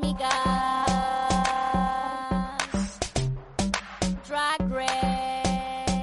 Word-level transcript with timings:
Amigas. 0.00 0.28
Drag 4.28 4.70
Race. 4.70 6.00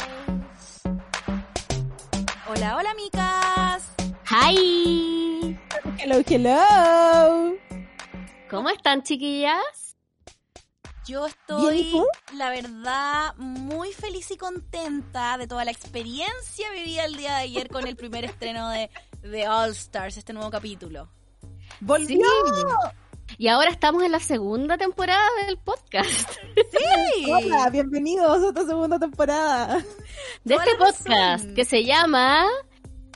Hola, 2.48 2.77
hola, 2.77 2.91
amigas. 2.91 3.94
¡Hi! 4.30 5.58
Hello, 5.99 6.21
hello. 6.27 7.55
¿Cómo 8.49 8.70
están, 8.70 9.04
chiquillas? 9.04 9.96
Yo 11.07 11.27
estoy, 11.27 12.02
la 12.34 12.49
verdad, 12.49 13.35
muy 13.38 13.91
feliz 13.91 14.30
y 14.32 14.38
contenta 14.38 15.38
de 15.38 15.48
toda 15.48 15.63
la 15.63 15.71
experiencia 15.71 16.71
vivida 16.71 17.05
el 17.05 17.16
día 17.16 17.35
de 17.35 17.43
ayer 17.43 17.70
con 17.70 17.85
el 17.85 17.96
primer 17.96 18.26
estreno 18.26 18.70
de 18.71 18.90
The 19.21 19.48
All 19.48 19.70
Stars, 19.71 20.18
este 20.18 20.34
nuevo 20.34 20.49
capítulo. 20.49 21.07
¡Volvió! 21.80 22.26
Y 23.38 23.47
ahora 23.49 23.70
estamos 23.70 24.03
en 24.03 24.11
la 24.11 24.20
segunda 24.20 24.77
temporada 24.77 25.27
del 25.45 25.57
podcast. 25.57 26.29
¡Sí! 26.55 27.32
Hola, 27.32 27.70
bienvenidos 27.70 28.43
a 28.43 28.48
esta 28.49 28.65
segunda 28.65 28.98
temporada. 28.99 29.84
De 30.43 30.55
este 30.55 30.70
razón. 30.77 30.87
podcast 30.87 31.49
que 31.54 31.65
se 31.65 31.84
llama 31.84 32.45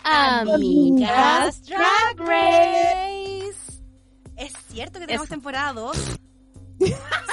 Amigas. 0.04 1.62
Drag 1.64 2.18
Race. 2.18 3.82
Es 4.36 4.54
cierto 4.70 5.00
que 5.00 5.06
tenemos 5.06 5.26
Eso. 5.26 5.36
temporada 5.36 5.74
2. 5.74 5.98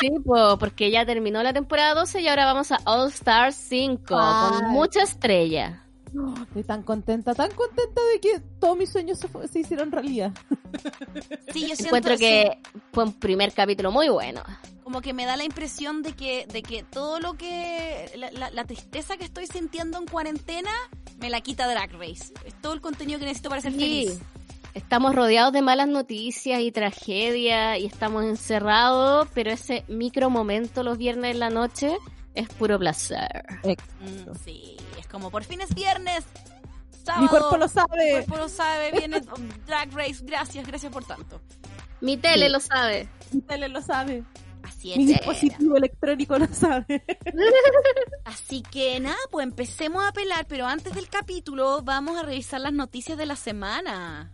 Sí, 0.01 0.11
po, 0.25 0.59
porque 0.59 0.91
ya 0.91 1.07
terminó 1.07 1.43
la 1.43 1.53
temporada 1.53 1.95
12 1.95 2.21
y 2.21 2.29
ahora 2.29 2.47
vamos 2.47 2.71
a 2.73 2.79
All 2.85 3.09
Stars 3.09 3.55
5 3.57 4.05
con 4.07 4.19
Ay. 4.21 4.63
mucha 4.71 5.03
estrella. 5.03 5.86
Estoy 6.49 6.65
tan 6.65 6.83
contenta, 6.83 7.35
tan 7.35 7.51
contenta 7.53 8.01
de 8.13 8.21
que 8.21 8.41
todos 8.61 8.77
mis 8.77 8.91
sueños 8.91 9.19
se, 9.19 9.29
se 9.49 9.61
hicieron 9.61 9.91
realidad. 9.93 10.33
Sí, 11.53 11.63
yo 11.63 11.69
siento 11.77 11.85
Encuentro 11.87 12.15
sí, 12.15 12.21
que 12.25 12.59
fue 12.93 13.05
un 13.05 13.13
primer 13.15 13.53
capítulo 13.53 13.91
muy 13.91 14.09
bueno. 14.11 14.43
como 14.85 15.01
que 15.01 15.15
me 15.15 15.25
da 15.25 15.37
la 15.37 15.45
impresión 15.45 16.03
de 16.03 16.13
que, 16.13 16.47
de 16.53 16.63
que 16.63 16.83
todo 16.83 17.19
lo 17.21 17.35
que, 17.35 18.11
la, 18.17 18.31
la- 18.33 18.51
la 18.51 18.65
tristeza 18.67 19.17
que 19.17 19.25
estoy 19.25 19.47
sintiendo 19.47 19.97
en 19.99 20.07
cuarentena, 20.07 20.71
me 21.19 21.31
la 21.31 21.41
quita 21.41 21.67
Drag 21.67 21.93
Race. 21.93 22.33
Es 22.45 22.61
todo 22.61 22.75
el 22.75 22.81
contenido 22.83 23.19
que 23.19 23.25
necesito 23.25 23.49
para 23.49 23.63
ser 23.63 23.73
Sí. 23.73 23.79
feliz. 23.79 24.19
Estamos 24.75 25.15
rodeados 25.15 25.55
de 25.55 25.63
malas 25.63 25.89
noticias 25.89 26.61
y 26.61 26.71
tragedia 26.71 27.79
y 27.79 27.87
estamos 27.87 28.25
encerrados, 28.25 29.27
pero 29.33 29.51
ese 29.51 29.85
micro 29.89 30.29
momento 30.29 30.83
los 30.83 30.99
viernes 30.99 31.31
en 31.33 31.41
la 31.41 31.49
noche 31.49 31.97
es 32.35 32.47
puro 32.51 32.79
placer. 32.79 33.45
Mm, 33.65 34.35
sí, 34.45 34.76
es 35.07 35.13
como 35.13 35.31
por 35.31 35.45
fin 35.45 35.61
es 35.61 35.75
viernes. 35.75 36.25
Sábado, 37.05 37.23
Mi 37.23 37.29
cuerpo 37.29 37.57
lo 37.57 37.67
Mi 37.67 37.73
sabe. 37.73 38.11
cuerpo 38.11 38.37
lo 38.37 38.49
sabe, 38.49 38.91
viene 38.93 39.21
Drag 39.67 39.93
Race, 39.93 40.19
gracias, 40.23 40.67
gracias 40.67 40.93
por 40.93 41.05
tanto. 41.05 41.41
Mi 42.01 42.17
tele 42.17 42.49
lo 42.51 42.61
sabe. 42.61 43.09
Mi 43.33 43.41
tele 43.41 43.69
lo 43.69 43.81
sabe. 43.81 44.25
Así 44.63 44.91
es. 44.91 44.99
Mi 44.99 45.07
dispositivo 45.07 45.77
electrónico 45.77 46.37
lo 46.39 46.47
sabe. 46.49 47.05
Así 48.25 48.63
que 48.63 48.99
nada, 48.99 49.17
pues 49.31 49.45
empecemos 49.45 50.05
a 50.05 50.13
pelar, 50.13 50.47
pero 50.49 50.67
antes 50.67 50.93
del 50.95 51.09
capítulo 51.09 51.83
vamos 51.83 52.19
a 52.19 52.23
revisar 52.25 52.61
las 52.61 52.73
noticias 52.73 53.17
de 53.17 53.27
la 53.27 53.37
semana. 53.37 54.33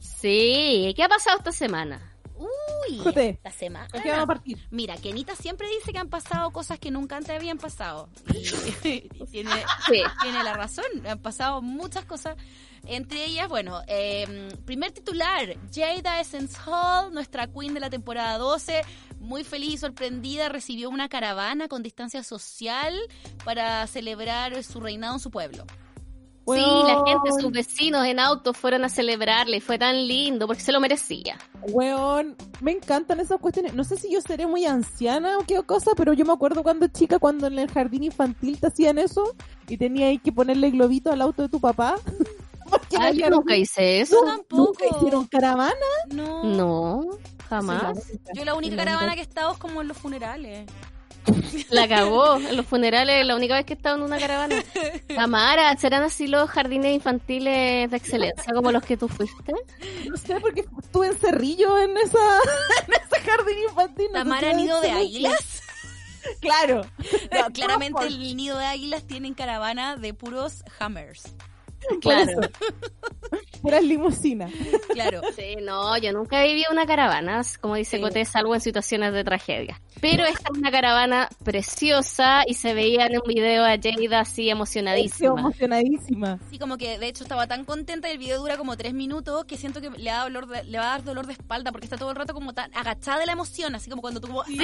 Sí, 0.00 0.92
¿qué 0.96 1.04
ha 1.04 1.08
pasado 1.08 1.38
esta 1.38 1.52
semana? 1.52 2.09
Uy, 2.90 2.98
Jote, 2.98 3.28
esta 3.30 3.50
semana. 3.50 3.88
¿Con 3.88 4.02
qué 4.02 4.10
vamos 4.10 4.24
a 4.24 4.26
partir? 4.26 4.58
Mira, 4.70 4.96
Kenita 4.96 5.34
siempre 5.36 5.68
dice 5.68 5.92
que 5.92 5.98
han 5.98 6.08
pasado 6.08 6.50
cosas 6.50 6.78
que 6.78 6.90
nunca 6.90 7.16
antes 7.16 7.34
habían 7.36 7.58
pasado. 7.58 8.08
Y, 8.34 8.38
y 8.88 9.00
tiene, 9.30 9.50
Sí. 9.86 10.02
tiene 10.22 10.42
la 10.44 10.54
razón, 10.54 10.84
han 11.06 11.20
pasado 11.20 11.62
muchas 11.62 12.04
cosas. 12.04 12.36
Entre 12.86 13.26
ellas, 13.26 13.46
bueno, 13.48 13.82
eh, 13.88 14.48
primer 14.64 14.90
titular, 14.92 15.54
Jada 15.74 16.18
Essence 16.20 16.56
Hall, 16.66 17.12
nuestra 17.12 17.46
queen 17.46 17.74
de 17.74 17.80
la 17.80 17.90
temporada 17.90 18.38
12, 18.38 18.80
muy 19.18 19.44
feliz 19.44 19.74
y 19.74 19.76
sorprendida, 19.76 20.48
recibió 20.48 20.88
una 20.88 21.10
caravana 21.10 21.68
con 21.68 21.82
distancia 21.82 22.22
social 22.24 22.94
para 23.44 23.86
celebrar 23.86 24.62
su 24.64 24.80
reinado 24.80 25.12
en 25.14 25.20
su 25.20 25.30
pueblo. 25.30 25.66
Sí, 26.46 26.60
la 26.86 27.04
gente, 27.06 27.30
sus 27.40 27.52
vecinos 27.52 28.04
en 28.06 28.18
auto 28.18 28.52
fueron 28.52 28.84
a 28.84 28.88
celebrarle 28.88 29.58
y 29.58 29.60
fue 29.60 29.78
tan 29.78 30.08
lindo 30.08 30.46
porque 30.46 30.62
se 30.62 30.72
lo 30.72 30.80
merecía. 30.80 31.38
Weón, 31.68 32.36
me 32.60 32.72
encantan 32.72 33.20
esas 33.20 33.38
cuestiones. 33.38 33.74
No 33.74 33.84
sé 33.84 33.96
si 33.96 34.12
yo 34.12 34.20
seré 34.20 34.46
muy 34.46 34.64
anciana 34.64 35.38
o 35.38 35.44
qué 35.44 35.62
cosa, 35.62 35.92
pero 35.96 36.12
yo 36.12 36.24
me 36.24 36.32
acuerdo 36.32 36.62
cuando 36.62 36.88
chica, 36.88 37.18
cuando 37.18 37.46
en 37.46 37.58
el 37.58 37.70
jardín 37.70 38.02
infantil 38.04 38.58
te 38.58 38.66
hacían 38.66 38.98
eso 38.98 39.34
y 39.68 39.76
tenía 39.76 40.06
ahí 40.08 40.18
que 40.18 40.32
ponerle 40.32 40.70
globito 40.70 41.12
al 41.12 41.20
auto 41.20 41.42
de 41.42 41.48
tu 41.48 41.60
papá. 41.60 41.94
Porque 42.70 42.96
Ah, 42.98 43.10
yo 43.10 43.30
nunca 43.30 43.56
hice 43.56 44.00
eso. 44.00 44.16
Yo 44.20 44.26
tampoco. 44.32 44.56
¿Nunca 44.56 44.96
hicieron 44.96 45.26
caravana? 45.26 45.74
No. 46.08 46.44
No, 46.44 47.04
jamás. 47.48 47.98
Yo 48.32 48.44
la 48.44 48.54
única 48.54 48.76
caravana 48.76 49.14
que 49.14 49.20
he 49.20 49.24
estado 49.24 49.52
es 49.52 49.58
como 49.58 49.80
en 49.80 49.88
los 49.88 49.96
funerales. 49.96 50.66
La 51.70 51.88
cagó. 51.88 52.36
En 52.36 52.56
los 52.56 52.66
funerales, 52.66 53.24
la 53.24 53.36
única 53.36 53.54
vez 53.54 53.64
que 53.64 53.74
he 53.74 53.76
estado 53.76 53.96
en 53.96 54.02
una 54.02 54.18
caravana. 54.18 54.62
Tamara, 55.14 55.76
¿serán 55.76 56.02
así 56.02 56.26
los 56.26 56.48
jardines 56.50 56.94
infantiles 56.94 57.90
de 57.90 57.96
excelencia 57.96 58.52
como 58.52 58.72
los 58.72 58.82
que 58.82 58.96
tú 58.96 59.08
fuiste? 59.08 59.52
No 60.08 60.16
sé, 60.16 60.40
porque 60.40 60.64
estuve 60.82 61.08
en 61.08 61.16
Cerrillo 61.16 61.78
en 61.78 61.96
esa 61.96 62.18
en 62.86 62.94
ese 62.94 63.30
jardín 63.30 63.58
infantil. 63.68 64.06
no 64.12 64.18
¿Tamara 64.18 64.52
nido 64.52 64.80
de 64.80 64.90
águilas? 64.90 65.62
Claro. 66.40 66.82
No, 67.32 67.46
claramente 67.52 68.06
el 68.06 68.36
nido 68.36 68.58
de 68.58 68.66
águilas 68.66 69.04
tienen 69.04 69.34
caravana 69.34 69.96
de 69.96 70.14
puros 70.14 70.64
hammers. 70.78 71.34
Claro. 72.00 72.40
Puras 73.62 73.82
limusinas. 73.84 74.50
Claro. 74.92 75.20
Sí, 75.36 75.56
no, 75.62 75.96
yo 75.98 76.12
nunca 76.12 76.42
he 76.44 76.48
vivido 76.48 76.70
una 76.72 76.86
caravana, 76.86 77.42
como 77.60 77.74
dice 77.74 77.96
Sí. 77.98 78.02
Coté, 78.02 78.24
salvo 78.24 78.54
en 78.54 78.60
situaciones 78.60 79.12
de 79.12 79.22
tragedia. 79.24 79.80
Pero 80.00 80.24
esta 80.24 80.50
es 80.52 80.58
una 80.58 80.70
caravana 80.70 81.28
preciosa 81.44 82.42
y 82.46 82.54
se 82.54 82.72
veía 82.74 83.06
en 83.06 83.16
un 83.16 83.22
video 83.26 83.64
a 83.64 83.76
Jada 83.80 84.20
así 84.20 84.48
emocionadísima. 84.48 85.38
emocionadísima. 85.40 86.38
Sí, 86.50 86.58
como 86.58 86.78
que 86.78 86.98
de 86.98 87.08
hecho 87.08 87.22
estaba 87.24 87.46
tan 87.46 87.64
contenta 87.64 88.08
y 88.08 88.12
el 88.12 88.18
video 88.18 88.38
dura 88.40 88.56
como 88.56 88.76
tres 88.76 88.94
minutos 88.94 89.44
que 89.44 89.56
siento 89.58 89.80
que 89.80 89.90
le, 89.90 90.10
da 90.10 90.22
dolor 90.24 90.46
de- 90.46 90.64
le 90.64 90.78
va 90.78 90.84
a 90.86 90.90
dar 90.92 91.04
dolor 91.04 91.26
de 91.26 91.34
espalda 91.34 91.70
porque 91.72 91.84
está 91.86 91.96
todo 91.98 92.10
el 92.10 92.16
rato 92.16 92.32
como 92.32 92.54
tan 92.54 92.74
agachada 92.74 93.18
de 93.18 93.26
la 93.26 93.32
emoción, 93.32 93.74
así 93.74 93.90
como 93.90 94.00
cuando 94.02 94.20
tú 94.20 94.28
como... 94.28 94.42
¡Ay, 94.42 94.56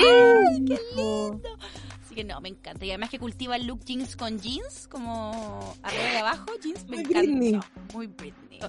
qué 0.66 0.78
lindo! 0.97 1.41
Así 2.06 2.14
que 2.14 2.22
no, 2.22 2.40
me 2.40 2.48
encanta. 2.48 2.84
Y 2.84 2.90
además 2.90 3.10
que 3.10 3.18
cultiva 3.18 3.56
el 3.56 3.66
look 3.66 3.80
jeans 3.84 4.14
con 4.14 4.38
jeans, 4.38 4.86
como 4.88 5.74
arriba 5.82 6.12
y 6.12 6.16
abajo, 6.16 6.46
jeans, 6.62 6.84
me 6.84 6.98
Muy 6.98 6.98
encanta. 7.00 7.20
Britney. 7.20 7.60
Muy 7.92 8.06
Britney. 8.06 8.60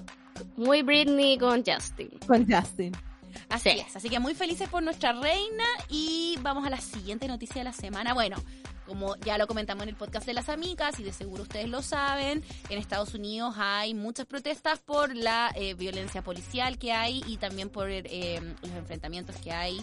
Muy 0.56 0.82
Britney 0.82 1.38
con 1.38 1.62
Justin. 1.64 2.10
Con 2.26 2.50
Justin. 2.50 2.92
Así 3.48 3.70
Sí. 3.70 3.78
es, 3.86 3.94
así 3.94 4.08
que 4.08 4.18
muy 4.18 4.34
felices 4.34 4.68
por 4.68 4.82
nuestra 4.82 5.12
reina 5.12 5.64
y 5.88 6.36
vamos 6.42 6.66
a 6.66 6.70
la 6.70 6.80
siguiente 6.80 7.28
noticia 7.28 7.56
de 7.60 7.64
la 7.64 7.72
semana. 7.72 8.12
Bueno, 8.12 8.36
como 8.86 9.14
ya 9.18 9.38
lo 9.38 9.46
comentamos 9.46 9.84
en 9.84 9.90
el 9.90 9.94
podcast 9.96 10.26
de 10.26 10.32
las 10.32 10.48
amigas 10.48 10.98
y 10.98 11.04
de 11.04 11.12
seguro 11.12 11.42
ustedes 11.44 11.68
lo 11.68 11.80
saben, 11.82 12.42
en 12.70 12.78
Estados 12.78 13.14
Unidos 13.14 13.54
hay 13.58 13.94
muchas 13.94 14.26
protestas 14.26 14.80
por 14.80 15.14
la 15.14 15.52
eh, 15.54 15.74
violencia 15.74 16.22
policial 16.22 16.78
que 16.78 16.92
hay 16.92 17.22
y 17.26 17.36
también 17.36 17.68
por 17.68 17.88
eh, 17.90 18.40
los 18.62 18.72
enfrentamientos 18.72 19.36
que 19.36 19.52
hay 19.52 19.78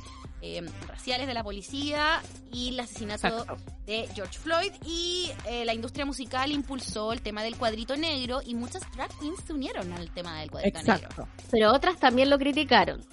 eh, 0.46 0.62
raciales 0.88 1.28
de 1.28 1.34
la 1.34 1.44
policía 1.44 2.22
y 2.52 2.70
el 2.70 2.80
asesinato 2.80 3.28
Exacto. 3.28 3.58
de 3.86 4.08
George 4.14 4.38
Floyd 4.38 4.72
y 4.86 5.32
eh, 5.48 5.66
la 5.66 5.74
industria 5.74 6.06
musical 6.06 6.52
impulsó 6.52 7.14
el 7.14 7.22
tema 7.22 7.42
del 7.42 7.58
cuadrito 7.58 7.96
negro 7.98 8.42
y 8.46 8.54
muchas 8.54 8.84
drag 8.96 9.10
queens 9.20 9.40
se 9.46 9.54
unieron 9.54 9.92
al 9.94 10.12
tema 10.12 10.40
del 10.40 10.52
cuadrito 10.52 10.82
negro. 10.84 11.28
Pero 11.50 11.74
otras 11.74 12.00
también 12.00 12.30
lo 12.30 12.38
criticaron. 12.38 13.04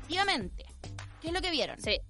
Efectivamente. 0.00 0.66
¿Qué 1.20 1.28
es 1.28 1.34
lo 1.34 1.40
que 1.40 1.50
vieron? 1.50 1.80
Sí. 1.80 2.00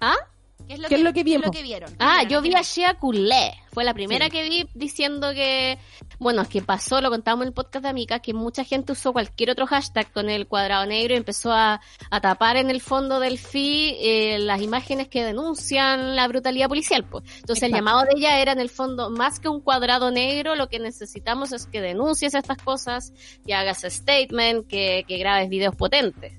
¿Ah? 0.00 0.16
¿Qué 0.66 0.74
es 0.74 0.80
lo, 0.80 0.88
¿Qué 0.88 0.94
que, 0.94 0.94
es 0.96 1.00
lo 1.04 1.10
que 1.10 1.14
qué 1.14 1.20
es 1.20 1.24
vimos? 1.40 1.50
que 1.50 1.62
vieron? 1.62 1.94
Ah, 1.98 2.20
¿Qué 2.22 2.32
yo 2.32 2.42
vi 2.42 2.54
a 2.54 2.62
Shea 2.62 2.94
Coulee. 2.94 3.52
Fue 3.72 3.84
la 3.84 3.92
primera 3.94 4.24
Sí. 4.26 4.30
que 4.32 4.42
vi 4.48 4.66
diciendo 4.74 5.32
que, 5.34 5.78
bueno, 6.18 6.42
es 6.42 6.48
que 6.48 6.62
pasó, 6.62 7.00
lo 7.02 7.10
contábamos 7.10 7.44
en 7.44 7.48
el 7.48 7.54
podcast 7.54 7.82
de 7.84 7.90
Amica, 7.90 8.20
que 8.20 8.32
mucha 8.32 8.64
gente 8.64 8.92
usó 8.92 9.12
cualquier 9.12 9.50
otro 9.50 9.66
hashtag 9.66 10.10
con 10.12 10.30
el 10.30 10.46
cuadrado 10.46 10.86
negro 10.86 11.12
y 11.14 11.18
empezó 11.18 11.52
a, 11.52 11.80
a 12.10 12.20
tapar 12.20 12.56
en 12.56 12.70
el 12.70 12.80
fondo 12.80 13.20
del 13.20 13.38
feed 13.38 13.94
eh, 14.00 14.38
las 14.38 14.62
imágenes 14.62 15.08
que 15.08 15.24
denuncian 15.24 16.16
la 16.16 16.26
brutalidad 16.26 16.68
policial. 16.68 17.04
Pues. 17.04 17.24
Entonces 17.36 17.62
el 17.64 17.72
llamado 17.72 18.02
de 18.04 18.12
ella 18.16 18.40
era 18.40 18.52
en 18.52 18.60
el 18.60 18.70
fondo, 18.70 19.10
más 19.10 19.38
que 19.40 19.48
un 19.48 19.60
cuadrado 19.60 20.10
negro, 20.10 20.54
lo 20.54 20.68
que 20.68 20.78
necesitamos 20.78 21.52
es 21.52 21.66
que 21.66 21.80
denuncies 21.82 22.34
estas 22.34 22.58
cosas, 22.58 23.12
que 23.46 23.54
hagas 23.54 23.82
statement, 23.82 24.66
que, 24.66 25.04
que 25.06 25.18
grabes 25.18 25.48
videos 25.50 25.76
potentes. 25.76 26.32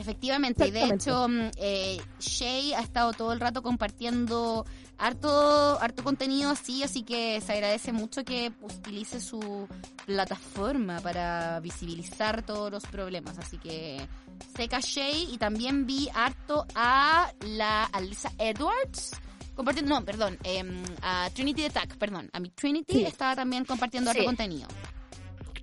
Efectivamente, 0.00 0.66
y 0.66 0.70
de 0.70 0.84
hecho, 0.84 1.28
mm, 1.28 1.50
eh, 1.56 2.00
Shay 2.18 2.72
ha 2.72 2.80
estado 2.80 3.12
todo 3.12 3.32
el 3.32 3.40
rato 3.40 3.62
compartiendo 3.62 4.64
harto, 4.96 5.78
harto 5.80 6.02
contenido 6.02 6.50
así, 6.50 6.82
así 6.82 7.02
que 7.02 7.40
se 7.40 7.52
agradece 7.52 7.92
mucho 7.92 8.24
que 8.24 8.52
utilice 8.62 9.20
su 9.20 9.68
plataforma 10.06 11.00
para 11.00 11.60
visibilizar 11.60 12.42
todos 12.42 12.70
los 12.70 12.84
problemas. 12.86 13.38
Así 13.38 13.58
que 13.58 14.00
seca 14.56 14.80
Shay 14.80 15.28
y 15.32 15.38
también 15.38 15.86
vi 15.86 16.08
harto 16.14 16.66
a 16.74 17.32
la 17.46 17.84
Alisa 17.84 18.32
Edwards. 18.38 19.12
Compartiendo, 19.54 19.94
no, 19.94 20.04
perdón, 20.04 20.38
em, 20.42 20.82
a 21.02 21.28
Trinity 21.34 21.66
Attack, 21.66 21.98
perdón, 21.98 22.30
a 22.32 22.40
mi 22.40 22.48
Trinity 22.48 22.94
Sí. 22.94 23.02
estaba 23.02 23.36
también 23.36 23.66
compartiendo 23.66 24.10
harto 24.10 24.24
contenido. 24.24 24.68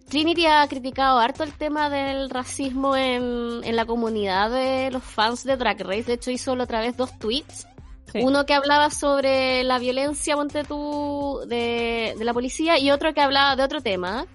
Trinity 0.10 0.46
ha 0.46 0.66
criticado 0.68 1.20
harto 1.20 1.44
el 1.44 1.54
tema 1.54 1.90
del 1.90 2.30
racismo 2.30 2.96
en, 2.96 3.62
en 3.64 3.76
la 3.76 3.86
comunidad 3.86 4.50
de 4.50 4.90
los 4.92 5.04
fans 5.04 5.44
de 5.44 5.58
Drag 5.58 5.82
Race. 5.82 6.04
De 6.04 6.14
hecho, 6.14 6.32
hizo 6.32 6.54
otra 6.54 6.80
vez 6.80 6.96
dos 6.96 7.18
tweets. 7.20 7.68
Sí. 8.14 8.20
Uno 8.24 8.46
que 8.46 8.54
hablaba 8.54 8.90
sobre 8.90 9.66
la 9.66 9.80
violencia, 9.80 10.36
ponte 10.36 10.64
tú, 10.64 11.42
de, 11.48 12.16
de 12.18 12.24
la 12.24 12.34
policía, 12.34 12.80
y 12.80 12.90
otro 12.90 13.14
que 13.14 13.20
hablaba 13.20 13.58
de 13.58 13.64
otro 13.64 13.82
tema, 13.82 14.26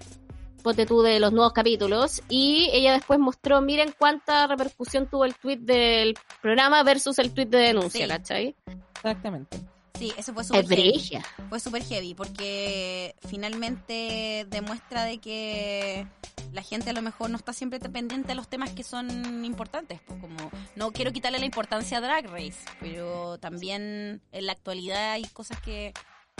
ponte 0.61 0.85
tú, 0.85 1.01
de 1.01 1.19
los 1.19 1.33
nuevos 1.33 1.53
capítulos. 1.53 2.21
Y 2.29 2.69
ella 2.71 2.93
después 2.93 3.17
mostró, 3.19 3.59
miren 3.61 3.91
cuánta 3.97 4.45
repercusión 4.45 5.07
tuvo 5.07 5.25
el 5.25 5.33
tweet 5.33 5.57
del 5.57 6.13
programa 6.39 6.83
versus 6.83 7.17
el 7.17 7.33
tweet 7.33 7.47
de 7.47 7.57
denuncia, 7.57 8.05
Sí. 8.05 8.11
¿cachai? 8.11 8.55
Exactamente. 8.95 9.57
Sí, 9.97 10.11
eso 10.17 10.33
fue 10.33 10.43
súper 10.43 10.65
heavy. 10.65 11.19
Fue 11.49 11.59
súper 11.59 11.83
heavy 11.83 12.15
porque 12.15 13.15
finalmente 13.27 14.45
demuestra 14.49 15.03
de 15.03 15.19
que 15.19 16.07
la 16.51 16.63
gente 16.63 16.89
a 16.89 16.93
lo 16.93 17.01
mejor 17.01 17.29
no 17.29 17.37
está 17.37 17.53
siempre 17.53 17.79
pendiente 17.79 18.29
de 18.29 18.35
los 18.35 18.47
temas 18.47 18.71
que 18.71 18.83
son 18.83 19.45
importantes. 19.45 19.99
Pues 20.05 20.19
como 20.19 20.51
no 20.75 20.91
quiero 20.91 21.11
quitarle 21.11 21.39
la 21.39 21.45
importancia 21.45 21.99
a 21.99 22.01
Drag 22.01 22.27
Race, 22.27 22.59
pero 22.79 23.37
también 23.37 24.21
en 24.31 24.45
la 24.45 24.53
actualidad 24.53 25.11
hay 25.13 25.25
cosas 25.25 25.59
que 25.61 25.93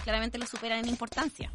claramente 0.04 0.38
lo 0.38 0.48
superan 0.48 0.80
en 0.80 0.90
importancia. 0.90 1.52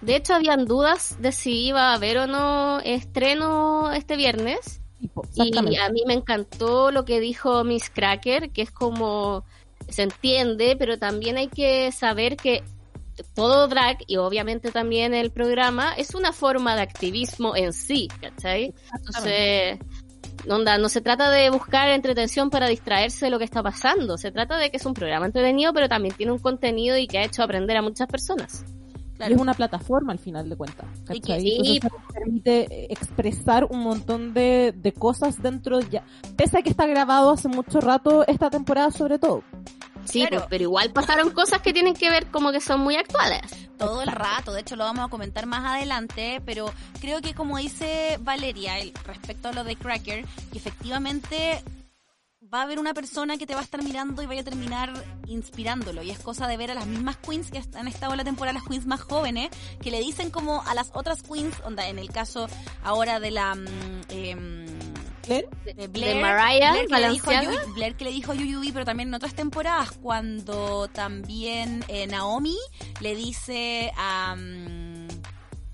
De 0.00 0.16
hecho, 0.16 0.34
habían 0.34 0.66
dudas 0.66 1.16
de 1.20 1.32
si 1.32 1.66
iba 1.66 1.90
a 1.90 1.94
haber 1.94 2.18
o 2.18 2.26
no 2.26 2.80
estreno 2.80 3.92
este 3.92 4.16
viernes. 4.16 4.80
Y 5.34 5.76
a 5.76 5.90
mí 5.90 6.02
me 6.06 6.14
encantó 6.14 6.90
lo 6.90 7.04
que 7.04 7.20
dijo 7.20 7.64
Miss 7.64 7.90
Cracker, 7.90 8.50
que 8.50 8.62
es 8.62 8.70
como 8.70 9.44
se 9.88 10.02
entiende, 10.02 10.76
pero 10.78 10.98
también 10.98 11.36
hay 11.36 11.48
que 11.48 11.90
saber 11.92 12.36
que 12.36 12.62
todo 13.34 13.66
drag 13.68 13.98
y 14.06 14.16
obviamente 14.16 14.70
también 14.70 15.14
el 15.14 15.30
programa 15.30 15.94
es 15.94 16.14
una 16.14 16.32
forma 16.32 16.76
de 16.76 16.82
activismo 16.82 17.56
en 17.56 17.72
sí, 17.72 18.08
¿cachai? 18.20 18.74
Entonces, 18.94 19.78
onda, 20.48 20.76
no 20.78 20.88
se 20.88 21.00
trata 21.00 21.30
de 21.30 21.48
buscar 21.50 21.88
entretención 21.88 22.50
para 22.50 22.68
distraerse 22.68 23.26
de 23.26 23.30
lo 23.30 23.38
que 23.38 23.44
está 23.44 23.62
pasando, 23.62 24.18
se 24.18 24.30
trata 24.32 24.58
de 24.58 24.70
que 24.70 24.76
es 24.76 24.84
un 24.86 24.94
programa 24.94 25.26
entretenido, 25.26 25.72
pero 25.72 25.88
también 25.88 26.14
tiene 26.14 26.32
un 26.32 26.38
contenido 26.38 26.96
y 26.98 27.06
que 27.06 27.18
ha 27.18 27.24
hecho 27.24 27.42
aprender 27.42 27.76
a 27.76 27.82
muchas 27.82 28.06
personas. 28.06 28.64
Y 29.18 29.32
es 29.32 29.40
una 29.40 29.54
plataforma 29.54 30.12
al 30.12 30.18
final 30.18 30.46
de 30.50 30.56
cuentas. 30.56 30.84
Y 31.08 31.20
que- 31.20 31.20
¿cachai? 31.20 31.40
sí, 31.40 31.80
permite 32.12 32.92
expresar 32.92 33.64
un 33.64 33.80
montón 33.80 34.34
de, 34.34 34.74
de 34.76 34.92
cosas 34.92 35.40
dentro 35.40 35.80
ya. 35.80 36.04
Pese 36.36 36.58
a 36.58 36.62
que 36.62 36.68
está 36.68 36.86
grabado 36.86 37.30
hace 37.30 37.48
mucho 37.48 37.80
rato 37.80 38.26
esta 38.26 38.50
temporada 38.50 38.90
sobre 38.90 39.18
todo. 39.18 39.42
Sí, 40.06 40.20
Claro. 40.20 40.36
pues, 40.38 40.46
pero 40.50 40.62
igual 40.64 40.90
pasaron 40.92 41.30
cosas 41.30 41.60
que 41.62 41.72
tienen 41.72 41.94
que 41.94 42.10
ver 42.10 42.26
como 42.26 42.52
que 42.52 42.60
son 42.60 42.80
muy 42.80 42.96
actuales. 42.96 43.42
todo 43.78 44.00
el 44.02 44.08
rato, 44.08 44.52
de 44.54 44.62
hecho 44.62 44.74
lo 44.76 44.84
vamos 44.84 45.04
a 45.04 45.08
comentar 45.08 45.44
más 45.46 45.64
adelante, 45.76 46.40
pero 46.46 46.72
creo 47.00 47.20
que 47.20 47.34
como 47.34 47.58
dice 47.58 48.16
Valeria 48.22 48.74
respecto 49.04 49.48
a 49.48 49.52
lo 49.52 49.64
de 49.64 49.76
Cracker, 49.76 50.24
que 50.50 50.58
efectivamente 50.58 51.62
va 52.52 52.60
a 52.60 52.62
haber 52.62 52.78
una 52.78 52.94
persona 52.94 53.36
que 53.36 53.46
te 53.46 53.54
va 53.54 53.60
a 53.60 53.64
estar 53.64 53.82
mirando 53.82 54.22
y 54.22 54.26
vaya 54.26 54.40
a 54.42 54.44
terminar 54.44 54.92
inspirándolo. 55.26 56.02
Y 56.02 56.10
es 56.10 56.18
cosa 56.20 56.46
de 56.46 56.56
ver 56.56 56.70
a 56.70 56.74
las 56.74 56.86
mismas 56.86 57.16
queens 57.16 57.50
que 57.50 57.60
han 57.74 57.88
estado 57.88 58.12
en 58.12 58.18
la 58.18 58.24
temporada, 58.24 58.58
las 58.58 58.66
queens 58.68 58.86
más 58.86 59.00
jóvenes, 59.00 59.50
que 59.82 59.90
le 59.90 60.00
dicen 60.00 60.30
como 60.30 60.62
a 60.62 60.74
las 60.74 60.90
otras 60.94 61.22
queens, 61.22 61.54
onda, 61.64 61.86
en 61.88 61.98
el 61.98 62.08
caso 62.10 62.46
ahora 62.82 63.20
de 63.20 63.30
la... 63.32 63.54
mm, 63.54 63.64
de 65.28 65.86
Blair, 65.88 66.14
de 66.16 66.20
Mariah 66.22 66.72
Blair 66.72 66.86
que, 66.88 66.96
le 67.00 67.08
dijo. 67.10 67.30
Yui- 67.32 67.74
Blair 67.74 67.94
que 67.96 68.04
le 68.04 68.10
dijo 68.12 68.34
Yuyubi, 68.34 68.72
pero 68.72 68.84
también 68.84 69.08
en 69.08 69.14
otras 69.14 69.34
temporadas, 69.34 69.92
cuando 69.92 70.88
también 70.88 71.84
eh, 71.88 72.06
Naomi 72.06 72.56
le 73.00 73.14
dice 73.14 73.92
a... 73.96 74.34
mm, 74.36 75.08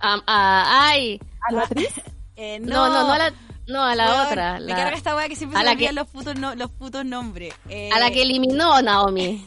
Am- 0.04 0.22
a- 0.26 0.88
ay, 0.88 1.20
¿A 1.48 1.52
la 1.52 1.62
actriz? 1.62 1.88
eh, 2.36 2.58
no, 2.60 2.88
no, 2.88 3.06
no 3.06 3.12
a 3.12 3.18
la, 3.18 3.34
no, 3.68 3.82
a 3.84 3.94
la 3.94 4.24
otra. 4.24 4.54
Me 4.54 4.66
la- 4.66 4.74
carga 4.76 4.96
esta 4.96 5.14
weá 5.14 5.28
que 5.28 5.36
siempre 5.36 5.58
a 5.58 5.62
se 5.62 5.66
la 5.66 5.76
que- 5.76 5.92
los 5.92 6.08
putos, 6.08 6.34
no- 6.36 6.54
los 6.56 6.70
putos 6.70 7.04
nombres. 7.04 7.54
Eh, 7.68 7.88
a 7.94 7.98
la 8.00 8.10
que 8.10 8.22
eliminó 8.22 8.82
Naomi. 8.82 9.46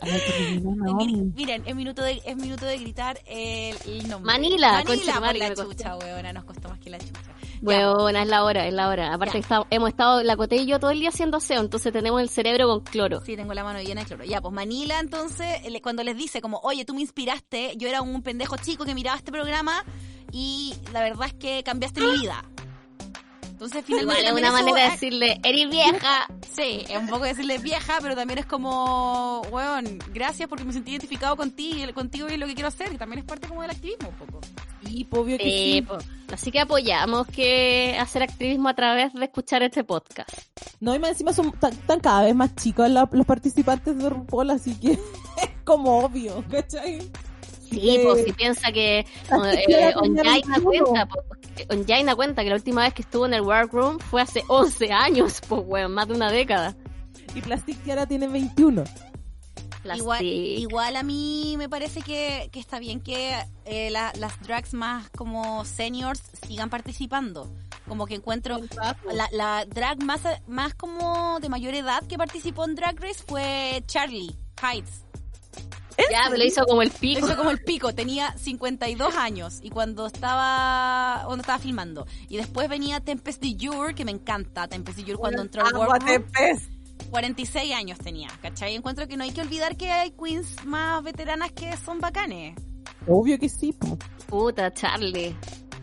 A 0.00 0.06
la 0.08 0.18
que 0.18 0.60
no, 0.60 0.70
en 0.72 0.78
Naomi. 0.78 1.12
mi- 1.14 1.32
Miren, 1.36 1.62
es 1.66 1.74
minuto 1.76 2.02
de, 2.02 2.20
es 2.24 2.36
minuto 2.36 2.66
de 2.66 2.78
gritar 2.78 3.20
el, 3.26 3.76
el 3.86 4.08
nombre. 4.08 4.26
Manila, 4.32 4.82
concha 4.84 4.92
Manila, 4.94 5.12
por 5.14 5.20
madre, 5.22 5.38
la 5.38 5.54
chucha, 5.54 5.96
weona, 5.96 6.32
nos 6.32 6.44
costó 6.44 6.68
más 6.68 6.80
que 6.80 6.90
la 6.90 6.98
chucha. 6.98 7.30
Bueno, 7.60 8.08
es 8.08 8.26
la 8.28 8.44
hora, 8.44 8.66
es 8.66 8.72
la 8.74 8.88
hora. 8.88 9.12
Aparte 9.14 9.38
está- 9.38 9.66
hemos 9.70 9.88
estado, 9.90 10.22
la 10.22 10.36
Cote 10.36 10.56
y 10.56 10.66
yo 10.66 10.78
todo 10.78 10.90
el 10.90 11.00
día 11.00 11.08
haciendo 11.08 11.38
aseo, 11.38 11.60
entonces 11.60 11.92
tenemos 11.92 12.20
el 12.20 12.28
cerebro 12.28 12.68
con 12.68 12.80
cloro. 12.80 13.20
Sí, 13.24 13.36
tengo 13.36 13.54
la 13.54 13.64
mano 13.64 13.80
llena 13.80 14.02
de 14.02 14.06
cloro. 14.06 14.24
Ya, 14.24 14.40
pues 14.40 14.52
Manila 14.54 15.00
entonces, 15.00 15.46
le- 15.70 15.80
cuando 15.82 16.02
les 16.04 16.16
dice 16.16 16.40
como, 16.40 16.58
oye, 16.62 16.84
tú 16.84 16.94
me 16.94 17.00
inspiraste, 17.00 17.74
yo 17.76 17.88
era 17.88 18.02
un 18.02 18.22
pendejo 18.22 18.56
chico 18.56 18.84
que 18.84 18.94
miraba 18.94 19.16
este 19.16 19.32
programa 19.32 19.84
y 20.32 20.74
la 20.92 21.00
verdad 21.02 21.26
es 21.28 21.34
que 21.34 21.62
cambiaste 21.64 22.00
mi 22.00 22.18
vida. 22.20 22.44
Entonces 23.58 23.84
finalmente... 23.84 24.22
También 24.22 24.46
una 24.46 24.52
manera 24.52 24.84
de 24.84 24.90
decirle, 24.92 25.40
eres 25.42 25.68
vieja. 25.68 26.26
Sí, 26.58 26.84
es 26.88 26.98
un 26.98 27.06
poco 27.06 27.24
decirle 27.24 27.58
vieja, 27.58 27.98
pero 28.02 28.16
también 28.16 28.38
es 28.40 28.46
como, 28.46 29.42
weón, 29.52 29.98
gracias 30.12 30.48
porque 30.48 30.64
me 30.64 30.72
sentí 30.72 30.90
identificado 30.90 31.36
contigo, 31.36 31.92
contigo 31.94 32.26
y 32.28 32.36
lo 32.36 32.48
que 32.48 32.54
quiero 32.54 32.66
hacer, 32.68 32.88
que 32.90 32.98
también 32.98 33.20
es 33.20 33.24
parte 33.24 33.46
como 33.46 33.62
del 33.62 33.70
activismo 33.70 34.08
un 34.08 34.14
poco. 34.16 34.40
Po, 35.10 35.20
obvio 35.20 35.38
que 35.38 35.44
Sí, 35.44 35.72
sí. 35.74 35.82
po. 35.82 35.98
Así 36.32 36.50
que 36.50 36.60
apoyamos 36.60 37.28
que 37.28 37.96
hacer 38.00 38.22
activismo 38.24 38.68
a 38.68 38.74
través 38.74 39.12
de 39.12 39.24
escuchar 39.24 39.62
este 39.62 39.84
podcast. 39.84 40.30
No, 40.80 40.94
y 40.94 40.98
más 40.98 41.10
encima 41.10 41.32
son 41.32 41.52
tan, 41.52 41.76
tan 41.76 42.00
cada 42.00 42.22
vez 42.22 42.34
más 42.34 42.56
chicos 42.56 42.90
la- 42.90 43.08
los 43.12 43.26
participantes 43.26 43.96
de 43.96 44.08
RuPaul, 44.08 44.50
así 44.50 44.74
que 44.74 44.92
es 45.42 45.50
como 45.64 45.98
obvio, 46.00 46.42
¿cachai? 46.50 47.08
Sí, 47.70 48.00
pues 48.04 48.24
si 48.24 48.32
piensa 48.32 48.72
que 48.72 49.00
eh, 49.00 49.06
que 49.66 50.08
tenía 50.22 50.60
cuenta, 50.62 51.08
que 51.56 51.66
Onyaina 51.70 52.14
cuenta 52.16 52.42
que 52.42 52.50
la 52.50 52.56
última 52.56 52.82
vez 52.82 52.94
que 52.94 53.02
estuvo 53.02 53.26
en 53.26 53.34
el 53.34 53.42
workroom 53.42 53.98
fue 53.98 54.22
hace 54.22 54.42
11 54.48 54.92
años, 54.92 55.40
pues 55.48 55.62
weón, 55.66 55.92
más 55.92 56.08
de 56.08 56.14
una 56.14 56.30
década. 56.30 56.74
Y 57.34 57.40
Plastic 57.42 57.78
Tiara 57.84 58.06
tiene 58.06 58.26
21. 58.28 58.84
Igual, 59.94 60.24
igual 60.58 60.96
a 60.96 61.02
mí 61.02 61.54
me 61.56 61.68
parece 61.68 62.02
que, 62.02 62.48
que 62.52 62.58
está 62.60 62.78
bien 62.78 63.00
que 63.00 63.32
eh, 63.64 63.90
la- 63.90 64.12
las 64.18 64.38
drags 64.42 64.74
más 64.74 65.08
como 65.10 65.64
seniors 65.64 66.20
sigan 66.46 66.68
participando. 66.68 67.48
Como 67.86 68.06
que 68.06 68.16
encuentro 68.16 68.58
la, 69.12 69.28
la 69.32 69.64
drag 69.66 70.02
más, 70.02 70.20
más 70.46 70.74
como 70.74 71.38
de 71.40 71.48
mayor 71.48 71.74
edad 71.74 72.02
que 72.06 72.18
participó 72.18 72.64
en 72.66 72.74
Drag 72.74 73.00
Race 73.00 73.22
fue 73.26 73.82
Charlie 73.86 74.36
Heights. 74.60 75.04
Ya, 76.10 76.30
lo 76.30 76.44
hizo 76.44 76.64
como 76.64 76.82
el 76.82 76.90
pico. 76.90 77.26
Eso 77.26 77.36
como 77.36 77.50
el 77.50 77.58
pico, 77.58 77.94
tenía 77.94 78.36
52 78.36 79.16
años 79.16 79.58
y 79.62 79.70
cuando 79.70 80.06
estaba 80.06 81.22
cuando 81.26 81.42
estaba 81.42 81.58
filmando. 81.58 82.06
Y 82.28 82.36
después 82.36 82.68
venía 82.68 83.00
Tempest 83.00 83.42
de 83.42 83.56
Jure, 83.58 83.94
que 83.94 84.04
me 84.04 84.12
encanta, 84.12 84.68
Tempest 84.68 84.98
de 84.98 85.04
Jure 85.04 85.16
cuando 85.16 85.42
entró 85.42 85.66
al 85.66 85.74
World 85.74 86.02
Room, 86.02 86.24
46 87.10 87.74
años 87.74 87.98
tenía, 87.98 88.28
¿cachai? 88.42 88.74
Encuentro 88.74 89.08
que 89.08 89.16
no 89.16 89.24
hay 89.24 89.30
que 89.30 89.40
olvidar 89.40 89.76
que 89.76 89.90
hay 89.90 90.10
queens 90.10 90.64
más 90.64 91.02
veteranas 91.02 91.52
que 91.52 91.76
son 91.76 92.00
bacanes. 92.00 92.54
Obvio 93.06 93.38
que 93.38 93.48
sí, 93.48 93.72
po. 93.72 93.98
Puta, 94.26 94.72
Charlie. 94.72 95.34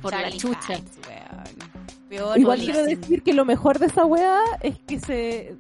Por 0.02 0.12
Charlie 0.12 0.32
la 0.32 0.38
chucha. 0.38 0.74
Weón. 0.74 1.76
Peor 2.10 2.40
Igual 2.40 2.60
quiero 2.60 2.84
decir 2.84 3.24
que 3.24 3.34
lo 3.34 3.46
mejor 3.46 3.80
de 3.80 3.88
esa 3.88 4.06
wea 4.06 4.40
es 4.62 4.78
que 4.80 5.00
se 5.00 5.56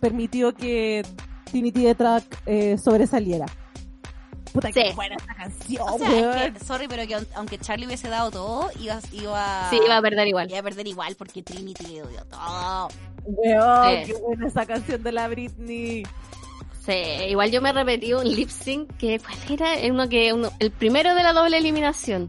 permitió 0.00 0.54
que 0.54 1.04
Trinity 1.44 1.84
de 1.84 1.94
Track 1.94 2.42
eh, 2.46 2.76
sobresaliera. 2.82 3.46
Puta, 4.52 4.68
Sí. 4.68 4.74
qué 4.74 4.92
buena 4.94 5.16
esta 5.16 5.34
canción, 5.34 5.88
O 5.88 5.98
sea, 5.98 6.08
weón. 6.10 6.38
es 6.38 6.52
que, 6.52 6.64
sorry, 6.64 6.86
pero 6.88 7.06
que 7.06 7.16
aun- 7.16 7.28
aunque 7.34 7.58
Charlie 7.58 7.86
hubiese 7.86 8.08
dado 8.08 8.30
todo, 8.30 8.70
iba, 8.80 8.98
iba, 9.12 9.70
Sí, 9.70 9.80
iba 9.84 9.96
a 9.96 10.02
perder 10.02 10.28
igual. 10.28 10.50
iba 10.50 10.58
a 10.58 10.62
perder 10.62 10.86
igual 10.86 11.14
porque 11.16 11.42
Trinity 11.42 11.84
le 11.84 11.90
dio 11.90 12.24
todo. 12.30 12.88
Weón, 13.24 14.04
Sí. 14.04 14.12
qué 14.12 14.18
buena 14.20 14.46
esa 14.48 14.66
canción 14.66 15.02
de 15.02 15.12
la 15.12 15.28
Britney. 15.28 16.02
Sí, 16.84 16.92
igual 17.28 17.50
yo 17.52 17.62
me 17.62 17.72
repetí 17.72 18.12
un 18.12 18.24
lip 18.28 18.48
sync 18.50 18.96
que, 18.96 19.20
¿cuál 19.20 19.36
era? 19.60 19.74
Uno 19.90 20.08
que, 20.08 20.32
uno, 20.32 20.50
el 20.58 20.70
primero 20.72 21.14
de 21.14 21.22
la 21.22 21.32
doble 21.32 21.56
eliminación. 21.58 22.28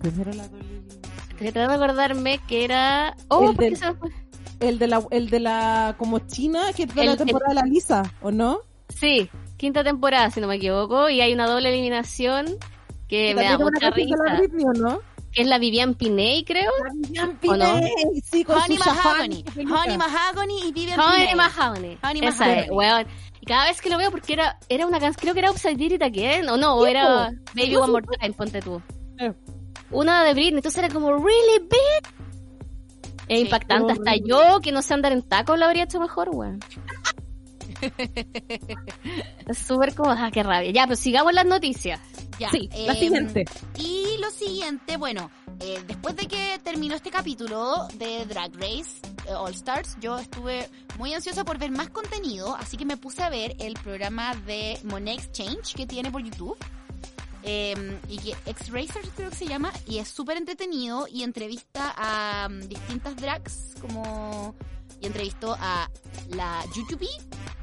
Primero 0.00 0.32
la 0.34 0.46
doble 0.48 0.60
eliminación. 0.68 1.12
Tratando 1.38 1.68
de 1.68 1.74
acordarme 1.84 2.40
que 2.46 2.64
era. 2.64 3.16
Oh, 3.28 3.40
El 3.40 3.46
¿por 3.46 3.56
qué 3.58 3.64
del- 3.70 3.76
se 3.78 3.86
me 3.86 3.94
fue? 3.94 4.10
El 4.60 4.78
de 4.78 4.86
la, 4.86 5.02
el 5.10 5.30
de 5.30 5.40
la 5.40 5.94
como 5.98 6.18
China, 6.20 6.72
que 6.74 6.82
El- 6.84 6.94
la 6.94 7.12
el- 7.12 7.16
temporada 7.18 7.48
de 7.48 7.54
la 7.54 7.62
Lisa, 7.66 8.02
¿o 8.22 8.30
no? 8.30 8.58
Sí, 8.88 9.28
quinta 9.56 9.82
temporada, 9.84 10.30
si 10.30 10.40
no 10.40 10.46
me 10.48 10.56
equivoco, 10.56 11.08
y 11.08 11.20
hay 11.20 11.32
una 11.32 11.46
doble 11.46 11.68
eliminación 11.70 12.56
que 13.08 13.34
me 13.34 13.44
da 13.44 13.58
mucha 13.58 13.86
la 13.86 13.90
risa. 13.90 14.16
Britney, 14.38 14.64
¿o 14.64 14.72
no? 14.72 15.00
Que 15.32 15.42
es 15.42 15.48
la 15.48 15.58
Vivian 15.58 15.94
Piney, 15.94 16.44
creo. 16.44 16.70
Vivian 16.94 17.38
¿O 17.46 17.56
no? 17.56 17.74
Piney, 17.74 17.90
sí, 18.24 18.42
con 18.44 18.56
Honey 18.56 18.78
Mahogany. 18.78 19.44
Honey 19.56 19.98
Mahogany 19.98 20.60
y 20.68 20.72
Vivian 20.72 20.98
Honey 20.98 21.20
Piney. 21.20 21.34
Mahogany. 21.34 21.98
Honey 22.02 22.22
Esa 22.26 22.44
Mahogany. 22.44 22.60
es, 22.64 22.70
weón. 22.70 23.06
Y 23.40 23.46
cada 23.46 23.64
vez 23.66 23.80
que 23.80 23.90
lo 23.90 23.98
veo, 23.98 24.10
porque 24.10 24.32
era, 24.32 24.58
era 24.68 24.86
una 24.86 24.98
canción, 24.98 25.20
creo 25.20 25.34
que 25.34 25.40
era 25.40 25.50
Upside 25.50 25.80
It 25.82 26.02
Again, 26.02 26.48
o 26.48 26.56
no, 26.56 26.74
o 26.76 26.86
era 26.86 27.28
po. 27.28 27.36
Baby 27.54 27.76
One 27.76 27.92
More. 27.92 28.06
Time, 28.18 28.32
ponte 28.32 28.60
tú. 28.62 28.80
Eh. 29.18 29.32
Una 29.90 30.24
de 30.24 30.32
Britney, 30.32 30.56
entonces 30.56 30.82
era 30.82 30.92
como, 30.92 31.12
really 31.12 31.58
big. 31.60 32.12
Es 33.28 33.38
Sí, 33.38 33.44
impactante, 33.44 33.92
hasta 33.92 34.14
yo 34.16 34.60
que 34.60 34.72
no 34.72 34.82
sé 34.82 34.94
andar 34.94 35.12
en 35.12 35.20
tacos 35.22 35.58
lo 35.58 35.66
habría 35.66 35.84
hecho 35.84 36.00
mejor, 36.00 36.30
weón. 36.32 36.60
Es 39.46 39.58
súper 39.66 39.94
como, 39.94 40.10
ah, 40.10 40.30
qué 40.32 40.42
rabia. 40.42 40.70
Ya, 40.70 40.86
pues 40.86 41.00
sigamos 41.00 41.32
las 41.32 41.46
noticias. 41.46 42.00
Ya, 42.38 42.50
Sí, 42.50 42.68
la 42.86 42.92
em, 42.92 42.98
siguiente. 42.98 43.44
Y 43.78 44.18
lo 44.20 44.30
siguiente, 44.30 44.96
bueno, 44.98 45.30
eh, 45.60 45.82
después 45.86 46.16
de 46.16 46.26
que 46.26 46.60
terminó 46.62 46.94
este 46.94 47.10
capítulo 47.10 47.88
de 47.94 48.26
Drag 48.26 48.52
Race 48.54 49.00
eh, 49.26 49.32
All 49.34 49.52
Stars, 49.54 49.96
yo 50.00 50.18
estuve 50.18 50.68
muy 50.98 51.14
ansiosa 51.14 51.44
por 51.44 51.58
ver 51.58 51.70
más 51.70 51.88
contenido, 51.88 52.54
así 52.56 52.76
que 52.76 52.84
me 52.84 52.96
puse 52.98 53.22
a 53.22 53.30
ver 53.30 53.56
el 53.58 53.74
programa 53.74 54.34
de 54.34 54.78
Monet 54.84 55.18
Exchange 55.18 55.74
que 55.74 55.86
tiene 55.86 56.10
por 56.10 56.22
YouTube. 56.22 56.56
eh, 57.48 57.98
y 58.08 58.18
que 58.18 58.36
X-Racers 58.46 59.08
creo 59.14 59.30
que 59.30 59.36
se 59.36 59.46
llama, 59.46 59.72
y 59.86 59.98
es 59.98 60.08
súper 60.08 60.36
entretenido 60.36 61.06
y 61.08 61.22
entrevista 61.22 61.94
a 61.96 62.48
mm, 62.48 62.68
distintas 62.68 63.16
drags 63.16 63.74
como... 63.80 64.54
Y 65.00 65.06
entrevistó 65.06 65.56
a 65.60 65.90
la 66.30 66.64
YouTube 66.74 67.06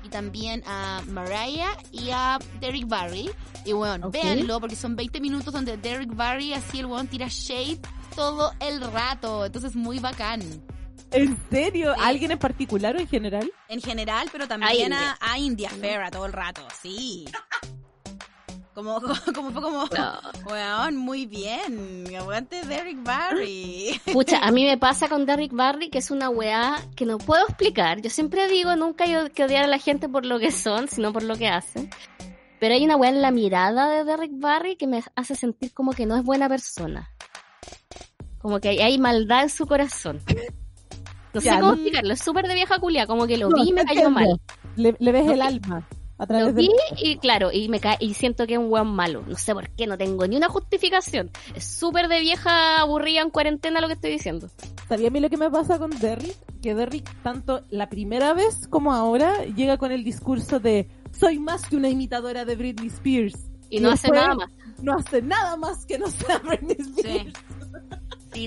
y 0.03 0.09
también 0.09 0.63
a 0.67 1.01
Mariah 1.07 1.75
y 1.91 2.09
a 2.11 2.39
Derek 2.59 2.87
Barry. 2.87 3.29
Y 3.65 3.71
bueno, 3.73 4.07
Ok. 4.07 4.13
véanlo 4.13 4.59
porque 4.59 4.75
son 4.75 4.95
20 4.95 5.19
minutos 5.21 5.53
donde 5.53 5.77
Derek 5.77 6.13
Barry 6.15 6.53
así 6.53 6.79
el 6.79 6.85
weón 6.85 7.07
tira 7.07 7.27
shade 7.29 7.79
todo 8.15 8.51
el 8.59 8.81
rato. 8.81 9.45
Entonces 9.45 9.75
muy 9.75 9.99
bacán. 9.99 10.41
¿En 11.11 11.37
serio? 11.51 11.93
Sí. 11.95 12.01
¿Alguien 12.03 12.31
en 12.31 12.39
particular 12.39 12.95
o 12.95 12.99
en 12.99 13.07
general? 13.07 13.51
En 13.69 13.79
general, 13.81 14.27
pero 14.31 14.45
A 14.45 14.47
también 14.47 14.91
India. 14.91 15.17
a, 15.21 15.31
a 15.33 15.37
India 15.39 15.69
Ferra 15.69 16.09
todo 16.09 16.25
el 16.25 16.33
rato, 16.33 16.61
sí. 16.81 17.25
Como, 18.73 18.99
como 19.35 19.51
fue 19.51 19.61
como, 19.61 19.85
No. 19.85 20.19
weón, 20.49 20.97
muy 20.97 21.25
bien. 21.27 22.05
Aguante 22.17 22.65
Derek 22.65 23.03
Barry. 23.03 24.01
Pucha, 24.11 24.39
a 24.39 24.51
mí 24.51 24.65
me 24.65 24.77
pasa 24.77 25.07
con 25.07 25.25
Derrick 25.25 25.53
Barry 25.53 25.89
que 25.89 25.99
es 25.99 26.09
una 26.11 26.29
weá 26.29 26.75
que 26.95 27.05
no 27.05 27.17
puedo 27.19 27.43
explicar. 27.47 28.01
Yo 28.01 28.09
siempre 28.09 28.47
digo, 28.47 28.75
nunca 28.75 29.03
hay 29.03 29.29
que 29.29 29.43
odiar 29.43 29.65
a 29.65 29.67
la 29.67 29.77
gente 29.79 30.09
por 30.09 30.25
lo 30.25 30.39
que 30.39 30.51
son, 30.51 30.87
sino 30.87 31.13
por 31.13 31.21
lo 31.23 31.35
que 31.35 31.47
hacen. 31.47 31.89
Pero 32.59 32.73
hay 32.75 32.83
una 32.85 32.95
weá 32.95 33.09
en 33.11 33.21
la 33.21 33.31
mirada 33.31 33.89
de 33.91 34.03
Derrick 34.05 34.31
Barry 34.39 34.75
que 34.75 34.87
me 34.87 35.03
hace 35.15 35.35
sentir 35.35 35.73
como 35.73 35.91
que 35.91 36.05
no 36.05 36.15
es 36.15 36.23
buena 36.23 36.47
persona. 36.49 37.11
Como 38.39 38.59
que 38.59 38.69
hay, 38.69 38.79
hay 38.79 38.97
maldad 38.97 39.43
en 39.43 39.49
su 39.49 39.67
corazón. 39.67 40.19
No 41.33 41.41
sé 41.41 41.49
cómo 41.49 41.61
no- 41.61 41.73
explicarlo, 41.73 42.13
es 42.13 42.19
súper 42.21 42.47
de 42.47 42.53
vieja 42.55 42.77
culia, 42.79 43.05
como 43.07 43.25
que 43.27 43.37
lo 43.37 43.49
No, 43.49 43.63
vi 43.63 43.69
y 43.69 43.73
me 43.73 43.85
cayó 43.85 44.07
entiendo. 44.07 44.19
mal. 44.19 44.41
Le, 44.75 44.95
le 44.99 45.11
ves 45.11 45.27
el 45.29 45.41
alma 45.41 45.87
a 46.23 46.39
Lo 46.39 46.53
través 46.53 46.55
vi 46.55 46.67
del... 46.67 46.75
y 46.97 47.17
claro, 47.17 47.51
y 47.51 47.69
me 47.69 47.79
y 47.99 48.13
siento 48.13 48.47
que 48.47 48.53
es 48.53 48.59
un 48.59 48.71
weón 48.71 48.93
malo. 48.93 49.23
No 49.27 49.35
sé 49.35 49.53
por 49.53 49.69
qué, 49.69 49.87
no 49.87 49.97
tengo 49.97 50.25
ni 50.27 50.35
una 50.35 50.49
justificación. 50.49 51.31
Es 51.55 51.65
súper 51.65 52.07
de 52.07 52.19
vieja 52.21 52.79
aburrida 52.79 53.21
en 53.21 53.29
cuarentena 53.29 53.81
lo 53.81 53.87
que 53.87 53.93
estoy 53.93 54.11
diciendo. 54.11 54.49
¿Sabía 54.87 55.07
a 55.07 55.11
mí 55.11 55.19
lo 55.19 55.29
que 55.29 55.37
me 55.37 55.49
pasa 55.49 55.79
con 55.79 55.91
Derrick? 55.99 56.35
Que 56.61 56.75
Derrick, 56.75 57.09
tanto 57.21 57.61
la 57.69 57.89
primera 57.89 58.33
vez 58.33 58.67
como 58.67 58.93
ahora, 58.93 59.45
llega 59.45 59.77
con 59.77 59.91
el 59.91 60.03
discurso 60.03 60.59
de 60.59 60.87
soy 61.17 61.39
más 61.39 61.67
que 61.67 61.75
una 61.75 61.89
imitadora 61.89 62.45
de 62.45 62.55
Britney 62.55 62.87
Spears. 62.87 63.35
Y 63.69 63.79
no 63.79 63.91
hace 63.91 64.09
nada 64.09 64.35
más. 64.35 64.49
No 64.81 64.93
hace 64.93 65.21
nada 65.21 65.57
más 65.57 65.85
que 65.85 65.97
no 65.97 66.07
sea 66.07 66.39
Britney 66.39 66.77
Spears. 66.79 67.25
Sí, 67.25 67.33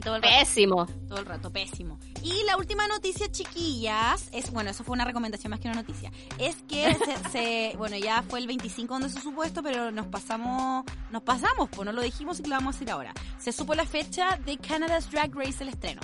todo 0.00 0.16
el 0.16 0.22
rato. 0.22 0.34
Pésimo. 0.38 0.86
Todo 1.08 1.18
el 1.18 1.26
rato, 1.26 1.50
pésimo. 1.52 1.98
Y 2.22 2.42
la 2.44 2.56
última 2.56 2.86
noticia, 2.88 3.30
chiquillas, 3.30 4.28
es, 4.32 4.50
bueno, 4.50 4.70
eso 4.70 4.82
fue 4.84 4.94
una 4.94 5.04
recomendación 5.04 5.50
más 5.50 5.60
que 5.60 5.68
una 5.68 5.76
noticia, 5.82 6.10
es 6.38 6.56
que 6.68 6.94
se, 7.30 7.30
se- 7.30 7.76
bueno, 7.76 7.96
ya 7.96 8.22
fue 8.22 8.38
el 8.40 8.46
25 8.46 8.92
donde 8.94 9.08
se 9.10 9.20
supo 9.20 9.44
esto, 9.44 9.62
pero 9.62 9.90
nos 9.90 10.06
pasamos, 10.06 10.84
nos 11.10 11.22
pasamos, 11.22 11.68
pues 11.70 11.86
no 11.86 11.92
lo 11.92 12.02
dijimos 12.02 12.38
y 12.40 12.42
que 12.42 12.48
lo 12.48 12.56
vamos 12.56 12.74
a 12.74 12.78
decir 12.78 12.90
ahora. 12.90 13.14
Se 13.38 13.52
supo 13.52 13.74
la 13.74 13.86
fecha 13.86 14.36
de 14.44 14.56
Canada's 14.58 15.10
Drag 15.10 15.34
Race, 15.34 15.62
el 15.62 15.68
estreno, 15.70 16.00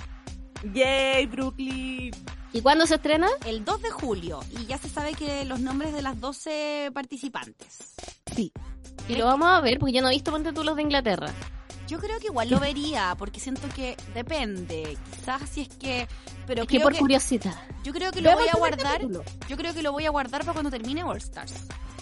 Yay, 0.73 1.25
Brooklyn. 1.25 2.11
¿Y 2.53 2.61
cuándo 2.61 2.85
se 2.85 2.95
estrena? 2.95 3.27
el 3.45 3.65
2 3.65 3.81
de 3.81 3.89
julio, 3.91 4.39
y 4.57 4.65
ya 4.65 4.77
se 4.77 4.87
sabe 4.87 5.13
que 5.13 5.43
los 5.45 5.59
nombres 5.59 5.91
de 5.93 6.01
las 6.01 6.19
12 6.21 6.91
participantes. 6.93 7.95
Sí. 8.33 8.51
Y 9.09 9.15
lo 9.15 9.25
vamos 9.25 9.47
a 9.49 9.59
ver, 9.59 9.79
porque 9.79 9.91
yo 9.93 10.01
no 10.01 10.07
he 10.07 10.11
visto 10.13 10.31
ponte 10.31 10.53
tú 10.53 10.63
los 10.63 10.75
de 10.77 10.83
Inglaterra. 10.83 11.33
Yo 11.87 11.99
creo 11.99 12.17
que 12.19 12.27
igual 12.27 12.49
lo 12.49 12.59
vería, 12.59 13.13
porque 13.17 13.39
siento 13.39 13.67
que 13.75 13.95
depende, 14.13 14.97
quizás 15.15 15.41
si 15.49 15.61
es 15.61 15.67
que, 15.67 16.07
pero 16.47 16.63
Es 16.63 16.67
que 16.67 16.79
por 16.79 16.93
que, 16.93 16.99
curiosidad. 16.99 17.53
yo 17.83 17.91
creo 17.93 18.11
que 18.11 18.21
lo 18.21 18.31
voy 18.33 18.47
a 18.47 18.57
guardar, 18.57 18.93
capítulo. 19.01 19.23
yo 19.49 19.57
creo 19.57 19.73
que 19.73 19.83
lo 19.83 19.91
voy 19.91 20.05
a 20.05 20.09
guardar 20.09 20.41
para 20.41 20.53
cuando 20.53 20.71
termine 20.71 21.03
All 21.03 21.17
Stars. 21.17 21.53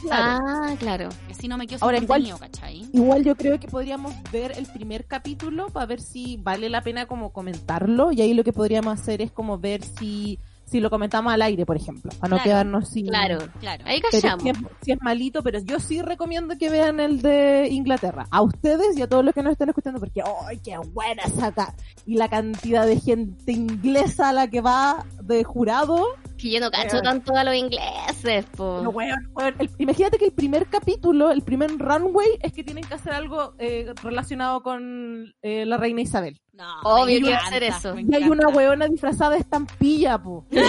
Claro. 0.02 0.40
Ah, 0.48 0.76
claro. 0.80 1.10
Que 1.28 1.34
si 1.36 1.48
no 1.48 1.58
me 1.58 1.68
quedo 1.68 1.78
sin 1.80 1.84
Ahora, 1.86 1.98
igual- 2.00 2.34
¿cachai? 2.40 2.88
Igual 2.94 3.24
yo 3.24 3.36
creo 3.36 3.60
que 3.60 3.68
podríamos 3.68 4.14
ver 4.32 4.52
el 4.58 4.66
primer 4.68 5.06
capítulo 5.06 5.68
para 5.68 5.86
ver 5.86 6.02
si 6.02 6.38
vale 6.38 6.70
la 6.70 6.82
pena 6.82 7.06
como 7.06 7.32
comentarlo 7.32 8.12
y 8.12 8.22
ahí 8.22 8.34
lo 8.34 8.44
que 8.44 8.52
podríamos 8.54 9.00
hacer 9.00 9.22
es 9.22 9.32
como 9.32 9.60
ver 9.60 9.84
si 9.84 10.40
si 10.72 10.80
lo 10.80 10.90
comentamos 10.90 11.34
al 11.34 11.42
aire, 11.42 11.66
por 11.66 11.76
ejemplo, 11.76 12.10
para 12.18 12.30
no 12.30 12.38
Claro, 12.38 12.44
quedarnos 12.44 12.90
sin 12.90 13.08
Claro. 13.08 13.40
Claro. 13.60 13.84
Ahí 13.86 14.00
callamos. 14.00 14.44
si 14.44 14.50
es, 14.50 14.58
si 14.82 14.92
es 14.94 15.02
malito, 15.02 15.44
pero 15.44 15.60
yo 15.60 15.82
sí 15.82 16.02
recomiendo 16.02 16.58
que 16.58 16.70
vean 16.70 17.02
el 17.02 17.22
de 17.22 17.68
Inglaterra. 17.70 18.26
A 18.32 18.42
ustedes 18.42 18.98
y 18.98 19.02
a 19.02 19.10
todos 19.10 19.26
los 19.26 19.34
que 19.34 19.44
nos 19.44 19.52
estén 19.52 19.68
escuchando, 19.68 20.00
porque 20.00 20.22
¡ay, 20.48 20.60
qué 20.64 20.78
buena 20.94 21.24
saca! 21.28 21.76
Y 22.06 22.16
la 22.16 22.30
cantidad 22.30 22.86
de 22.88 23.00
gente 23.02 23.52
inglesa 23.52 24.30
a 24.30 24.34
la 24.34 24.48
que 24.48 24.62
va 24.62 25.06
de 25.22 25.44
jurado. 25.44 26.06
Que 26.42 26.50
yo 26.50 26.60
no 26.60 26.72
cacho 26.72 27.02
tanto 27.02 27.36
a 27.36 27.44
los 27.44 27.56
ingleses, 27.56 28.46
po. 28.58 28.82
No, 28.84 28.90
weón, 28.90 29.30
weón. 29.34 29.56
El- 29.60 29.70
imagínate 29.78 30.18
que 30.18 30.26
el 30.26 30.32
primer 30.32 30.66
capítulo, 30.68 31.32
el 31.32 31.44
primer 31.44 31.78
runway, 31.78 32.30
es 32.42 32.52
que 32.52 32.64
tienen 32.64 32.84
que 32.84 32.96
hacer 32.96 33.14
algo 33.14 33.54
eh, 33.60 33.94
relacionado 34.02 34.64
con 34.64 35.34
eh, 35.44 35.66
la 35.66 35.78
reina 35.78 36.02
Isabel. 36.02 36.42
No, 36.54 36.66
Obvio 36.84 37.20
que 37.20 37.30
va 37.32 37.38
a 37.38 37.40
encanta, 37.40 37.48
hacer 37.48 37.64
eso. 37.64 38.00
Y 38.00 38.16
hay 38.16 38.24
una 38.24 38.48
weona 38.50 38.88
disfrazada 38.88 39.32
de 39.32 39.38
estampilla, 39.40 40.18
po. 40.18 40.46
la 40.52 40.64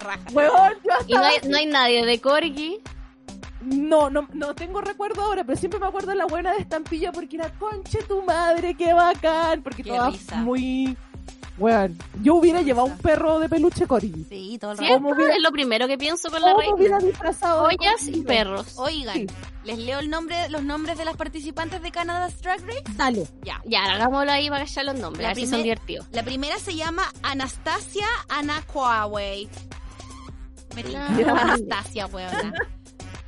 raja. 0.00 0.20
Weón, 0.32 0.72
yo 0.84 0.92
Y 1.06 1.14
no 1.14 1.22
hay, 1.22 1.36
así. 1.36 1.48
no 1.48 1.56
hay 1.56 1.66
nadie 1.66 2.04
de 2.04 2.20
Corgi. 2.20 2.78
No, 3.62 4.08
no, 4.08 4.26
no 4.32 4.54
tengo 4.54 4.80
recuerdo 4.80 5.22
ahora, 5.22 5.44
pero 5.44 5.58
siempre 5.58 5.78
me 5.78 5.86
acuerdo 5.86 6.10
de 6.10 6.16
la 6.16 6.24
buena 6.26 6.52
de 6.52 6.58
estampilla 6.60 7.12
porque 7.12 7.36
era 7.36 7.50
conche 7.58 8.02
tu 8.04 8.22
madre, 8.22 8.74
qué 8.74 8.94
bacán, 8.94 9.62
porque 9.62 9.82
Qué 9.82 9.90
toda 9.90 10.10
risa. 10.10 10.36
muy... 10.36 10.96
Weón, 11.60 11.96
yo 12.22 12.34
hubiera 12.36 12.62
llevado 12.62 12.86
un 12.86 12.96
perro 12.98 13.38
de 13.38 13.48
peluche 13.48 13.86
corgi. 13.86 14.24
Sí, 14.28 14.56
todo 14.60 14.72
el 14.72 14.78
rato. 14.78 14.94
¿Cómo 14.94 15.10
hubiera- 15.10 15.34
es 15.34 15.42
lo 15.42 15.50
primero 15.52 15.86
que 15.86 15.96
pienso 15.98 16.30
con 16.30 16.40
la 16.40 16.52
¿Cómo 16.54 16.74
hubiera 16.74 16.96
reina. 16.96 17.10
disfrazado 17.10 17.64
Ollas 17.64 18.08
y 18.08 18.22
perros. 18.22 18.74
Oigan, 18.78 19.14
Sí. 19.14 19.26
les 19.64 19.78
leo 19.78 19.98
el 19.98 20.08
nombre, 20.10 20.48
los 20.48 20.62
nombres 20.62 20.96
de 20.96 21.04
las 21.04 21.16
participantes 21.16 21.82
de 21.82 21.90
Canada's 21.92 22.40
Drag 22.40 22.60
Race. 22.66 22.82
Dale. 22.96 23.26
Ya. 23.42 23.60
Ya, 23.66 23.84
hagámoslo 23.84 24.32
ahí 24.32 24.48
para 24.48 24.64
callar 24.64 24.86
los 24.86 24.94
nombres, 24.98 25.22
La 25.22 25.28
a 25.28 25.30
ver 25.30 25.36
si 25.36 25.42
primer- 25.42 25.58
son 25.58 25.62
divertidos. 25.62 26.06
La 26.12 26.22
primera 26.22 26.58
se 26.58 26.74
llama 26.74 27.02
Anastasia 27.22 28.06
Anaquaway. 28.30 29.48
Ya. 30.90 31.06
Anastasia, 31.06 32.06
weona. 32.06 32.52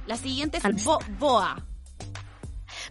La 0.07 0.17
siguiente 0.17 0.59
es 0.59 0.85
Bo- 0.85 0.99
Boa. 1.19 1.65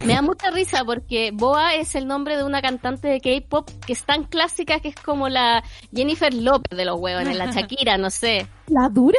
Me 0.04 0.14
da 0.14 0.22
mucha 0.22 0.50
risa 0.50 0.84
porque 0.84 1.30
Boa 1.32 1.74
es 1.76 1.94
el 1.94 2.06
nombre 2.08 2.36
de 2.36 2.42
una 2.42 2.60
cantante 2.60 3.06
de 3.08 3.20
K-pop 3.20 3.70
que 3.86 3.92
es 3.92 4.04
tan 4.04 4.24
clásica 4.24 4.80
que 4.80 4.88
es 4.88 4.96
como 4.96 5.28
la 5.28 5.62
Jennifer 5.94 6.34
López 6.34 6.76
de 6.76 6.84
los 6.84 6.98
huevones, 6.98 7.36
la 7.36 7.46
Shakira, 7.52 7.98
no 7.98 8.10
sé. 8.10 8.48
¿La 8.66 8.88
dura? 8.88 9.18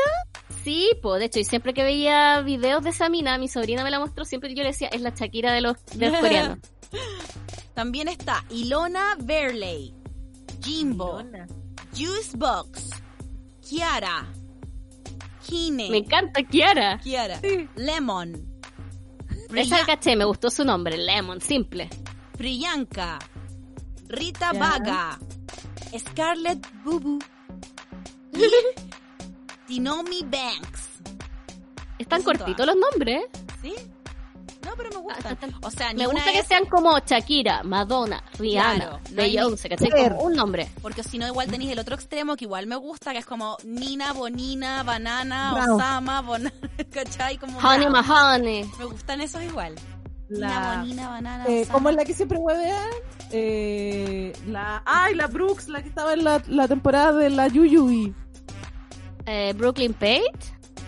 Sí, 0.64 0.90
pues 1.02 1.20
de 1.20 1.26
hecho, 1.28 1.40
y 1.40 1.46
siempre 1.46 1.74
que 1.74 1.84
veía 1.84 2.42
videos 2.42 2.84
de 2.84 2.90
esa 2.90 3.08
mina, 3.10 3.38
mi 3.38 3.48
sobrina 3.48 3.84
me 3.84 3.92
la 3.92 4.00
mostró, 4.00 4.26
siempre 4.26 4.54
yo 4.54 4.64
le 4.64 4.70
decía, 4.70 4.90
es 4.90 5.02
la 5.02 5.12
Shakira 5.12 5.54
de 5.54 5.62
los, 5.62 5.78
de 5.94 6.10
los 6.10 6.20
coreanos. 6.20 6.58
También 7.74 8.08
está 8.10 8.44
Ilona 8.50 9.16
Verley, 9.24 9.94
Jimbo, 10.62 11.22
Juicebox, 11.98 12.90
Kiara, 13.68 14.26
Kine, 15.48 15.90
Me 15.90 15.98
encanta 15.98 16.44
Kiara. 16.44 17.00
Kiara, 17.00 17.40
Sí. 17.40 17.68
Lemon, 17.76 18.53
Esa 19.62 19.76
Priya- 19.78 19.86
caché, 19.86 20.16
me 20.16 20.26
gustó 20.26 20.50
su 20.50 20.64
nombre, 20.64 20.98
Lemon, 20.98 21.40
simple. 21.42 21.90
Priyanka, 22.38 23.20
Rita 24.08 24.52
Ya. 24.54 24.60
Vaga, 24.60 25.20
Scarlett 25.98 26.66
Bubu 26.84 27.20
y 28.34 28.40
Tinomi 29.68 30.22
Banks. 30.24 30.90
Están 32.00 32.24
cortitos 32.24 32.66
los 32.66 32.76
nombres, 32.76 33.24
¿eh? 33.24 33.30
¿Sí? 33.62 33.74
No, 34.66 34.72
pero 34.78 34.90
me 34.92 34.98
gustan. 34.98 35.34
Están- 35.34 35.54
O 35.64 35.72
sea, 35.72 35.94
ni 35.94 36.00
Me 36.00 36.08
una 36.08 36.16
gusta 36.20 36.32
que 36.32 36.40
es- 36.40 36.48
sean 36.48 36.66
como 36.66 36.98
Shakira, 37.00 37.64
Madonna, 37.64 38.24
Rihanna, 38.40 38.76
Claro, 38.76 39.00
no 39.10 39.16
Beyoncé, 39.16 39.70
¿cachai? 39.70 39.90
Cher. 39.90 40.12
Como 40.16 40.24
un 40.24 40.34
nombre. 40.34 40.70
Porque 40.82 41.04
si 41.04 41.18
no, 41.18 41.28
igual 41.28 41.50
tenéis 41.50 41.72
el 41.72 41.80
otro 41.80 41.96
extremo 41.96 42.36
que 42.36 42.46
igual 42.46 42.68
me 42.68 42.76
gusta, 42.76 43.12
que 43.12 43.20
es 43.20 43.26
como 43.26 43.58
Nina, 43.64 44.14
Bonina, 44.14 44.84
Banana. 44.84 45.76
Osama, 45.76 46.22
Bonana, 46.22 46.54
¿cachai? 46.92 47.38
Como 47.38 47.60
Honey. 47.60 47.90
Mahoney. 47.90 48.70
Me 48.80 48.86
gustan 48.86 49.22
esos 49.22 49.44
igual. 49.44 49.76
Nina, 50.30 50.50
La, 50.50 50.76
Bonina, 50.78 51.10
Banana, 51.10 51.46
eh, 51.48 51.62
Osama. 51.64 51.74
¿Cómo 51.74 51.90
es 51.90 51.96
la 51.96 52.06
que 52.06 52.14
siempre 52.14 52.38
huevean? 52.40 52.90
Eh, 53.32 54.32
la, 54.48 54.82
ay, 54.86 55.16
la 55.16 55.28
Brooks, 55.28 55.68
la 55.68 55.82
que 55.82 55.90
estaba 55.90 56.14
en 56.14 56.24
la, 56.24 56.42
la 56.48 56.68
temporada 56.68 57.12
de 57.14 57.30
la 57.30 57.48
Yuyui. 57.48 58.14
Eh, 59.26 59.54
Brooklyn 59.58 59.94
Page. 59.94 60.22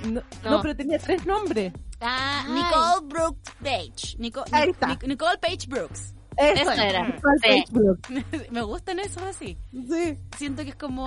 No, 0.05 0.21
No. 0.43 0.49
no, 0.51 0.61
pero 0.61 0.75
tenía 0.75 0.99
tres 0.99 1.25
nombres. 1.25 1.73
Ah, 2.01 2.43
Ay. 2.47 2.53
Nicole 2.53 3.07
Brooks 3.13 3.51
Page. 3.63 4.15
Nico- 4.19 4.43
Ahí 4.51 4.69
está. 4.69 4.87
Nic- 4.89 5.07
Nicole 5.07 5.37
Page 5.39 5.67
Brooks. 5.67 6.13
Eso 6.37 6.61
Eso 6.63 6.71
es. 6.73 6.79
era. 6.79 7.07
Nicole 7.07 7.37
Sí. 7.41 7.47
Page 7.49 7.65
Brooks. 7.71 8.09
me 8.51 8.61
gustan 8.63 8.99
esos 8.99 9.23
así. 9.23 9.57
Sí. 9.71 10.17
Siento 10.37 10.63
que 10.63 10.69
es 10.69 10.75
como 10.75 11.05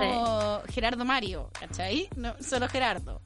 Gerardo 0.69 1.05
Mario, 1.05 1.49
¿cachai? 1.59 2.09
No, 2.15 2.33
solo 2.39 2.67
Gerardo. 2.67 3.21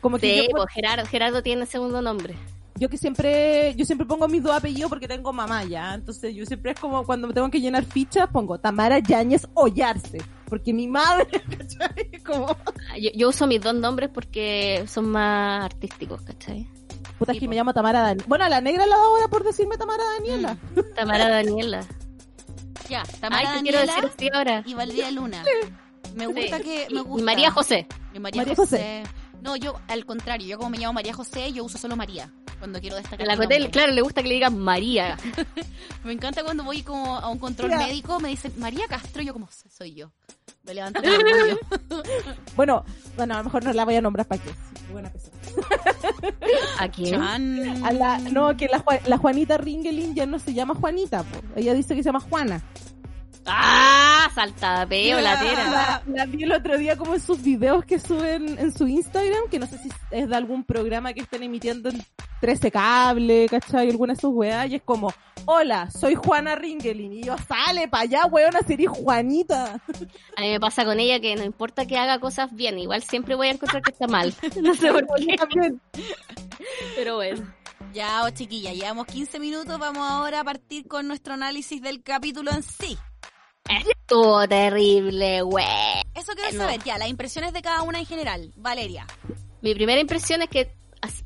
Como 0.00 0.18
que 0.18 0.40
Sí, 0.40 0.46
yo, 0.46 0.50
pues 0.56 0.66
Gerardo, 0.72 1.06
Gerardo 1.06 1.42
tiene 1.42 1.66
segundo 1.66 2.00
nombre. 2.02 2.36
yo 2.76 2.88
que 2.88 2.96
siempre, 2.98 3.74
yo 3.76 3.84
siempre 3.84 4.06
pongo 4.06 4.28
mis 4.28 4.42
dos 4.42 4.54
apellidos 4.54 4.88
porque 4.90 5.08
tengo 5.08 5.32
mamá 5.32 5.64
ya. 5.64 5.94
Entonces 5.94 6.34
yo 6.34 6.44
siempre 6.46 6.72
es 6.72 6.80
como 6.80 7.04
cuando 7.04 7.26
me 7.28 7.34
tengo 7.34 7.50
que 7.50 7.60
llenar 7.60 7.84
fichas, 7.84 8.28
pongo 8.30 8.58
Tamara 8.58 8.98
Yáñez 8.98 9.46
Ollarse. 9.54 10.18
Porque 10.48 10.72
mi 10.72 10.86
madre, 10.86 11.26
¿cachai? 11.58 12.22
Como, 12.24 12.46
Yo, 13.00 13.10
yo 13.14 13.28
uso 13.28 13.46
mis 13.46 13.60
dos 13.60 13.74
nombres 13.74 14.08
porque 14.12 14.84
son 14.86 15.08
más 15.10 15.64
artísticos, 15.64 16.22
¿cachai? 16.22 16.66
Puta, 17.18 17.32
es 17.32 17.40
que 17.40 17.48
me 17.48 17.56
llamo 17.56 17.72
Tamara 17.74 18.00
Daniela. 18.00 18.24
Bueno, 18.28 18.44
a 18.44 18.48
la 18.48 18.60
negra 18.60 18.86
la 18.86 18.96
da 18.96 19.02
ahora 19.04 19.28
por 19.28 19.44
decirme 19.44 19.76
Tamara 19.76 20.02
Daniela. 20.18 20.56
Tamara 20.94 21.28
Daniela. 21.28 21.84
Ya, 22.88 23.02
Tamara 23.20 23.50
Ay, 23.50 23.56
te 23.58 23.62
quiero 23.62 23.78
Daniela 23.78 24.08
decir 24.08 24.34
ahora. 24.34 24.62
y 24.64 24.74
Valeria 24.74 25.10
Luna. 25.10 25.42
Me 26.14 26.26
gusta 26.26 26.58
Sí. 26.58 26.62
que 26.62 26.86
Y-. 26.90 27.22
María 27.22 27.50
José. 27.50 27.86
Y 28.14 28.18
María, 28.20 28.42
María 28.42 28.54
José. 28.56 29.02
No, 29.42 29.54
yo 29.56 29.74
al 29.88 30.06
contrario, 30.06 30.46
yo 30.46 30.56
como 30.56 30.70
me 30.70 30.78
llamo 30.78 30.94
María 30.94 31.12
José, 31.12 31.52
yo 31.52 31.64
uso 31.64 31.78
solo 31.78 31.94
María 31.96 32.32
cuando 32.58 32.80
quiero 32.80 32.96
destacar. 32.96 33.26
La 33.26 33.36
nombre. 33.36 33.70
claro, 33.70 33.92
le 33.92 34.00
gusta 34.00 34.22
que 34.22 34.28
le 34.28 34.34
digan 34.34 34.58
María. 34.58 35.16
Me 36.04 36.12
encanta 36.12 36.42
cuando 36.42 36.64
voy 36.64 36.82
como 36.82 37.16
a 37.16 37.28
un 37.28 37.38
control 37.38 37.70
médico, 37.76 38.18
me 38.20 38.28
dicen 38.30 38.52
María 38.56 38.86
Castro, 38.88 39.22
yo 39.22 39.32
como 39.34 39.48
soy 39.68 39.94
yo. 39.94 40.10
Me 40.62 40.72
levanto. 40.74 41.00
Bueno, 42.56 42.84
bueno, 43.16 43.34
a 43.34 43.38
lo 43.38 43.44
mejor 43.44 43.64
no 43.64 43.72
la 43.72 43.84
voy 43.84 43.96
a 43.96 44.00
nombrar 44.00 44.26
para 44.26 44.42
qué. 44.42 44.50
Buena 44.92 45.10
persona. 45.10 45.36
¿A 46.78 46.88
quién? 46.88 47.14
A 47.20 47.92
la, 47.92 48.18
no, 48.18 48.56
que 48.56 48.68
la, 48.68 48.84
Ju- 48.84 49.00
la 49.06 49.18
Juanita 49.18 49.56
Ringelin 49.58 50.14
ya 50.14 50.26
no 50.26 50.38
se 50.38 50.54
llama 50.54 50.74
Juanita, 50.74 51.22
po. 51.24 51.38
ella 51.56 51.74
dice 51.74 51.94
que 51.94 52.02
se 52.02 52.08
llama 52.08 52.20
Juana. 52.20 52.62
¡Ah! 53.46 54.30
Saltapeo, 54.34 55.20
la 55.20 55.38
tera. 55.40 55.70
La, 55.70 56.02
la 56.06 56.26
vi 56.26 56.42
el 56.42 56.52
otro 56.52 56.76
día 56.76 56.96
como 56.96 57.14
en 57.14 57.20
sus 57.20 57.42
videos 57.42 57.84
que 57.84 57.98
suben 57.98 58.58
en 58.58 58.72
su 58.72 58.86
Instagram, 58.86 59.48
que 59.50 59.58
no 59.58 59.66
sé 59.66 59.78
si 59.78 59.88
es 60.10 60.28
de 60.28 60.36
algún 60.36 60.64
programa 60.64 61.12
que 61.12 61.20
estén 61.20 61.42
emitiendo 61.42 61.88
en 61.88 62.04
13 62.40 62.70
cable, 62.70 63.46
¿cachai? 63.48 63.88
Alguna 63.88 64.14
de 64.14 64.20
sus 64.20 64.34
weas, 64.34 64.68
y 64.68 64.74
es 64.76 64.82
como, 64.82 65.12
hola, 65.46 65.90
soy 65.90 66.14
Juana 66.14 66.54
Ringelin, 66.54 67.12
y 67.14 67.22
yo, 67.22 67.36
sale 67.48 67.88
para 67.88 68.02
allá, 68.02 68.26
weona, 68.26 68.60
sería 68.60 68.90
Juanita. 68.90 69.80
A 70.36 70.40
mí 70.40 70.50
me 70.50 70.60
pasa 70.60 70.84
con 70.84 71.00
ella 71.00 71.18
que 71.20 71.34
no 71.36 71.44
importa 71.44 71.86
que 71.86 71.96
haga 71.96 72.18
cosas 72.18 72.54
bien, 72.54 72.78
igual 72.78 73.02
siempre 73.02 73.34
voy 73.36 73.48
a 73.48 73.52
encontrar 73.52 73.82
que 73.82 73.92
está 73.92 74.06
mal. 74.06 74.34
No 74.60 74.74
sé 74.74 74.92
por 74.92 75.06
qué, 75.16 75.36
También. 75.36 75.80
pero 76.96 77.16
bueno. 77.16 77.54
Ya, 77.92 78.24
oh, 78.24 78.30
chiquilla, 78.30 78.72
llevamos 78.72 79.06
15 79.06 79.38
minutos, 79.38 79.78
vamos 79.78 80.06
ahora 80.06 80.40
a 80.40 80.44
partir 80.44 80.86
con 80.86 81.08
nuestro 81.08 81.34
análisis 81.34 81.80
del 81.80 82.02
capítulo 82.02 82.50
en 82.50 82.62
sí. 82.62 82.98
Estuvo 83.68 84.46
terrible, 84.48 85.42
güey. 85.42 85.64
Eso 86.14 86.32
quiero 86.34 86.52
No. 86.52 86.64
saber, 86.64 86.82
ya, 86.84 86.98
las 86.98 87.08
impresiones 87.08 87.52
de 87.52 87.62
cada 87.62 87.82
una 87.82 87.98
en 87.98 88.06
general. 88.06 88.52
Valeria. 88.56 89.06
Mi 89.62 89.74
primera 89.74 90.00
impresión 90.00 90.42
es 90.42 90.48
que, 90.48 90.72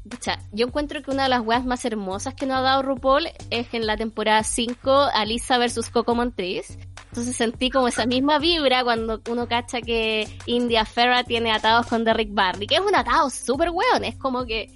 pucha, 0.09 0.39
yo 0.53 0.67
encuentro 0.67 1.03
que 1.03 1.11
una 1.11 1.25
de 1.25 1.29
las 1.29 1.43
weas 1.43 1.65
más 1.65 1.85
hermosas 1.85 2.35
que 2.35 2.47
nos 2.47 2.59
ha 2.59 2.63
dado 2.63 2.83
RuPaul 2.83 3.29
es 3.51 3.73
en 3.75 3.87
la 3.87 3.97
temporada 3.97 4.43
5, 4.43 5.09
Alisa 5.13 5.59
versus 5.59 5.91
Coco 5.91 6.15
Montrese. 6.15 6.79
Entonces 7.11 7.37
sentí 7.37 7.71
como 7.71 7.89
esa 7.89 8.07
misma 8.07 8.39
vibra 8.39 8.85
cuando 8.85 9.21
uno 9.29 9.49
cacha 9.49 9.81
que 9.81 10.29
India 10.47 10.85
Ferra 10.85 11.25
tiene 11.25 11.51
atados 11.51 11.87
con 11.87 12.05
Derrick 12.05 12.33
Barry, 12.33 12.69
que 12.69 12.77
es 12.77 12.81
un 12.81 12.95
atado 12.95 13.29
súper 13.31 13.71
weón. 13.71 14.05
Es 14.05 14.17
como 14.17 14.47
que 14.47 14.69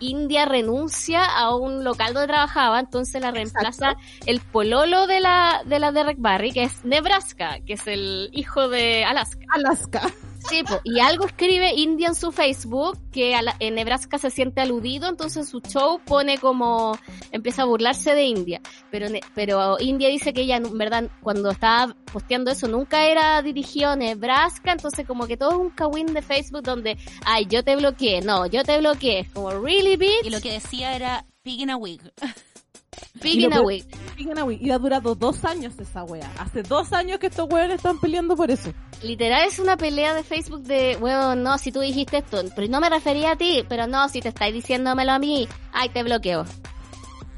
India 0.00 0.46
renuncia 0.46 1.24
a 1.24 1.54
un 1.54 1.84
local 1.84 2.14
donde 2.14 2.28
trabajaba, 2.28 2.80
entonces 2.80 3.20
la 3.20 3.30
reemplaza 3.30 3.96
el 4.26 4.40
pololo 4.40 5.06
de 5.06 5.20
la, 5.20 5.62
de 5.66 5.78
la 5.78 5.92
Derrick 5.92 6.18
Barry, 6.18 6.52
que 6.52 6.64
es 6.64 6.84
Nebraska, 6.84 7.60
que 7.66 7.74
es 7.74 7.86
el 7.86 8.30
hijo 8.32 8.68
de 8.68 9.04
Alaska. 9.04 9.44
Alaska. 9.54 10.10
Sí, 10.48 10.62
po, 10.64 10.80
y 10.84 11.00
algo 11.00 11.24
escribe 11.26 11.72
India 11.74 12.08
en 12.08 12.14
su 12.14 12.32
Facebook 12.32 12.98
que 13.12 13.40
la- 13.42 13.54
en 13.60 13.74
Nebraska 13.74 14.18
se 14.18 14.30
siente 14.30 14.60
aludido, 14.60 15.08
entonces 15.08 15.48
su 15.48 15.60
show 15.60 16.00
pone 16.04 16.38
como 16.38 16.98
empieza 17.30 17.62
a 17.62 17.66
burlarse 17.66 18.14
de 18.14 18.24
India, 18.24 18.60
pero 18.90 19.06
pero 19.34 19.76
India 19.80 20.08
dice 20.08 20.32
que 20.32 20.42
ella 20.42 20.56
en 20.56 20.76
verdad 20.76 21.08
cuando 21.22 21.50
estaba 21.50 21.94
posteando 22.12 22.50
eso 22.50 22.68
nunca 22.68 23.06
era 23.06 23.40
dirigido 23.42 23.90
a 23.90 23.96
Nebraska, 23.96 24.72
entonces 24.72 25.06
como 25.06 25.26
que 25.26 25.36
todo 25.36 25.50
es 25.52 25.56
un 25.58 25.70
kawin 25.70 26.06
de 26.12 26.22
Facebook 26.22 26.62
donde 26.62 26.98
ay 27.24 27.46
yo 27.48 27.62
te 27.62 27.76
bloqueé, 27.76 28.20
no 28.20 28.46
yo 28.46 28.64
te 28.64 28.78
bloqueé, 28.78 29.28
como 29.32 29.50
really 29.50 29.96
bitch, 29.96 30.24
Y 30.26 30.30
lo 30.30 30.40
que 30.40 30.52
decía 30.52 30.94
era 30.96 31.24
Pig 31.42 31.60
in 31.60 31.70
a 31.70 31.76
Wig. 31.76 32.00
pig 33.20 33.34
y 33.34 33.40
lo 33.40 33.46
in 33.46 33.52
a 33.52 33.56
peor- 33.56 33.66
wig. 33.66 33.84
Fíjense, 34.16 34.42
güey, 34.42 34.58
y 34.60 34.70
ha 34.70 34.78
durado 34.78 35.14
dos 35.14 35.44
años 35.44 35.74
esa 35.78 36.04
wea. 36.04 36.30
Hace 36.38 36.62
dos 36.62 36.92
años 36.92 37.18
que 37.18 37.26
estos 37.28 37.48
weones 37.50 37.76
están 37.76 37.98
peleando 37.98 38.36
por 38.36 38.50
eso. 38.50 38.72
Literal 39.02 39.46
es 39.48 39.58
una 39.58 39.76
pelea 39.76 40.14
de 40.14 40.22
Facebook 40.22 40.62
de, 40.62 40.96
bueno, 41.00 41.34
no, 41.34 41.58
si 41.58 41.72
tú 41.72 41.80
dijiste 41.80 42.18
esto, 42.18 42.42
pero 42.54 42.68
no 42.68 42.80
me 42.80 42.88
refería 42.90 43.32
a 43.32 43.36
ti, 43.36 43.64
pero 43.68 43.86
no, 43.86 44.08
si 44.08 44.20
te 44.20 44.28
estáis 44.28 44.54
diciéndomelo 44.54 45.12
a 45.12 45.18
mí, 45.18 45.48
ay, 45.72 45.88
te 45.88 46.02
bloqueo. 46.02 46.44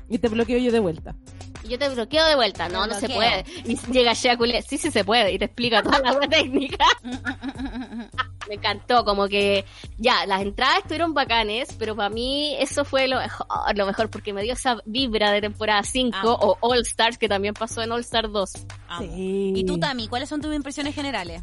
Y 0.08 0.18
te 0.18 0.28
bloqueo 0.28 0.58
yo 0.58 0.70
de 0.72 0.80
vuelta. 0.80 1.14
Y 1.62 1.68
yo 1.68 1.78
te 1.78 1.88
bloqueo 1.88 2.26
de 2.26 2.34
vuelta. 2.34 2.68
No, 2.68 2.86
no 2.86 2.94
se 2.94 3.08
puede. 3.08 3.44
Y 3.64 3.76
llega 3.90 4.12
Shea 4.12 4.36
Coulee, 4.36 4.60
sí, 4.60 4.76
sí 4.76 4.90
se 4.90 5.02
puede. 5.02 5.32
Y 5.32 5.38
te 5.38 5.46
explica 5.46 5.82
toda 5.82 5.98
la 6.00 6.20
técnica. 6.28 6.84
Me 8.48 8.56
encantó, 8.56 9.04
como 9.04 9.28
que 9.28 9.64
ya, 9.98 10.26
las 10.26 10.42
entradas 10.42 10.78
estuvieron 10.78 11.14
bacanes, 11.14 11.74
pero 11.78 11.96
para 11.96 12.10
mí 12.10 12.54
eso 12.58 12.84
fue 12.84 13.08
lo 13.08 13.18
mejor, 13.18 13.46
lo 13.74 13.86
mejor 13.86 14.10
porque 14.10 14.32
me 14.32 14.42
dio 14.42 14.52
esa 14.52 14.78
vibra 14.84 15.30
de 15.32 15.40
temporada 15.40 15.82
5 15.82 16.16
Amo. 16.16 16.32
o 16.32 16.58
All 16.60 16.80
Stars, 16.82 17.18
que 17.18 17.28
también 17.28 17.54
pasó 17.54 17.82
en 17.82 17.92
All 17.92 18.00
Star 18.00 18.30
2. 18.30 18.52
Amo. 18.88 19.14
Sí. 19.14 19.52
Y 19.56 19.64
tú, 19.64 19.78
Tami, 19.78 20.08
¿cuáles 20.08 20.28
son 20.28 20.40
tus 20.40 20.54
impresiones 20.54 20.94
generales? 20.94 21.42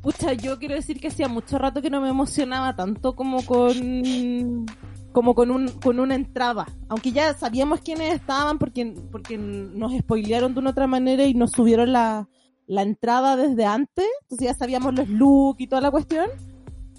Pucha, 0.00 0.32
yo 0.32 0.58
quiero 0.58 0.74
decir 0.74 1.00
que 1.00 1.08
hacía 1.08 1.28
mucho 1.28 1.58
rato 1.58 1.82
que 1.82 1.90
no 1.90 2.00
me 2.00 2.08
emocionaba 2.08 2.74
tanto 2.74 3.14
como 3.14 3.44
con 3.44 4.66
como 5.12 5.34
con 5.34 5.50
un 5.50 5.68
con 5.68 6.00
una 6.00 6.14
entrada, 6.14 6.66
aunque 6.88 7.12
ya 7.12 7.34
sabíamos 7.34 7.80
quiénes 7.80 8.14
estaban 8.14 8.58
porque 8.58 8.94
porque 9.10 9.36
nos 9.36 9.92
spoilearon 9.96 10.54
de 10.54 10.60
una 10.60 10.70
otra 10.70 10.86
manera 10.86 11.24
y 11.24 11.34
nos 11.34 11.52
subieron 11.52 11.92
la 11.92 12.28
la 12.66 12.82
entrada 12.82 13.36
desde 13.36 13.64
antes, 13.64 14.06
entonces 14.22 14.46
ya 14.48 14.54
sabíamos 14.54 14.94
los 14.94 15.08
looks 15.08 15.60
y 15.60 15.66
toda 15.66 15.82
la 15.82 15.90
cuestión. 15.90 16.28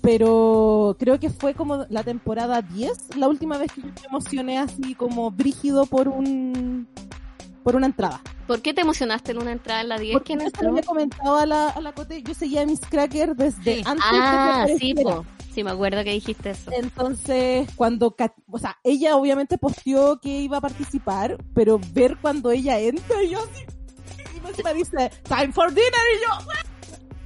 Pero 0.01 0.97
creo 0.99 1.17
que 1.17 1.29
fue 1.29 1.53
como 1.53 1.85
la 1.89 2.03
temporada 2.03 2.61
10, 2.61 3.15
la 3.15 3.29
última 3.29 3.57
vez 3.57 3.71
que 3.71 3.81
yo 3.81 3.87
me 3.87 4.07
emocioné 4.09 4.59
así 4.59 4.95
como 4.95 5.31
brígido 5.31 5.85
por 5.85 6.09
un 6.09 6.87
por 7.63 7.77
una 7.77 7.85
entrada. 7.85 8.21
¿Por 8.45 8.61
qué 8.61 8.73
te 8.73 8.81
emocionaste 8.81 9.31
en 9.31 9.37
una 9.37 9.53
entrada 9.53 9.79
en 9.79 9.87
la 9.87 9.97
10? 9.97 10.11
Porque 10.13 10.35
le 10.35 10.45
he 10.47 10.83
comentado 10.83 11.37
a 11.37 11.45
la, 11.45 11.69
a 11.69 11.79
la 11.79 11.93
Cote, 11.93 12.21
yo 12.21 12.33
seguía 12.33 12.63
a 12.63 12.65
Miss 12.65 12.81
Cracker 12.81 13.33
desde 13.37 13.75
Sí. 13.75 13.83
antes 13.85 14.03
Ah, 14.05 14.65
de 14.67 14.73
que 14.73 14.79
sí, 14.79 14.93
po. 14.95 15.23
Sí, 15.55 15.63
me 15.63 15.71
acuerdo 15.71 16.03
que 16.03 16.11
dijiste 16.11 16.49
eso. 16.49 16.69
Entonces, 16.73 17.69
cuando, 17.77 18.13
o 18.51 18.59
sea, 18.59 18.75
ella 18.83 19.15
obviamente 19.15 19.57
posteó 19.57 20.19
que 20.19 20.41
iba 20.41 20.57
a 20.57 20.61
participar, 20.61 21.37
pero 21.53 21.79
ver 21.93 22.17
cuando 22.21 22.51
ella 22.51 22.77
entra 22.79 23.23
yo 23.23 23.39
así, 23.39 23.63
encima 24.49 24.73
dice, 24.73 25.11
time 25.23 25.51
for 25.53 25.69
dinner, 25.69 25.91
y 26.17 26.21
yo, 26.21 26.51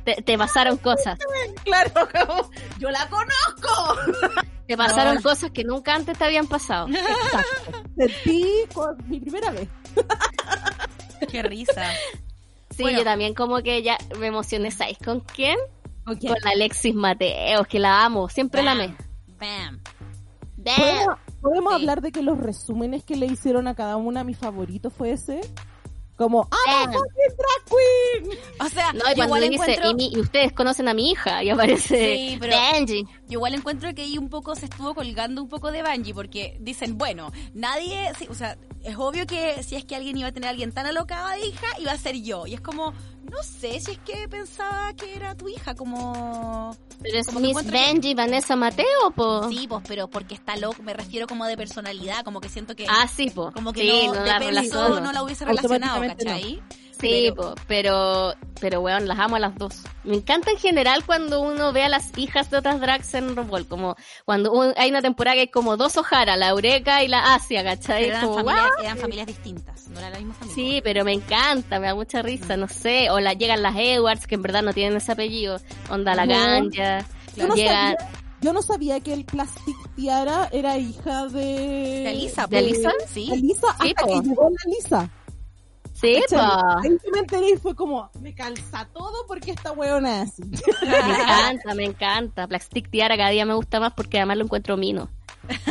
Te, 0.03 0.21
te 0.21 0.37
pasaron 0.37 0.77
cosas. 0.77 1.17
claro, 1.63 1.91
como, 2.11 2.49
yo 2.79 2.89
la 2.89 3.07
conozco. 3.09 4.41
Te 4.67 4.75
pasaron 4.75 5.15
No. 5.15 5.21
cosas 5.21 5.51
que 5.51 5.63
nunca 5.63 5.95
antes 5.95 6.17
te 6.17 6.25
habían 6.25 6.45
pasado. 6.45 6.87
Exacto. 6.89 7.87
Sentí 7.95 8.45
con 8.73 8.97
mi 9.07 9.17
primera 9.21 9.49
vez. 9.51 9.69
Qué 11.31 11.41
risa. 11.41 11.85
Sí, 12.71 12.83
Bueno. 12.83 12.97
yo 12.99 13.03
también 13.05 13.33
como 13.33 13.61
que 13.63 13.81
ya 13.81 13.97
me 14.19 14.27
emocioné. 14.27 14.71
¿Sabes 14.71 14.97
con 15.03 15.21
quién? 15.21 15.57
Ok. 16.05 16.19
Con 16.27 16.35
Alexis 16.51 16.93
Mateos, 16.93 17.65
que 17.67 17.79
la 17.79 18.03
amo. 18.03 18.27
Siempre 18.27 18.61
la 18.61 18.71
amé. 18.73 18.93
Bam. 19.39 19.79
Damn. 20.57 20.75
¿Podemos, 20.75 21.17
podemos 21.41 21.73
Sí. 21.73 21.81
hablar 21.81 22.01
de 22.01 22.11
que 22.11 22.21
los 22.21 22.37
resúmenes 22.37 23.05
que 23.05 23.15
le 23.15 23.25
hicieron 23.27 23.69
a 23.69 23.73
cada 23.75 23.95
una, 23.95 24.25
mi 24.25 24.33
favorito 24.33 24.89
fue 24.89 25.11
ese? 25.11 25.39
Como, 26.17 26.47
¡Ah, 26.51 26.85
fucking 26.85 27.37
drag 27.37 28.27
queen! 28.29 28.39
O 28.59 28.69
sea, 28.69 28.91
No, 28.91 29.03
y 29.11 29.15
yo 29.15 29.23
igual 29.25 29.41
le 29.41 29.49
dice, 29.49 29.63
encuentro... 29.73 29.91
y, 29.91 29.93
mi- 29.93 30.09
y 30.13 30.19
ustedes 30.19 30.51
conocen 30.51 30.87
a 30.87 30.93
mi 30.95 31.11
hija, 31.11 31.43
y 31.43 31.49
aparece 31.51 32.15
Sí, 32.15 32.37
pero- 32.39 32.57
Benji. 32.73 33.03
Yo 33.27 33.33
igual 33.33 33.53
encuentro 33.53 33.93
que 33.93 34.01
ahí 34.01 34.17
un 34.17 34.27
poco 34.29 34.55
se 34.55 34.65
estuvo 34.65 34.95
colgando 34.95 35.43
un 35.43 35.47
poco 35.49 35.71
de 35.71 35.83
Bungie 35.83 36.13
porque 36.15 36.57
dicen, 36.59 36.97
bueno, 36.97 37.31
nadie, 37.53 38.11
sí, 38.17 38.25
o 38.29 38.33
sea, 38.33 38.57
es 38.83 38.95
obvio 38.97 39.27
que 39.27 39.61
si 39.61 39.75
es 39.75 39.85
que 39.85 39.95
alguien 39.95 40.17
iba 40.17 40.29
a 40.29 40.31
tener 40.31 40.47
a 40.47 40.51
alguien 40.51 40.71
tan 40.71 40.85
alocada 40.87 41.33
de 41.35 41.45
hija, 41.45 41.67
iba 41.79 41.91
a 41.91 41.97
ser 41.97 42.15
yo. 42.21 42.47
Y 42.47 42.55
es 42.55 42.61
como, 42.61 42.93
no 43.29 43.43
sé 43.43 43.79
si 43.79 43.91
es 43.91 43.97
que 43.99 44.27
pensaba 44.27 44.93
que 44.93 45.15
era 45.15 45.35
tu 45.35 45.49
hija, 45.49 45.75
como... 45.75 46.75
Pero 47.01 47.19
es 47.19 47.27
Como 47.27 47.39
Miss 47.39 47.57
que- 47.61 47.71
Benji, 47.71 48.13
Vanessa 48.15 48.55
Mateo, 48.55 49.11
po. 49.15 49.47
Sí, 49.49 49.67
pues, 49.67 49.83
pero 49.87 50.07
porque 50.07 50.35
está 50.35 50.55
loco, 50.57 50.81
me 50.81 50.93
refiero 50.93 51.27
como 51.27 51.45
de 51.45 51.55
personalidad, 51.55 52.23
como 52.23 52.41
que 52.41 52.49
siento 52.49 52.75
que... 52.75 52.85
Ah, 52.89 53.07
sí, 53.07 53.29
po. 53.29 53.51
como 53.51 53.73
que 53.73 53.81
sí, 53.81 54.07
no, 54.07 54.13
no, 54.15 54.25
la 54.25 54.39
no, 55.11 55.23
hubiese 55.23 55.45
relacionado, 55.45 56.03
no. 56.03 56.13
Sí, 56.99 57.29
Pero- 57.29 57.35
po, 57.35 57.55
pero, 57.67 58.33
pero 58.59 58.81
weón, 58.81 59.07
las 59.07 59.19
amo 59.19 59.35
a 59.35 59.39
las 59.39 59.55
dos. 59.55 59.83
Me 60.03 60.15
encanta 60.15 60.51
en 60.51 60.57
general 60.57 61.03
cuando 61.05 61.41
uno 61.41 61.71
ve 61.73 61.83
a 61.83 61.89
las 61.89 62.17
hijas 62.17 62.49
de 62.49 62.57
otras 62.57 62.79
drags 62.79 63.13
en 63.13 63.35
RuPaul, 63.35 63.67
como 63.67 63.95
cuando 64.25 64.51
un- 64.51 64.73
hay 64.77 64.89
una 64.89 65.01
temporada 65.01 65.35
que 65.35 65.41
hay 65.41 65.47
como 65.49 65.77
dos 65.77 65.97
Ojara, 65.97 66.37
la 66.37 66.49
Eureka 66.49 67.03
y 67.03 67.07
la 67.07 67.35
Asia, 67.35 67.63
¿cachai? 67.63 68.05
Pero 68.05 68.17
eran, 68.17 68.21
Como, 68.27 68.35
familias, 68.45 68.71
eran 68.81 68.97
familias 68.97 69.27
distintas, 69.27 69.87
no 69.89 69.99
era 69.99 70.09
la 70.09 70.17
misma 70.17 70.33
familia. 70.35 70.55
Sí, 70.55 70.81
pero 70.83 71.03
me 71.05 71.13
encanta, 71.13 71.79
me 71.79 71.87
da 71.87 71.95
mucha 71.95 72.21
risa, 72.21 72.57
no 72.57 72.67
sé. 72.67 73.09
O 73.11 73.19
la, 73.19 73.33
llegan 73.33 73.61
las 73.61 73.75
Edwards, 73.75 74.25
que 74.27 74.35
en 74.35 74.41
verdad 74.41 74.63
no 74.63 74.73
tienen 74.73 74.97
ese 74.97 75.11
apellido. 75.11 75.59
Onda 75.89 76.15
la 76.15 76.25
No. 76.25 76.33
Ganja. 76.33 77.05
Yo 77.35 77.47
no, 77.47 77.53
Llegan, 77.55 77.95
sabía, 77.97 78.09
yo 78.41 78.53
no 78.53 78.61
sabía 78.63 78.99
que 78.99 79.13
el 79.13 79.23
Plastic 79.25 79.75
Tiara 79.95 80.49
era 80.51 80.77
hija 80.77 81.27
de... 81.27 82.03
¿De 82.05 82.13
Lisa? 82.15 82.47
¿De 82.47 82.61
Lisa? 82.63 82.91
Sí. 83.07 83.29
de 83.29 83.37
Lisa 83.37 83.67
hasta 83.71 83.85
que 84.05 84.21
llegó 84.27 84.49
la 84.49 84.71
Lisa. 84.75 85.09
Sí. 85.99 86.15
Ahí 86.35 86.97
que 87.03 87.11
me 87.11 87.19
enteré 87.19 87.51
y 87.51 87.57
fue 87.57 87.75
como, 87.75 88.09
me 88.21 88.33
calza 88.33 88.87
todo 88.93 89.25
porque 89.27 89.51
esta 89.51 89.71
weona 89.71 90.23
es 90.23 90.33
así. 90.33 90.43
Me 90.81 90.97
encanta, 90.97 91.75
me 91.75 91.83
encanta. 91.85 92.47
Plastic 92.47 92.89
Tiara 92.89 93.17
cada 93.17 93.29
día 93.29 93.45
me 93.45 93.53
gusta 93.53 93.79
más 93.79 93.93
porque 93.93 94.17
además 94.17 94.37
lo 94.37 94.43
encuentro 94.45 94.77
mino. 94.77 95.09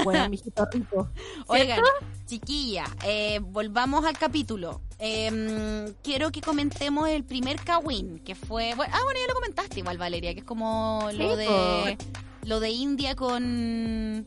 Bueno, 0.04 0.28
mijito 0.30 0.66
rico. 0.72 1.10
Oigan, 1.48 1.80
chiquilla, 2.26 2.84
eh, 3.04 3.40
volvamos 3.42 4.04
al 4.04 4.16
capítulo. 4.16 4.80
Eh, 4.98 5.92
quiero 6.02 6.30
que 6.30 6.40
comentemos 6.40 7.08
el 7.08 7.24
primer 7.24 7.56
Kawin, 7.56 8.20
que 8.20 8.34
fue... 8.34 8.74
Bueno, 8.74 8.92
ah, 8.96 9.00
bueno, 9.04 9.20
ya 9.20 9.26
lo 9.28 9.34
comentaste 9.34 9.80
igual, 9.80 9.98
Valeria, 9.98 10.32
que 10.32 10.40
es 10.40 10.46
como 10.46 11.08
Sí, 11.10 11.18
lo 11.18 11.36
de 11.36 11.98
lo 12.44 12.60
de 12.60 12.70
India 12.70 13.16
con 13.16 14.24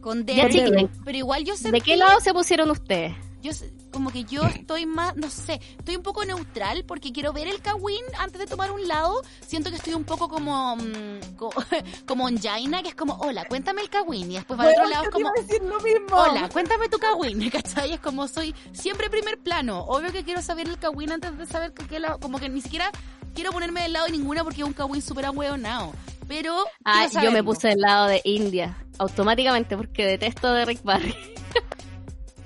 con 0.00 0.26
Derek. 0.26 0.90
Pero 1.04 1.18
igual 1.18 1.44
yo 1.44 1.56
sé 1.56 1.70
¿de 1.70 1.80
qué 1.80 1.96
lado 1.96 2.20
se 2.20 2.34
pusieron 2.34 2.70
ustedes? 2.70 3.14
Yo 3.44 3.52
como 3.92 4.10
que 4.10 4.24
yo 4.24 4.46
estoy 4.48 4.86
más, 4.86 5.14
no 5.16 5.30
sé, 5.30 5.60
estoy 5.78 5.96
un 5.96 6.02
poco 6.02 6.24
neutral 6.24 6.84
porque 6.84 7.12
quiero 7.12 7.32
ver 7.32 7.46
el 7.46 7.60
Kawin 7.60 8.02
antes 8.18 8.40
de 8.40 8.46
tomar 8.46 8.72
un 8.72 8.88
lado. 8.88 9.14
Siento 9.46 9.70
que 9.70 9.76
estoy 9.76 9.94
un 9.94 10.04
poco 10.04 10.28
como 10.28 10.76
mm, 10.76 11.36
co- 11.36 11.52
como 12.06 12.28
en 12.28 12.40
Jaina, 12.40 12.82
que 12.82 12.88
es 12.88 12.94
como, 12.94 13.14
hola, 13.14 13.44
cuéntame 13.44 13.82
el 13.82 13.90
Kawin. 13.90 14.30
Y 14.32 14.34
después 14.36 14.56
para 14.56 14.70
Bueno, 14.70 14.82
otro 14.82 14.90
lado 14.90 15.04
es 15.04 15.10
como, 15.10 15.28
a 15.28 15.32
decir 15.40 15.62
lo 15.62 15.80
mismo. 15.80 16.16
Hola, 16.16 16.48
cuéntame 16.48 16.88
tu 16.88 16.98
Kawin, 16.98 17.50
¿cachai? 17.52 17.92
Es 17.92 18.00
como 18.00 18.26
soy 18.28 18.54
siempre 18.72 19.10
primer 19.10 19.38
plano. 19.38 19.80
Obvio 19.84 20.10
que 20.10 20.24
quiero 20.24 20.42
saber 20.42 20.66
el 20.68 20.78
Kawin 20.78 21.12
antes 21.12 21.36
de 21.38 21.46
saber 21.46 21.72
que, 21.72 21.86
que 21.86 21.98
la- 22.00 22.18
como 22.18 22.38
que 22.38 22.48
ni 22.48 22.60
siquiera 22.62 22.90
quiero 23.34 23.52
ponerme 23.52 23.82
del 23.82 23.92
lado 23.92 24.06
de 24.06 24.12
ninguna 24.12 24.42
porque 24.44 24.62
es 24.62 24.66
un 24.66 24.72
Kawin 24.72 25.02
súper 25.02 25.26
ahueonado. 25.26 25.92
Pero 26.26 26.64
Ah, 26.86 27.06
yo 27.22 27.30
me 27.30 27.44
puse 27.44 27.68
del 27.68 27.80
lado 27.80 28.06
de 28.06 28.22
India, 28.24 28.78
automáticamente, 28.98 29.76
porque 29.76 30.06
detesto 30.06 30.52
de 30.54 30.64
Rick 30.64 30.82
Barry. 30.82 31.14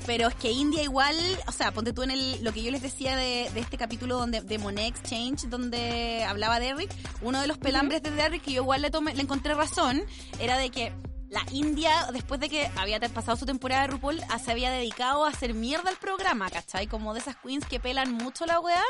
Pero 0.08 0.28
es 0.28 0.34
que 0.36 0.50
India 0.50 0.82
igual, 0.82 1.14
o 1.46 1.52
sea, 1.52 1.70
ponte 1.70 1.92
tú 1.92 2.02
en 2.02 2.10
el, 2.10 2.42
lo 2.42 2.50
que 2.54 2.62
yo 2.62 2.70
les 2.70 2.80
decía 2.80 3.14
de, 3.14 3.50
de 3.52 3.60
este 3.60 3.76
capítulo 3.76 4.16
donde, 4.16 4.40
de 4.40 4.56
Monet 4.56 4.86
Exchange, 4.86 5.50
donde 5.50 6.24
hablaba 6.26 6.58
Derrick, 6.58 6.90
uno 7.20 7.42
de 7.42 7.46
los 7.46 7.58
pelambres 7.58 8.02
de 8.02 8.10
Derrick 8.12 8.42
que 8.42 8.52
yo 8.52 8.62
igual 8.62 8.80
le, 8.80 8.90
tomé, 8.90 9.14
le 9.14 9.20
encontré 9.20 9.54
razón, 9.54 10.00
era 10.40 10.56
de 10.56 10.70
que 10.70 10.94
la 11.30 11.42
India, 11.52 12.08
después 12.12 12.40
de 12.40 12.48
que 12.48 12.70
había 12.76 12.98
pasado 13.00 13.36
su 13.36 13.44
temporada 13.44 13.82
de 13.82 13.88
RuPaul, 13.88 14.20
ah, 14.30 14.38
se 14.38 14.50
había 14.50 14.70
dedicado 14.70 15.24
a 15.24 15.28
hacer 15.28 15.52
mierda 15.54 15.90
al 15.90 15.96
programa, 15.96 16.48
¿cachai? 16.48 16.86
Como 16.86 17.12
de 17.12 17.20
esas 17.20 17.36
queens 17.36 17.66
que 17.66 17.78
pelan 17.80 18.12
mucho 18.12 18.46
la 18.46 18.60
weá. 18.60 18.82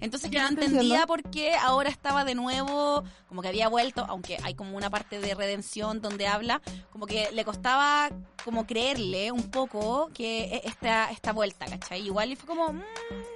Entonces 0.00 0.30
yo 0.30 0.40
no 0.42 0.54
te 0.54 0.64
entendía 0.66 1.06
por 1.06 1.22
qué 1.30 1.54
ahora 1.54 1.88
estaba 1.88 2.24
de 2.24 2.34
nuevo, 2.34 3.02
como 3.28 3.40
que 3.40 3.48
había 3.48 3.68
vuelto, 3.68 4.04
aunque 4.08 4.36
hay 4.42 4.54
como 4.54 4.76
una 4.76 4.90
parte 4.90 5.20
de 5.20 5.34
redención 5.34 6.02
donde 6.02 6.26
habla, 6.26 6.60
como 6.90 7.06
que 7.06 7.30
le 7.32 7.44
costaba 7.44 8.10
como 8.44 8.66
creerle 8.66 9.32
un 9.32 9.50
poco 9.50 10.10
que 10.14 10.44
e- 10.44 10.62
esta, 10.64 11.10
esta 11.10 11.32
vuelta, 11.32 11.66
¿cachai? 11.66 12.02
Igual 12.06 12.30
y 12.32 12.36
fue 12.36 12.46
como, 12.46 12.72
mm, 12.74 12.82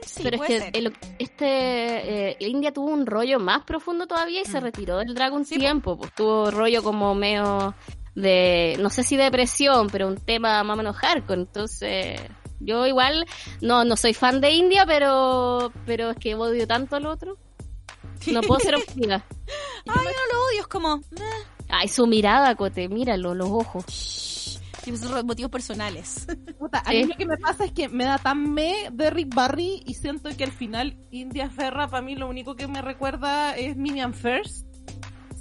sí, 0.06 0.20
Pero 0.22 0.34
es 0.36 0.38
puede 0.38 0.48
que 0.48 0.60
ser. 0.60 0.76
el- 0.76 0.96
este 1.18 2.30
eh, 2.30 2.36
India 2.40 2.72
tuvo 2.72 2.90
un 2.90 3.06
rollo 3.06 3.40
más 3.40 3.64
profundo 3.64 4.06
todavía 4.06 4.42
y 4.42 4.44
se 4.44 4.60
Mm. 4.60 4.64
retiró 4.64 4.98
del 4.98 5.14
drag 5.14 5.32
un 5.32 5.44
Sí, 5.46 5.58
tiempo. 5.58 5.96
Pues 5.96 6.14
tuvo 6.14 6.50
rollo 6.50 6.82
como 6.82 7.14
medio 7.14 7.74
de, 8.20 8.76
no 8.80 8.90
sé 8.90 9.02
si 9.02 9.16
depresión, 9.16 9.88
pero 9.90 10.08
un 10.08 10.16
tema 10.16 10.62
más 10.64 10.74
o 10.74 10.76
menos 10.76 10.96
hardcore. 10.96 11.40
Entonces, 11.40 12.20
yo 12.60 12.86
igual 12.86 13.26
no 13.60 13.84
no 13.84 13.96
soy 13.96 14.14
fan 14.14 14.40
de 14.40 14.50
India, 14.52 14.84
pero 14.86 15.72
pero 15.86 16.10
es 16.10 16.16
que 16.18 16.34
odio 16.34 16.66
tanto 16.66 16.96
al 16.96 17.06
otro. 17.06 17.36
No 18.26 18.40
puedo 18.46 18.60
ser 18.60 18.76
objetiva. 18.76 19.24
Ay, 19.86 20.04
yo 20.04 20.10
no 20.10 20.34
lo 20.34 20.44
odio, 20.46 20.60
es 20.60 20.66
como, 20.66 21.00
Ay, 21.68 21.88
su 21.88 22.06
mirada, 22.06 22.54
Cote, 22.56 22.88
míralo, 22.88 23.34
los 23.34 23.48
ojos. 23.48 24.60
motivos 25.24 25.50
personales. 25.50 26.26
Puta, 26.58 26.82
a 26.84 26.90
mí 26.90 27.04
lo 27.04 27.16
que 27.16 27.26
me 27.26 27.38
pasa 27.38 27.64
es 27.64 27.72
que 27.72 27.88
me 27.88 28.04
da 28.04 28.18
tan 28.18 28.52
me 28.52 28.90
de 28.92 29.10
Rick 29.10 29.34
Barry 29.34 29.82
y 29.86 29.94
siento 29.94 30.30
que 30.36 30.44
al 30.44 30.52
final 30.52 30.98
India 31.10 31.48
Ferra 31.48 31.88
para 31.88 32.02
mí 32.02 32.16
lo 32.16 32.28
único 32.28 32.56
que 32.56 32.66
me 32.66 32.82
recuerda 32.82 33.56
es 33.56 33.76
Minion 33.76 34.14
First. 34.14 34.69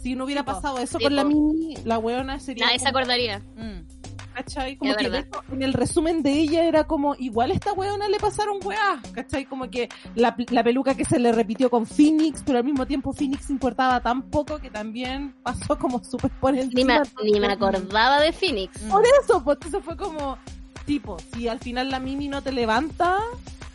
Si 0.02 0.16
no 0.16 0.26
hubiera 0.26 0.42
Sí, 0.42 0.46
po. 0.48 0.52
pasado 0.54 0.78
eso 0.80 0.98
Sí, 0.98 1.04
con 1.04 1.16
la. 1.16 1.24
Mini, 1.24 1.76
la 1.86 1.98
weona 1.98 2.40
sería 2.40 2.66
Nadie 2.66 2.80
se 2.80 2.86
como- 2.86 2.98
acordaría. 3.00 3.40
Mm. 3.56 3.88
¿cachai? 4.34 4.78
Como 4.78 4.92
Es 4.92 4.98
que 4.98 5.10
verdad. 5.10 5.24
de 5.24 5.28
hecho, 5.28 5.44
en 5.54 5.64
el 5.64 5.74
resumen 5.74 6.24
de 6.24 6.32
ella 6.32 6.64
era 6.64 6.86
como, 6.86 7.14
igual 7.16 7.52
a 7.52 7.54
esta 7.56 7.74
weona 7.74 8.08
le 8.08 8.20
pasaron 8.20 8.58
weá, 8.64 9.02
¿cachai? 9.14 9.44
Como 9.44 9.70
que 9.70 9.90
la, 10.16 10.34
la 10.52 10.64
peluca 10.64 10.96
que 10.96 11.04
se 11.04 11.20
le 11.20 11.34
repitió 11.34 11.70
con 11.70 11.86
Phoenix, 11.86 12.42
pero 12.46 12.60
al 12.60 12.64
mismo 12.64 12.86
tiempo 12.88 13.12
Phoenix 13.12 13.50
importaba 13.50 14.00
tan 14.00 14.30
poco 14.30 14.60
que 14.60 14.70
también 14.70 15.36
pasó 15.44 15.78
como 15.78 16.02
súper 16.02 16.32
por 16.40 16.54
Ni 16.54 16.62
encima. 16.62 17.02
me, 17.22 17.32
ni 17.32 17.40
me 17.42 17.48
acordaba 17.52 18.22
de 18.22 18.32
Phoenix. 18.32 18.82
Mm. 18.84 18.90
Por 18.90 19.04
eso, 19.22 19.44
pues 19.44 19.58
entonces 19.58 19.84
fue 19.84 19.98
como, 19.98 20.38
tipo, 20.86 21.18
si 21.34 21.50
al 21.50 21.60
final 21.60 21.90
la 21.90 22.00
Mimi 22.00 22.30
no 22.30 22.42
te 22.42 22.54
levanta, 22.54 23.18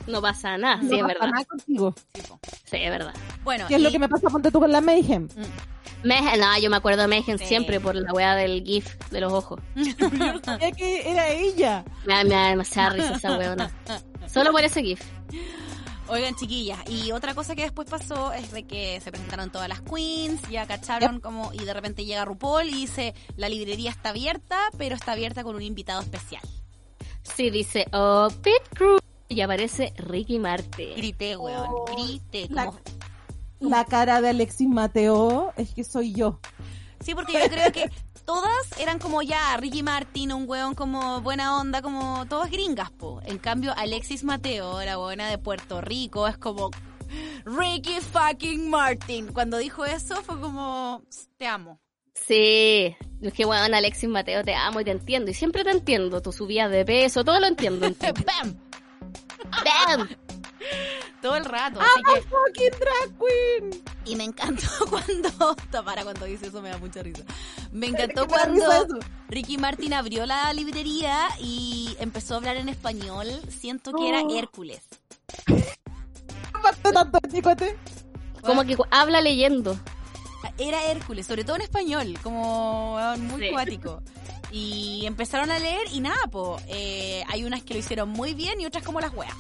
No 0.07 0.23
pasa 0.23 0.57
nada, 0.57 0.77
no 0.77 0.89
sí, 0.89 0.95
es 0.95 1.03
pasa 1.03 1.13
verdad. 1.15 1.29
nada 1.31 1.45
contigo. 1.45 1.95
Sí, 2.65 2.77
es 2.79 2.91
verdad. 2.91 3.13
Bueno, 3.43 3.67
¿Qué 3.69 3.75
es 3.75 3.83
lo 3.83 3.91
que 3.91 3.99
me 3.99 4.09
pasa, 4.09 4.31
ponte 4.31 4.51
tú 4.51 4.61
con 4.61 4.73
la 4.73 4.81
Mayhem? 4.81 5.29
Mejen, 6.05 6.40
no, 6.40 6.59
yo 6.59 6.71
me 6.71 6.77
acuerdo 6.77 7.03
de 7.03 7.09
Mejen 7.09 7.38
Sí. 7.38 7.47
siempre 7.47 7.81
por 7.81 7.95
la 7.97 8.12
weá 8.12 8.35
del 8.35 8.62
GIF 8.64 8.95
de 9.11 9.21
los 9.21 9.33
ojos. 9.33 9.61
Yo 9.75 10.09
no 10.11 10.40
sabía 10.45 10.71
que 10.73 11.11
era 11.11 11.29
ella. 11.31 11.85
Me 12.07 12.14
da, 12.14 12.25
me 12.25 12.31
da 12.31 12.49
demasiada 12.51 12.90
risa 12.90 13.14
esa 13.14 13.37
weona. 13.38 13.71
Solo 14.33 14.53
por 14.53 14.62
ese 14.62 14.83
GIF. 14.83 15.01
Oigan, 16.07 16.35
chiquillas, 16.37 16.79
y 16.90 17.12
otra 17.12 17.35
cosa 17.35 17.57
que 17.57 17.62
después 17.62 17.88
pasó 17.88 18.31
es 18.35 18.53
de 18.53 18.64
que 18.64 19.01
se 19.01 19.11
presentaron 19.11 19.51
todas 19.51 19.71
las 19.71 19.81
queens, 19.81 20.38
ya 20.51 20.67
cacharon 20.67 21.19
como, 21.19 21.51
y 21.55 21.64
de 21.64 21.73
repente 21.73 22.05
llega 22.05 22.27
RuPaul 22.27 22.69
y 22.69 22.73
dice, 22.75 23.14
la 23.37 23.49
librería 23.49 23.90
está 23.90 24.11
abierta, 24.11 24.59
pero 24.77 24.97
está 24.97 25.12
abierta 25.12 25.43
con 25.43 25.57
un 25.57 25.62
invitado 25.62 26.03
especial. 26.03 26.43
Sí, 27.23 27.49
dice, 27.49 27.87
oh, 27.95 28.29
Pit 28.43 28.62
Crew. 28.75 28.99
Y 29.29 29.40
aparece 29.40 29.95
Ricky 29.97 30.38
Martin. 30.38 30.95
Grité, 30.95 31.38
weón, 31.38 31.67
Oh, 31.71 31.87
grité. 31.97 32.49
la- 32.51 32.67
como- 32.67 32.81
La 33.70 33.85
cara 33.85 34.20
de 34.20 34.31
Alexis 34.31 34.68
Mateo 34.68 35.53
es 35.57 35.74
que 35.74 35.85
soy 35.85 36.12
yo. 36.12 36.40
Sí, 37.00 37.14
porque 37.14 37.35
yo 37.35 37.48
creo 37.50 37.72
que 37.72 37.90
todas 38.24 38.79
eran 38.81 38.98
como 38.98 39.22
ya, 39.22 39.57
Ricky 39.57 39.83
Martin, 39.83 40.33
un 40.33 40.48
weón 40.48 40.74
como 40.74 41.20
buena 41.20 41.59
onda, 41.59 41.83
como 41.83 42.27
todas 42.27 42.50
gringas, 42.50 42.90
po. 42.90 43.20
En 43.24 43.38
cambio, 43.38 43.74
Alexis 43.77 44.24
Mateo, 44.24 44.83
la 44.83 44.96
buena 44.96 45.29
de 45.29 45.38
Puerto 45.38 45.81
Rico, 45.81 46.27
es 46.27 46.38
como 46.38 46.70
Ricky 47.44 48.00
fucking 48.00 48.70
Martin. 48.70 49.33
Cuando 49.33 49.59
dijo 49.59 49.85
eso 49.85 50.16
fue 50.22 50.40
como, 50.40 51.03
te 51.37 51.46
amo. 51.46 51.79
Sí, 52.14 52.96
es 53.20 53.33
que 53.35 53.44
weón, 53.44 53.74
Alexis 53.74 54.09
Mateo, 54.09 54.42
te 54.44 54.55
amo 54.55 54.81
y 54.81 54.85
te 54.85 54.92
entiendo. 54.92 55.31
Y 55.31 55.35
siempre 55.35 55.64
te 55.64 55.70
entiendo. 55.70 56.22
Tu 56.22 56.33
subida 56.33 56.68
de 56.68 56.85
peso, 56.85 57.24
todo 57.24 57.40
lo 57.40 57.46
entiendo. 57.46 57.87
en 57.87 57.94
ti. 57.96 58.07
¡Bam! 58.24 58.59
¡Bam! 59.64 60.09
Todo 61.22 61.37
el 61.37 61.44
rato. 61.44 61.81
Así 61.81 62.03
que, 62.14 62.20
Fucking 62.22 62.79
drag 62.81 63.18
queen. 63.18 63.85
y 64.05 64.16
me 64.16 64.24
encantó 64.24 64.66
cuando, 64.90 65.57
para 65.85 66.03
cuando 66.05 66.27
dice 66.27 66.48
eso 66.48 66.61
me 66.61 66.68
da 66.68 66.79
mucha 66.79 67.03
risa. 67.03 67.24
Me 67.72 67.87
encantó 67.87 68.27
cuando. 68.29 68.64
Ricky 69.29 69.57
Martin 69.57 69.94
abrió 69.94 70.27
la 70.27 70.53
librería 70.53 71.29
y 71.40 71.96
empezó 71.98 72.35
a 72.35 72.37
hablar 72.38 72.57
en 72.57 72.68
español. 72.68 73.27
Siento 73.48 73.92
que 73.92 74.09
era 74.09 74.22
Oh. 74.22 74.37
Hércules. 74.38 74.83
Tanto, 76.83 77.18
chicote. 77.33 77.77
Como 78.42 78.64
que 78.64 78.77
habla 78.90 79.20
leyendo. 79.20 79.79
era 80.59 80.85
Hércules, 80.90 81.27
sobre 81.27 81.42
todo 81.44 81.57
en 81.57 81.62
español, 81.62 82.18
como 82.22 82.98
muy 83.18 83.46
Sí. 83.46 83.50
cuático. 83.53 84.03
Y 84.50 85.05
empezaron 85.07 85.50
a 85.50 85.59
leer 85.59 85.83
y 85.90 86.00
nada, 86.00 86.27
po, 86.31 86.59
eh, 86.68 87.24
hay 87.29 87.44
unas 87.44 87.62
que 87.64 87.72
lo 87.74 87.81
hicieron 87.81 88.11
muy 88.11 88.35
bien 88.35 88.61
y 88.61 88.66
otras 88.66 88.85
como 88.85 89.00
las 89.00 89.12
weas. 89.14 89.35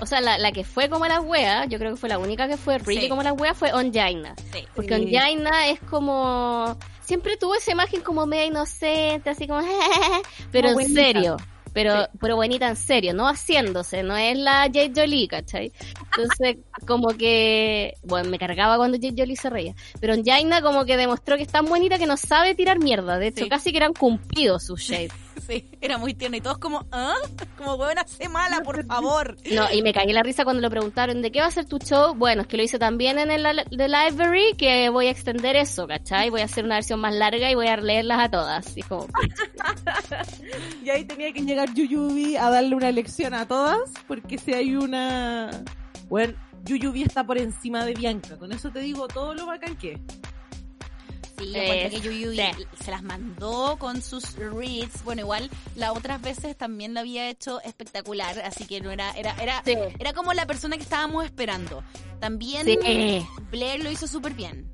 O 0.00 0.06
sea, 0.06 0.20
la, 0.20 0.38
la 0.38 0.52
que 0.52 0.64
fue 0.64 0.88
como 0.88 1.06
la 1.06 1.20
wea, 1.20 1.64
yo 1.66 1.78
creo 1.78 1.92
que 1.92 1.96
fue 2.00 2.08
la 2.08 2.18
única 2.18 2.48
que 2.48 2.56
fue 2.56 2.78
really 2.78 3.02
Sí. 3.02 3.08
como 3.08 3.22
la 3.22 3.32
wea, 3.32 3.54
fue 3.54 3.72
Onjaina. 3.72 4.34
Sí. 4.52 4.64
Porque. 4.74 4.94
Onjaina 4.94 5.68
es 5.68 5.80
como... 5.80 6.76
Siempre 7.02 7.36
tuvo 7.36 7.54
esa 7.54 7.72
imagen 7.72 8.00
como 8.00 8.26
media 8.26 8.46
inocente, 8.46 9.28
así 9.30 9.46
como... 9.46 9.60
pero 10.52 10.68
en 10.68 10.74
buenita. 10.74 11.00
serio. 11.00 11.36
Pero, 11.72 12.02
Sí. 12.04 12.08
pero 12.20 12.36
buenita 12.36 12.68
en 12.68 12.76
serio, 12.76 13.14
no 13.14 13.26
haciéndose, 13.28 14.04
no 14.04 14.16
es 14.16 14.38
la 14.38 14.62
Jade 14.72 14.92
Jolie, 14.94 15.26
¿cachai? 15.26 15.72
Entonces, 16.04 16.58
como 16.86 17.08
que, 17.08 17.94
bueno, 18.04 18.30
me 18.30 18.38
cargaba 18.38 18.76
cuando 18.76 18.96
Jade 18.96 19.14
Jolie 19.18 19.36
se 19.36 19.50
reía. 19.50 19.74
Pero 20.00 20.14
Jaina 20.24 20.62
como 20.62 20.84
que 20.84 20.96
demostró 20.96 21.36
que 21.36 21.42
es 21.42 21.48
tan 21.48 21.66
bonita 21.66 21.98
que 21.98 22.06
no 22.06 22.16
sabe 22.16 22.54
tirar 22.54 22.78
mierda. 22.78 23.18
De 23.18 23.26
hecho, 23.28 23.44
Sí. 23.44 23.50
casi 23.50 23.70
que 23.72 23.78
eran 23.78 23.92
cumplidos 23.92 24.64
sus 24.64 24.80
shades. 24.82 25.10
Sí, 25.46 25.68
era 25.80 25.98
muy 25.98 26.14
tierno 26.14 26.36
y 26.36 26.40
todos 26.40 26.58
como, 26.58 26.86
¿ah? 26.90 27.14
Como 27.58 27.76
buena 27.76 28.06
sé 28.06 28.28
mala, 28.28 28.60
por 28.62 28.84
favor. 28.86 29.36
No, 29.52 29.70
y 29.72 29.82
me 29.82 29.92
cagué 29.92 30.12
la 30.12 30.22
risa 30.22 30.44
cuando 30.44 30.62
le 30.62 30.70
preguntaron 30.70 31.22
de 31.22 31.30
qué 31.30 31.40
va 31.40 31.46
a 31.46 31.50
ser 31.50 31.66
tu 31.66 31.78
show. 31.78 32.14
Bueno, 32.14 32.42
es 32.42 32.48
que 32.48 32.56
lo 32.56 32.62
hice 32.62 32.78
también 32.78 33.18
en 33.18 33.30
el 33.30 33.44
The 33.70 33.88
Library 33.88 34.54
que 34.56 34.88
voy 34.88 35.06
a 35.06 35.10
extender 35.10 35.56
eso, 35.56 35.86
¿cachai? 35.86 36.30
Voy 36.30 36.40
a 36.40 36.44
hacer 36.44 36.64
una 36.64 36.76
versión 36.76 37.00
más 37.00 37.14
larga 37.14 37.50
y 37.50 37.54
voy 37.54 37.66
a 37.66 37.76
leerlas 37.76 38.20
a 38.20 38.30
todas. 38.30 38.76
Y 38.76 38.82
como, 38.82 39.06
Y 40.84 40.90
ahí 40.90 41.04
tenía 41.04 41.32
que 41.32 41.40
llegar 41.40 41.72
Yuyubi 41.74 42.36
a 42.36 42.50
darle 42.50 42.74
una 42.74 42.90
lección 42.90 43.34
a 43.34 43.46
todas, 43.46 43.78
porque 44.06 44.38
si 44.38 44.52
hay 44.52 44.76
una... 44.76 45.50
Bueno, 46.08 46.34
Yuyubi 46.64 47.02
está 47.02 47.24
por 47.24 47.38
encima 47.38 47.84
de 47.84 47.94
Bianca, 47.94 48.36
con 48.38 48.52
eso 48.52 48.70
te 48.70 48.80
digo 48.80 49.08
todo 49.08 49.34
lo 49.34 49.46
bacán 49.46 49.76
que 49.76 49.92
es. 49.92 50.00
Sí, 51.38 51.50
yo 51.52 51.58
Eh, 51.60 51.88
que 51.90 52.00
Yuyubi 52.00 52.36
sí. 52.36 52.66
se 52.84 52.90
las 52.90 53.02
mandó 53.02 53.76
con 53.78 54.00
sus 54.02 54.34
reads. 54.36 55.02
Bueno, 55.04 55.22
igual 55.22 55.50
las 55.76 55.90
otras 55.90 56.20
veces 56.22 56.56
también 56.56 56.94
lo 56.94 57.00
había 57.00 57.28
hecho 57.28 57.60
espectacular, 57.62 58.38
así 58.40 58.66
que 58.66 58.80
no 58.80 58.90
era, 58.90 59.10
era, 59.12 59.34
era, 59.42 59.62
Sí. 59.64 59.74
era 59.98 60.12
como 60.12 60.32
la 60.32 60.46
persona 60.46 60.76
que 60.76 60.82
estábamos 60.84 61.24
esperando. 61.24 61.82
También 62.20 62.66
Sí. 62.66 63.26
Blair 63.50 63.82
lo 63.82 63.90
hizo 63.90 64.06
súper 64.06 64.34
bien. 64.34 64.70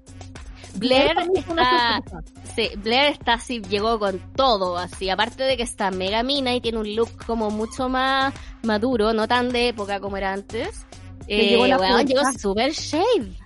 Blair 0.75 1.17
una 1.49 1.99
está, 1.99 2.23
sí, 2.55 2.71
Blair 2.77 3.13
está 3.13 3.35
así, 3.35 3.61
llegó 3.61 3.99
con 3.99 4.21
todo, 4.35 4.79
así, 4.79 5.11
aparte 5.11 5.43
de 5.43 5.57
que 5.57 5.65
está 5.65 5.91
mega 5.91 6.23
mina 6.23 6.55
y 6.55 6.61
tiene 6.61 6.79
un 6.79 6.95
look 6.95 7.11
como 7.27 7.51
mucho 7.51 7.89
más 7.89 8.33
maduro, 8.63 9.13
no 9.13 9.27
tan 9.27 9.49
de 9.49 9.69
época 9.69 9.99
como 9.99 10.17
era 10.17 10.33
antes. 10.33 10.87
Le 11.27 11.49
llegó 11.49 11.67
la 11.67 11.77
weón, 11.79 12.07
llegó 12.07 12.23
super 12.39 12.71
shade. 12.73 13.37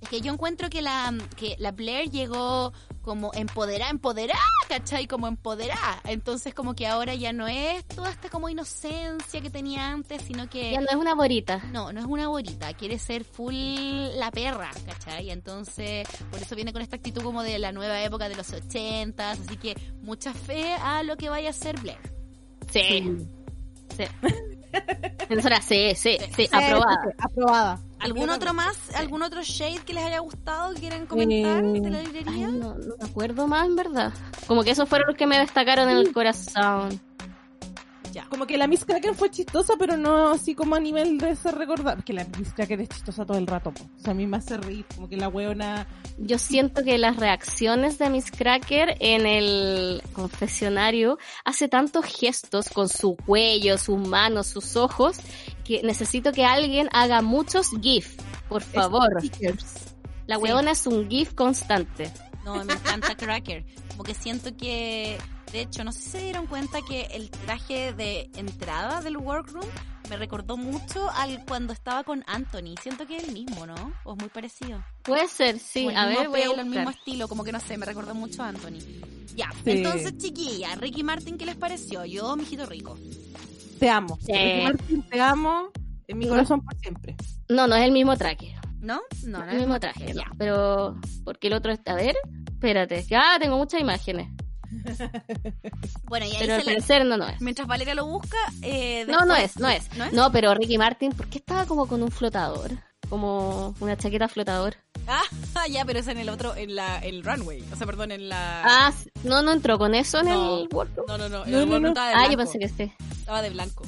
Es 0.00 0.08
que 0.08 0.20
yo 0.20 0.32
encuentro 0.32 0.70
que 0.70 0.80
la, 0.80 1.12
que 1.36 1.56
la 1.58 1.72
Blair 1.72 2.10
llegó 2.10 2.72
como 3.02 3.32
empoderada, 3.34 3.90
empoderada, 3.90 4.40
¿cachai? 4.68 5.06
Como 5.06 5.26
empoderada. 5.26 6.00
Entonces 6.04 6.54
como 6.54 6.74
que 6.74 6.86
ahora 6.86 7.14
ya 7.14 7.32
no 7.32 7.48
es 7.48 7.84
toda 7.86 8.10
esta 8.10 8.28
como 8.28 8.48
inocencia 8.48 9.40
que 9.40 9.50
tenía 9.50 9.90
antes, 9.90 10.22
sino 10.22 10.48
que... 10.48 10.72
Ya 10.72 10.80
no 10.80 10.86
es 10.88 10.94
una 10.94 11.14
borita. 11.14 11.58
No, 11.72 11.92
no 11.92 12.00
es 12.00 12.06
una 12.06 12.28
bonita, 12.28 12.72
quiere 12.74 12.98
ser 12.98 13.24
full 13.24 13.54
la 13.54 14.30
perra, 14.30 14.70
¿cachai? 14.86 15.30
Entonces, 15.30 16.06
por 16.30 16.40
eso 16.40 16.54
viene 16.54 16.72
con 16.72 16.82
esta 16.82 16.96
actitud 16.96 17.22
como 17.22 17.42
de 17.42 17.58
la 17.58 17.72
nueva 17.72 18.00
época 18.02 18.28
de 18.28 18.36
los 18.36 18.52
ochentas, 18.52 19.40
así 19.40 19.56
que 19.56 19.74
mucha 20.02 20.32
fe 20.32 20.74
a 20.74 21.02
lo 21.02 21.16
que 21.16 21.28
vaya 21.28 21.50
a 21.50 21.52
ser 21.52 21.80
Blair. 21.80 21.98
Sí. 22.70 23.16
Sí. 23.96 24.04
Profesora, 25.28 25.60
sí, 25.60 25.94
sí, 25.96 26.18
sí, 26.20 26.46
Sí, 26.46 26.48
aprobada. 26.52 27.02
Sí, 27.04 27.10
aprobada. 27.18 27.87
¿Algún 28.00 28.30
otro 28.30 28.54
más, 28.54 28.76
algún 28.94 29.22
otro 29.22 29.42
shade 29.42 29.80
que 29.84 29.92
les 29.92 30.04
haya 30.04 30.20
gustado 30.20 30.72
que 30.74 30.80
quieran 30.80 31.06
comentar 31.06 31.64
Eh, 31.64 31.80
de 31.80 31.90
la 31.90 31.98
Ay, 31.98 32.06
librería? 32.06 32.46
no, 32.48 32.74
no 32.74 32.96
me 33.00 33.04
acuerdo 33.04 33.46
más, 33.46 33.66
en 33.66 33.76
verdad. 33.76 34.12
Como 34.46 34.62
que 34.62 34.70
esos 34.70 34.88
fueron 34.88 35.08
los 35.08 35.16
que 35.16 35.26
me 35.26 35.38
destacaron 35.38 35.88
en 35.90 35.96
el 35.98 36.12
corazón. 36.12 37.00
Ya. 38.18 38.26
Como 38.28 38.46
que 38.48 38.58
la 38.58 38.66
Miss 38.66 38.84
Cracker 38.84 39.14
fue 39.14 39.30
chistosa, 39.30 39.74
pero 39.78 39.96
no 39.96 40.30
así 40.30 40.54
como 40.56 40.74
a 40.74 40.80
nivel 40.80 41.18
de 41.18 41.36
ser 41.36 41.54
recordada. 41.54 41.94
Porque 41.96 42.12
la 42.12 42.26
Miss 42.36 42.52
Cracker 42.52 42.80
es 42.80 42.88
chistosa 42.88 43.24
todo 43.24 43.38
el 43.38 43.46
rato. 43.46 43.70
po. 43.72 43.84
O 43.84 44.00
sea, 44.00 44.10
a 44.10 44.14
mí 44.14 44.26
me 44.26 44.38
hace 44.38 44.56
reír. 44.56 44.84
Como 44.94 45.08
que 45.08 45.16
la 45.16 45.28
weona... 45.28 45.86
Yo 46.18 46.36
siento 46.38 46.82
que 46.82 46.98
las 46.98 47.16
reacciones 47.16 47.98
de 47.98 48.10
Miss 48.10 48.32
Cracker 48.32 48.96
en 48.98 49.24
el 49.24 50.02
confesionario 50.12 51.18
hace 51.44 51.68
tantos 51.68 52.06
gestos 52.06 52.70
con 52.70 52.88
su 52.88 53.14
cuello, 53.16 53.78
sus 53.78 53.98
manos, 53.98 54.48
sus 54.48 54.74
ojos, 54.74 55.18
que 55.64 55.82
necesito 55.84 56.32
que 56.32 56.44
alguien 56.44 56.88
haga 56.92 57.22
muchos 57.22 57.70
GIF, 57.80 58.16
por 58.48 58.62
favor. 58.62 59.20
Stickers. 59.20 59.94
La 60.26 60.36
Sí. 60.36 60.42
weona 60.42 60.72
es 60.72 60.86
un 60.88 61.08
GIF 61.08 61.34
constante. 61.34 62.10
No, 62.44 62.64
me 62.64 62.72
encanta 62.72 63.14
Cracker. 63.16 63.64
Como 63.90 64.02
que 64.02 64.14
siento 64.14 64.56
que, 64.56 65.18
de 65.52 65.60
hecho, 65.62 65.84
no 65.84 65.92
sé 65.92 66.00
si 66.00 66.10
se 66.10 66.18
dieron 66.22 66.46
cuenta 66.46 66.80
que 66.82 67.02
el 67.12 67.30
traje 67.30 67.92
de 67.92 68.30
entrada 68.36 69.00
del 69.00 69.16
workroom 69.16 69.64
me 70.10 70.16
recordó 70.16 70.56
mucho 70.56 71.08
al 71.10 71.44
cuando 71.46 71.72
estaba 71.72 72.02
con 72.04 72.24
Anthony. 72.26 72.74
Siento 72.82 73.06
que 73.06 73.18
es 73.18 73.24
el 73.24 73.32
mismo, 73.32 73.66
¿no? 73.66 73.74
O 74.04 74.14
es 74.14 74.18
muy 74.18 74.28
parecido. 74.30 74.82
Puede 75.02 75.28
ser, 75.28 75.58
sí. 75.58 75.86
El 75.86 75.96
A 75.96 76.06
mismo 76.06 76.20
ver, 76.20 76.28
voy 76.30 76.40
a 76.40 76.42
pelo, 76.50 76.62
el 76.62 76.68
mismo 76.68 76.90
estilo, 76.90 77.28
como 77.28 77.44
que 77.44 77.52
no 77.52 77.60
sé, 77.60 77.76
me 77.76 77.84
recordó 77.86 78.14
mucho 78.14 78.42
a 78.42 78.48
Anthony. 78.48 78.78
Ya, 79.36 79.50
Sí. 79.64 79.70
entonces, 79.72 80.16
chiquilla, 80.16 80.74
Ricky 80.76 81.02
Martin, 81.02 81.36
¿qué 81.38 81.46
les 81.46 81.56
pareció? 81.56 82.04
Yo, 82.04 82.34
mijito 82.36 82.64
rico. 82.66 82.96
Te 83.78 83.88
amo. 83.90 84.18
Sí. 84.24 84.32
Ricky 84.32 84.62
Martin, 84.64 85.02
te 85.08 85.20
amo. 85.20 85.70
En 86.08 86.18
mi 86.18 86.26
corazón 86.26 86.62
por 86.62 86.74
siempre. 86.78 87.14
No, 87.50 87.66
no 87.66 87.76
es 87.76 87.84
el 87.84 87.92
mismo 87.92 88.16
traje. 88.16 88.54
¿No? 88.80 89.00
No, 89.24 89.38
no 89.38 89.44
el 89.44 89.50
es 89.50 89.56
mismo 89.60 89.78
traje, 89.78 90.14
ya. 90.14 90.24
Pero, 90.38 90.96
porque 91.24 91.48
el 91.48 91.52
otro 91.52 91.70
está. 91.70 91.92
A 91.92 91.96
ver, 91.96 92.16
espérate. 92.50 93.02
Ya 93.04 93.36
tengo 93.38 93.58
muchas 93.58 93.80
imágenes. 93.80 94.28
Bueno, 96.04 96.26
y 96.26 96.30
ahí 96.30 96.36
Pero 96.38 96.54
al 96.54 96.62
parecer 96.64 97.04
no, 97.04 97.16
no 97.16 97.28
es. 97.28 97.40
Mientras 97.40 97.66
Valeria 97.68 97.94
lo 97.94 98.06
busca, 98.06 98.36
eh, 98.62 99.04
No, 99.08 99.24
no 99.24 99.34
es, 99.36 99.58
no 99.58 99.68
es. 99.68 99.88
¿No 99.96 100.04
es? 100.04 100.12
No, 100.12 100.32
pero 100.32 100.54
Ricky 100.54 100.78
Martin, 100.78 101.12
¿por 101.12 101.26
qué 101.28 101.38
estaba 101.38 101.66
como 101.66 101.86
con 101.86 102.02
un 102.02 102.10
flotador? 102.10 102.70
Como 103.08 103.74
una 103.80 103.96
chaqueta 103.96 104.28
flotador. 104.28 104.76
Ah, 105.06 105.22
ya, 105.70 105.84
pero 105.84 105.98
es 106.00 106.08
en 106.08 106.18
el 106.18 106.28
otro, 106.28 106.54
en 106.56 106.74
la, 106.74 106.98
el 106.98 107.22
runway. 107.24 107.62
O 107.72 107.76
sea, 107.76 107.86
perdón, 107.86 108.12
en 108.12 108.28
la... 108.28 108.62
Ah, 108.64 108.92
no, 109.24 109.42
no 109.42 109.52
entró 109.52 109.78
con 109.78 109.94
eso 109.94 110.18
en 110.20 110.26
No. 110.26 110.58
el 110.58 110.68
workroom. 110.72 111.06
No, 111.08 111.18
no, 111.18 111.28
no, 111.28 111.44
el 111.44 111.94
Ah, 111.96 112.28
yo 112.30 112.36
pensé 112.36 112.58
que 112.58 112.68
sí. 112.68 112.92
Estaba 113.18 113.42
de 113.42 113.50
blanco. 113.50 113.84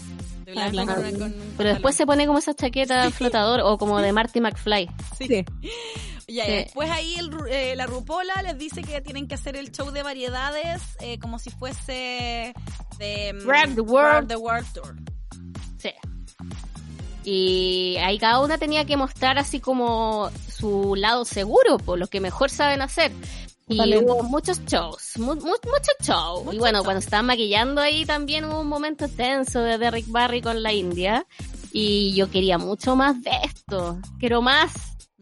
De 0.54 0.60
Ah, 0.60 0.68
blanco, 0.70 0.94
blanco. 0.94 1.18
con- 1.18 1.32
con 1.32 1.42
Pero 1.56 1.68
después 1.70 1.94
se 1.96 2.06
pone 2.06 2.26
como 2.26 2.38
esa 2.38 2.54
chaqueta 2.54 3.06
Sí. 3.06 3.12
flotador 3.12 3.60
o 3.60 3.78
como 3.78 4.00
de 4.00 4.12
Marty 4.12 4.40
McFly. 4.40 4.90
Sí. 5.18 5.26
Sí. 5.26 5.44
Ya, 6.28 6.44
Sí. 6.44 6.50
y 6.52 6.54
después 6.54 6.88
ahí 6.92 7.16
el 7.16 7.28
eh, 7.50 7.74
la 7.74 7.86
Rupola 7.86 8.40
les 8.44 8.56
dice 8.56 8.82
que 8.82 9.00
tienen 9.00 9.26
que 9.26 9.34
hacer 9.34 9.56
el 9.56 9.72
show 9.72 9.90
de 9.90 10.04
variedades 10.04 10.80
eh, 11.00 11.18
como 11.18 11.40
si 11.40 11.50
fuese 11.50 12.54
de 12.98 13.32
mm, 13.34 13.48
Rock 13.48 13.74
the 13.74 13.80
World. 13.80 14.28
The 14.28 14.36
World 14.36 14.66
Tour. 14.72 14.94
Sí. 15.78 15.90
Y 17.24 17.96
ahí 18.00 18.18
cada 18.18 18.40
una 18.40 18.58
tenía 18.58 18.84
que 18.84 18.96
mostrar 18.96 19.38
así 19.38 19.58
como 19.60 20.30
su 20.56 20.94
lado 20.94 21.24
seguro, 21.24 21.78
por 21.78 21.98
lo 21.98 22.06
que 22.06 22.20
mejor 22.20 22.48
saben 22.50 22.80
hacer. 22.80 23.10
Y 23.70 23.96
hubo 23.96 24.22
muchos 24.24 24.64
shows, 24.66 25.18
mu- 25.18 25.34
mu- 25.34 25.40
muchos 25.42 25.94
shows. 26.02 26.44
Mucho 26.44 26.56
y 26.56 26.58
bueno, 26.58 26.78
show. 26.78 26.84
cuando 26.84 26.98
estaban 27.00 27.26
maquillando 27.26 27.80
ahí 27.80 28.04
también 28.04 28.44
hubo 28.44 28.60
un 28.60 28.68
momento 28.68 29.08
tenso 29.08 29.60
de 29.60 29.78
Derrick 29.78 30.08
Barry 30.08 30.42
con 30.42 30.62
la 30.62 30.72
India. 30.72 31.26
Y 31.72 32.14
yo 32.14 32.30
quería 32.30 32.58
mucho 32.58 32.96
más 32.96 33.22
de 33.22 33.30
esto. 33.44 33.98
Quiero 34.18 34.42
más. 34.42 34.72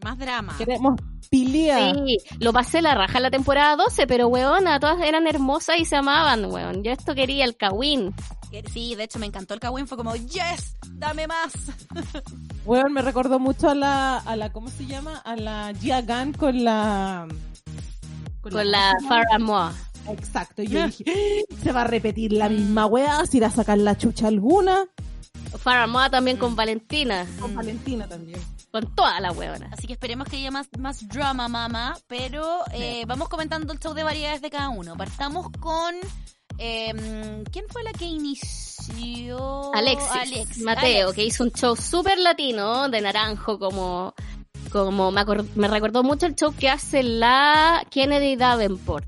Más 0.03 0.17
drama. 0.17 0.55
Queremos 0.57 0.99
pilea. 1.29 1.93
Sí, 1.93 2.17
lo 2.39 2.51
pasé 2.51 2.81
la 2.81 2.95
raja 2.95 3.17
en 3.19 3.23
la 3.23 3.29
temporada 3.29 3.75
12, 3.75 4.07
pero 4.07 4.27
weona, 4.29 4.79
todas 4.79 4.99
eran 5.01 5.27
hermosas 5.27 5.77
y 5.79 5.85
se 5.85 5.95
amaban, 5.97 6.45
weón. 6.45 6.83
Yo 6.83 6.91
esto 6.91 7.13
quería, 7.13 7.45
el 7.45 7.55
Kawin. 7.55 8.13
Que- 8.49 8.63
Sí, 8.73 8.95
de 8.95 9.03
hecho 9.03 9.19
me 9.19 9.27
encantó 9.27 9.53
el 9.53 9.59
Kawin, 9.59 9.85
fue 9.87 9.95
como, 9.95 10.15
yes, 10.15 10.73
dame 10.93 11.27
más. 11.27 11.53
Weón, 12.65 12.93
me 12.93 13.01
recordó 13.03 13.37
mucho 13.39 13.69
a 13.69 13.75
la, 13.75 14.17
a 14.17 14.35
la, 14.35 14.51
¿cómo 14.51 14.69
se 14.69 14.85
llama? 14.87 15.17
A 15.19 15.35
la 15.35 15.71
Gia 15.79 16.01
Gunn 16.01 16.33
con 16.33 16.63
la... 16.63 17.27
Con 18.41 18.71
la 18.71 18.95
Farrah 19.07 19.39
Moore. 19.39 19.75
Exacto, 20.09 20.63
y 20.63 20.67
yo 20.67 20.85
dije, 20.87 21.03
"Ah, 21.07 21.55
se 21.61 21.71
va 21.71 21.81
a 21.81 21.83
repetir 21.83 22.33
la 22.33 22.49
misma 22.49 22.85
weá, 22.85 23.25
si 23.25 23.37
irá 23.37 23.47
a 23.47 23.51
sacar 23.51 23.77
la 23.77 23.97
chucha 23.97 24.27
alguna. 24.27 24.85
Farrah 25.57 25.87
Moore 25.87 26.09
también 26.09 26.37
con 26.37 26.55
Valentina. 26.55 27.25
Con 27.39 27.55
Valentina 27.55 28.07
también. 28.07 28.39
Con 28.71 28.93
toda 28.95 29.19
la 29.19 29.31
huevona. 29.31 29.69
Así 29.71 29.87
que 29.87 29.93
esperemos 29.93 30.27
que 30.27 30.37
haya 30.37 30.51
más, 30.51 30.67
más 30.77 31.07
drama, 31.07 31.47
mamá. 31.47 31.97
Pero 32.07 32.59
eh, 32.71 33.03
vamos 33.07 33.27
comentando 33.29 33.73
el 33.73 33.79
show 33.79 33.93
de 33.93 34.03
variedades 34.03 34.41
de 34.41 34.49
cada 34.51 34.69
uno. 34.69 34.95
Partamos 34.95 35.47
con... 35.59 35.95
eh, 36.59 37.43
¿Quién 37.51 37.65
fue 37.69 37.83
la 37.83 37.91
que 37.93 38.05
inició? 38.05 39.73
Alexis, 39.73 40.09
Alex- 40.11 40.57
Mateo, 40.61 41.07
Alex. 41.07 41.15
que 41.15 41.25
hizo 41.25 41.43
un 41.43 41.51
show 41.51 41.75
súper 41.75 42.19
latino, 42.19 42.89
de 42.89 43.01
naranjo, 43.01 43.57
como, 43.59 44.13
como 44.71 45.11
me, 45.11 45.23
me 45.55 45.67
recordó 45.67 46.03
mucho 46.03 46.25
el 46.25 46.35
show 46.35 46.53
que 46.57 46.69
hace 46.69 47.03
la 47.03 47.85
Kennedy 47.89 48.35
Davenport. 48.35 49.05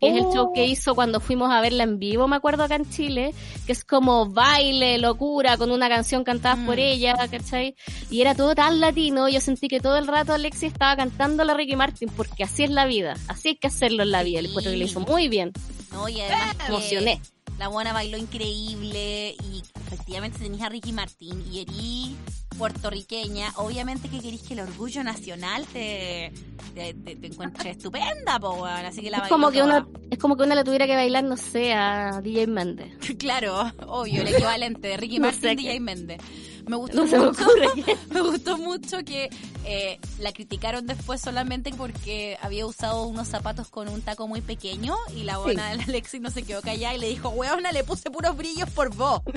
que 0.00 0.10
es 0.10 0.16
el 0.16 0.24
Oh. 0.26 0.34
show 0.34 0.52
que 0.52 0.66
hizo 0.66 0.94
cuando 0.94 1.18
fuimos 1.18 1.50
a 1.50 1.62
verla 1.62 1.82
en 1.84 1.98
vivo, 1.98 2.28
me 2.28 2.36
acuerdo 2.36 2.64
acá 2.64 2.74
en 2.74 2.90
Chile, 2.90 3.32
que 3.64 3.72
es 3.72 3.84
como 3.84 4.28
baile, 4.28 4.98
locura, 4.98 5.56
con 5.56 5.70
una 5.70 5.88
canción 5.88 6.24
cantada 6.24 6.56
Mm. 6.56 6.66
por 6.66 6.78
ella, 6.78 7.14
¿cachai? 7.30 7.74
Y 8.10 8.20
era 8.20 8.34
todo 8.34 8.54
tan 8.54 8.80
latino, 8.80 9.30
yo 9.30 9.40
sentí 9.40 9.66
que 9.66 9.80
todo 9.80 9.96
el 9.96 10.06
rato 10.06 10.34
Alexis 10.34 10.72
estaba 10.72 10.94
cantando 10.96 11.42
la 11.44 11.54
Ricky 11.54 11.76
Martin, 11.76 12.10
porque 12.14 12.44
así 12.44 12.64
es 12.64 12.70
la 12.70 12.84
vida, 12.84 13.14
así 13.28 13.48
hay 13.50 13.56
que 13.56 13.68
hacerlo 13.68 14.02
en 14.02 14.10
la 14.10 14.22
vida, 14.24 14.40
el 14.40 14.46
encuentro 14.46 14.72
que 14.72 14.76
le 14.78 14.84
hizo 14.84 15.00
muy 15.00 15.28
bien, 15.28 15.52
No, 15.90 16.06
y 16.06 16.20
además 16.20 16.54
emocioné. 16.68 17.20
la 17.58 17.68
buena 17.68 17.94
bailó 17.94 18.18
increíble 18.18 19.36
y 19.42 19.62
efectivamente 19.86 20.38
tenéis 20.38 20.62
a 20.62 20.68
Ricky 20.68 20.92
Martín 20.92 21.44
y 21.52 21.60
erí 21.60 22.16
puertorriqueña. 22.58 23.52
Obviamente 23.56 24.08
que 24.08 24.20
queréis 24.20 24.42
que 24.42 24.54
el 24.54 24.60
orgullo 24.60 25.02
nacional 25.04 25.66
te, 25.72 26.32
te, 26.74 26.94
te- 26.94 27.16
te 27.16 27.26
encuentre 27.26 27.70
estupenda, 27.70 28.38
po, 28.38 28.52
weón. 28.54 28.86
Así 28.86 29.02
que 29.02 29.10
la 29.10 29.18
Es 29.18 29.28
como 29.28 29.50
que 29.50 29.60
toda. 29.60 29.78
uno, 29.80 29.88
es 30.10 30.18
como 30.18 30.36
que 30.36 30.44
uno 30.44 30.54
le 30.54 30.64
tuviera 30.64 30.86
que 30.86 30.94
bailar, 30.94 31.24
no 31.24 31.36
sé, 31.36 31.72
a 31.74 32.20
DJ 32.22 32.46
Méndez. 32.46 32.92
Claro, 33.18 33.72
obvio, 33.86 34.22
el 34.22 34.28
equivalente 34.28 34.88
de 34.88 34.96
Ricky 34.96 35.18
No 35.20 35.32
sé 35.32 35.52
y 35.52 35.56
qué. 35.56 35.62
DJ 35.62 35.80
Méndez. 35.80 36.20
Me 36.66 36.76
gustó 36.76 36.96
No 36.96 37.06
se 37.08 37.18
me 37.18 37.26
mucho. 37.26 37.42
ocurre 37.44 37.96
Me 38.10 38.20
gustó 38.20 38.56
mucho 38.58 39.04
que 39.04 39.30
eh, 39.64 39.98
la 40.18 40.32
criticaron 40.32 40.86
después 40.86 41.20
solamente 41.20 41.70
porque 41.76 42.38
había 42.42 42.66
usado 42.66 43.06
unos 43.06 43.28
zapatos 43.28 43.68
con 43.68 43.88
un 43.88 44.00
taco 44.02 44.26
muy 44.28 44.40
pequeño 44.40 44.94
y 45.14 45.24
la 45.24 45.38
buena 45.38 45.68
de 45.70 45.76
la 45.78 45.84
Alexis 45.84 46.20
no 46.20 46.30
se 46.30 46.42
quedó 46.42 46.62
callada 46.62 46.94
y 46.94 46.98
le 46.98 47.08
dijo, 47.08 47.28
weona, 47.30 47.72
le 47.72 47.84
puse 47.84 48.10
puros 48.10 48.36
brillos 48.36 48.68
por 48.70 48.94
vos. 48.94 49.20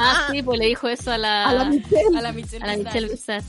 Ah, 0.00 0.28
sí, 0.32 0.42
pues 0.42 0.58
le 0.58 0.66
dijo 0.66 0.88
eso 0.88 1.12
a 1.12 1.18
la, 1.18 1.48
A 1.48 1.52
la 1.54 1.64
Michelle. 1.66 2.18
A 2.18 2.22
la 2.22 2.32
Michelle. 2.32 2.64
a 2.64 2.66
la. 2.68 2.76
Michelle 2.76 3.08
Visage. 3.08 3.44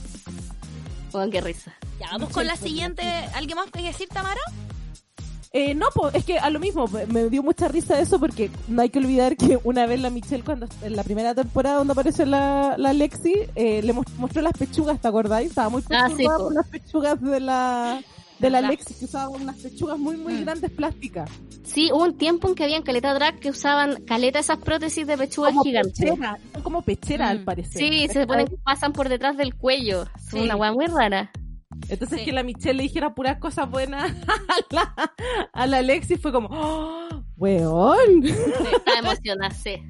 Juan, 1.11 1.31
qué 1.31 1.41
risa. 1.41 1.73
Ya, 1.99 2.07
vamos 2.11 2.29
con 2.29 2.45
la 2.45 2.55
siguiente. 2.55 3.01
¿Alguien 3.33 3.57
más 3.57 3.71
que 3.71 3.81
decir, 3.81 4.07
Tamara? 4.09 4.39
Eh, 5.51 5.73
no, 5.73 5.87
po, 5.95 6.09
es 6.09 6.25
que 6.25 6.37
a 6.37 6.49
lo 6.51 6.59
mismo, 6.59 6.85
me- 7.11 7.27
dio 7.29 7.41
mucha 7.41 7.67
risa 7.67 7.99
eso 7.99 8.19
porque 8.19 8.51
no 8.67 8.83
hay 8.83 8.89
que 8.89 8.99
olvidar 8.99 9.35
que 9.35 9.57
una 9.63 9.87
vez 9.87 9.99
la 9.99 10.11
Michelle, 10.11 10.43
cuando 10.43 10.67
en 10.83 10.95
la 10.95 11.03
primera 11.03 11.33
temporada 11.33 11.77
donde 11.77 11.93
apareció 11.93 12.23
la, 12.27 12.75
la 12.77 12.93
Lexi, 12.93 13.33
eh, 13.55 13.81
le 13.81 13.93
mos- 13.93 14.05
mostró 14.17 14.43
las 14.43 14.53
pechugas, 14.53 15.01
¿te 15.01 15.07
acordáis? 15.07 15.49
Estaba 15.49 15.69
muy 15.69 15.81
Ah, 15.89 16.07
perturbada 16.07 16.17
sí, 16.17 16.23
po. 16.25 16.37
por 16.43 16.53
las 16.53 16.67
pechugas 16.67 17.19
de 17.21 17.39
la, 17.39 18.01
de 18.37 18.49
la. 18.51 18.61
Lexi, 18.61 18.93
que 18.93 19.05
usaba 19.05 19.29
unas 19.29 19.55
pechugas 19.57 19.97
muy, 19.97 20.17
muy 20.17 20.35
Mm. 20.35 20.41
grandes 20.41 20.69
plásticas. 20.69 21.27
Sí, 21.63 21.89
hubo 21.91 22.03
un 22.03 22.15
tiempo 22.15 22.47
en 22.47 22.53
que 22.53 22.63
habían 22.65 22.83
caleta 22.83 23.11
drag 23.15 23.39
que 23.39 23.49
usaban 23.49 24.03
caleta 24.05 24.37
esas 24.37 24.59
prótesis 24.59 25.07
de 25.07 25.17
pechuga 25.17 25.49
Como 25.49 25.63
gigantes. 25.63 25.97
pechera, 25.99 26.37
son 26.53 26.61
como 26.61 26.81
pechera 26.83 27.25
Mm. 27.25 27.29
al 27.29 27.43
parecer. 27.43 27.81
Sí, 27.81 28.07
se 28.07 28.27
ponen, 28.27 28.47
pasan 28.63 28.93
por 28.93 29.09
detrás 29.09 29.35
del 29.35 29.55
cuello. 29.55 30.03
Es 30.15 30.25
Sí. 30.29 30.39
una 30.41 30.55
weá 30.55 30.71
muy 30.71 30.85
rara. 30.85 31.31
Entonces 31.87 32.19
Sí. 32.19 32.25
que 32.25 32.31
la 32.33 32.43
Michelle 32.43 32.73
le 32.75 32.83
dijera 32.83 33.15
puras 33.15 33.39
cosas 33.39 33.69
buenas 33.69 34.11
a 34.27 34.55
la, 34.75 35.13
a 35.53 35.67
la 35.67 35.81
Lexi 35.81 36.17
fue 36.17 36.31
como, 36.31 36.49
¡Oh, 36.51 37.23
weón. 37.37 38.25
Está 38.25 38.99
emocionada, 38.99 39.53
sí. 39.55 39.81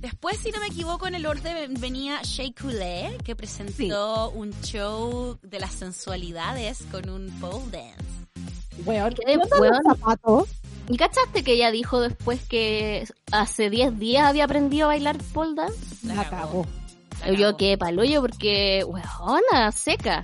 Después, 0.00 0.36
si 0.38 0.50
no 0.52 0.60
me 0.60 0.66
equivoco, 0.66 1.06
en 1.08 1.14
el 1.16 1.26
orden 1.26 1.74
venía 1.80 2.20
Shea 2.22 2.50
Coulee, 2.60 3.16
que 3.24 3.34
presentó 3.34 4.30
un 4.30 4.52
show 4.62 5.38
de 5.42 5.58
las 5.58 5.72
sensualidades 5.72 6.84
con 6.92 7.08
un 7.08 7.28
pole 7.40 7.70
dance. 7.72 8.84
Weón, 8.84 9.14
Qué 9.14 9.22
¿qué 9.26 9.32
onda 9.32 9.46
los 9.50 9.60
weón. 9.60 9.82
zapatos? 9.82 10.48
¿Y 10.88 10.96
cachaste 10.96 11.42
que 11.42 11.54
ella 11.54 11.72
dijo 11.72 12.00
después 12.00 12.46
que 12.46 13.08
hace 13.32 13.70
10 13.70 13.98
días 13.98 14.24
había 14.26 14.44
aprendido 14.44 14.84
a 14.84 14.88
bailar 14.88 15.16
pole 15.32 15.54
dance? 15.56 16.06
La 16.06 16.14
La 16.14 17.32
Yo 17.32 17.56
qué 17.56 17.76
paloyo 17.76 18.20
porque, 18.20 18.84
weona, 18.84 19.72
seca. 19.72 20.22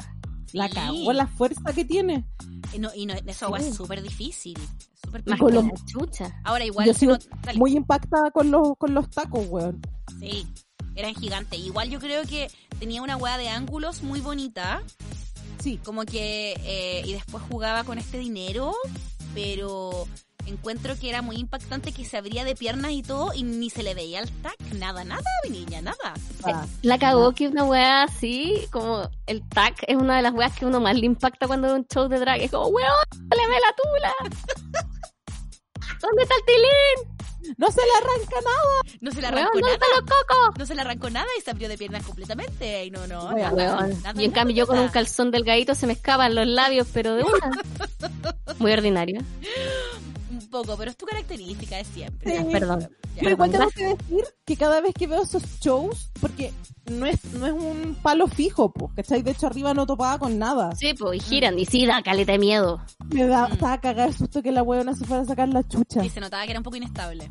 La 0.52 0.68
cagó 0.68 1.12
la 1.12 1.26
fuerza 1.26 1.72
que 1.74 1.84
tiene. 1.84 2.24
Y, 2.72 2.78
no, 2.78 2.90
y 2.94 3.06
no, 3.06 3.14
eso 3.14 3.54
Sí. 3.56 3.64
es 3.64 3.74
súper 3.74 4.02
difícil. 4.02 4.58
Súper 5.04 5.22
Más 5.26 5.38
con 5.38 5.48
que 5.48 5.54
lo- 5.54 5.62
la 5.62 5.72
chucha. 5.86 6.40
Ahora 6.44 6.64
igual 6.64 6.86
Yo 6.86 6.94
sigo 6.94 7.16
no-. 7.16 7.54
Muy 7.58 7.72
impactada 7.76 8.30
con 8.30 8.50
los, 8.50 8.76
con 8.78 8.94
los 8.94 9.08
tacos, 9.10 9.46
weón. 9.48 9.80
Sí, 10.20 10.46
eran 10.94 11.14
gigantes. 11.14 11.58
Igual 11.58 11.90
yo 11.90 11.98
creo 12.00 12.22
que 12.24 12.50
tenía 12.78 13.02
una 13.02 13.16
hueá 13.16 13.38
de 13.38 13.48
ángulos 13.48 14.02
muy 14.02 14.20
bonita. 14.20 14.82
Sí. 15.62 15.78
Como 15.84 16.04
que. 16.04 16.54
eh, 16.64 17.02
y 17.06 17.12
después 17.12 17.42
jugaba 17.50 17.84
con 17.84 17.98
este 17.98 18.18
dinero. 18.18 18.74
Pero 19.34 20.06
encuentro 20.46 20.98
que 20.98 21.08
era 21.08 21.22
muy 21.22 21.36
impactante 21.36 21.92
que 21.92 22.04
se 22.04 22.16
abría 22.16 22.44
de 22.44 22.54
piernas 22.54 22.92
y 22.92 23.02
todo. 23.02 23.32
Y 23.34 23.42
ni 23.44 23.70
se 23.70 23.82
le 23.82 23.94
veía 23.94 24.20
el 24.20 24.30
tac. 24.42 24.58
Nada, 24.74 25.04
nada, 25.04 25.22
mi 25.44 25.50
niña, 25.58 25.80
nada. 25.82 26.14
Ah, 26.44 26.66
La 26.82 26.98
cagó 26.98 27.32
que 27.32 27.48
una 27.48 27.64
weá 27.64 28.02
así, 28.04 28.66
como 28.70 29.08
el 29.26 29.46
tac, 29.48 29.84
es 29.86 29.96
una 29.96 30.16
de 30.16 30.22
las 30.22 30.32
weas 30.34 30.52
que 30.56 30.66
uno 30.66 30.80
más 30.80 30.94
le 30.96 31.06
impacta 31.06 31.46
cuando 31.46 31.68
ve 31.68 31.74
un 31.74 31.86
show 31.86 32.08
de 32.08 32.18
drag. 32.18 32.40
Es 32.42 32.50
como, 32.50 32.68
weón, 32.68 32.90
le 33.12 33.48
ve 33.48 33.54
la 33.60 33.74
tula. 33.76 34.14
¿Dónde 36.00 36.22
está 36.22 36.34
el 36.34 36.44
tilín? 36.44 37.12
no 37.58 37.66
se 37.72 37.80
le 37.80 37.92
arranca 37.98 38.36
nada. 38.44 38.96
No 39.00 39.10
se 39.10 39.20
le 39.20 39.26
Weón, 39.28 39.38
arrancó 39.38 39.52
¿dónde 39.54 39.62
nada. 39.62 39.74
están 39.74 39.88
los 39.96 40.04
cocos? 40.04 40.58
No 40.58 40.66
se 40.66 40.74
le 40.76 40.80
arrancó 40.80 41.10
nada 41.10 41.26
y 41.38 41.40
se 41.42 41.50
abrió 41.50 41.68
de 41.68 41.76
piernas 41.78 42.04
completamente. 42.04 42.84
Y 42.86 42.90
no, 42.90 43.06
no, 43.08 43.26
Weón, 43.26 43.56
nada, 43.56 43.76
Weón. 43.76 44.02
nada, 44.02 44.20
Y 44.20 44.24
en 44.24 44.30
nada, 44.30 44.40
cambio 44.40 44.56
yo 44.56 44.66
con 44.66 44.78
un 44.78 44.88
calzón 44.88 45.30
delgadito 45.30 45.74
se 45.74 45.86
me 45.86 45.92
escapan 45.94 46.34
los 46.34 46.46
labios, 46.46 46.86
pero 46.92 47.14
de 47.16 47.24
una. 47.24 47.50
Muy 48.58 48.72
ordinario. 48.72 49.20
Poco, 50.52 50.76
pero 50.76 50.90
es 50.90 50.96
tu 50.96 51.06
característica 51.06 51.76
de 51.78 51.84
siempre. 51.84 52.36
Sí. 52.38 52.44
Perdón. 52.52 52.80
Ya. 52.80 52.88
Pero 53.20 53.30
igual 53.30 53.50
tengo 53.50 53.68
que 53.70 53.84
decir 53.88 54.24
que 54.44 54.56
cada 54.56 54.80
vez 54.80 54.92
que 54.94 55.06
veo 55.06 55.22
esos 55.22 55.42
shows, 55.60 56.10
porque 56.20 56.52
no 56.90 57.06
es, 57.06 57.24
no 57.34 57.46
es 57.46 57.52
un 57.52 57.96
palo 58.02 58.26
fijo, 58.26 58.72
pues, 58.72 58.92
¿cachai? 58.94 59.22
De 59.22 59.30
hecho, 59.32 59.46
arriba 59.46 59.74
no 59.74 59.86
topaba 59.86 60.18
con 60.18 60.38
nada. 60.38 60.74
Sí, 60.76 60.94
pues, 60.94 61.16
y 61.16 61.20
giran, 61.20 61.58
y 61.58 61.64
sí, 61.66 61.86
da 61.86 62.02
caleta 62.02 62.32
de 62.32 62.38
miedo. 62.38 62.80
Me 63.12 63.26
da, 63.26 63.48
Mm. 63.48 63.52
estaba 63.52 63.80
cagada 63.80 64.08
el 64.08 64.14
susto 64.14 64.42
que 64.42 64.52
la 64.52 64.62
weona 64.62 64.94
se 64.94 65.04
fuera 65.04 65.22
a 65.22 65.26
sacar 65.26 65.48
la 65.48 65.66
chucha. 65.66 66.04
Y 66.04 66.10
se 66.10 66.20
notaba 66.20 66.44
que 66.44 66.50
era 66.50 66.60
un 66.60 66.64
poco 66.64 66.76
inestable. 66.76 67.30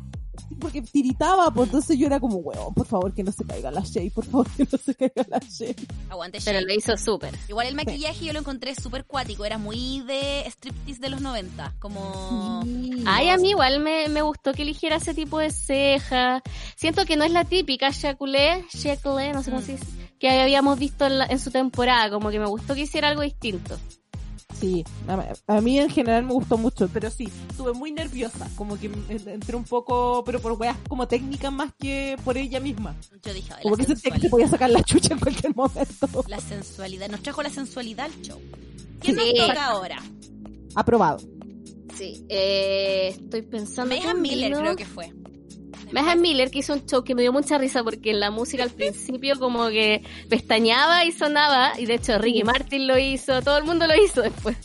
Porque 0.60 0.80
tiritaba, 0.82 1.50
pues 1.50 1.68
entonces 1.68 1.98
yo 1.98 2.06
era 2.06 2.18
como, 2.20 2.36
weón, 2.36 2.72
por 2.74 2.86
favor 2.86 3.12
que 3.12 3.22
no 3.22 3.32
se 3.32 3.44
caiga 3.44 3.70
la 3.70 3.82
Shay, 3.82 4.10
por 4.10 4.24
favor 4.24 4.48
que 4.56 4.66
no 4.70 4.78
se 4.78 4.94
caiga 4.94 5.26
la 5.28 5.38
Shay. 5.38 5.74
Aguante 6.08 6.38
Pero 6.44 6.58
Shea. 6.60 6.66
lo 6.68 6.74
hizo 6.74 6.96
súper. 6.96 7.34
Igual 7.48 7.66
el 7.66 7.74
maquillaje 7.74 8.24
yo 8.24 8.32
lo 8.32 8.38
encontré 8.38 8.74
súper 8.74 9.04
cuático, 9.04 9.44
era 9.44 9.58
muy 9.58 10.00
de 10.06 10.44
striptease 10.46 11.00
de 11.00 11.08
los 11.10 11.20
90, 11.20 11.74
como... 11.78 12.62
Ay, 13.06 13.28
a 13.28 13.36
mí 13.36 13.50
igual 13.50 13.80
me, 13.80 14.08
me 14.08 14.22
gustó 14.22 14.52
que 14.54 14.62
eligiera 14.62 14.96
ese 14.96 15.14
tipo 15.14 15.38
de 15.38 15.50
ceja. 15.50 16.42
Siento 16.76 17.04
que 17.04 17.16
no 17.16 17.24
es 17.24 17.32
la 17.32 17.44
típica 17.44 17.90
Shakulé, 17.90 18.64
Shakulé, 18.72 19.32
no 19.32 19.42
sé 19.42 19.50
cómo 19.50 19.62
Mm. 19.62 19.66
se 19.66 19.72
dice, 19.72 19.86
que 20.18 20.30
habíamos 20.40 20.78
visto 20.78 21.04
en, 21.06 21.18
la- 21.18 21.26
en 21.26 21.38
su 21.38 21.50
temporada. 21.50 22.10
Como 22.10 22.30
que 22.30 22.38
me 22.38 22.46
gustó 22.46 22.74
que 22.74 22.82
hiciera 22.82 23.08
algo 23.08 23.22
distinto. 23.22 23.78
Sí, 24.58 24.84
a, 25.08 25.56
a 25.56 25.60
mí 25.60 25.78
en 25.78 25.90
general 25.90 26.24
me 26.24 26.32
gustó 26.32 26.56
mucho, 26.56 26.88
pero 26.92 27.10
sí, 27.10 27.28
estuve 27.50 27.72
muy 27.72 27.90
nerviosa, 27.90 28.48
como 28.54 28.78
que 28.78 28.86
en- 28.86 29.28
entré 29.28 29.56
un 29.56 29.64
poco, 29.64 30.22
pero 30.24 30.40
por 30.40 30.52
weas 30.52 30.76
como 30.88 31.08
técnicas 31.08 31.52
más 31.52 31.72
que 31.78 32.16
por 32.24 32.36
ella 32.38 32.60
misma. 32.60 32.94
Yo 33.24 33.34
dije, 33.34 33.52
Como 33.62 33.74
la 33.76 33.80
que 33.84 33.86
sentía 33.86 33.94
que 33.94 33.96
se 33.96 34.02
sensualidad. 34.22 34.30
podía 34.30 34.48
sacar 34.48 34.70
la 34.70 34.82
chucha 34.84 35.14
en 35.14 35.20
cualquier 35.20 35.56
momento. 35.56 36.24
La 36.28 36.38
sensualidad, 36.40 37.08
nos 37.08 37.22
trajo 37.22 37.42
la 37.42 37.50
sensualidad 37.50 38.06
al 38.06 38.22
show. 38.22 38.40
¿Quién 39.00 39.18
Sí. 39.18 39.34
nos 39.36 39.48
toca 39.48 39.66
ahora? 39.66 39.98
Aprobado. 40.74 41.18
Sí, 41.96 42.24
eh, 42.28 43.08
estoy 43.18 43.42
pensando. 43.42 43.94
Megan 43.94 44.20
Miller 44.22 44.52
creo 44.56 44.76
que 44.76 44.86
fue. 44.86 45.12
Megan 45.92 46.20
Miller 46.20 46.50
que 46.50 46.60
hizo 46.60 46.72
un 46.72 46.86
show 46.86 47.04
que 47.04 47.14
me 47.14 47.22
dio 47.22 47.32
mucha 47.32 47.58
risa 47.58 47.82
porque 47.84 48.10
en 48.10 48.20
la 48.20 48.30
música 48.30 48.62
al 48.62 48.70
principio 48.70 49.38
como 49.38 49.68
que 49.68 50.02
pestañeaba 50.28 51.04
y 51.04 51.12
sonaba 51.12 51.78
y 51.78 51.86
de 51.86 51.94
hecho 51.94 52.18
Ricky 52.18 52.44
Martin 52.44 52.86
lo 52.86 52.98
hizo, 52.98 53.42
todo 53.42 53.58
el 53.58 53.64
mundo 53.64 53.86
lo 53.86 53.94
hizo 54.02 54.22
después. 54.22 54.56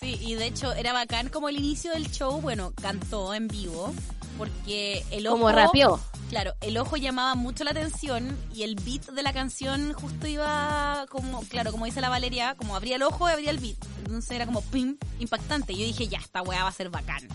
Sí, 0.00 0.18
y 0.20 0.34
de 0.34 0.46
hecho 0.46 0.72
era 0.72 0.92
bacán 0.92 1.28
como 1.28 1.48
el 1.48 1.56
inicio 1.58 1.92
del 1.92 2.10
show, 2.10 2.40
bueno, 2.40 2.72
cantó 2.80 3.34
en 3.34 3.46
vivo, 3.46 3.92
porque 4.36 5.04
el 5.12 5.26
ojo... 5.28 5.36
Como 5.36 5.52
rapeó. 5.52 6.00
Claro, 6.28 6.54
el 6.62 6.78
ojo 6.78 6.96
llamaba 6.96 7.34
mucho 7.34 7.62
la 7.62 7.72
atención 7.72 8.36
y 8.54 8.62
el 8.62 8.74
beat 8.76 9.10
de 9.10 9.22
la 9.22 9.32
canción 9.34 9.92
justo 9.92 10.26
iba 10.26 11.04
como, 11.10 11.42
claro, 11.42 11.70
como 11.70 11.84
dice 11.84 12.00
la 12.00 12.08
Valeria, 12.08 12.54
como 12.56 12.74
abría 12.74 12.96
el 12.96 13.02
ojo 13.02 13.28
y 13.28 13.32
abría 13.32 13.50
el 13.50 13.58
beat. 13.58 13.76
Entonces 13.98 14.30
era 14.30 14.46
como 14.46 14.62
pim, 14.62 14.96
impactante. 15.20 15.74
Yo 15.74 15.84
dije, 15.84 16.08
ya, 16.08 16.18
esta 16.18 16.40
weá 16.42 16.62
va 16.62 16.70
a 16.70 16.72
ser 16.72 16.88
bacán. 16.88 17.28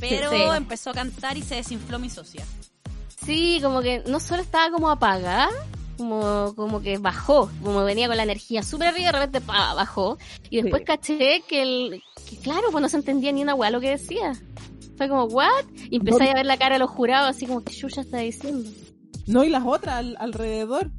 Pero 0.00 0.30
Sí. 0.30 0.36
empezó 0.56 0.90
a 0.90 0.94
cantar 0.94 1.36
y 1.36 1.42
se 1.42 1.56
desinfló 1.56 1.98
mi 1.98 2.08
socia. 2.08 2.44
Sí, 3.24 3.60
como 3.62 3.80
que 3.82 4.02
no 4.06 4.18
solo 4.20 4.42
estaba 4.42 4.70
como 4.70 4.90
apagada, 4.90 5.48
como, 5.98 6.54
como 6.56 6.80
que 6.80 6.98
bajó, 6.98 7.50
como 7.62 7.84
venía 7.84 8.08
con 8.08 8.16
la 8.16 8.22
energía 8.22 8.62
súper 8.62 8.88
arriba 8.88 9.02
y 9.02 9.06
de 9.06 9.12
repente 9.12 9.40
pa, 9.40 9.74
bajó. 9.74 10.18
Y 10.48 10.62
después 10.62 10.80
Sí. 10.80 10.84
caché 10.86 11.42
que, 11.48 11.62
el, 11.62 12.02
que 12.28 12.36
claro, 12.38 12.68
pues 12.72 12.80
no 12.82 12.88
se 12.88 12.96
entendía 12.96 13.32
ni 13.32 13.42
una 13.42 13.54
weá 13.54 13.70
lo 13.70 13.80
que 13.80 13.90
decía. 13.90 14.32
Fue 14.96 15.08
como, 15.08 15.24
¿what? 15.24 15.64
Y 15.90 15.96
empecé 15.96 16.24
No. 16.24 16.30
a 16.30 16.34
ver 16.34 16.46
la 16.46 16.56
cara 16.58 16.74
de 16.76 16.78
los 16.80 16.90
jurados 16.90 17.30
así 17.30 17.46
como 17.46 17.62
que 17.62 17.72
Yuya 17.72 18.02
está 18.02 18.18
diciendo. 18.18 18.68
No, 19.26 19.44
y 19.44 19.50
las 19.50 19.62
otras 19.64 19.96
al- 19.96 20.16
alrededor, 20.18 20.90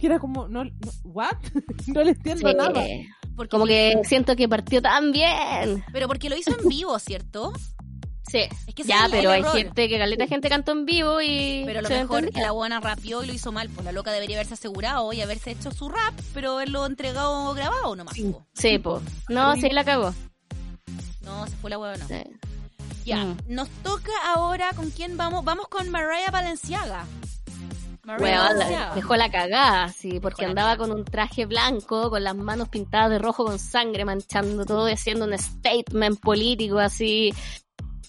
que 0.00 0.06
era 0.06 0.18
como, 0.18 0.48
no, 0.48 0.64
no 0.64 0.70
¿what? 1.04 1.32
no 1.86 2.02
le 2.02 2.10
entiendo 2.10 2.48
Sí. 2.50 2.54
nada. 2.56 2.84
Porque 3.36 3.50
Como 3.50 3.66
que 3.66 3.94
siento 4.04 4.34
que 4.34 4.48
partió 4.48 4.82
tan 4.82 5.12
bien. 5.12 5.84
Pero 5.92 6.08
porque 6.08 6.28
lo 6.28 6.36
hizo 6.36 6.50
en 6.60 6.68
vivo, 6.68 6.98
¿cierto? 6.98 7.52
Sí. 8.30 8.40
Es 8.66 8.74
que 8.74 8.82
ese 8.82 8.88
Ya, 8.90 9.06
pero 9.10 9.30
hay 9.30 9.42
gente 9.42 9.88
que 9.88 9.98
caleta 9.98 10.26
gente 10.26 10.48
cantó 10.48 10.72
en 10.72 10.84
vivo 10.84 11.20
y. 11.20 11.62
Pero 11.66 11.78
a 11.80 11.82
lo 11.82 11.88
mejor 11.88 12.18
entendía. 12.20 12.42
la 12.44 12.52
buena 12.52 12.80
rapeó 12.80 13.22
y 13.22 13.26
lo 13.26 13.32
hizo 13.32 13.52
mal. 13.52 13.68
Pues 13.70 13.84
la 13.84 13.92
loca 13.92 14.12
debería 14.12 14.36
haberse 14.36 14.54
asegurado 14.54 15.12
y 15.12 15.20
haberse 15.20 15.50
hecho 15.52 15.70
su 15.70 15.88
rap, 15.88 16.14
pero 16.34 16.52
haberlo 16.52 16.84
entregado 16.86 17.52
grabado 17.54 17.96
nomás. 17.96 18.14
Sí. 18.14 18.24
po. 18.24 18.46
Sí, 18.54 18.78
po. 18.78 19.02
No, 19.28 19.54
sí 19.56 19.68
la 19.70 19.84
cagó. 19.84 20.14
No, 21.22 21.46
se 21.46 21.56
fue 21.56 21.70
la 21.70 21.78
hueá, 21.78 21.96
no. 21.96 22.06
Sí. 22.08 22.22
Ya, 23.04 23.24
Mm. 23.24 23.36
nos 23.48 23.68
toca 23.82 24.12
ahora 24.34 24.70
con 24.76 24.90
quién 24.90 25.16
vamos. 25.16 25.44
Vamos 25.44 25.68
con 25.68 25.88
Mariah 25.90 26.30
Valenciaga. 26.30 27.06
Mariah 28.04 28.40
Valenciaga. 28.42 28.94
dejó 28.94 29.16
la 29.16 29.30
cagada, 29.30 29.88
sí, 29.92 30.18
porque 30.20 30.46
andaba 30.46 30.76
con 30.78 30.90
un 30.90 31.04
traje 31.04 31.44
blanco, 31.46 32.08
con 32.08 32.24
las 32.24 32.34
manos 32.34 32.68
pintadas 32.70 33.10
de 33.10 33.18
rojo 33.18 33.44
con 33.44 33.58
sangre, 33.58 34.04
manchando 34.06 34.64
todo 34.64 34.88
y 34.88 34.92
haciendo 34.92 35.26
un 35.26 35.36
statement 35.38 36.18
político 36.20 36.78
así, 36.78 37.34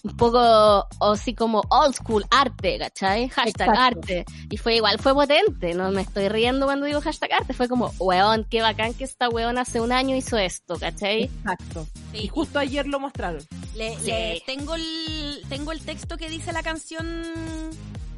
un 0.02 0.16
poco 0.16 0.38
o 0.38 1.12
así 1.12 1.34
como 1.34 1.62
old 1.68 1.94
school, 1.94 2.24
arte, 2.30 2.78
¿cachai? 2.78 3.28
Hashtag 3.28 3.68
Exacto. 3.68 3.80
arte. 3.98 4.24
Y 4.50 4.56
fue 4.56 4.76
igual, 4.76 4.98
fue 4.98 5.12
potente, 5.14 5.74
no 5.74 5.90
me 5.90 6.02
estoy 6.02 6.28
riendo 6.28 6.66
cuando 6.66 6.86
digo 6.86 7.00
hashtag 7.00 7.32
arte, 7.32 7.52
fue 7.52 7.68
como, 7.68 7.92
weón, 7.98 8.46
qué 8.48 8.62
bacán 8.62 8.94
que 8.94 9.04
esta 9.04 9.28
weón 9.28 9.58
hace 9.58 9.80
un 9.80 9.92
año 9.92 10.16
hizo 10.16 10.38
esto, 10.38 10.76
¿cachai? 10.78 11.24
Exacto. 11.24 11.86
Sí, 12.12 12.18
Y 12.24 12.28
justo 12.28 12.58
ayer 12.58 12.86
lo 12.86 12.98
mostraron. 13.00 13.42
Le, 13.74 13.96
Sí. 13.98 14.06
le- 14.06 14.42
tengo 14.46 14.74
el 14.74 15.42
tengo 15.48 15.72
el 15.72 15.80
texto 15.82 16.16
que 16.16 16.28
dice 16.28 16.52
la 16.52 16.62
canción 16.62 17.22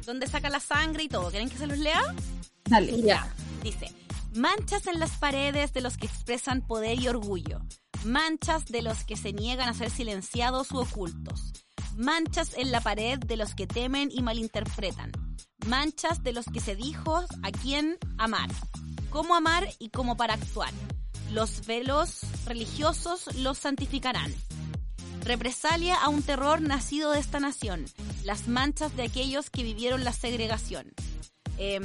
donde 0.05 0.27
saca 0.27 0.49
la 0.49 0.59
sangre 0.59 1.03
y 1.03 1.07
todo. 1.09 1.29
¿Quieren 1.29 1.49
que 1.49 1.57
se 1.57 1.67
los 1.67 1.77
lea? 1.77 2.01
Dale. 2.65 3.01
Ya. 3.01 3.27
Dice, 3.61 3.91
manchas 4.35 4.87
en 4.87 4.99
las 4.99 5.11
paredes 5.11 5.73
de 5.73 5.81
los 5.81 5.97
que 5.97 6.07
expresan 6.07 6.61
poder 6.61 6.99
y 6.99 7.07
orgullo. 7.07 7.59
Manchas 8.03 8.65
de 8.65 8.81
los 8.81 9.03
que 9.05 9.15
se 9.15 9.31
niegan 9.31 9.69
a 9.69 9.73
ser 9.73 9.89
silenciados 9.89 10.71
u 10.71 10.79
ocultos. 10.79 11.53
Manchas 11.97 12.55
en 12.57 12.71
la 12.71 12.81
pared 12.81 13.19
de 13.19 13.37
los 13.37 13.53
que 13.53 13.67
temen 13.67 14.09
y 14.11 14.21
malinterpretan. 14.21 15.11
Manchas 15.67 16.23
de 16.23 16.33
los 16.33 16.45
que 16.45 16.59
se 16.59 16.75
dijo 16.75 17.17
a 17.17 17.51
quién 17.51 17.97
amar. 18.17 18.49
Cómo 19.09 19.35
amar 19.35 19.69
y 19.79 19.89
cómo 19.89 20.17
para 20.17 20.33
actuar. 20.33 20.71
Los 21.31 21.65
velos 21.65 22.21
religiosos 22.45 23.35
los 23.35 23.59
santificarán. 23.59 24.33
Represalia 25.23 25.95
a 25.95 26.09
un 26.09 26.23
terror 26.23 26.61
nacido 26.61 27.11
de 27.11 27.19
esta 27.19 27.39
nación. 27.39 27.85
Las 28.23 28.47
manchas 28.47 28.95
de 28.95 29.03
aquellos 29.03 29.49
que 29.49 29.63
vivieron 29.63 30.03
la 30.03 30.13
segregación. 30.13 30.91
Em, 31.57 31.83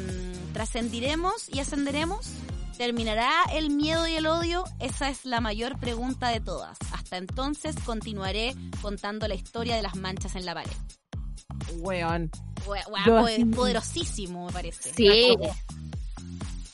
¿Trascendiremos 0.54 1.48
y 1.50 1.60
ascenderemos? 1.60 2.30
¿Terminará 2.78 3.28
el 3.52 3.70
miedo 3.70 4.06
y 4.06 4.14
el 4.14 4.28
odio? 4.28 4.62
Esa 4.78 5.08
es 5.08 5.24
la 5.24 5.40
mayor 5.40 5.80
pregunta 5.80 6.28
de 6.28 6.38
todas. 6.38 6.78
Hasta 6.92 7.16
entonces 7.16 7.74
continuaré 7.84 8.54
contando 8.80 9.26
la 9.26 9.34
historia 9.34 9.74
de 9.74 9.82
las 9.82 9.96
manchas 9.96 10.36
en 10.36 10.46
la 10.46 10.54
pared. 10.54 10.70
Weón. 11.78 12.30
Poderosísimo, 13.56 14.46
me 14.46 14.52
parece. 14.52 14.92
Sí. 14.94 15.36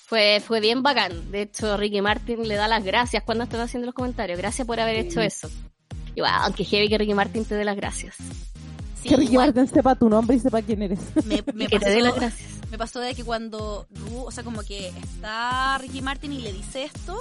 Fue, 0.04 0.42
fue 0.46 0.60
bien 0.60 0.82
bacán. 0.82 1.30
De 1.30 1.40
hecho, 1.40 1.74
Ricky 1.78 2.02
Martin 2.02 2.46
le 2.46 2.56
da 2.56 2.68
las 2.68 2.84
gracias 2.84 3.22
cuando 3.22 3.44
están 3.44 3.62
haciendo 3.62 3.86
los 3.86 3.94
comentarios. 3.94 4.36
Gracias 4.36 4.66
por 4.66 4.78
haber 4.78 4.96
hecho 4.96 5.22
eso. 5.22 5.48
Y 6.14 6.20
wow, 6.20 6.28
aunque 6.42 6.64
heavy 6.64 6.90
que 6.90 6.98
Ricky 6.98 7.14
Martin 7.14 7.46
te 7.46 7.54
dé 7.54 7.64
las 7.64 7.76
gracias. 7.76 8.16
Sí, 9.02 9.08
que 9.08 9.16
Ricky 9.16 9.32
igual 9.32 9.54
Martin 9.54 9.74
sepa 9.74 9.94
tu 9.94 10.10
nombre 10.10 10.36
y 10.36 10.40
sepa 10.40 10.60
quién 10.60 10.82
eres. 10.82 11.00
me, 11.24 11.42
me 11.54 11.66
que 11.66 11.80
te 11.80 11.88
dé 11.88 12.02
las 12.02 12.14
gracias. 12.14 12.53
Me 12.74 12.78
pasó 12.78 12.98
de 12.98 13.14
que 13.14 13.22
cuando 13.22 13.86
Ru, 13.88 14.24
o 14.24 14.32
sea, 14.32 14.42
como 14.42 14.64
que 14.64 14.88
está 14.88 15.78
Ricky 15.78 16.02
Martin 16.02 16.32
y 16.32 16.40
le 16.40 16.52
dice 16.52 16.82
esto, 16.82 17.16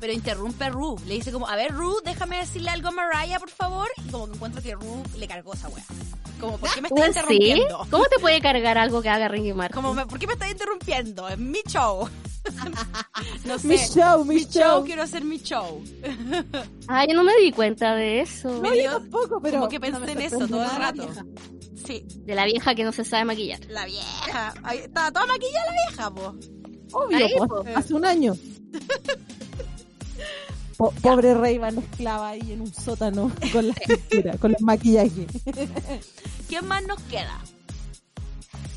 pero 0.00 0.12
interrumpe 0.12 0.64
a 0.64 0.70
Ru. 0.70 0.96
Le 1.06 1.14
dice 1.14 1.32
como, 1.32 1.48
a 1.48 1.56
ver, 1.56 1.72
Ru, 1.72 1.96
déjame 2.04 2.38
decirle 2.38 2.70
algo 2.70 2.88
a 2.88 2.90
Mariah, 2.92 3.38
por 3.38 3.50
favor. 3.50 3.88
Y 4.04 4.10
como 4.10 4.26
que 4.26 4.34
encuentro 4.34 4.62
que 4.62 4.74
Ru 4.74 5.02
le 5.16 5.26
cargó 5.28 5.54
esa 5.54 5.68
wea. 5.68 5.84
Como, 6.40 6.56
¿por 6.58 6.70
qué 6.72 6.80
me 6.80 6.88
estás 6.88 7.04
¿Sí? 7.04 7.08
interrumpiendo? 7.10 7.86
¿Cómo 7.90 8.04
te 8.04 8.18
puede 8.20 8.40
cargar 8.40 8.78
algo 8.78 9.02
que 9.02 9.08
haga 9.08 9.28
Ricky 9.28 9.52
Martin? 9.52 9.82
Como, 9.82 10.06
¿por 10.06 10.18
qué 10.18 10.26
me 10.26 10.34
estás 10.34 10.50
interrumpiendo? 10.50 11.28
Es 11.28 11.38
mi 11.38 11.58
show. 11.66 12.08
no 13.44 13.58
sé. 13.58 13.66
mi 13.66 13.76
show, 13.76 14.24
mi, 14.24 14.34
Mi 14.36 14.40
show, 14.44 14.62
show. 14.62 14.84
quiero 14.84 15.02
hacer 15.02 15.24
mi 15.24 15.38
show. 15.38 15.82
Ah, 16.90 17.04
yo 17.06 17.14
no 17.14 17.22
me 17.22 17.36
di 17.36 17.52
cuenta 17.52 17.94
de 17.94 18.20
eso. 18.22 18.48
No, 18.50 18.60
Me 18.70 18.82
yo 18.82 18.92
tampoco, 18.92 19.40
pero... 19.42 19.58
como 19.58 19.68
que 19.68 19.78
no 19.78 19.98
pensé 20.00 20.12
en 20.12 20.20
eso 20.22 20.48
todo 20.48 20.64
el 20.64 20.70
rato. 20.70 21.06
Sí, 21.86 22.02
De 22.24 22.34
la 22.34 22.46
vieja 22.46 22.74
que 22.74 22.82
no 22.84 22.92
se 22.92 23.04
sabe 23.04 23.24
maquillar. 23.26 23.60
la 23.68 23.84
vieja. 23.84 24.54
Estaba 24.72 25.12
toda 25.12 25.26
maquillada 25.26 25.66
la 25.66 25.72
vieja, 25.90 26.10
po. 26.14 26.34
Obvio, 26.92 27.18
Ahí, 27.26 27.34
po, 27.36 27.46
po. 27.46 27.64
hace 27.74 27.92
un 27.94 28.06
año. 28.06 28.34
Po- 30.76 30.92
pobre 31.02 31.34
Rayban 31.34 31.78
esclava 31.78 32.28
ahí 32.30 32.52
en 32.52 32.60
un 32.60 32.72
sótano 32.72 33.32
con 33.52 33.66
la 33.68 33.74
pintura, 33.74 34.36
con 34.38 34.52
el 34.52 34.62
maquillaje. 34.64 35.26
¿Quién 36.48 36.66
más 36.66 36.84
nos 36.84 37.00
queda? 37.02 37.40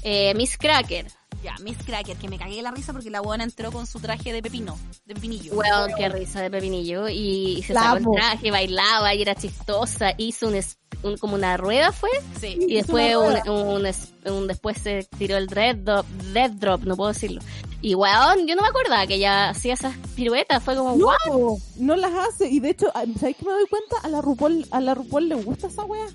Eh, 0.03 0.33
Miss 0.35 0.57
Cracker. 0.57 1.05
Ya, 1.43 1.55
Miss 1.63 1.77
Cracker, 1.85 2.15
que 2.17 2.27
me 2.29 2.37
cagué 2.37 2.61
la 2.61 2.69
risa 2.71 2.93
porque 2.93 3.09
la 3.09 3.19
buena 3.21 3.43
entró 3.43 3.71
con 3.71 3.87
su 3.87 3.99
traje 3.99 4.31
de 4.31 4.43
pepino, 4.43 4.77
de 5.05 5.15
pepinillo. 5.15 5.53
Weón, 5.53 5.91
qué 5.97 6.07
risa 6.09 6.39
de 6.41 6.51
Pepinillo. 6.51 7.09
Y, 7.09 7.57
y 7.57 7.63
se 7.63 7.73
La 7.73 7.81
sacó 7.81 7.97
el 7.97 8.05
traje, 8.13 8.51
bailaba 8.51 9.13
y 9.15 9.21
era 9.23 9.33
chistosa. 9.33 10.13
Hizo 10.17 10.47
un, 10.49 10.59
un- 11.03 11.17
como 11.17 11.33
una 11.35 11.57
rueda, 11.57 11.91
¿fue? 11.91 12.09
Sí. 12.39 12.57
Y 12.59 12.77
Hizo 12.77 12.93
después 12.95 13.43
un, 13.47 13.53
un 13.57 13.85
es- 13.87 14.13
un- 14.25 14.47
después 14.47 14.77
se 14.77 15.07
tiró 15.17 15.37
el 15.37 15.47
dead 15.47 15.75
drop, 15.77 16.05
death 16.33 16.51
drop, 16.53 16.83
no 16.83 16.95
puedo 16.95 17.11
decirlo. 17.11 17.41
Y 17.81 17.95
weón, 17.95 18.45
yo 18.45 18.55
no 18.55 18.61
me 18.61 18.67
acordaba 18.67 19.07
que 19.07 19.15
ella 19.15 19.49
hacía 19.49 19.73
esas 19.73 19.95
piruetas, 20.15 20.61
fue 20.61 20.75
como, 20.75 20.95
No, 20.95 21.57
no 21.77 21.95
las 21.95 22.11
hace. 22.13 22.47
Y 22.49 22.59
de 22.59 22.69
hecho, 22.69 22.91
¿sabéis 22.93 23.37
que 23.37 23.45
me 23.45 23.51
doy 23.53 23.65
cuenta? 23.67 23.95
A 24.03 24.09
la 24.09 24.21
RuPaul, 24.21 24.67
a 24.69 24.79
la 24.79 24.93
RuPaul 24.93 25.27
le 25.27 25.35
gusta 25.35 25.65
esa 25.67 25.83
wea. 25.85 26.05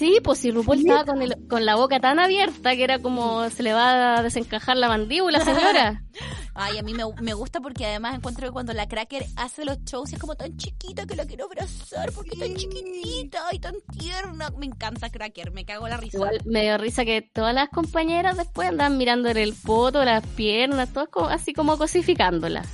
Sí, 0.00 0.18
pues 0.24 0.38
si 0.38 0.50
RuPaul 0.50 0.78
estaba 0.78 1.04
con, 1.04 1.20
el- 1.20 1.36
con 1.46 1.66
la 1.66 1.74
boca 1.76 2.00
tan 2.00 2.18
abierta 2.18 2.74
que 2.74 2.84
era 2.84 3.00
como 3.00 3.50
se 3.50 3.62
le 3.62 3.74
va 3.74 4.16
a 4.16 4.22
desencajar 4.22 4.78
la 4.78 4.88
mandíbula, 4.88 5.40
señora. 5.44 6.02
Ay, 6.54 6.78
a 6.78 6.82
mí 6.82 6.94
me, 6.94 7.04
me 7.20 7.34
gusta 7.34 7.60
porque 7.60 7.84
además 7.84 8.14
encuentro 8.16 8.46
que 8.46 8.52
cuando 8.52 8.72
la 8.72 8.88
Cracker 8.88 9.26
hace 9.36 9.66
los 9.66 9.76
shows 9.84 10.10
es 10.14 10.18
como 10.18 10.36
tan 10.36 10.56
chiquita 10.56 11.04
que 11.04 11.16
la 11.16 11.26
quiero 11.26 11.44
abrazar 11.44 12.10
porque 12.12 12.30
es 12.32 12.38
tan 12.38 12.54
chiquitita 12.56 13.40
y 13.52 13.58
tan 13.58 13.74
tierna. 13.98 14.48
Me 14.56 14.64
encanta 14.64 15.10
Cracker, 15.10 15.50
me 15.52 15.66
cago 15.66 15.86
la 15.86 15.98
risa. 15.98 16.16
Igual 16.16 16.40
me 16.46 16.62
dio 16.62 16.78
risa 16.78 17.04
que 17.04 17.20
todas 17.20 17.54
las 17.54 17.68
compañeras 17.68 18.38
después 18.38 18.70
andaban 18.70 18.96
mirándole 18.96 19.42
el 19.42 19.52
poto, 19.54 20.02
las 20.02 20.26
piernas, 20.28 20.90
todas 20.94 21.10
como- 21.10 21.28
así 21.28 21.52
como 21.52 21.76
cosificándola. 21.76 22.64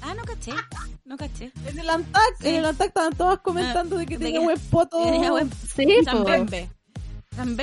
Ah, 0.00 0.14
no 0.14 0.22
caché, 0.24 0.52
no 1.04 1.16
caché. 1.16 1.52
En 1.66 1.78
el 1.78 1.88
Antac, 1.90 2.22
en 2.42 2.54
el 2.56 2.64
Antac 2.64 2.88
estaban 2.88 3.14
todas 3.14 3.38
comentando 3.40 3.96
de 3.96 4.06
que 4.06 4.18
tenía 4.18 4.40
buen 4.40 4.58
poto. 4.70 5.02
Tenía 5.04 5.30
buen 5.30 5.50
Sí, 5.52 5.86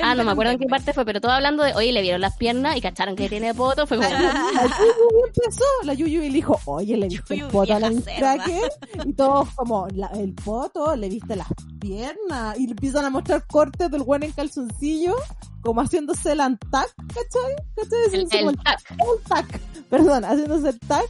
Ah, 0.04 0.14
no 0.14 0.22
me 0.22 0.30
acuerdo 0.30 0.52
en 0.52 0.58
qué 0.60 0.66
parte 0.66 0.92
fue, 0.92 1.04
pero 1.04 1.20
todo 1.20 1.32
hablando 1.32 1.64
de, 1.64 1.74
oye, 1.74 1.90
le 1.90 2.00
vieron 2.00 2.20
las 2.20 2.36
piernas 2.36 2.76
y 2.76 2.80
cacharon 2.80 3.16
que 3.16 3.28
tiene 3.28 3.52
poto, 3.54 3.88
fue 3.88 3.96
como, 3.96 4.08
La 4.08 4.66
Yuyu 4.68 5.26
empezó, 5.26 5.64
la 5.82 5.94
Yuyu 5.94 6.22
y 6.22 6.28
le 6.28 6.34
dijo, 6.34 6.60
oye, 6.66 6.96
le 6.96 7.08
viste 7.08 7.34
el 7.34 7.40
Yuyu, 7.40 7.50
poto 7.50 7.74
a 7.74 7.80
la. 7.80 7.90
Cracker. 7.90 8.70
Y 9.04 9.12
todos 9.14 9.48
como, 9.56 9.88
la- 9.88 10.12
el 10.14 10.32
poto, 10.32 10.94
le 10.94 11.08
viste 11.08 11.34
las 11.34 11.48
piernas. 11.80 12.56
Y 12.56 12.66
le 12.66 12.70
empiezan 12.72 13.04
a 13.04 13.10
mostrar 13.10 13.44
cortes 13.48 13.90
del 13.90 14.04
buen 14.04 14.22
en 14.22 14.30
calzoncillo, 14.30 15.16
como 15.60 15.80
haciéndose 15.80 16.32
el 16.32 16.40
antac, 16.40 16.94
¿cachai? 17.08 17.56
¿Cachai? 17.74 18.20
el, 18.20 18.28
como 18.28 18.50
el 18.50 18.56
tac. 18.58 18.90
el 18.92 19.28
tac, 19.28 19.60
perdón, 19.90 20.24
haciéndose 20.24 20.68
el 20.68 20.78
tac. 20.78 21.06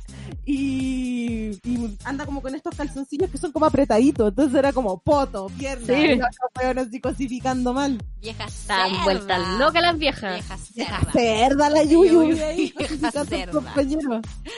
Y, 0.47 1.59
y 1.65 1.97
anda 2.05 2.25
como 2.27 2.41
con 2.43 2.55
estos 2.55 2.75
calzoncillos 2.75 3.31
que 3.31 3.39
son 3.39 3.53
como 3.53 3.67
apretaditos. 3.67 4.29
Entonces 4.29 4.59
era 4.59 4.73
como 4.73 4.99
poto, 4.99 5.47
pierna. 5.59 5.87
Sí. 5.87 5.93
Y 5.93 6.17
los 6.17 6.29
weones 6.57 6.89
así 6.89 7.01
cosificando 7.01 7.73
mal. 7.73 8.03
Vieja 8.21 8.45
Estaban 8.45 8.91
cerda. 8.91 9.05
vueltas 9.05 9.49
locas 9.59 9.83
las 9.83 9.99
viejas. 9.99 10.35
Vieja 10.35 10.57
Vieja 10.75 11.01
cerda. 11.01 11.13
cerda 11.13 11.71
la 11.71 11.85
Yuyu. 11.85 12.37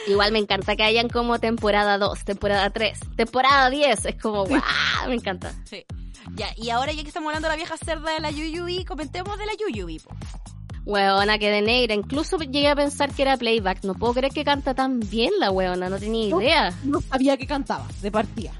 Igual 0.09 0.33
me 0.33 0.39
encanta 0.39 0.77
que 0.77 0.83
hayan 0.83 1.09
como 1.09 1.39
temporada 1.39 1.99
2, 1.99 2.24
temporada 2.24 2.70
3, 2.70 2.99
temporada 3.16 3.70
10. 3.70 4.05
Es 4.07 4.14
como, 4.22 4.45
¡guau! 4.47 4.61
Me 5.09 5.14
encanta. 5.14 5.53
Sí. 5.64 5.85
Ya, 6.35 6.49
y 6.57 6.70
ahora 6.70 6.93
ya 6.93 7.03
que 7.03 7.09
estamos 7.09 7.29
hablando 7.29 7.49
de 7.49 7.53
la 7.53 7.57
vieja 7.57 7.77
cerda 7.77 8.11
de 8.12 8.20
la 8.20 8.31
Yuyubi, 8.31 8.85
comentemos 8.85 9.39
de 9.39 9.47
la 9.47 9.53
Yuyubi. 9.55 10.01
po. 10.01 10.11
Weona, 10.87 11.39
que 11.39 11.51
de 11.51 11.61
negra. 11.62 11.95
Incluso 11.95 12.39
llegué 12.39 12.68
a 12.68 12.76
pensar 12.76 13.12
que 13.12 13.22
era 13.22 13.37
playback. 13.37 13.84
No 13.84 13.95
puedo 13.95 14.14
creer 14.14 14.32
que 14.32 14.45
canta 14.45 14.72
tan 14.74 15.01
bien 15.01 15.32
la 15.39 15.51
weona. 15.51 15.89
No 15.91 15.99
tenía 15.99 16.30
No. 16.30 16.41
idea. 16.41 16.72
No 16.84 17.01
sabía 17.03 17.37
que 17.37 17.47
cantaba, 17.47 17.87
de 18.01 18.11
partida. 18.11 18.53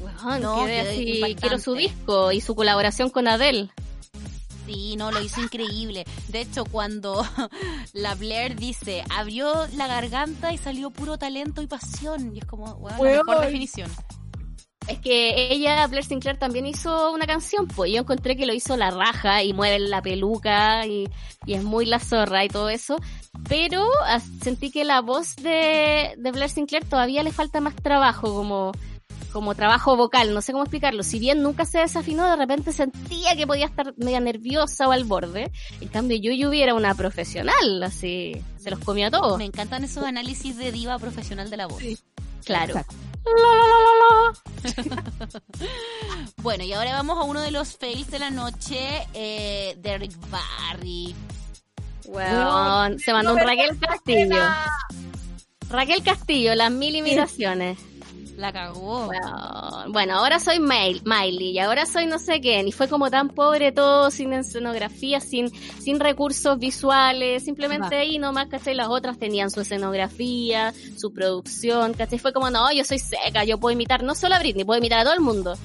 Weón, 0.00 0.42
No, 0.42 0.56
quedé 0.64 0.66
quedé 0.66 0.80
así, 0.90 1.02
impactante. 1.14 1.40
quiero 1.40 1.58
su 1.58 1.74
disco 1.74 2.32
y 2.32 2.40
su 2.40 2.54
colaboración 2.54 3.08
con 3.10 3.28
Adele. 3.28 3.70
Sí, 4.66 4.96
no, 4.96 5.12
lo 5.12 5.22
hizo 5.22 5.40
increíble. 5.40 6.04
De 6.28 6.40
hecho, 6.40 6.64
cuando 6.64 7.24
la 7.92 8.16
Blair 8.16 8.56
dice, 8.56 9.04
abrió 9.16 9.66
la 9.76 9.86
garganta 9.86 10.52
y 10.52 10.58
salió 10.58 10.90
puro 10.90 11.16
talento 11.16 11.62
y 11.62 11.68
pasión. 11.68 12.34
Y 12.34 12.40
es 12.40 12.44
como, 12.44 12.74
bueno, 12.74 12.98
la 13.02 13.10
mejor 13.24 13.40
definición. 13.42 13.88
Es 14.88 15.00
que 15.00 15.52
ella, 15.52 15.84
Blair 15.88 16.04
Sinclair, 16.04 16.38
también 16.38 16.64
hizo 16.64 17.12
una 17.12 17.26
canción, 17.26 17.66
pues 17.66 17.92
yo 17.92 18.00
encontré 18.02 18.36
que 18.36 18.46
lo 18.46 18.54
hizo 18.54 18.76
la 18.76 18.90
raja 18.90 19.42
y 19.42 19.52
mueve 19.52 19.80
la 19.80 20.00
peluca 20.00 20.86
y, 20.86 21.08
y 21.44 21.54
es 21.54 21.64
muy 21.64 21.86
la 21.86 21.98
zorra 21.98 22.44
y 22.44 22.48
todo 22.48 22.68
eso, 22.68 22.96
pero 23.48 23.84
sentí 24.40 24.70
que 24.70 24.84
la 24.84 25.00
voz 25.00 25.34
de, 25.36 26.14
de 26.16 26.30
Blair 26.30 26.50
Sinclair 26.50 26.84
todavía 26.84 27.24
le 27.24 27.32
falta 27.32 27.60
más 27.60 27.74
trabajo, 27.74 28.32
como, 28.32 28.70
como 29.32 29.56
trabajo 29.56 29.96
vocal, 29.96 30.32
no 30.32 30.40
sé 30.40 30.52
cómo 30.52 30.64
explicarlo. 30.64 31.02
Si 31.02 31.18
bien 31.18 31.42
nunca 31.42 31.64
se 31.64 31.78
desafinó, 31.78 32.30
de 32.30 32.36
repente 32.36 32.72
sentía 32.72 33.34
que 33.36 33.46
podía 33.46 33.66
estar 33.66 33.92
media 33.96 34.20
nerviosa 34.20 34.88
o 34.88 34.92
al 34.92 35.04
borde. 35.04 35.50
En 35.80 35.88
cambio, 35.88 36.16
Yuyubi 36.16 36.62
era 36.62 36.74
una 36.74 36.94
profesional, 36.94 37.82
así, 37.82 38.40
se 38.56 38.70
los 38.70 38.78
comió 38.78 39.08
a 39.08 39.10
todos. 39.10 39.36
Me 39.38 39.44
encantan 39.46 39.84
esos 39.84 40.04
análisis 40.04 40.56
de 40.56 40.70
diva 40.70 40.98
profesional 40.98 41.50
de 41.50 41.56
la 41.56 41.66
voz. 41.66 41.82
Claro. 42.44 42.78
Exacto. 42.78 42.94
Bueno, 46.42 46.64
y 46.64 46.72
ahora 46.72 46.92
vamos 46.92 47.18
a 47.18 47.22
uno 47.22 47.40
de 47.40 47.50
los 47.50 47.76
fails 47.76 48.10
de 48.10 48.18
la 48.18 48.30
noche, 48.30 49.06
eh, 49.14 49.76
Derek 49.78 50.12
Barry. 50.30 51.14
Se 52.98 53.12
mandó 53.12 53.34
un 53.34 53.40
Raquel 53.40 53.78
Castillo. 53.78 54.36
Raquel 55.68 56.02
Castillo, 56.02 56.54
las 56.54 56.70
mil 56.70 56.94
imitaciones. 56.94 57.78
La 58.36 58.52
cagó. 58.52 59.10
Bueno, 59.88 60.18
ahora 60.18 60.38
soy 60.38 60.60
Miley 60.60 61.50
y 61.52 61.58
ahora 61.58 61.86
soy 61.86 62.06
no 62.06 62.18
sé 62.18 62.40
quién. 62.40 62.68
Y 62.68 62.72
fue 62.72 62.86
como 62.86 63.10
tan 63.10 63.30
pobre 63.30 63.72
todo, 63.72 64.10
sin 64.10 64.32
escenografía, 64.34 65.20
sin, 65.20 65.50
sin 65.80 65.98
recursos 66.00 66.58
visuales, 66.58 67.44
simplemente 67.44 67.86
Ajá. 67.86 67.98
ahí 67.98 68.18
nomás, 68.18 68.48
¿cachai? 68.48 68.74
Las 68.74 68.88
otras 68.88 69.18
tenían 69.18 69.50
su 69.50 69.62
escenografía, 69.62 70.74
su 70.98 71.12
producción, 71.12 71.94
¿cachai? 71.94 72.18
Fue 72.18 72.34
como, 72.34 72.50
no, 72.50 72.70
yo 72.72 72.84
soy 72.84 72.98
seca, 72.98 73.44
yo 73.44 73.58
puedo 73.58 73.72
imitar 73.72 74.02
no 74.02 74.14
solo 74.14 74.34
a 74.34 74.38
Britney, 74.38 74.64
puedo 74.64 74.78
imitar 74.78 75.00
a 75.00 75.04
todo 75.04 75.14
el 75.14 75.20
mundo. 75.20 75.56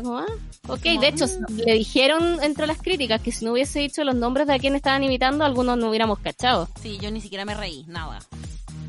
Fue 0.00 0.02
como, 0.02 0.18
ah, 0.18 0.26
ok. 0.68 0.80
Como, 0.82 1.00
De 1.00 1.08
hecho, 1.08 1.26
le 1.56 1.74
dijeron 1.74 2.42
entre 2.42 2.66
las 2.66 2.78
críticas 2.78 3.20
que 3.20 3.32
si 3.32 3.44
no 3.44 3.52
hubiese 3.52 3.80
dicho 3.80 4.04
los 4.04 4.14
nombres 4.14 4.46
de 4.46 4.54
a 4.54 4.58
quién 4.58 4.74
estaban 4.74 5.02
imitando, 5.04 5.44
algunos 5.44 5.76
no 5.78 5.88
hubiéramos 5.88 6.18
cachado. 6.18 6.68
Sí, 6.82 6.98
yo 7.00 7.10
ni 7.10 7.20
siquiera 7.20 7.44
me 7.44 7.54
reí, 7.54 7.84
nada. 7.86 8.20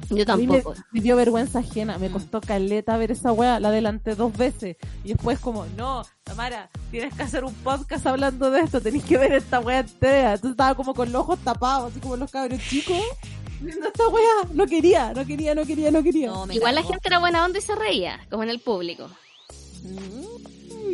Yo 0.10 0.26
A 0.28 0.36
mí 0.36 0.46
me, 0.46 0.56
tampoco. 0.62 0.76
me 0.92 1.00
dio 1.00 1.16
vergüenza 1.16 1.60
ajena, 1.60 1.98
me 1.98 2.10
costó 2.10 2.42
caleta 2.42 2.98
ver 2.98 3.12
esa 3.12 3.32
wea, 3.32 3.62
la 3.62 3.70
adelanté 3.70 4.14
dos 4.16 4.36
veces 4.36 4.76
y 5.06 5.10
después 5.14 5.40
como, 5.40 5.66
no, 5.78 6.04
Tamara, 6.24 6.70
tienes 6.92 7.14
que 7.14 7.24
hacer 7.24 7.46
un 7.46 7.54
podcast 7.54 8.06
hablando 8.08 8.52
de 8.52 8.60
esto, 8.60 8.82
tenés 8.82 9.06
que 9.06 9.18
ver 9.18 9.32
esta 9.32 9.62
wea 9.62 9.80
entera. 9.80 10.34
Entonces 10.34 10.52
estaba 10.52 10.76
como 10.76 10.94
con 10.94 11.14
los 11.14 11.22
ojos 11.22 11.40
tapados, 11.40 11.92
así 11.92 12.02
como 12.02 12.18
los 12.18 12.30
cabros 12.30 12.60
chicos, 12.68 12.98
viendo 13.62 13.88
esta 13.88 14.06
wea, 14.10 14.50
no 14.54 14.66
quería, 14.68 15.14
no 15.14 15.26
quería, 15.26 15.56
no 15.56 15.66
quería, 15.66 15.92
no 15.92 16.04
quería. 16.04 16.28
No, 16.28 16.52
Igual 16.52 16.76
la 16.76 16.84
gente 16.84 17.08
era 17.08 17.20
buena 17.20 17.46
onda 17.46 17.60
y 17.60 17.62
se 17.62 17.74
reía, 17.76 18.20
como 18.30 18.44
en 18.44 18.50
el 18.50 18.60
público. 18.60 19.10
Mm, 19.84 20.31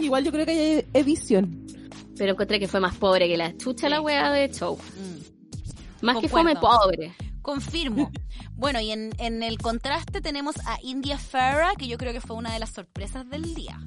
Igual 0.01 0.23
yo 0.23 0.31
creo 0.31 0.45
que 0.45 0.51
hay 0.51 0.85
edición. 0.93 1.65
Pero 2.17 2.31
encontré 2.33 2.59
que 2.59 2.67
fue 2.67 2.79
más 2.79 2.95
pobre 2.95 3.27
que 3.27 3.37
la 3.37 3.55
chucha 3.57 3.89
la 3.89 4.01
wea 4.01 4.31
de 4.31 4.49
show. 4.51 4.75
Mm. 4.77 6.05
Más 6.05 6.17
que 6.17 6.29
Concuerdo. 6.29 6.31
fome 6.31 6.55
pobre. 6.55 7.15
Confirmo. 7.41 8.11
Bueno, 8.55 8.79
y 8.81 8.91
en, 8.91 9.11
en 9.19 9.43
el 9.43 9.57
contraste 9.59 10.19
tenemos 10.19 10.55
a 10.65 10.77
India 10.81 11.17
Farah, 11.17 11.75
que 11.77 11.87
yo 11.87 11.97
creo 11.97 12.11
que 12.11 12.21
fue 12.21 12.35
una 12.35 12.51
de 12.51 12.59
las 12.59 12.71
sorpresas 12.71 13.29
del 13.29 13.53
día. 13.53 13.79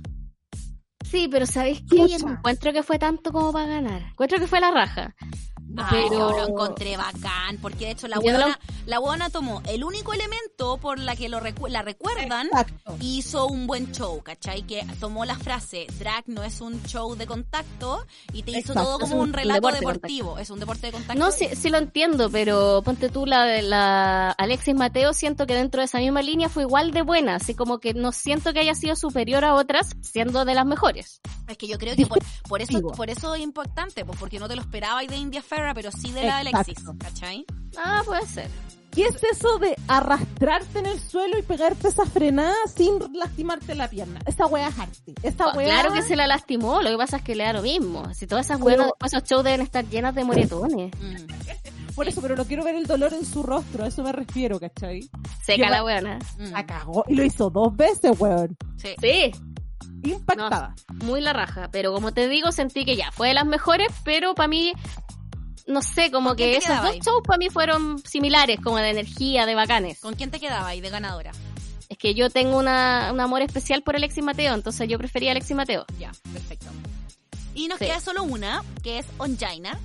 Sí, 1.05 1.29
pero 1.29 1.45
¿sabéis 1.45 1.83
qué? 1.91 1.97
Yo 1.97 2.07
Chucha. 2.07 2.27
no 2.27 2.33
encuentro 2.35 2.73
que 2.73 2.83
fue 2.85 2.99
tanto 2.99 3.33
como 3.33 3.53
para 3.53 3.67
ganar. 3.67 4.03
Encuentro 4.13 4.39
que 4.39 4.47
fue 4.47 4.61
la 4.61 4.71
raja. 4.71 5.15
Ay, 5.77 6.05
Pero- 6.09 6.19
yo 6.19 6.31
lo 6.37 6.49
encontré 6.49 6.97
bacán, 6.97 7.59
porque 7.63 7.87
de 7.87 7.91
hecho 7.93 8.09
la 8.09 8.17
no 8.17 8.23
lo- 8.23 8.29
buena, 8.31 8.59
la 8.87 8.99
buena 8.99 9.31
tomó 9.31 9.63
el 9.69 9.85
único 9.85 10.13
elemento 10.13 10.79
por 10.79 10.99
la 10.99 11.15
que 11.17 11.29
lo 11.29 11.41
recu- 11.41 11.69
la 11.69 11.83
recuerdan 11.83 12.47
Exacto. 12.47 12.97
y 13.01 13.19
hizo 13.19 13.47
un 13.47 13.67
buen 13.67 13.93
show, 13.93 14.21
¿cachai? 14.23 14.63
Que 14.63 14.85
tomó 14.99 15.25
la 15.25 15.37
frase, 15.37 15.87
drag 15.99 16.25
no 16.29 16.43
es 16.43 16.61
un 16.61 16.83
show 16.85 17.15
de 17.17 17.27
contacto 17.27 18.05
y 18.33 18.43
te 18.43 18.51
hizo 18.53 18.73
Exacto, 18.73 18.83
todo 18.83 18.99
como 19.01 19.15
un 19.17 19.21
un 19.29 19.33
relato 19.33 19.55
deporte 19.69 19.79
de 19.79 19.87
deportivo. 19.87 20.39
Es 20.39 20.51
un 20.51 20.59
deporte 20.61 20.87
de 20.89 20.93
contacto. 20.93 21.19
No, 21.23 21.31
sí, 21.31 21.49
sí 21.55 21.71
lo 21.71 21.79
entiendo, 21.79 22.31
pero 22.31 22.83
ponte 22.85 23.09
tú 23.09 23.27
la 23.27 23.45
de 23.45 23.63
la 23.63 24.31
Alexis 24.33 24.75
Mateo, 24.75 25.13
siento 25.13 25.47
que 25.47 25.55
dentro 25.55 25.81
de 25.81 25.85
esa 25.87 25.99
misma 25.99 26.23
línea 26.23 26.49
fue 26.49 26.65
igual 26.65 26.91
de 26.91 27.03
buena, 27.03 27.37
así 27.37 27.55
como 27.55 27.79
que 27.79 27.95
no 27.95 28.13
siento 28.13 28.53
que 28.53 28.61
haya 28.61 28.75
sido 28.75 28.97
superior 28.97 29.45
a 29.45 29.55
otras, 29.55 29.95
siendo 30.01 30.45
de 30.45 30.55
las 30.55 30.67
mejores. 30.67 31.21
Es 31.49 31.57
que 31.59 31.67
yo 31.69 31.79
creo 31.79 31.97
que 31.97 32.07
por, 32.07 32.19
por 32.49 32.61
eso 32.63 32.81
por 32.81 33.11
eso 33.11 33.35
es 33.35 33.41
importante, 33.41 34.05
pues 34.05 34.19
porque 34.19 34.39
no 34.39 34.49
te 34.49 34.55
lo 34.57 34.63
esperabas 34.63 35.07
de 35.07 35.17
India 35.17 35.43
Pero 35.75 35.91
sí 35.93 36.13
de 36.13 36.25
la 36.25 36.39
Alexis, 36.39 36.79
Exacto. 36.79 36.97
¿cachai? 36.99 37.45
Ah, 37.77 38.03
puede 38.05 38.27
ser. 38.27 38.49
¿Qué 38.91 39.05
es 39.05 39.23
eso 39.23 39.59
de 39.61 39.77
arrastrarte 39.87 40.81
en 40.81 40.87
el 40.87 40.99
suelo 40.99 41.39
y 41.39 41.43
pegarte 41.43 41.87
esa 41.87 42.05
frenada 42.07 42.57
sin 42.75 42.99
lastimarte 43.15 43.77
la 43.77 43.89
pierna? 43.89 44.19
Esa 44.27 44.47
wea 44.47 44.67
es 44.69 44.79
arte. 44.81 45.15
Esa 45.23 45.47
Oh, 45.47 45.57
wea... 45.57 45.69
Claro 45.69 45.93
que 45.93 46.03
se 46.03 46.17
la 46.17 46.27
lastimó, 46.27 46.83
lo 46.83 46.91
que 46.91 46.97
pasa 46.97 47.19
es 47.19 47.23
que 47.23 47.37
le 47.37 47.45
da 47.45 47.53
lo 47.53 47.63
mismo. 47.63 48.13
Si 48.15 48.27
todas 48.27 48.47
esas 48.47 48.59
Pero- 48.59 48.77
buenas, 48.77 48.93
esos 49.05 49.23
shows 49.29 49.45
deben 49.45 49.61
estar 49.61 49.85
llenas 49.89 50.13
de 50.17 50.25
moretones. 50.25 50.91
Mm, 51.01 51.95
Por 51.95 52.09
eso, 52.09 52.21
pero 52.21 52.35
no 52.35 52.45
quiero 52.47 52.65
ver 52.65 52.75
el 52.75 52.87
dolor 52.87 53.13
en 53.15 53.25
su 53.25 53.45
rostro, 53.45 53.85
a 53.85 53.87
eso 53.87 54.03
me 54.03 54.11
refiero, 54.11 54.59
¿cachai? 54.59 55.09
Seca 55.45 55.67
Yo- 55.67 55.71
la 55.71 55.83
buena. 55.83 56.19
mm. 56.39 56.51
La 56.51 56.67
cagó 56.67 57.05
y 57.07 57.15
lo 57.15 57.23
hizo 57.25 57.49
dos 57.49 57.77
veces, 57.77 58.19
weón. 58.19 58.57
Sí. 58.77 58.95
Sí, 59.01 59.31
Impactada. 60.03 60.75
muy 61.05 61.21
la 61.21 61.33
raja. 61.33 61.69
Pero 61.71 61.93
como 61.93 62.13
te 62.13 62.29
digo, 62.29 62.51
sentí 62.53 62.85
que 62.85 62.97
ya 62.97 63.13
fue 63.13 63.29
de 63.29 63.35
las 63.35 63.47
mejores, 63.47 63.89
pero 64.05 64.35
para 64.35 64.49
mí, 64.49 64.73
no 65.71 65.83
sé, 65.83 66.11
como 66.11 66.31
¿Con 66.31 66.37
quién 66.37 66.51
que 66.53 66.57
esos 66.59 66.77
dos 66.83 66.93
ahí? 66.93 67.01
shows 67.01 67.23
para 67.27 67.39
mí 67.39 67.49
fueron 67.51 67.99
similares, 68.05 68.59
como 68.63 68.77
de 68.79 68.91
energía, 68.91 69.47
de 69.47 69.55
bacanes. 69.55 70.01
¿Con 70.01 70.15
quién 70.15 70.31
te 70.31 70.41
quedaba 70.41 70.69
ahí 70.69 70.81
de 70.81 70.91
ganadora? 70.91 71.33
Es 71.89 71.99
que 71.99 72.15
yo 72.15 72.31
tengo 72.31 72.57
una, 72.59 73.11
un 73.13 73.21
amor 73.21 73.43
especial 73.43 73.83
por 73.83 73.97
Alexis 73.97 74.23
Mateo, 74.25 74.55
entonces 74.55 74.89
yo 74.89 74.97
prefería 74.99 75.31
a 75.31 75.33
Alexis 75.33 75.57
Mateo. 75.57 75.85
Ya, 75.99 76.13
perfecto. 76.33 76.67
Y 77.55 77.67
nos 77.69 77.79
Sí. 77.79 77.87
queda 77.87 78.01
solo 78.01 78.23
una, 78.23 78.63
que 78.83 78.99
es 79.01 79.07
Onjaina. 79.19 79.79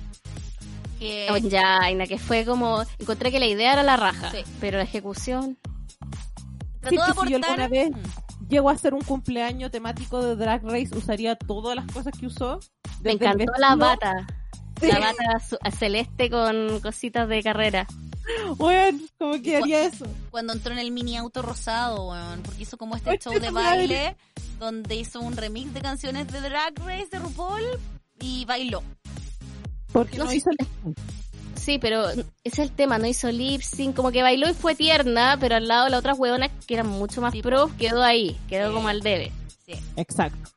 Que 1.00 1.28
Onjaina, 1.30 2.06
que 2.06 2.18
fue 2.18 2.44
como, 2.44 2.82
encontré 2.98 3.30
que 3.30 3.40
la 3.40 3.46
idea 3.46 3.72
era 3.74 3.82
la 3.82 3.96
raja, 3.96 4.30
Sí. 4.30 4.38
pero 4.60 4.78
la 4.78 4.84
ejecución, 4.84 5.58
trató 6.80 6.88
Sí, 6.90 6.96
de 6.96 7.02
que 7.02 7.20
si 7.26 7.30
yo 7.32 7.36
aportar. 7.38 7.50
alguna 7.60 7.68
vez 7.68 7.90
Mm. 7.90 8.48
llego 8.48 8.70
a 8.70 8.72
hacer 8.72 8.94
un 8.94 9.02
cumpleaños 9.02 9.70
temático 9.70 10.22
de 10.24 10.36
Drag 10.36 10.62
Race, 10.64 10.90
usaría 10.96 11.36
todas 11.36 11.74
las 11.76 11.86
cosas 11.92 12.12
que 12.18 12.26
usó. 12.26 12.60
me 13.02 13.12
encantó 13.12 13.52
la 13.58 13.76
bata. 13.76 14.26
Sí. 14.80 14.88
La 14.88 14.98
bata 14.98 15.40
su- 15.48 15.58
celeste 15.78 16.28
con 16.30 16.80
cositas 16.80 17.28
de 17.28 17.42
carrera. 17.42 17.86
Weón, 18.58 19.02
¿cómo 19.18 19.40
que 19.40 19.56
haría 19.56 19.82
eso? 19.86 20.06
Cuando 20.30 20.52
entró 20.52 20.72
en 20.72 20.78
el 20.80 20.90
mini 20.90 21.16
auto 21.16 21.42
rosado, 21.42 22.08
weón, 22.10 22.42
porque 22.42 22.62
hizo 22.64 22.76
como 22.76 22.96
este 22.96 23.18
show 23.18 23.32
de 23.38 23.50
baile, 23.50 24.16
donde 24.58 24.96
hizo 24.96 25.20
un 25.20 25.36
remix 25.36 25.72
de 25.72 25.80
canciones 25.80 26.26
de 26.32 26.40
Drag 26.40 26.74
Race 26.84 27.08
de 27.10 27.18
RuPaul 27.20 27.62
y 28.20 28.44
bailó. 28.44 28.82
Porque 29.92 30.18
No 30.18 30.24
no, 30.24 30.32
hizo 30.32 30.50
el... 30.50 30.94
Sí, 31.54 31.78
pero 31.78 32.08
ese 32.10 32.24
es 32.44 32.58
el 32.58 32.70
tema, 32.72 32.98
no 32.98 33.06
hizo 33.06 33.30
lip 33.30 33.62
sync, 33.62 33.96
como 33.96 34.12
que 34.12 34.22
bailó 34.22 34.48
y 34.48 34.54
fue 34.54 34.74
tierna, 34.74 35.36
pero 35.40 35.56
al 35.56 35.66
lado 35.68 35.84
de 35.84 35.90
la 35.90 35.98
otra 35.98 36.14
huevona 36.14 36.48
que 36.48 36.74
eran 36.74 36.86
mucho 36.88 37.20
más 37.20 37.32
Sí, 37.32 37.42
pro, 37.42 37.70
quedó 37.78 38.02
ahí, 38.02 38.36
quedó 38.48 38.68
Sí. 38.68 38.74
como 38.74 38.88
al 38.88 39.00
debe. 39.00 39.32
Sí, 39.64 39.72
Exacto. 39.96 40.50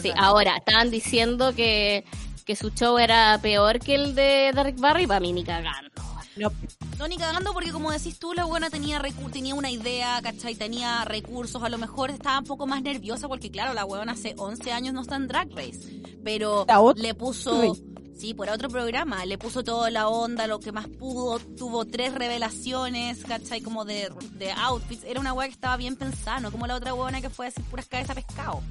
Sí, 0.00 0.10
ahora, 0.16 0.56
estaban 0.56 0.90
diciendo 0.90 1.54
que, 1.54 2.04
que 2.44 2.56
su 2.56 2.70
show 2.70 2.98
era 2.98 3.38
peor 3.42 3.78
que 3.78 3.94
el 3.94 4.14
de 4.14 4.52
Derek 4.54 4.78
Barry, 4.78 5.06
para 5.06 5.20
mí 5.20 5.32
ni 5.32 5.44
cagando. 5.44 5.90
No, 6.36 6.50
No, 6.98 7.08
ni 7.08 7.18
cagando 7.18 7.52
porque 7.52 7.72
como 7.72 7.90
decís 7.92 8.18
tú, 8.18 8.32
la 8.32 8.44
buena 8.46 8.70
tenía 8.70 8.98
recu- 9.00 9.30
tenía 9.30 9.54
una 9.54 9.70
idea, 9.70 10.18
¿cachai? 10.22 10.54
Tenía 10.54 11.04
recursos, 11.04 11.62
a 11.62 11.68
lo 11.68 11.76
mejor 11.76 12.10
estaba 12.10 12.38
un 12.38 12.46
poco 12.46 12.66
más 12.66 12.80
nerviosa 12.82 13.28
porque 13.28 13.50
claro, 13.50 13.74
la 13.74 13.84
buena 13.84 14.12
hace 14.12 14.34
11 14.38 14.72
años 14.72 14.94
no 14.94 15.02
está 15.02 15.16
en 15.16 15.28
Drag 15.28 15.50
Race, 15.54 16.00
pero 16.24 16.64
le 16.96 17.14
puso... 17.14 17.76
Sí, 18.14 18.34
por 18.34 18.48
otro 18.50 18.68
programa, 18.68 19.24
le 19.26 19.36
puso 19.36 19.64
toda 19.64 19.90
la 19.90 20.06
onda, 20.06 20.46
lo 20.46 20.60
que 20.60 20.70
más 20.70 20.86
pudo, 20.86 21.40
tuvo 21.40 21.86
tres 21.86 22.14
revelaciones, 22.14 23.24
¿cachai? 23.24 23.62
Como 23.62 23.84
de, 23.84 24.10
de 24.34 24.52
outfits, 24.52 25.02
era 25.04 25.18
una 25.18 25.32
weá 25.32 25.48
que 25.48 25.54
estaba 25.54 25.76
bien 25.76 25.96
pensada, 25.96 26.38
no 26.38 26.52
como 26.52 26.66
la 26.68 26.76
otra 26.76 26.92
buena 26.92 27.20
que 27.20 27.30
fue 27.30 27.46
a 27.46 27.48
decir 27.48 27.64
puras 27.64 27.86
cabezas 27.88 28.14
pescado. 28.14 28.62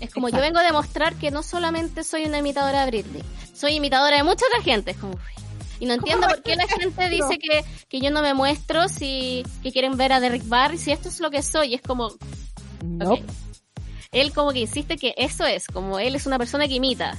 Es 0.00 0.12
como 0.12 0.28
Exacto. 0.28 0.42
yo 0.42 0.48
vengo 0.48 0.58
a 0.58 0.62
demostrar 0.62 1.14
que 1.16 1.30
no 1.30 1.42
solamente 1.42 2.04
soy 2.04 2.24
una 2.24 2.38
imitadora 2.38 2.84
de 2.84 2.90
Britney, 2.90 3.22
soy 3.54 3.74
imitadora 3.74 4.16
de 4.16 4.24
mucha 4.24 4.44
otra 4.46 4.62
gente. 4.62 4.90
Es 4.90 4.96
como, 4.98 5.14
uy. 5.14 5.44
y 5.80 5.86
no 5.86 5.94
entiendo 5.94 6.26
por 6.26 6.42
qué 6.42 6.56
la 6.56 6.66
gente 6.66 7.08
dice 7.08 7.38
que, 7.38 7.64
que 7.88 8.00
yo 8.00 8.10
no 8.10 8.22
me 8.22 8.34
muestro 8.34 8.88
si 8.88 9.44
que 9.62 9.72
quieren 9.72 9.96
ver 9.96 10.12
a 10.12 10.20
Derek 10.20 10.46
Barry, 10.46 10.78
si 10.78 10.92
esto 10.92 11.08
es 11.08 11.20
lo 11.20 11.30
que 11.30 11.42
soy. 11.42 11.74
Es 11.74 11.82
como, 11.82 12.10
no. 12.82 13.12
ok. 13.14 13.20
él 14.12 14.32
como 14.32 14.52
que 14.52 14.60
insiste 14.60 14.96
que 14.96 15.14
eso 15.16 15.44
es, 15.44 15.66
como 15.66 15.98
él 15.98 16.14
es 16.14 16.26
una 16.26 16.38
persona 16.38 16.68
que 16.68 16.74
imita. 16.74 17.16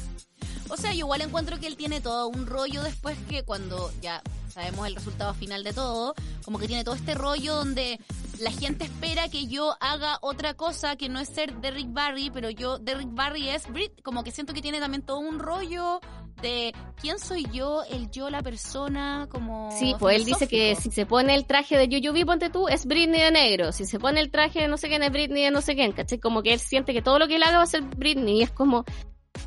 O 0.69 0.77
sea, 0.77 0.91
yo 0.91 0.99
igual 0.99 1.21
encuentro 1.21 1.59
que 1.59 1.67
él 1.67 1.77
tiene 1.77 2.01
todo 2.01 2.27
un 2.27 2.45
rollo 2.45 2.83
después 2.83 3.17
que 3.29 3.43
cuando 3.43 3.91
ya 4.01 4.21
sabemos 4.49 4.87
el 4.87 4.95
resultado 4.95 5.33
final 5.33 5.63
de 5.63 5.73
todo, 5.73 6.15
como 6.43 6.59
que 6.59 6.67
tiene 6.67 6.83
todo 6.83 6.95
este 6.95 7.13
rollo 7.13 7.55
donde 7.55 7.99
la 8.39 8.51
gente 8.51 8.85
espera 8.85 9.29
que 9.29 9.47
yo 9.47 9.75
haga 9.79 10.17
otra 10.21 10.53
cosa 10.53 10.95
que 10.95 11.09
no 11.09 11.19
es 11.19 11.29
ser 11.29 11.55
Derrick 11.61 11.91
Barry, 11.91 12.29
pero 12.31 12.49
yo, 12.49 12.77
Derrick 12.79 13.13
Barry 13.13 13.49
es 13.49 13.67
Brit, 13.71 14.01
como 14.01 14.23
que 14.23 14.31
siento 14.31 14.53
que 14.53 14.61
tiene 14.61 14.79
también 14.79 15.03
todo 15.03 15.19
un 15.19 15.39
rollo 15.39 15.99
de 16.41 16.73
quién 17.01 17.17
soy 17.17 17.47
yo, 17.51 17.83
el 17.89 18.11
yo, 18.11 18.29
la 18.29 18.43
persona, 18.43 19.27
como... 19.29 19.71
Sí, 19.71 19.95
pues 19.97 20.17
él 20.17 20.25
dice 20.25 20.47
que 20.47 20.75
si 20.75 20.91
se 20.91 21.05
pone 21.05 21.33
el 21.33 21.45
traje 21.45 21.77
de 21.77 21.87
Yuyubi, 21.87 22.25
ponte 22.25 22.49
tú, 22.49 22.67
es 22.67 22.85
Britney 22.85 23.21
de 23.21 23.31
negro. 23.31 23.71
Si 23.71 23.85
se 23.85 23.99
pone 23.99 24.19
el 24.19 24.29
traje 24.29 24.61
de 24.61 24.67
no 24.67 24.77
sé 24.77 24.87
quién, 24.87 25.01
es 25.01 25.11
Britney 25.11 25.45
de 25.45 25.51
no 25.51 25.61
sé 25.61 25.75
quién, 25.75 25.93
¿cachai? 25.93 26.19
Como 26.19 26.43
que 26.43 26.53
él 26.53 26.59
siente 26.59 26.93
que 26.93 27.01
todo 27.01 27.17
lo 27.17 27.27
que 27.27 27.37
él 27.37 27.43
haga 27.43 27.57
va 27.57 27.63
a 27.63 27.67
ser 27.67 27.81
Britney. 27.81 28.39
Y 28.39 28.43
es 28.43 28.51
como, 28.51 28.85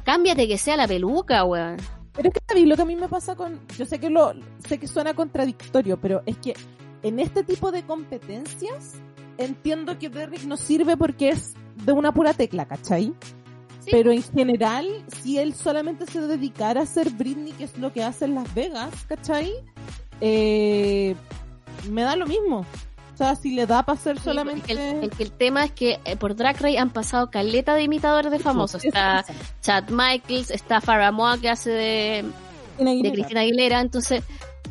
cámbiate 0.04 0.48
que 0.48 0.58
sea 0.58 0.76
la 0.76 0.88
peluca, 0.88 1.44
weón. 1.44 1.76
Pero 2.12 2.28
es 2.28 2.34
que 2.34 2.40
¿sabes? 2.46 2.66
lo 2.66 2.76
que 2.76 2.82
a 2.82 2.84
mí 2.84 2.96
me 2.96 3.08
pasa 3.08 3.36
con, 3.36 3.60
yo 3.78 3.84
sé 3.84 3.98
que 3.98 4.10
lo, 4.10 4.32
sé 4.66 4.78
que 4.78 4.86
suena 4.86 5.14
contradictorio, 5.14 6.00
pero 6.00 6.22
es 6.26 6.36
que 6.38 6.54
en 7.02 7.20
este 7.20 7.44
tipo 7.44 7.70
de 7.70 7.84
competencias 7.84 8.94
entiendo 9.38 9.98
que 9.98 10.08
Derrick 10.08 10.44
no 10.44 10.56
sirve 10.56 10.96
porque 10.96 11.30
es 11.30 11.54
de 11.84 11.92
una 11.92 12.12
pura 12.12 12.34
tecla, 12.34 12.66
¿cachai? 12.66 13.14
Sí. 13.80 13.90
Pero 13.90 14.12
en 14.12 14.22
general, 14.22 14.86
si 15.22 15.38
él 15.38 15.54
solamente 15.54 16.06
se 16.06 16.20
dedicara 16.20 16.82
a 16.82 16.86
ser 16.86 17.10
Britney, 17.10 17.52
que 17.52 17.64
es 17.64 17.78
lo 17.78 17.92
que 17.92 18.04
hace 18.04 18.26
en 18.26 18.34
Las 18.34 18.52
Vegas, 18.54 18.90
¿cachai? 19.08 19.52
Eh, 20.20 21.14
me 21.90 22.02
da 22.02 22.16
lo 22.16 22.26
mismo. 22.26 22.66
Sea, 23.24 23.36
si 23.36 23.54
le 23.54 23.66
da 23.66 23.82
para 23.84 23.98
ser 23.98 24.16
Sí, 24.18 24.24
solamente... 24.24 24.72
El, 24.72 24.78
el- 24.78 25.12
el 25.18 25.32
tema 25.32 25.64
es 25.64 25.72
que 25.72 25.98
eh, 26.04 26.16
por 26.16 26.34
Drag 26.36 26.56
Race 26.60 26.78
han 26.78 26.90
pasado 26.90 27.30
caleta 27.30 27.74
de 27.74 27.82
imitadores 27.82 28.30
de 28.32 28.38
famosos. 28.38 28.84
Está. 28.84 29.24
Chad 29.62 29.88
Michaels, 29.90 30.50
está 30.50 30.80
Farrah 30.80 31.12
Moa 31.12 31.38
que 31.38 31.48
hace 31.50 31.70
de, 31.70 32.24
Cristina 32.76 32.84
de 32.84 32.90
Aguilera. 32.90 33.12
Cristina 33.14 33.40
Aguilera. 33.40 33.80
Entonces, 33.80 34.22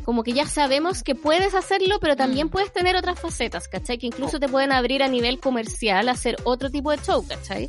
como 0.04 0.22
que 0.24 0.32
ya 0.32 0.46
sabemos 0.46 1.02
que 1.02 1.14
puedes 1.14 1.54
hacerlo, 1.54 1.98
pero 2.00 2.16
también 2.16 2.46
Mm. 2.48 2.50
puedes 2.50 2.72
tener 2.72 2.96
otras 2.96 3.20
facetas, 3.20 3.68
¿cachai? 3.68 3.98
Que 3.98 4.06
incluso 4.06 4.40
te 4.40 4.48
pueden 4.48 4.72
abrir 4.72 5.02
a 5.02 5.08
nivel 5.08 5.38
comercial 5.38 6.08
a 6.08 6.12
hacer 6.12 6.36
otro 6.44 6.70
tipo 6.70 6.90
de 6.90 6.98
show, 6.98 7.24
¿cachai? 7.26 7.66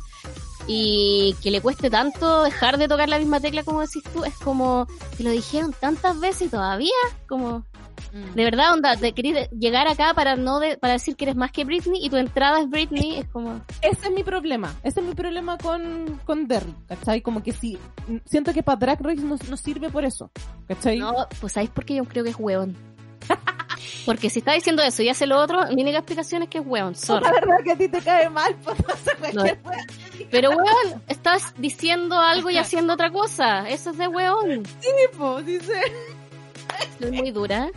Y 0.66 1.34
que 1.42 1.50
le 1.50 1.60
cueste 1.60 1.90
tanto 1.90 2.44
dejar 2.44 2.78
de 2.78 2.86
tocar 2.88 3.08
la 3.08 3.18
misma 3.18 3.40
tecla 3.40 3.64
como 3.64 3.80
decís 3.80 4.02
tú, 4.12 4.24
es 4.24 4.34
como 4.38 4.86
que 5.16 5.24
lo 5.24 5.30
dijeron 5.30 5.74
tantas 5.78 6.20
veces 6.20 6.42
y 6.42 6.48
todavía, 6.50 6.92
como 7.28 7.64
Mm. 8.12 8.34
de 8.34 8.44
verdad, 8.44 8.72
onda, 8.74 8.96
te 8.96 9.12
querés 9.12 9.48
llegar 9.50 9.88
acá 9.88 10.12
para 10.14 10.36
no 10.36 10.60
de- 10.60 10.76
para 10.76 10.94
decir 10.94 11.16
que 11.16 11.24
eres 11.24 11.36
más 11.36 11.50
que 11.52 11.64
Britney 11.64 12.04
y 12.04 12.10
tu 12.10 12.16
entrada 12.16 12.60
es 12.60 12.68
Britney, 12.68 13.18
es 13.18 13.28
como 13.28 13.60
Ese 13.80 14.06
es 14.08 14.12
mi 14.12 14.22
problema. 14.22 14.74
Ese 14.82 15.00
es 15.00 15.06
mi 15.06 15.14
problema 15.14 15.56
con, 15.58 16.20
con 16.24 16.46
Derry, 16.46 16.74
¿cachai? 16.88 17.22
Como 17.22 17.42
que 17.42 17.52
sí, 17.52 17.78
siento 18.26 18.52
que 18.52 18.62
para 18.62 18.76
Drag 18.76 19.00
Race 19.02 19.22
no, 19.22 19.36
no 19.48 19.56
sirve 19.56 19.88
por 19.90 20.04
eso, 20.04 20.30
¿cachai? 20.68 20.98
No, 20.98 21.12
pues 21.40 21.52
¿sabéis 21.54 21.70
por 21.70 21.84
qué 21.84 21.94
yo 21.96 22.04
creo 22.04 22.24
que 22.24 22.30
es 22.30 22.36
hueón? 22.38 22.76
Porque 24.06 24.30
si 24.30 24.40
está 24.40 24.52
diciendo 24.52 24.82
eso 24.82 25.02
y 25.02 25.08
hace 25.08 25.26
lo 25.26 25.38
otro, 25.40 25.60
mi 25.74 25.82
única 25.82 25.98
explicación 25.98 26.42
es 26.42 26.48
que 26.48 26.58
es 26.58 26.64
hueón, 26.66 26.94
sorry. 26.94 27.24
La 27.24 27.32
verdad 27.32 27.56
que 27.64 27.72
a 27.72 27.76
ti 27.76 27.88
te 27.88 28.00
cae 28.00 28.28
mal, 28.28 28.54
pues 28.64 28.76
no 28.80 28.94
sé 28.96 29.16
cualquier 29.18 29.58
No. 29.62 30.26
Pero 30.30 30.50
hueón, 30.50 31.02
estás 31.08 31.54
diciendo 31.58 32.16
algo 32.18 32.50
y 32.50 32.56
haciendo 32.58 32.94
otra 32.94 33.10
cosa. 33.10 33.68
Eso 33.68 33.90
es 33.90 33.98
de 33.98 34.08
hueón. 34.08 34.62
tipo, 34.80 35.40
dice. 35.42 35.80
Soy 37.00 37.10
muy 37.12 37.30
dura. 37.30 37.68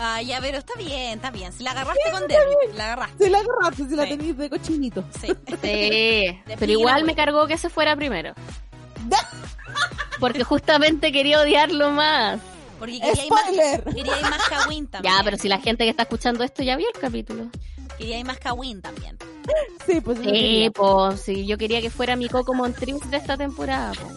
Ah, 0.00 0.22
ya, 0.22 0.40
pero 0.40 0.58
está 0.58 0.74
bien, 0.78 1.14
está 1.18 1.30
bien. 1.30 1.52
Si 1.52 1.64
la 1.64 1.72
agarraste 1.72 2.10
con 2.12 2.28
Derry, 2.28 2.54
la 2.76 2.84
agarraste. 2.92 3.24
Si 3.24 3.30
la 3.30 3.38
agarraste, 3.38 3.88
si 3.88 3.96
la 3.96 4.04
Sí. 4.04 4.10
tenéis 4.10 4.36
de 4.38 4.50
cochinito. 4.50 5.04
Sí. 5.20 5.26
Sí, 5.62 6.54
pero 6.58 6.72
igual 6.72 7.04
me 7.04 7.14
cargó 7.16 7.46
que 7.48 7.58
se 7.58 7.68
fuera 7.68 7.96
primero. 7.96 8.32
Porque 10.20 10.42
justamente 10.44 11.12
quería 11.12 11.40
odiarlo 11.40 11.90
más. 11.90 12.40
Porque 12.78 13.00
quería 13.00 13.24
ir 13.24 13.30
más, 13.32 13.42
¡Spoiler! 13.42 13.84
quería 13.84 14.16
ir 14.18 14.22
más 14.22 14.48
Kawin 14.48 14.86
también. 14.86 15.14
Ya, 15.18 15.22
pero 15.24 15.36
si 15.36 15.48
la 15.48 15.58
gente 15.60 15.84
que 15.84 15.90
está 15.90 16.04
escuchando 16.04 16.44
esto 16.44 16.62
ya 16.62 16.76
vio 16.76 16.86
el 16.94 17.00
capítulo. 17.00 17.46
Quería 17.98 18.18
ir 18.20 18.24
más 18.26 18.38
Kawin 18.38 18.80
también. 18.80 19.16
Sí, 19.86 20.00
pues 20.00 20.18
Sí, 20.22 20.70
pues, 20.74 21.20
sí, 21.20 21.46
yo 21.46 21.56
quería 21.58 21.80
que 21.80 21.90
fuera 21.90 22.14
mi 22.16 22.28
Coco 22.28 22.54
Montrix 22.54 23.10
de 23.10 23.16
esta 23.16 23.36
temporada. 23.36 23.92
po. 23.94 24.08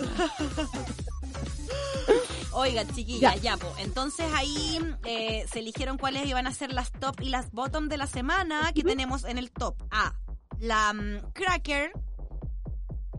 Oiga, 2.54 2.86
chiquilla, 2.86 3.36
Ya. 3.36 3.42
ya, 3.42 3.58
po. 3.58 3.74
Entonces 3.78 4.26
ahí 4.36 4.80
eh, 5.06 5.46
se 5.52 5.60
eligieron 5.60 5.98
cuáles 5.98 6.26
iban 6.28 6.48
a 6.48 6.54
ser 6.54 6.74
las 6.74 6.92
top 6.92 7.20
y 7.22 7.30
las 7.30 7.52
bottom 7.52 7.88
de 7.90 7.98
la 7.98 8.08
semana 8.08 8.72
que 8.74 8.84
tenemos 8.84 9.24
en 9.26 9.38
el 9.38 9.52
top. 9.52 9.76
A, 9.92 10.14
la 10.60 10.94
mm, 10.94 11.32
Cracker. 11.34 11.92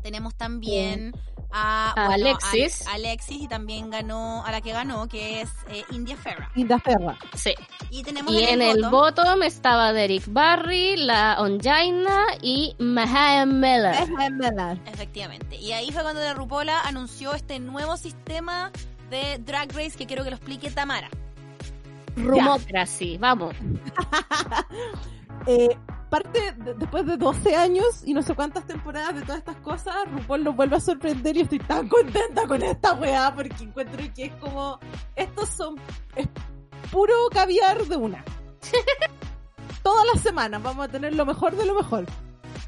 Tenemos 0.02 0.34
también 0.34 1.12
a, 1.52 1.90
A 1.92 2.06
bueno, 2.08 2.26
Alexis. 2.30 2.86
a 2.88 2.94
Alexis 2.94 3.42
y 3.42 3.46
también 3.48 3.88
ganó, 3.90 4.44
a 4.44 4.50
la 4.50 4.60
que 4.60 4.72
ganó, 4.72 5.06
que 5.06 5.42
es 5.42 5.50
eh, 5.68 5.84
India 5.92 6.16
Ferra. 6.16 6.50
Linda 6.56 6.78
Ferra. 6.80 7.16
Sí. 7.34 7.54
Y 7.90 8.02
tenemos 8.02 8.32
Y 8.32 8.42
en 8.42 8.62
el 8.62 8.82
bottom, 8.82 8.90
bottom 9.24 9.42
estaba 9.44 9.92
Derek 9.92 10.24
Barry, 10.28 10.96
la 10.96 11.36
Onjaina 11.40 12.24
y 12.40 12.74
Mahaya 12.80 13.46
Miller. 13.46 13.94
Efectivamente. 14.86 15.56
Y 15.56 15.72
ahí 15.72 15.92
fue 15.92 16.02
cuando 16.02 16.20
la 16.20 16.34
Rupola 16.34 16.80
anunció 16.80 17.34
este 17.34 17.60
nuevo 17.60 17.96
sistema 17.96 18.72
de 19.12 19.38
Drag 19.38 19.70
Race 19.72 19.92
que 19.96 20.06
quiero 20.06 20.24
que 20.24 20.30
lo 20.30 20.36
explique 20.36 20.70
Tamara. 20.70 21.08
Rumocracy, 22.16 23.18
vamos. 23.18 23.54
Eh, 25.46 25.76
parte, 26.08 26.52
de- 26.58 26.74
después 26.74 27.04
de 27.04 27.16
12 27.16 27.56
años 27.56 28.02
y 28.04 28.14
no 28.14 28.22
sé 28.22 28.32
cuántas 28.34 28.64
temporadas 28.64 29.16
de 29.16 29.22
todas 29.22 29.38
estas 29.38 29.56
cosas, 29.56 29.96
RuPaul 30.12 30.44
nos 30.44 30.54
vuelve 30.54 30.76
a 30.76 30.80
sorprender 30.80 31.36
y 31.36 31.40
estoy 31.40 31.58
tan 31.58 31.88
contenta 31.88 32.46
con 32.46 32.62
esta 32.62 32.92
weá 32.94 33.34
porque 33.34 33.64
encuentro 33.64 34.00
que 34.14 34.26
es 34.26 34.32
como, 34.36 34.78
estos 35.16 35.48
son, 35.48 35.74
es 36.14 36.28
puro 36.92 37.12
caviar 37.32 37.84
de 37.86 37.96
una. 37.96 38.24
Todas 39.82 40.06
las 40.14 40.22
semanas 40.22 40.62
vamos 40.62 40.84
a 40.84 40.88
tener 40.88 41.12
lo 41.16 41.26
mejor 41.26 41.56
de 41.56 41.66
lo 41.66 41.74
mejor. 41.74 42.06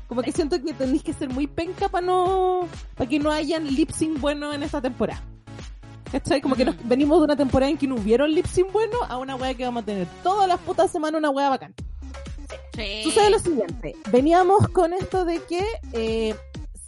Como 0.09 0.23
que 0.23 0.33
siento 0.33 0.61
que 0.61 0.75
tenéis 0.75 1.05
que 1.05 1.13
ser 1.13 1.29
muy 1.29 1.47
penca 1.47 1.89
para 1.89 2.05
no, 2.05 2.67
para 2.97 3.09
que 3.09 3.21
no 3.21 3.31
hayan 3.31 3.67
lip 3.73 3.91
sync 3.93 4.19
bueno 4.21 4.53
en 4.53 4.65
esta 4.65 4.81
temporada. 4.81 5.23
¿Cachai? 6.15 6.41
Como 6.41 6.55
que 6.55 6.65
nos- 6.65 6.77
Ujú. 6.77 6.89
venimos 6.89 7.19
de 7.19 7.25
una 7.25 7.35
temporada 7.37 7.71
en 7.71 7.77
que 7.77 7.89
no 7.89 7.97
hubieron 7.97 8.31
lip 8.33 8.47
sync 8.47 8.71
bueno 8.71 8.99
a 9.09 9.17
una 9.19 9.35
weá 9.35 9.53
que 9.55 9.65
vamos 9.65 9.83
a 9.83 9.87
tener 9.87 10.07
todas 10.23 10.47
las 10.47 10.61
putas 10.61 10.89
semanas 10.93 11.19
una 11.19 11.31
weá 11.31 11.49
bacán. 11.49 11.75
Sí. 12.73 13.01
Sucede 13.03 13.31
lo 13.31 13.39
siguiente, 13.41 13.97
veníamos 14.13 14.69
con 14.69 14.93
esto 14.93 15.25
de 15.25 15.41
que 15.43 15.65
eh, 15.93 16.37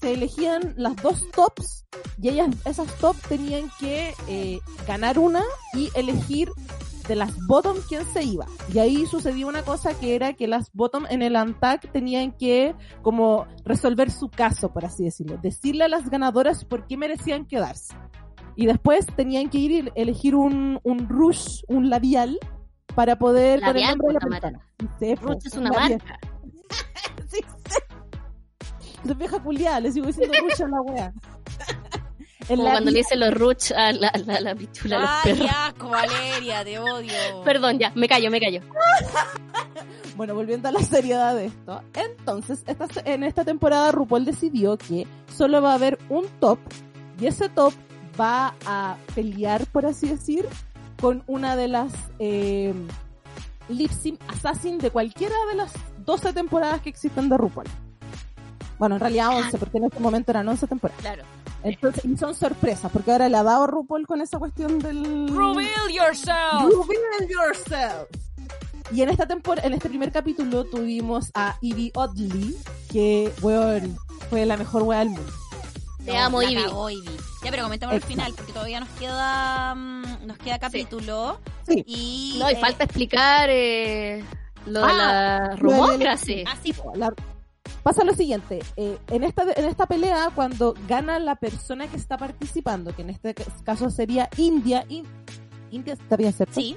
se 0.00 0.12
elegían 0.12 0.74
las 0.76 0.94
dos 1.02 1.28
tops 1.32 1.84
y 2.22 2.28
ellas, 2.28 2.50
esas 2.64 2.86
tops 2.98 3.20
tenían 3.22 3.68
que 3.80 4.14
eh, 4.28 4.60
ganar 4.86 5.18
una 5.18 5.42
y 5.74 5.90
elegir 5.96 6.48
de 7.08 7.16
las 7.16 7.32
bottom 7.48 7.78
quién 7.88 8.04
se 8.12 8.22
iba. 8.22 8.46
Y 8.72 8.78
ahí 8.78 9.06
sucedió 9.06 9.48
una 9.48 9.62
cosa 9.62 9.92
que 9.98 10.14
era 10.14 10.34
que 10.34 10.46
las 10.46 10.70
bottom 10.72 11.04
en 11.10 11.22
el 11.22 11.34
ANTAC 11.34 11.90
tenían 11.90 12.30
que 12.30 12.76
como 13.02 13.46
resolver 13.64 14.12
su 14.12 14.28
caso, 14.28 14.72
por 14.72 14.84
así 14.84 15.02
decirlo. 15.02 15.36
Decirle 15.42 15.82
a 15.84 15.88
las 15.88 16.08
ganadoras 16.10 16.64
por 16.64 16.86
qué 16.86 16.96
merecían 16.96 17.44
quedarse. 17.46 17.92
Y 18.56 18.66
después 18.66 19.06
tenían 19.14 19.48
que 19.50 19.58
ir 19.58 19.70
y 19.70 19.92
elegir 19.94 20.34
un, 20.34 20.80
un 20.82 21.08
rush, 21.08 21.62
un 21.68 21.90
labial, 21.90 22.38
para 22.94 23.16
poder 23.18 23.60
poner 23.60 23.76
el 23.76 23.82
Labial, 23.82 23.98
nombre 23.98 24.08
de 24.08 24.14
la 24.14 24.40
persona. 24.40 25.20
Po, 25.20 25.26
Ruch 25.28 25.46
es 25.46 25.54
una 25.54 25.70
labial. 25.70 26.02
marca. 26.04 26.18
Sí, 27.28 27.38
sí. 29.04 29.14
Vieja 29.16 29.38
culiada, 29.40 29.80
le 29.80 29.92
sigo 29.92 30.06
diciendo 30.06 30.34
rush 30.42 30.62
a 30.62 30.68
la 30.68 30.80
wea. 30.82 31.12
Como 32.48 32.62
la 32.62 32.70
cuando 32.72 32.90
le 32.92 32.98
dicen 32.98 33.18
los 33.18 33.34
Ruch 33.34 33.72
a 33.72 33.90
la, 33.92 34.12
la, 34.24 34.40
la 34.40 34.54
pichula 34.54 34.96
a 34.96 35.00
los 35.00 35.10
Ay, 35.10 35.20
perros. 35.24 35.40
qué 35.40 35.48
asco, 35.56 35.88
Valeria, 35.88 36.64
te 36.64 36.78
odio. 36.78 37.12
Perdón, 37.44 37.78
ya, 37.80 37.90
me 37.96 38.06
callo, 38.08 38.30
me 38.30 38.38
callo. 38.40 38.60
Bueno, 40.16 40.34
volviendo 40.34 40.68
a 40.68 40.72
la 40.72 40.78
seriedad 40.80 41.34
de 41.34 41.46
esto. 41.46 41.82
Entonces, 41.94 42.62
esta, 42.68 42.86
en 43.04 43.24
esta 43.24 43.44
temporada 43.44 43.90
RuPaul 43.90 44.24
decidió 44.24 44.78
que 44.78 45.08
solo 45.36 45.60
va 45.60 45.72
a 45.72 45.74
haber 45.74 45.98
un 46.08 46.26
top 46.38 46.60
y 47.20 47.26
ese 47.26 47.48
top 47.48 47.72
va 48.18 48.54
a 48.66 48.96
pelear, 49.14 49.66
por 49.66 49.86
así 49.86 50.08
decir, 50.08 50.46
con 51.00 51.22
una 51.26 51.56
de 51.56 51.68
las 51.68 51.92
eh, 52.18 52.74
lip 53.68 53.90
sync 53.90 54.20
assassin 54.28 54.78
de 54.78 54.90
cualquiera 54.90 55.34
de 55.50 55.56
las 55.56 55.72
12 56.04 56.32
temporadas 56.32 56.80
que 56.80 56.88
existen 56.88 57.28
de 57.28 57.36
RuPaul. 57.36 57.66
Bueno, 58.78 58.96
en 58.96 59.00
realidad 59.00 59.36
11, 59.36 59.58
porque 59.58 59.78
en 59.78 59.84
este 59.84 60.00
momento 60.00 60.30
eran 60.32 60.48
11 60.48 60.66
temporadas. 60.66 61.00
Claro. 61.00 61.24
Entonces, 61.62 62.04
y 62.04 62.16
son 62.16 62.34
sorpresas, 62.34 62.92
porque 62.92 63.10
ahora 63.10 63.28
le 63.28 63.36
ha 63.36 63.42
dado 63.42 63.66
RuPaul 63.66 64.06
con 64.06 64.20
esa 64.20 64.38
cuestión 64.38 64.78
del... 64.78 65.28
Reveal 65.28 65.90
yourself. 65.90 66.62
Reveal 66.62 67.28
yourself. 67.28 68.08
Y 68.92 69.02
en 69.02 69.08
esta 69.08 69.26
temporada, 69.26 69.66
en 69.66 69.74
este 69.74 69.88
primer 69.88 70.12
capítulo 70.12 70.64
tuvimos 70.64 71.30
a 71.34 71.56
Evie 71.60 71.90
Oddly, 71.94 72.56
que, 72.92 73.32
weón, 73.42 73.96
fue 74.30 74.46
la 74.46 74.56
mejor 74.56 74.82
wea 74.82 75.00
del 75.00 75.10
mundo. 75.10 75.32
Te 76.06 76.12
No, 76.12 76.18
amo, 76.20 76.42
Ivy. 76.42 77.04
Ya, 77.44 77.50
pero 77.50 77.64
comentamos 77.64 77.94
al 77.96 78.02
final, 78.02 78.32
porque 78.34 78.52
todavía 78.52 78.80
nos 78.80 78.88
queda 78.90 79.74
mm, 79.74 80.26
nos 80.26 80.38
queda 80.38 80.58
capítulo. 80.58 81.38
Sí. 81.66 81.82
Y, 81.86 82.36
No, 82.38 82.50
y 82.50 82.54
eh, 82.54 82.58
falta 82.58 82.84
explicar 82.84 83.48
eh, 83.50 84.24
lo 84.66 84.80
de 84.80 84.86
Ah, 84.88 84.92
la 84.94 85.48
del- 85.50 85.58
rumocracy. 85.58 86.44
Ah, 86.46 87.10
Pasa 87.82 88.04
lo 88.04 88.14
siguiente, 88.14 88.60
eh, 88.76 88.98
en, 89.08 89.22
esta, 89.24 89.44
en 89.54 89.64
esta 89.64 89.86
pelea, 89.86 90.30
cuando 90.34 90.74
gana 90.88 91.18
la 91.20 91.36
persona 91.36 91.86
que 91.88 91.96
está 91.96 92.16
participando, 92.16 92.94
que 92.94 93.02
en 93.02 93.10
este 93.10 93.34
caso 93.64 93.90
sería 93.90 94.28
India, 94.36 94.84
In- 94.88 95.06
India 95.70 95.94
está 95.94 96.16
bien, 96.16 96.32
¿cierto? 96.32 96.54
Sí. 96.54 96.76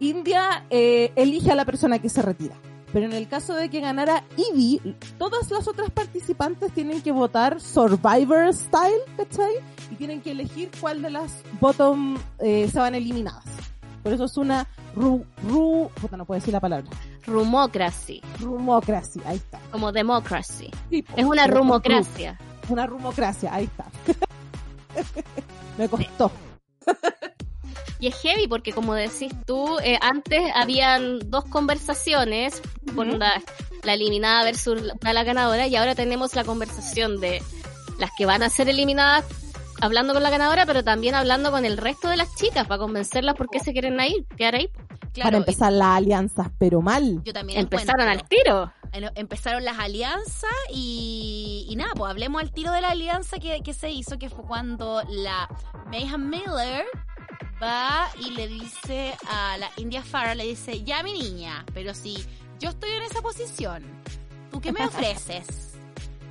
India 0.00 0.64
eh, 0.70 1.10
elige 1.16 1.50
a 1.50 1.56
la 1.56 1.64
persona 1.64 1.98
que 1.98 2.08
se 2.08 2.22
retira. 2.22 2.54
Pero 2.92 3.06
en 3.06 3.12
el 3.12 3.28
caso 3.28 3.54
de 3.54 3.68
que 3.68 3.80
ganara 3.80 4.24
Ivy, 4.36 4.96
todas 5.18 5.50
las 5.50 5.68
otras 5.68 5.90
participantes 5.90 6.72
tienen 6.72 7.02
que 7.02 7.12
votar 7.12 7.60
Survivor 7.60 8.52
Style, 8.54 9.00
¿cachai? 9.16 9.52
Y 9.90 9.96
tienen 9.96 10.20
que 10.22 10.30
elegir 10.30 10.70
cuál 10.80 11.02
de 11.02 11.10
las 11.10 11.42
bottom 11.60 12.16
eh, 12.38 12.68
se 12.72 12.78
van 12.78 12.94
eliminadas. 12.94 13.44
Por 14.02 14.12
eso 14.12 14.24
es 14.24 14.36
una 14.38 14.66
ru, 14.94 15.24
ru, 15.42 15.90
puta, 16.00 16.16
no 16.16 16.24
puedo 16.24 16.40
decir 16.40 16.52
la 16.54 16.60
palabra. 16.60 16.88
Rumocracy, 17.26 18.22
Rumocracia, 18.40 19.22
ahí 19.26 19.36
está. 19.36 19.60
como 19.70 19.92
democracy. 19.92 20.70
Sí. 20.88 21.04
Es 21.14 21.24
una 21.26 21.46
rumocracia. 21.46 22.38
ru, 22.66 22.72
Una 22.72 22.86
rumocracia, 22.86 23.52
ahí 23.54 23.64
está. 23.64 23.84
Me 25.78 25.88
costó. 25.88 26.32
Y 28.00 28.06
es 28.08 28.14
heavy 28.20 28.46
porque 28.48 28.72
como 28.72 28.94
decís 28.94 29.32
tú, 29.46 29.78
eh, 29.82 29.98
antes 30.00 30.42
habían 30.54 31.18
dos 31.30 31.44
conversaciones, 31.46 32.60
con 32.94 33.08
Ujú. 33.10 33.18
la, 33.18 33.42
la 33.82 33.92
eliminada 33.94 34.44
versus 34.44 34.80
la, 34.82 35.12
la 35.12 35.24
ganadora, 35.24 35.66
y 35.66 35.76
ahora 35.76 35.94
tenemos 35.94 36.34
la 36.34 36.44
conversación 36.44 37.20
de 37.20 37.42
las 37.98 38.10
que 38.16 38.26
van 38.26 38.42
a 38.42 38.50
ser 38.50 38.68
eliminadas 38.68 39.24
hablando 39.80 40.12
con 40.14 40.22
la 40.22 40.30
ganadora, 40.30 40.66
pero 40.66 40.82
también 40.82 41.14
hablando 41.14 41.50
con 41.50 41.64
el 41.64 41.76
resto 41.76 42.08
de 42.08 42.16
las 42.16 42.34
chicas 42.36 42.66
para 42.66 42.78
convencerlas 42.78 43.34
por 43.36 43.48
qué 43.48 43.60
se 43.60 43.72
quieren 43.72 43.98
ir, 44.00 44.24
quedar 44.36 44.56
ahí. 44.56 44.68
Claro, 45.14 45.28
Para 45.28 45.36
empezar 45.38 45.72
las 45.72 45.96
alianzas, 45.96 46.48
pero 46.58 46.80
mal. 46.80 47.22
yo 47.24 47.32
también 47.32 47.58
Empezaron 47.60 48.08
encuentro. 48.08 48.22
al 48.24 48.28
tiro. 48.28 48.72
Empezaron 49.16 49.64
las 49.64 49.78
alianzas 49.78 50.50
y, 50.72 51.66
y 51.68 51.76
nada, 51.76 51.92
pues 51.94 52.10
hablemos 52.10 52.40
al 52.40 52.50
tiro 52.52 52.72
de 52.72 52.80
la 52.80 52.90
alianza 52.90 53.38
que, 53.38 53.60
que 53.62 53.74
se 53.74 53.90
hizo, 53.90 54.18
que 54.18 54.30
fue 54.30 54.44
cuando 54.46 55.02
la 55.08 55.48
Mayhem 55.86 56.28
Miller 56.28 56.84
va 57.62 58.08
y 58.18 58.30
le 58.30 58.48
dice 58.48 59.14
a 59.28 59.56
la 59.58 59.70
India 59.76 60.02
Farah, 60.02 60.34
le 60.34 60.44
dice, 60.44 60.82
ya 60.84 61.02
mi 61.02 61.12
niña, 61.12 61.64
pero 61.74 61.94
si 61.94 62.16
yo 62.58 62.70
estoy 62.70 62.90
en 62.90 63.02
esa 63.02 63.20
posición, 63.22 63.82
¿tú 64.50 64.60
qué 64.60 64.72
me 64.72 64.80
ofreces? 64.86 65.74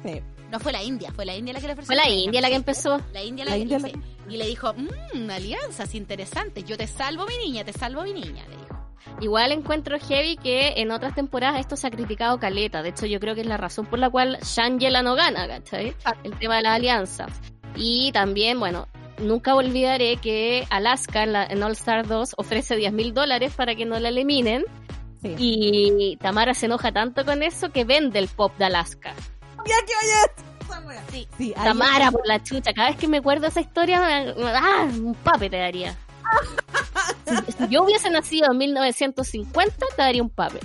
Sí. 0.05 0.21
No 0.51 0.59
fue 0.61 0.71
la 0.71 0.81
India, 0.81 1.11
fue 1.13 1.25
la 1.25 1.35
India 1.35 1.53
la 1.53 1.59
que 1.59 1.67
le 1.67 1.73
ofreció. 1.73 1.87
Fue 1.93 1.95
la 1.95 2.09
India 2.09 2.39
la 2.39 2.47
que 2.47 2.55
empezó. 2.55 3.01
La 3.13 3.21
India 3.21 3.43
la, 3.43 3.51
La 3.51 3.57
que 3.57 3.61
India 3.63 3.79
le- 3.79 3.93
Y 4.33 4.37
le 4.37 4.45
dijo, 4.47 4.73
mmm, 4.73 5.29
alianzas 5.29 5.93
interesantes, 5.93 6.63
yo 6.63 6.77
te 6.77 6.87
salvo 6.87 7.25
mi 7.25 7.37
niña, 7.37 7.65
te 7.65 7.73
salvo 7.73 8.03
mi 8.03 8.13
niña, 8.13 8.45
le 8.47 8.55
dijo. 8.55 8.67
Igual 9.19 9.51
encuentro 9.51 9.97
heavy 9.99 10.37
que 10.37 10.75
en 10.77 10.91
otras 10.91 11.15
temporadas 11.15 11.59
esto 11.59 11.75
se 11.75 11.87
ha 11.87 11.91
criticado 11.91 12.39
caleta. 12.39 12.81
De 12.81 12.89
hecho, 12.89 13.05
yo 13.07 13.19
creo 13.19 13.35
que 13.35 13.41
es 13.41 13.47
la 13.47 13.57
razón 13.57 13.85
por 13.87 13.99
la 13.99 14.09
cual 14.09 14.37
Shangela 14.41 15.01
no 15.01 15.15
gana, 15.15 15.47
¿cachai? 15.47 15.93
El 16.23 16.37
tema 16.39 16.57
de 16.57 16.61
las 16.63 16.75
alianzas. 16.75 17.31
Y 17.75 18.11
también, 18.13 18.59
bueno, 18.59 18.87
nunca 19.19 19.55
olvidaré 19.55 20.17
que 20.17 20.65
Alaska 20.69 21.23
en, 21.23 21.33
la- 21.33 21.45
en 21.45 21.63
All 21.63 21.71
Star 21.73 22.07
2 22.07 22.33
ofrece 22.37 22.75
10 22.75 22.93
mil 22.93 23.13
dólares 23.13 23.53
para 23.55 23.75
que 23.75 23.85
no 23.85 23.99
la 23.99 24.09
eliminen. 24.09 24.63
Sí. 25.21 25.35
Y 25.37 26.17
Tamara 26.17 26.53
se 26.53 26.67
enoja 26.67 26.91
tanto 26.91 27.25
con 27.25 27.41
eso 27.43 27.69
que 27.71 27.83
vende 27.85 28.19
el 28.19 28.27
pop 28.27 28.55
de 28.57 28.65
Alaska. 28.65 29.13
Ya 29.65 29.75
que 29.85 29.93
vaya 29.95 31.03
Sí. 31.11 31.27
Sí, 31.37 31.53
Tamara 31.55 32.11
por 32.11 32.27
la 32.27 32.43
chucha. 32.43 32.73
Cada 32.73 32.89
vez 32.89 32.97
que 32.97 33.07
me 33.07 33.17
acuerdo 33.17 33.47
esa 33.47 33.61
historia, 33.61 34.01
me- 34.01 34.33
me- 34.35 34.51
¡ah! 34.51 34.83
un 34.83 35.15
pape 35.15 35.49
te 35.49 35.57
daría. 35.57 35.95
Si, 37.27 37.51
si 37.51 37.67
yo 37.67 37.83
hubiese 37.83 38.09
nacido 38.09 38.51
en 38.51 38.57
1950, 38.57 39.85
te 39.97 40.01
daría 40.01 40.21
un 40.23 40.29
pape. 40.29 40.59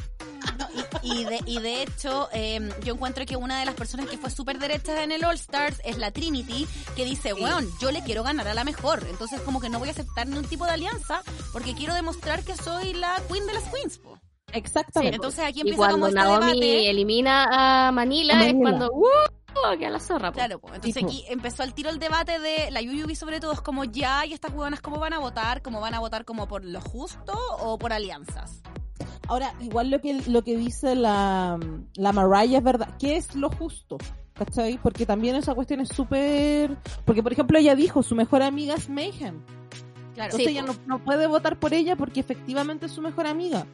No, 0.59 0.69
y, 1.03 1.13
y 1.21 1.25
de, 1.25 1.41
y 1.47 1.61
de 1.61 1.83
hecho, 1.83 2.29
eh, 2.33 2.71
yo 2.85 2.95
encuentro 2.95 3.25
que 3.27 3.37
una 3.37 3.59
de 3.61 3.65
las 3.67 3.75
personas 3.75 4.07
que 4.07 4.19
fue 4.19 4.31
súper 4.31 4.59
derecha 4.59 5.03
en 5.03 5.13
el 5.13 5.25
All 5.25 5.35
Stars 5.37 5.81
es 5.85 5.99
la 5.99 6.11
Trinity, 6.11 6.67
que 6.97 7.05
dice, 7.05 7.33
weón, 7.35 7.69
yo 7.81 7.91
le 7.91 8.03
quiero 8.03 8.23
ganar 8.23 8.49
a 8.49 8.55
la 8.55 8.65
mejor. 8.65 9.07
Entonces, 9.09 9.41
como 9.41 9.61
que 9.61 9.69
no 9.69 9.79
voy 9.79 9.89
a 9.89 9.93
aceptar 9.93 10.27
ningún 10.27 10.45
tipo 10.45 10.65
de 10.67 10.73
alianza 10.73 11.23
porque 11.53 11.75
quiero 11.75 11.95
demostrar 11.95 12.43
que 12.45 12.57
soy 12.57 12.95
la 12.95 13.21
queen 13.31 13.47
de 13.47 13.55
las 13.55 13.65
queens. 13.65 13.99
po". 13.99 14.19
Exactamente. 14.53 15.17
Entonces, 15.17 15.45
aquí 15.45 15.59
Y 15.59 15.71
empieza 15.71 15.91
como 15.91 16.01
cuando 16.01 16.07
este 16.09 16.21
Naomi 16.21 16.61
debate. 16.61 16.91
elimina 16.91 17.87
a 17.89 17.93
Manila, 17.93 18.35
A 18.35 18.47
es 18.47 18.55
Manila. 18.55 18.71
cuando 18.71 18.93
¡uh! 18.93 19.79
que 19.79 19.87
a 19.87 19.91
la 19.91 20.01
zorra. 20.01 20.31
po. 20.33 20.37
Claro, 20.37 20.61
pues. 20.61 20.75
Entonces 20.75 21.03
aquí 21.05 21.25
empezó 21.29 21.63
el 21.63 21.73
tiro 21.75 21.91
el 21.91 21.99
debate 21.99 22.39
de 22.39 22.71
la 22.71 22.81
Yuyubi 22.83 23.15
sobre 23.15 23.39
todo, 23.41 23.53
es 23.53 23.61
como 23.61 23.85
ya, 23.85 24.25
y 24.27 24.33
estas 24.33 24.51
huevonas 24.53 24.81
cómo 24.81 24.99
van 24.99 25.13
a 25.13 25.19
votar, 25.19 25.63
cómo 25.63 25.81
van 25.81 25.95
a 25.95 26.01
votar 26.01 26.25
como 26.25 26.49
por 26.49 26.65
lo 26.65 26.81
justo 26.81 27.33
o 27.61 27.79
por 27.79 27.93
alianzas. 27.93 28.61
Ahora, 29.29 29.55
igual 29.61 29.91
lo 29.91 30.01
que, 30.01 30.23
lo 30.27 30.43
que 30.43 30.57
dice 30.57 30.95
la, 30.95 31.59
la 31.95 32.13
Mariah 32.13 32.59
es 32.59 32.65
verdad. 32.65 32.97
¿Qué 32.99 33.17
es 33.17 33.35
lo 33.35 33.51
justo? 33.51 33.99
¿Cachai? 34.35 34.79
Porque 34.79 35.07
también 35.07 35.37
esa 35.37 35.55
cuestión 35.55 35.81
es 35.81 35.89
súper... 35.89 36.77
Porque, 37.05 37.23
por 37.23 37.33
ejemplo, 37.33 37.59
ella 37.59 37.75
dijo, 37.75 38.03
su 38.03 38.15
mejor 38.15 38.43
amiga 38.43 38.75
es 38.75 38.89
Mayhem. 38.89 39.43
Claro, 40.15 40.31
Entonces 40.31 40.47
Sí, 40.47 40.49
ella 40.49 40.63
no, 40.63 40.75
no 40.87 41.05
puede 41.05 41.27
votar 41.27 41.59
por 41.59 41.75
ella 41.75 41.97
porque 41.97 42.21
efectivamente 42.21 42.87
es 42.87 42.93
su 42.93 43.03
mejor 43.03 43.27
amiga. 43.27 43.67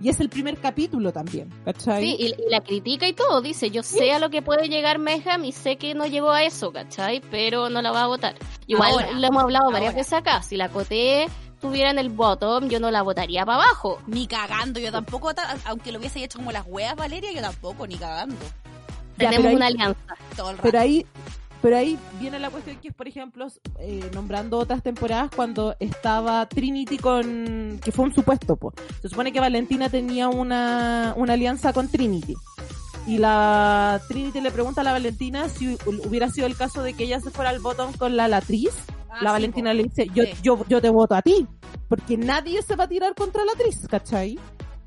Y 0.00 0.10
es 0.10 0.20
el 0.20 0.28
primer 0.28 0.58
capítulo 0.58 1.10
también, 1.12 1.48
¿cachai? 1.64 2.02
Sí, 2.02 2.16
y, 2.18 2.26
y 2.26 2.50
la 2.50 2.60
critica 2.60 3.08
y 3.08 3.14
todo. 3.14 3.40
Dice, 3.40 3.70
yo 3.70 3.82
sé 3.82 4.12
a 4.12 4.18
lo 4.18 4.28
que 4.28 4.42
puede 4.42 4.68
llegar 4.68 4.98
Mayhem 4.98 5.44
y 5.44 5.52
sé 5.52 5.76
que 5.76 5.94
no 5.94 6.06
llegó 6.06 6.30
a 6.30 6.44
eso, 6.44 6.70
¿cachai? 6.70 7.22
Pero 7.30 7.70
no 7.70 7.80
la 7.80 7.92
va 7.92 8.02
a 8.02 8.06
votar. 8.06 8.34
Igual 8.66 8.92
Ahora, 8.92 9.12
lo 9.12 9.26
hemos 9.26 9.42
hablado 9.42 9.70
varias 9.70 9.94
veces 9.94 10.12
acá. 10.12 10.42
Si 10.42 10.56
la 10.56 10.68
Coté 10.68 11.26
estuviera 11.56 11.90
en 11.90 11.98
el 11.98 12.10
bottom, 12.10 12.68
yo 12.68 12.78
no 12.80 12.90
la 12.90 13.02
votaría 13.02 13.44
para 13.44 13.62
abajo. 13.64 13.98
Ni 14.06 14.26
cagando, 14.26 14.78
yo 14.78 14.92
tampoco, 14.92 15.34
ta- 15.34 15.56
aunque 15.64 15.90
lo 15.90 15.98
hubiese 15.98 16.22
hecho 16.22 16.38
como 16.38 16.52
las 16.52 16.64
hueas, 16.66 16.94
Valeria, 16.94 17.32
yo 17.32 17.40
tampoco, 17.40 17.86
ni 17.86 17.96
cagando. 17.96 18.36
Ya, 19.18 19.30
Tenemos 19.30 19.36
pero 19.38 19.48
ahí- 19.48 19.56
una 19.56 19.66
alianza. 19.66 20.16
Todo 20.36 20.50
el 20.50 20.56
rato. 20.58 20.68
Pero 20.70 20.78
ahí, 20.80 21.06
pero 21.62 21.76
ahí 21.78 21.98
viene 22.20 22.38
la 22.38 22.50
cuestión 22.50 22.76
que 22.76 22.88
es, 22.88 22.94
por 22.94 23.08
ejemplo, 23.08 23.46
eh, 23.80 24.08
nombrando 24.12 24.58
otras 24.58 24.82
temporadas 24.82 25.30
cuando 25.34 25.74
estaba 25.80 26.46
Trinity 26.46 26.98
con, 26.98 27.80
que 27.82 27.90
fue 27.92 28.04
un 28.04 28.14
supuesto, 28.14 28.56
po. 28.56 28.74
Se 29.00 29.08
supone 29.08 29.32
que 29.32 29.40
Valentina 29.40 29.88
tenía 29.88 30.28
una, 30.28 31.14
una 31.16 31.32
alianza 31.32 31.72
con 31.72 31.88
Trinity. 31.88 32.34
Y 33.06 33.18
la 33.18 34.00
Trinity 34.08 34.40
le 34.40 34.50
pregunta 34.50 34.82
a 34.82 34.84
la 34.84 34.92
Valentina 34.92 35.48
si 35.48 35.78
hubiera 35.86 36.28
sido 36.28 36.46
el 36.46 36.56
caso 36.56 36.82
de 36.82 36.92
que 36.92 37.04
ella 37.04 37.20
se 37.20 37.30
fuera 37.30 37.50
al 37.50 37.60
bottom 37.60 37.92
con 37.94 38.16
la 38.16 38.28
latriz. 38.28 38.74
Ah, 39.16 39.22
la 39.22 39.30
sí, 39.30 39.32
Valentina 39.34 39.70
po. 39.70 39.76
le 39.76 39.82
dice, 39.84 40.06
yo, 40.14 40.24
Sí. 40.24 40.32
yo, 40.42 40.64
yo 40.68 40.80
te 40.80 40.90
voto 40.90 41.14
a 41.14 41.22
ti. 41.22 41.46
Porque 41.88 42.16
nadie 42.16 42.62
se 42.62 42.74
va 42.76 42.84
a 42.84 42.88
tirar 42.88 43.14
contra 43.14 43.44
la 43.44 43.52
actriz, 43.52 43.86
¿cachai? 43.88 44.38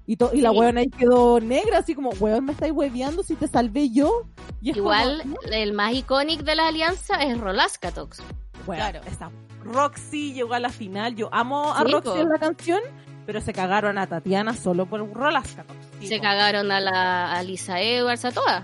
Y, 0.06 0.18
to- 0.18 0.32
y 0.34 0.42
la 0.42 0.52
weona 0.52 0.82
ahí 0.82 0.90
quedó 0.90 1.40
negra, 1.40 1.78
así 1.80 1.94
como, 1.96 2.10
weón, 2.20 2.46
me 2.46 2.52
estáis 2.54 2.74
hueveando 2.74 3.22
si 3.24 3.36
te 3.36 3.48
salvé 3.48 3.90
yo. 3.92 4.24
Y 4.62 4.76
Igual, 4.76 5.20
como, 5.22 5.36
el 5.52 5.74
más 5.74 5.94
icónico 5.94 6.44
de 6.44 6.56
la 6.56 6.68
alianza 6.68 7.16
es 7.24 7.38
Rolaska 7.40 7.92
Tox. 7.92 8.22
Bueno, 8.66 8.84
Claro. 8.90 9.02
esa 9.08 9.30
Roxy 9.64 10.34
llegó 10.34 10.54
a 10.56 10.60
la 10.60 10.70
final. 10.70 11.16
Yo 11.16 11.30
amo 11.32 11.74
a 11.74 11.84
Sí, 11.86 11.92
Roxy 11.92 12.10
po. 12.10 12.18
en 12.18 12.30
la 12.30 12.40
canción, 12.40 12.80
pero 13.26 13.40
se 13.40 13.54
cagaron 13.54 13.98
a 13.98 14.08
Tatiana 14.08 14.54
solo 14.56 14.86
por 14.88 15.08
Rolasca. 15.14 15.64
Sí, 16.00 16.08
Se 16.08 16.18
po. 16.18 16.24
cagaron 16.24 16.72
a 16.72 16.80
la 16.80 17.32
a 17.34 17.44
Lisa 17.44 17.80
Edwards, 17.80 18.26
a 18.26 18.32
todas. 18.32 18.64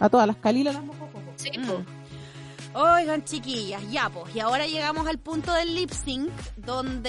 A 0.00 0.08
todas 0.08 0.26
las 0.26 0.36
Calilas 0.36 0.74
las. 0.74 0.84
Sí, 1.36 1.50
Mm. 1.58 1.95
Oigan, 2.78 3.24
chiquillas, 3.24 3.82
ya 3.90 4.10
pues. 4.10 4.36
Y 4.36 4.40
ahora 4.40 4.66
llegamos 4.66 5.06
al 5.06 5.16
punto 5.18 5.50
del 5.54 5.74
lip 5.74 5.90
sync, 5.90 6.30
donde, 6.56 7.08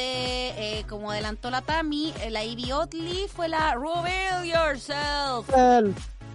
eh, 0.55 0.86
como 0.88 1.11
adelantó 1.11 1.49
la 1.51 1.61
Tami, 1.61 2.13
eh, 2.22 2.30
la 2.30 2.45
Ivy 2.45 2.72
Otley 2.72 3.28
fue 3.28 3.49
la 3.49 3.76
Reveal 3.76 4.45
Yourself. 4.45 5.49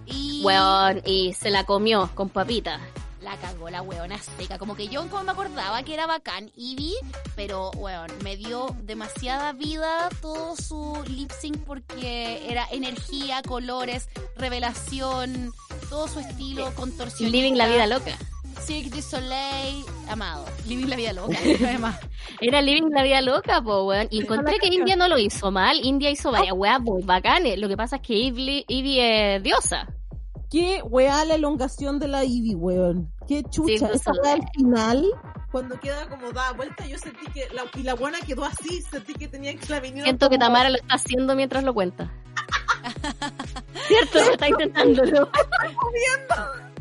Y 0.05 0.43
Weón, 0.43 1.01
y 1.05 1.33
se 1.33 1.49
la 1.49 1.65
comió 1.65 2.11
con 2.13 2.29
papita. 2.29 2.79
la 3.21 3.35
cagó 3.37 3.69
la 3.69 3.81
weona 3.81 4.19
seca. 4.37 4.59
Como 4.59 4.75
que 4.75 4.87
yo 4.89 5.07
como 5.09 5.23
me 5.23 5.31
acordaba 5.31 5.81
que 5.81 5.93
era 5.93 6.05
bacán 6.05 6.51
Ivy, 6.55 6.93
pero 7.35 7.71
weón, 7.71 8.11
me 8.21 8.35
dio 8.35 8.75
demasiada 8.81 9.53
vida 9.53 10.09
todo 10.21 10.55
su 10.57 11.01
lip 11.07 11.31
sync 11.31 11.57
porque 11.59 12.51
era 12.51 12.67
energía, 12.69 13.41
colores, 13.41 14.09
revelación, 14.35 15.53
todo 15.89 16.07
su 16.07 16.19
estilo, 16.19 16.71
contorsión. 16.75 17.31
Living 17.31 17.53
la 17.53 17.67
vida 17.67 17.87
loca. 17.87 18.11
Cirque 18.65 18.89
du 18.89 19.01
Soleil, 19.01 19.83
amado. 20.07 20.45
Living 20.65 20.87
la 20.87 20.95
vida 20.95 21.11
loca, 21.11 21.37
además. 21.67 21.99
Era 22.39 22.61
Living 22.61 22.91
la 22.91 23.03
vida 23.03 23.21
loca, 23.21 23.61
po, 23.61 23.83
weón. 23.83 24.07
Y 24.09 24.21
encontré 24.21 24.57
que 24.59 24.67
India 24.67 24.95
no 24.95 25.09
lo 25.09 25.17
hizo 25.17 25.51
mal. 25.51 25.79
India 25.83 26.09
hizo 26.09 26.31
varias 26.31 26.53
weas 26.55 26.79
muy 26.79 27.03
bacanes. 27.03 27.57
Lo 27.57 27.67
que 27.67 27.75
pasa 27.75 27.97
es 27.97 28.01
que 28.03 28.13
Ivy, 28.13 28.63
Ivy 28.67 28.99
es 28.99 29.43
diosa. 29.43 29.87
Qué 30.49 30.81
weá 30.83 31.25
la 31.25 31.35
elongación 31.35 31.99
de 31.99 32.07
la 32.07 32.23
Ivy, 32.23 32.55
weón. 32.55 33.11
Qué 33.27 33.43
chucha. 33.43 33.87
Sí, 33.87 33.95
Esa 33.95 34.13
sé. 34.13 34.29
al 34.29 34.41
final, 34.55 35.07
cuando 35.51 35.79
queda 35.79 36.07
como 36.07 36.31
da 36.31 36.53
vuelta, 36.53 36.85
yo 36.85 36.97
sentí 36.97 37.25
que, 37.31 37.49
la, 37.53 37.63
y 37.75 37.83
la 37.83 37.95
buena 37.95 38.19
quedó 38.21 38.45
así, 38.45 38.81
sentí 38.81 39.13
que 39.13 39.27
tenía 39.27 39.55
que 39.55 39.67
la 39.67 39.81
Siento 39.81 40.29
que 40.29 40.37
Tamara 40.37 40.69
lo 40.69 40.77
está 40.77 40.95
haciendo 40.95 41.35
mientras 41.35 41.63
lo 41.63 41.73
cuenta. 41.73 42.13
¿Cierto? 43.87 44.19
Está 44.19 44.47
intentándolo. 44.47 45.29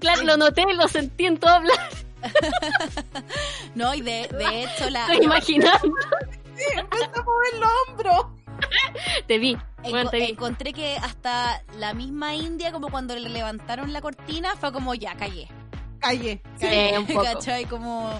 Claro, 0.00 0.22
lo 0.22 0.36
noté, 0.36 0.64
lo 0.72 0.88
sentí 0.88 1.26
en 1.26 1.38
todo 1.38 1.50
hablar. 1.50 1.78
No, 3.74 3.94
y 3.94 4.00
de, 4.02 4.28
de 4.28 4.64
hecho 4.64 4.90
la... 4.90 5.06
Estoy 5.06 5.24
imaginando. 5.24 5.94
Sí, 6.56 6.64
empieza 6.76 7.06
a 7.06 7.22
mover 7.22 7.54
los 7.58 7.70
hombros. 7.88 8.26
Te 9.26 9.38
vi. 9.38 9.56
Bueno, 9.82 10.10
te 10.10 10.18
vi. 10.18 10.24
encontré 10.24 10.72
que 10.72 10.96
hasta 10.96 11.62
la 11.78 11.94
misma 11.94 12.34
India, 12.34 12.72
como 12.72 12.90
cuando 12.90 13.14
le 13.14 13.28
levantaron 13.28 13.92
la 13.92 14.00
cortina, 14.00 14.54
fue 14.56 14.72
como 14.72 14.94
ya, 14.94 15.14
callé. 15.14 15.48
Calle. 16.00 16.42
Sí, 16.58 16.66
un 16.98 17.06
poco. 17.06 17.22
¿Cachai? 17.22 17.64
Como. 17.64 18.12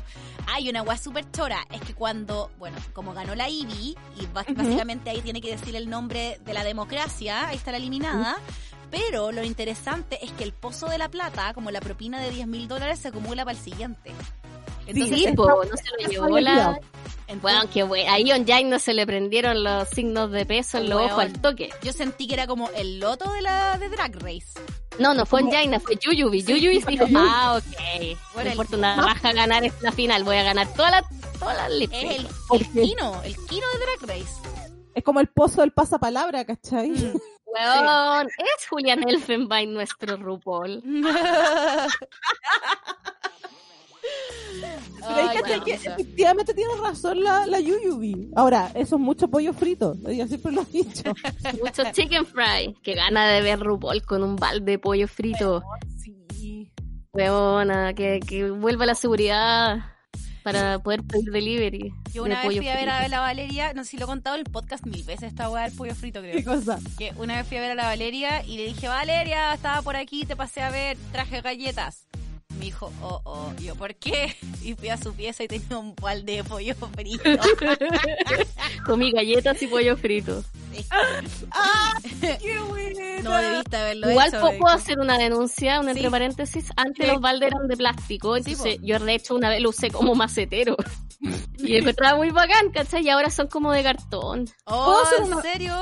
Hay 0.46 0.68
una 0.68 0.82
weá 0.82 0.96
súper 0.96 1.30
chora. 1.30 1.66
Es 1.70 1.80
que 1.82 1.94
cuando, 1.94 2.50
bueno, 2.58 2.76
como 2.92 3.12
ganó 3.12 3.34
la 3.34 3.48
IBI, 3.48 3.96
y 4.18 4.26
básicamente 4.32 5.10
ahí 5.10 5.20
tiene 5.20 5.40
que 5.40 5.50
decir 5.50 5.76
el 5.76 5.88
nombre 5.88 6.40
de 6.44 6.54
la 6.54 6.64
democracia, 6.64 7.48
ahí 7.48 7.56
está 7.56 7.70
la 7.70 7.76
eliminada. 7.76 8.38
Pero 8.90 9.30
lo 9.32 9.44
interesante 9.44 10.18
es 10.24 10.32
que 10.32 10.44
el 10.44 10.52
pozo 10.52 10.88
de 10.88 10.98
la 10.98 11.08
plata, 11.08 11.54
como 11.54 11.70
la 11.70 11.80
propina 11.80 12.20
de 12.20 12.30
10 12.30 12.46
mil 12.46 12.68
dólares, 12.68 12.98
se 12.98 13.08
acumula 13.08 13.44
para 13.44 13.56
el 13.56 13.62
siguiente. 13.62 14.12
Entonces, 14.86 15.18
Sí, 15.18 15.32
po, 15.36 15.46
no 15.46 15.76
se 15.76 16.02
lo 16.04 16.10
llevó 16.10 16.40
la... 16.40 16.80
entonces, 17.28 17.42
Bueno, 17.42 17.60
qué 17.72 17.82
bueno. 17.84 18.10
A 18.12 18.18
Ion 18.18 18.44
Jain 18.44 18.68
no 18.68 18.78
se 18.80 18.92
le 18.92 19.06
prendieron 19.06 19.62
los 19.62 19.88
signos 19.90 20.32
de 20.32 20.44
peso 20.46 20.78
en 20.78 20.90
los 20.90 21.00
ojos 21.02 21.18
al 21.20 21.32
toque. 21.40 21.70
yo 21.82 21.92
sentí 21.92 22.26
que 22.26 22.34
era 22.34 22.48
como 22.48 22.68
el 22.70 22.98
loto 22.98 23.30
de 23.32 23.42
la 23.42 23.78
de 23.78 23.88
Drag 23.88 24.16
Race. 24.16 24.48
No, 24.98 25.14
no 25.14 25.24
fue 25.24 25.40
en 25.40 25.50
Jaina, 25.50 25.78
fue 25.78 25.96
Yuyubi. 25.96 26.42
Yuyubi 26.42 26.78
dijo, 26.88 26.90
Yuyubi. 27.06 27.14
ah, 27.16 27.58
ok. 27.58 28.18
Bueno, 28.34 28.48
no 28.48 28.50
importa 28.50 28.76
una 28.76 28.96
raja 28.96 29.32
ganar 29.32 29.64
esta 29.64 29.92
final, 29.92 30.24
voy 30.24 30.36
a 30.36 30.42
ganar 30.42 30.66
toda 30.74 30.90
la, 30.90 31.04
toda 31.38 31.54
la 31.54 31.84
Es 31.84 31.88
el, 31.92 32.26
¿Por 32.48 32.60
el? 32.60 32.68
Kino, 32.72 33.22
el 33.22 33.36
Kino 33.46 33.66
de 33.72 33.78
Drag 33.78 34.18
Race. 34.18 34.34
Es 34.92 35.04
como 35.04 35.20
el 35.20 35.28
pozo 35.28 35.60
del 35.60 35.70
pasapalabra, 35.70 36.44
¿cachai? 36.44 36.92
Weón, 37.54 38.26
es 38.26 38.68
Julian 38.68 39.08
Elfenbein 39.08 39.72
nuestro 39.74 40.16
RuPaul. 40.16 40.82
Ay, 45.02 45.28
que 45.30 45.40
bueno, 45.40 45.64
que 45.64 45.74
o 45.74 45.78
sea. 45.78 45.94
efectivamente 45.94 46.54
tiene 46.54 46.74
razón 46.82 47.22
la, 47.22 47.46
la 47.46 47.60
Yuyubi. 47.60 48.30
Ahora, 48.36 48.70
eso 48.74 48.96
es 48.96 49.00
mucho 49.00 49.28
pollo 49.28 49.52
frito. 49.52 49.94
Ella 50.06 50.26
siempre 50.26 50.52
lo 50.52 50.62
ha 50.62 50.64
dicho. 50.64 51.02
Mucho 51.64 51.82
chicken 51.92 52.26
fry. 52.26 52.74
Que 52.82 52.94
gana 52.94 53.28
de 53.28 53.42
ver 53.42 53.60
RuPaul 53.60 54.02
con 54.04 54.22
un 54.22 54.36
balde 54.36 54.72
de 54.72 54.78
pollo 54.78 55.08
frito. 55.08 55.62
Sí. 55.98 56.70
Huevona, 57.12 57.92
que, 57.94 58.20
que 58.20 58.50
vuelva 58.50 58.86
la 58.86 58.94
seguridad 58.94 59.78
para 60.42 60.78
poder 60.78 61.02
pedir 61.02 61.30
delivery. 61.30 61.92
Yo 62.12 62.24
de 62.24 62.30
una 62.30 62.36
vez 62.36 62.44
pollo 62.46 62.58
fui 62.62 62.68
a 62.68 62.74
ver 62.74 62.88
frito. 62.88 62.96
a 62.96 63.08
la 63.08 63.20
Valeria, 63.20 63.72
no 63.74 63.84
sé 63.84 63.90
si 63.90 63.96
lo 63.98 64.04
he 64.04 64.06
contado 64.06 64.36
en 64.36 64.40
el 64.46 64.50
podcast 64.52 64.84
mil 64.86 65.02
veces, 65.04 65.24
esta 65.24 65.48
weá 65.50 65.64
del 65.64 65.72
pollo 65.76 65.94
frito, 65.94 66.22
¿Qué 66.22 66.30
creo. 66.42 66.44
cosa? 66.44 66.78
Que 66.98 67.12
una 67.16 67.36
vez 67.36 67.46
fui 67.46 67.56
a 67.56 67.60
ver 67.60 67.72
a 67.72 67.74
la 67.74 67.84
Valeria 67.84 68.44
y 68.44 68.56
le 68.56 68.66
dije, 68.66 68.88
Valeria, 68.88 69.52
estaba 69.54 69.82
por 69.82 69.96
aquí, 69.96 70.24
te 70.24 70.36
pasé 70.36 70.62
a 70.62 70.70
ver, 70.70 70.96
traje 71.12 71.40
galletas. 71.40 72.06
Me 72.60 72.66
dijo, 72.66 72.92
oh, 73.02 73.20
oh, 73.24 73.52
Y 73.58 73.64
yo, 73.64 73.74
¿por 73.74 73.94
qué? 73.96 74.36
Y 74.62 74.74
fui 74.74 74.90
a 74.90 74.96
su 74.98 75.12
pieza 75.14 75.42
y 75.42 75.48
tenía 75.48 75.78
un 75.78 75.94
balde 75.96 76.36
de 76.36 76.44
pollo 76.44 76.74
frito. 76.94 77.22
Comí 78.86 79.10
galletas 79.12 79.60
y 79.62 79.66
pollo 79.66 79.96
frito. 79.96 80.44
¡Ah! 81.52 81.94
¡Qué 82.20 82.58
buena! 82.68 83.22
No 83.22 83.36
debiste 83.36 83.76
haberlo 83.76 84.10
Igual 84.10 84.28
hecho. 84.28 84.40
puedo 84.58 84.74
hacer 84.74 84.98
una 84.98 85.18
denuncia, 85.18 85.80
un 85.80 85.86
Sí. 85.86 85.90
entre 85.92 86.10
paréntesis. 86.10 86.70
Antes 86.76 87.06
Sí. 87.06 87.12
los 87.12 87.20
baldes 87.20 87.48
eran 87.50 87.66
de 87.66 87.76
plástico, 87.76 88.36
entonces 88.36 88.78
yo 88.82 88.98
de 88.98 89.14
hecho 89.14 89.34
una 89.34 89.48
vez 89.48 89.60
lo 89.62 89.70
usé 89.70 89.90
como 89.90 90.14
macetero. 90.14 90.76
y 91.58 91.76
encontraba 91.76 92.16
muy 92.16 92.30
bacán, 92.30 92.70
¿cachai? 92.72 93.04
Y 93.04 93.10
ahora 93.10 93.30
son 93.30 93.46
como 93.48 93.72
de 93.72 93.82
cartón. 93.82 94.46
Oh, 94.64 94.84
¿Puedo 94.86 95.02
hacer 95.02 95.18
¿en 95.20 95.32
una- 95.32 95.42
serio? 95.42 95.76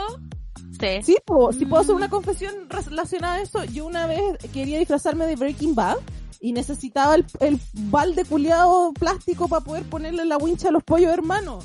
Sí. 0.81 1.03
Sí, 1.03 1.16
si 1.59 1.64
puedo 1.66 1.81
hacer 1.81 1.95
Mm. 1.95 1.97
una 1.97 2.09
confesión 2.09 2.55
relacionada 2.68 3.35
a 3.35 3.43
eso. 3.43 3.64
Yo 3.64 3.87
una 3.87 4.07
vez 4.07 4.20
quería 4.53 4.79
disfrazarme 4.79 5.26
de 5.26 5.35
Breaking 5.37 5.74
Bad 5.74 5.97
y 6.41 6.53
necesitaba 6.53 7.14
el, 7.14 7.26
el 7.41 7.61
balde 7.74 8.24
culiado 8.24 8.93
plástico 8.93 9.49
para 9.49 9.64
poder 9.64 9.84
ponerle 9.84 10.24
la 10.24 10.36
wincha 10.36 10.68
a 10.68 10.72
los 10.72 10.84
pollos 10.84 11.12
hermanos. 11.12 11.64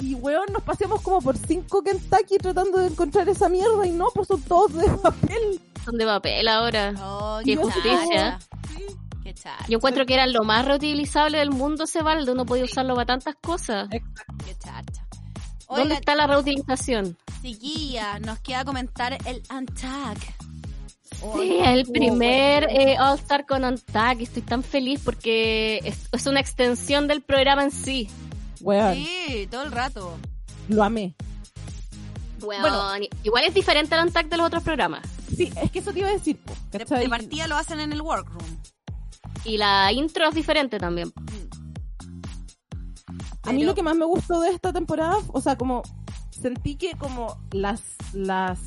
Y 0.00 0.14
weón, 0.14 0.46
nos 0.52 0.62
paseamos 0.62 1.00
como 1.00 1.20
por 1.22 1.36
cinco 1.38 1.82
Kentucky 1.82 2.36
tratando 2.38 2.78
de 2.78 2.88
encontrar 2.88 3.28
esa 3.28 3.48
mierda 3.48 3.86
y 3.86 3.92
no, 3.92 4.08
pues 4.14 4.28
son 4.28 4.42
todos 4.42 4.74
de 4.74 4.88
papel. 4.98 5.60
Son 5.84 5.96
de 5.96 6.04
papel 6.04 6.48
ahora. 6.48 6.94
Oh, 7.00 7.40
Qué 7.44 7.56
justicia. 7.56 8.38
Yo 9.68 9.78
encuentro 9.78 10.06
que 10.06 10.14
era 10.14 10.26
lo 10.26 10.44
más 10.44 10.64
reutilizable 10.64 11.38
del 11.38 11.50
mundo 11.50 11.84
ese 11.84 12.02
balde, 12.02 12.32
uno 12.32 12.44
podía 12.46 12.64
usarlo 12.64 12.94
para 12.94 13.06
tantas 13.06 13.34
cosas. 13.40 13.88
Qué 13.90 14.00
chacha. 14.58 15.06
¿Dónde 15.68 15.82
Oiga, 15.82 15.94
está 15.96 16.14
la 16.14 16.26
reutilización? 16.28 17.16
chiquilla, 17.42 18.18
nos 18.20 18.38
queda 18.40 18.64
comentar 18.64 19.16
el 19.24 19.42
untag. 19.50 20.16
Sí, 21.34 21.58
el 21.64 21.86
primer 21.86 22.64
eh, 22.70 22.96
All 22.98 23.18
Star 23.18 23.46
con 23.46 23.64
Ontag. 23.64 24.20
Estoy 24.20 24.42
tan 24.42 24.62
feliz 24.62 25.00
porque 25.04 25.80
es, 25.84 26.08
es 26.12 26.26
una 26.26 26.40
extensión 26.40 27.06
del 27.08 27.22
programa 27.22 27.62
en 27.64 27.70
sí. 27.70 28.08
Weón, 28.60 28.94
Sí, 28.94 29.48
todo 29.50 29.64
el 29.64 29.72
rato. 29.72 30.16
lo 30.68 30.82
amé. 30.82 31.14
Bueno, 32.40 32.92
igual 33.24 33.44
es 33.44 33.54
diferente 33.54 33.94
al 33.94 34.06
Ontag 34.06 34.28
de 34.28 34.36
los 34.36 34.46
otros 34.46 34.62
programas. 34.62 35.02
Sí, 35.34 35.52
es 35.60 35.70
que 35.70 35.78
eso 35.80 35.92
te 35.92 36.00
iba 36.00 36.08
a 36.08 36.12
decir, 36.12 36.38
De, 36.70 37.08
partida 37.08 37.46
lo 37.48 37.56
hacen 37.56 37.80
en 37.80 37.92
el 37.92 38.02
workroom. 38.02 38.44
Y 39.44 39.58
la 39.58 39.92
intro 39.92 40.28
es 40.28 40.34
diferente 40.34 40.78
también. 40.78 41.12
A 43.42 43.52
mí 43.52 43.64
lo 43.64 43.74
que 43.74 43.82
más 43.82 43.96
me 43.96 44.04
gustó 44.04 44.40
de 44.40 44.50
esta 44.50 44.72
temporada, 44.72 45.18
o 45.32 45.40
sea, 45.40 45.56
como 45.56 45.82
sentí 46.30 46.74
que 46.76 46.96
como 46.96 47.38
las, 47.52 47.80
las, 48.12 48.58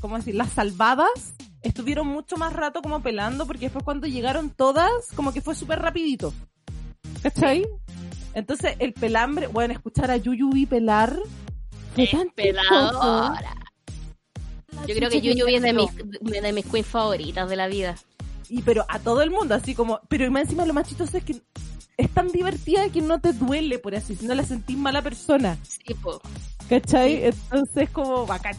¿cómo 0.00 0.16
decir? 0.16 0.34
Las 0.36 0.50
salvadas 0.50 1.34
estuvieron 1.62 2.06
mucho 2.06 2.36
más 2.36 2.52
rato 2.52 2.82
como 2.82 3.02
pelando 3.02 3.46
porque 3.46 3.66
después 3.66 3.84
cuando 3.84 4.06
llegaron 4.06 4.50
todas, 4.50 4.90
como 5.14 5.32
que 5.32 5.40
fue 5.40 5.54
súper 5.54 5.80
rapidito. 5.80 6.32
¿Cachai? 7.22 7.66
Entonces 8.34 8.76
el 8.78 8.92
pelambre, 8.92 9.46
bueno, 9.46 9.74
escuchar 9.74 10.10
a 10.10 10.16
Yuyubi 10.16 10.66
pelar 10.66 11.18
fue 11.94 12.04
Es 12.04 12.10
tan 12.10 12.30
peladora. 12.30 13.54
Yo 14.86 14.94
creo 14.94 15.10
que 15.10 15.20
Chucha, 15.20 15.34
Yuyu 15.34 15.46
es 15.48 15.62
de 15.62 15.72
mis, 15.72 15.90
de 16.42 16.52
mis 16.52 16.66
queens 16.66 16.86
favoritas 16.86 17.48
de 17.48 17.56
la 17.56 17.66
vida. 17.66 17.96
Y 18.48 18.62
pero 18.62 18.84
a 18.88 18.98
todo 18.98 19.22
el 19.22 19.30
mundo, 19.30 19.54
así 19.54 19.74
como, 19.74 20.00
pero 20.08 20.30
más 20.30 20.44
encima 20.44 20.64
lo 20.64 20.74
más 20.74 20.88
chistoso 20.88 21.18
es 21.18 21.24
que 21.24 21.42
es 21.96 22.10
tan 22.10 22.28
divertida 22.28 22.88
que 22.90 23.02
no 23.02 23.20
te 23.20 23.32
duele, 23.32 23.78
por 23.78 23.94
así, 23.94 24.14
si 24.14 24.26
no 24.26 24.34
la 24.34 24.44
sentís 24.44 24.78
mala 24.78 25.02
persona. 25.02 25.58
Sí, 25.62 25.94
po. 25.94 26.20
¿Cachai? 26.68 27.24
Entonces 27.24 27.90
como 27.90 28.24
bacán. 28.24 28.56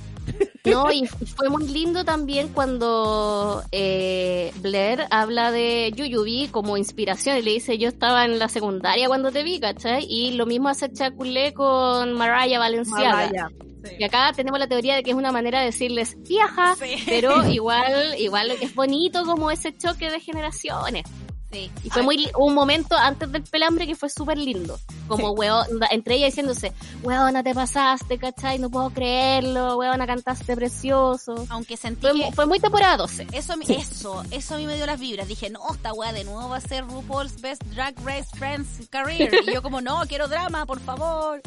No, 0.66 0.92
y 0.92 1.08
fue 1.08 1.50
muy 1.50 1.68
lindo 1.68 2.04
también 2.04 2.50
cuando 2.50 3.64
eh, 3.72 4.52
Blair 4.62 5.06
habla 5.10 5.52
de 5.52 5.92
Yuyubi 5.96 6.50
como 6.50 6.78
inspiración 6.78 7.38
y 7.38 7.42
le 7.42 7.52
dice 7.52 7.78
yo 7.78 7.88
estaba 7.88 8.26
en 8.26 8.40
la 8.40 8.50
secundaria 8.50 9.08
cuando 9.08 9.32
te 9.32 9.44
vi, 9.44 9.60
¿cachai? 9.60 10.06
Y 10.10 10.32
lo 10.34 10.46
mismo 10.46 10.70
hace 10.70 10.92
Chaculé 10.92 11.54
con 11.54 12.14
Mariah 12.14 12.60
Valenciaga. 12.60 13.28
Mariah. 13.28 13.50
Y 13.98 14.04
acá 14.04 14.34
tenemos 14.36 14.60
la 14.60 14.68
teoría 14.68 14.96
de 14.96 15.04
que 15.04 15.12
es 15.12 15.16
una 15.16 15.32
manera 15.32 15.60
de 15.60 15.68
decirles 15.68 16.18
viaja, 16.28 16.76
Sí. 16.76 16.96
pero 17.06 17.48
igual, 17.50 18.16
igual 18.20 18.52
es 18.52 18.76
bonito 18.76 19.24
como 19.24 19.52
ese 19.52 19.76
choque 19.76 20.12
de 20.12 20.20
generaciones. 20.20 21.04
Sí. 21.52 21.72
Y 21.84 21.90
fue 21.90 22.04
muy 22.04 22.30
un 22.38 22.54
momento 22.54 22.96
antes 22.96 23.32
del 23.32 23.42
pelambre 23.44 23.88
que 23.88 23.96
fue 23.96 24.08
súper 24.10 24.38
lindo. 24.38 24.80
Como 25.08 25.32
weón, 25.32 25.66
entre 25.90 26.16
ellas 26.16 26.28
diciéndose, 26.28 26.74
weona 27.02 27.42
te 27.42 27.56
pasaste, 27.56 28.20
¿cachai? 28.20 28.60
No 28.60 28.70
puedo 28.70 28.92
creerlo, 28.92 29.78
weona 29.78 30.06
cantaste 30.06 30.56
precioso. 30.56 31.48
Aunque 31.50 31.76
sentí 31.76 32.02
Fue, 32.02 32.12
que 32.12 32.26
mu- 32.26 32.32
fue 32.34 32.46
muy 32.46 32.60
temporada 32.60 32.98
12. 32.98 33.26
eso, 33.32 33.54
Sí. 33.66 33.74
eso, 33.74 34.24
eso 34.30 34.54
a 34.56 34.58
mí 34.60 34.68
me 34.68 34.76
dio 34.76 34.86
las 34.86 35.00
vibras. 35.00 35.28
Dije, 35.28 35.50
no, 35.50 35.62
esta 35.74 35.92
weá 35.94 36.14
de 36.14 36.24
nuevo 36.24 36.50
va 36.50 36.58
a 36.58 36.62
ser 36.62 36.86
RuPaul's 36.86 37.42
Best 37.42 37.64
Drag 37.74 37.96
Race 38.06 38.30
Friends 38.38 38.88
Career. 38.92 39.34
Y 39.48 39.54
yo 39.54 39.64
como, 39.64 39.82
no, 39.82 40.02
quiero 40.08 40.28
drama, 40.28 40.68
por 40.68 40.80
favor. 40.80 41.42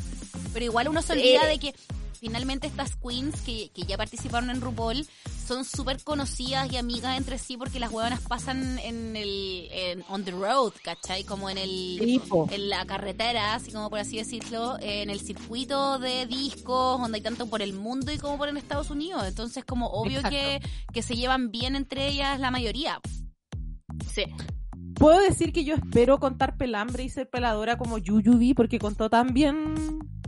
Pero 0.53 0.65
igual 0.65 0.89
uno 0.89 1.01
se 1.01 1.13
olvida 1.13 1.43
Sí. 1.43 1.47
de 1.47 1.59
que 1.61 1.75
finalmente 2.23 2.69
estas 2.69 2.95
queens 2.95 3.41
que, 3.41 3.71
que 3.71 3.83
ya 3.83 3.97
participaron 3.97 4.49
en 4.51 4.61
RuPaul 4.61 5.09
son 5.45 5.65
súper 5.65 6.01
conocidas 6.05 6.73
y 6.73 6.77
amigas 6.77 7.19
entre 7.19 7.37
sí 7.37 7.57
porque 7.57 7.81
las 7.81 7.91
huevonas 7.91 8.21
pasan 8.21 8.79
en 8.79 9.17
el 9.17 9.69
en, 9.73 10.05
on 10.09 10.23
the 10.25 10.31
road, 10.31 10.73
¿cachai? 10.85 11.25
Como 11.25 11.51
en 11.51 11.59
el 11.59 12.23
en 12.49 12.69
la 12.69 12.87
carretera, 12.87 13.55
así 13.55 13.73
como 13.73 13.91
por 13.91 13.99
así 13.99 14.19
decirlo, 14.19 14.77
en 14.81 15.11
el 15.11 15.21
circuito 15.21 15.99
de 15.99 16.27
discos, 16.27 17.01
donde 17.01 17.17
hay 17.17 17.23
tanto 17.23 17.49
por 17.49 17.61
el 17.61 17.73
mundo 17.73 18.13
y 18.13 18.19
como 18.19 18.39
por 18.39 18.49
en 18.49 18.57
Estados 18.57 18.91
Unidos. 18.91 19.25
Entonces, 19.27 19.65
como 19.65 19.89
obvio 19.89 20.19
Exacto. 20.19 20.31
que, 20.39 20.61
que 20.93 21.03
se 21.03 21.17
llevan 21.17 21.51
bien 21.51 21.75
entre 21.75 22.07
ellas 22.07 22.39
la 22.39 22.53
mayoría. 22.53 23.01
Sí. 24.15 24.27
Puedo 24.95 25.21
decir 25.21 25.53
que 25.53 25.65
yo 25.65 25.75
espero 25.75 26.19
contar 26.19 26.57
pelambre 26.57 27.03
y 27.05 27.09
ser 27.09 27.29
peladora 27.29 27.77
como 27.77 27.99
Yuyubi 27.99 28.55
porque 28.55 28.79
contó 28.79 29.11
tan 29.11 29.33
bien 29.35 29.75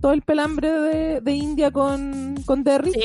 todo 0.01 0.13
el 0.13 0.23
pelambre 0.23 0.71
de, 0.71 1.21
de 1.21 1.33
India 1.33 1.71
con, 1.71 2.35
con 2.45 2.63
Derry. 2.65 2.93
Sí. 2.93 3.01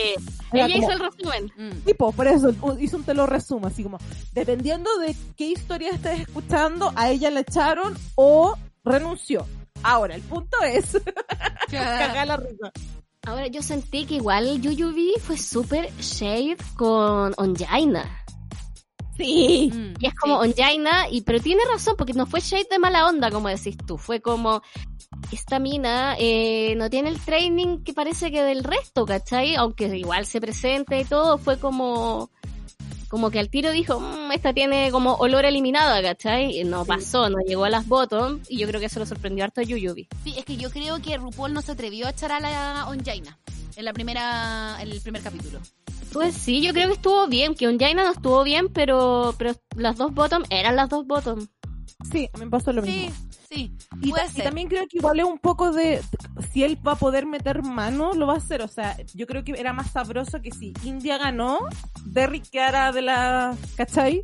Era 0.52 0.66
Ella 0.66 0.76
como- 0.76 0.88
hizo 0.88 0.92
el 0.92 1.12
resumen. 1.12 1.52
Mm. 1.58 1.80
Tipo, 1.86 2.12
por 2.12 2.28
eso 2.28 2.54
hizo 2.80 2.98
un 2.98 3.04
te 3.04 3.14
lo 3.14 3.26
resumo, 3.26 3.68
así 3.68 3.84
como, 3.84 3.98
dependiendo 4.34 4.90
de 5.00 5.16
qué 5.38 5.48
historia 5.52 5.92
estés 5.92 6.22
escuchando, 6.22 6.92
a 6.96 7.10
ella 7.10 7.30
le 7.30 7.42
echaron 7.42 7.96
o 8.16 8.56
renunció. 8.84 9.46
Ahora, 9.84 10.16
el 10.16 10.22
punto 10.24 10.58
es, 10.66 11.00
cagar 11.72 12.28
la 12.28 12.38
risa. 12.38 12.72
Ahora 13.26 13.48
yo 13.48 13.62
sentí 13.62 14.06
que 14.06 14.16
igual 14.16 14.60
Yuyubi 14.62 15.14
fue 15.22 15.38
súper 15.38 15.90
shade 16.00 16.58
con 16.76 17.34
Onjaina. 17.38 18.06
Sí. 19.20 19.70
Mm, 19.74 19.94
Y 20.00 20.06
es 20.08 20.14
como 20.16 20.42
sí. 20.44 20.50
Onjaina, 20.50 21.10
y, 21.10 21.22
pero 21.22 21.40
tiene 21.42 21.62
razón, 21.72 21.96
porque 21.98 22.14
no 22.14 22.26
fue 22.26 22.40
shade 22.40 22.68
de 22.72 22.80
mala 22.80 23.06
onda, 23.08 23.30
como 23.30 23.50
decís 23.50 23.76
tú. 23.86 23.98
Fue 23.98 24.22
como, 24.22 24.62
esta 25.32 25.60
mina 25.60 26.16
eh, 26.18 26.74
no 26.78 26.90
tiene 26.90 27.10
el 27.10 27.20
training 27.20 27.84
que 27.84 27.94
parece 27.94 28.32
que 28.32 28.42
del 28.44 28.64
resto, 28.64 29.06
¿cachai? 29.06 29.56
Aunque 29.56 29.86
igual 29.98 30.26
se 30.26 30.40
presente 30.40 31.02
y 31.02 31.04
todo, 31.04 31.38
fue 31.38 31.60
como, 31.60 32.30
como 33.10 33.30
que 33.30 33.40
al 33.40 33.50
tiro 33.50 33.72
dijo, 33.72 34.00
"Mm, 34.00 34.32
esta 34.32 34.54
tiene 34.54 34.90
como 34.92 35.16
olor 35.16 35.44
a 35.46 35.50
eliminada, 35.50 36.02
¿cachai? 36.02 36.58
Y 36.60 36.64
no 36.64 36.86
pasó, 36.86 37.30
no 37.30 37.40
llegó 37.46 37.66
a 37.66 37.70
las 37.70 37.88
bottom, 37.88 38.40
y 38.48 38.58
yo 38.58 38.68
creo 38.68 38.80
que 38.80 38.86
eso 38.86 39.00
lo 39.02 39.06
sorprendió 39.06 39.44
harto 39.44 39.60
a 39.60 39.66
Yuyubi. 39.66 40.08
Sí, 40.24 40.36
es 40.38 40.46
que 40.46 40.56
yo 40.56 40.70
creo 40.72 41.02
que 41.02 41.18
RuPaul 41.18 41.54
no 41.54 41.62
se 41.62 41.74
atrevió 41.74 42.08
a 42.08 42.12
echar 42.12 42.32
a 42.32 42.40
la 42.40 42.86
Onjaina 42.88 43.38
en 43.80 43.86
la 43.86 43.94
primera 43.94 44.78
en 44.82 44.92
el 44.92 45.02
primer 45.02 45.22
capítulo. 45.22 45.60
Pues 46.12 46.36
sí, 46.36 46.62
yo 46.62 46.74
creo 46.74 46.88
que 46.88 46.96
estuvo 46.96 47.28
bien, 47.28 47.56
que 47.56 47.68
Onjaina 47.68 48.04
no 48.04 48.12
estuvo 48.12 48.44
bien, 48.44 48.68
pero, 48.70 49.34
pero 49.38 49.54
las 49.76 49.96
dos 49.96 50.14
bottom 50.14 50.44
eran 50.50 50.76
las 50.76 50.90
dos 50.90 51.06
bottom. 51.08 51.48
Sí, 52.12 52.30
me 52.40 52.48
pasó 52.48 52.74
lo 52.74 52.82
mismo. 52.82 53.12
Sí, 53.12 53.36
sí. 53.50 53.78
Y, 54.02 54.10
puede 54.10 54.26
ta- 54.26 54.32
y 54.40 54.42
también 54.42 54.68
creo 54.68 54.84
que 54.88 54.98
igual 54.98 55.20
es 55.20 55.26
un 55.26 55.38
poco 55.38 55.72
de 55.72 56.02
si 56.52 56.64
él 56.64 56.78
va 56.86 56.94
a 56.94 56.96
poder 56.96 57.26
meter 57.26 57.62
mano, 57.64 58.14
lo 58.14 58.26
va 58.28 58.34
a 58.34 58.38
hacer. 58.38 58.62
O 58.62 58.68
sea, 58.68 58.98
yo 59.14 59.28
creo 59.28 59.44
que 59.44 59.52
era 59.52 59.72
más 59.74 59.92
sabroso 59.92 60.42
que 60.42 60.52
si 60.52 60.74
India 60.84 61.18
ganó, 61.18 61.60
Derrick 62.06 62.50
quedara 62.50 62.92
de 62.92 63.02
la, 63.04 63.56
¿cachai? 63.78 64.24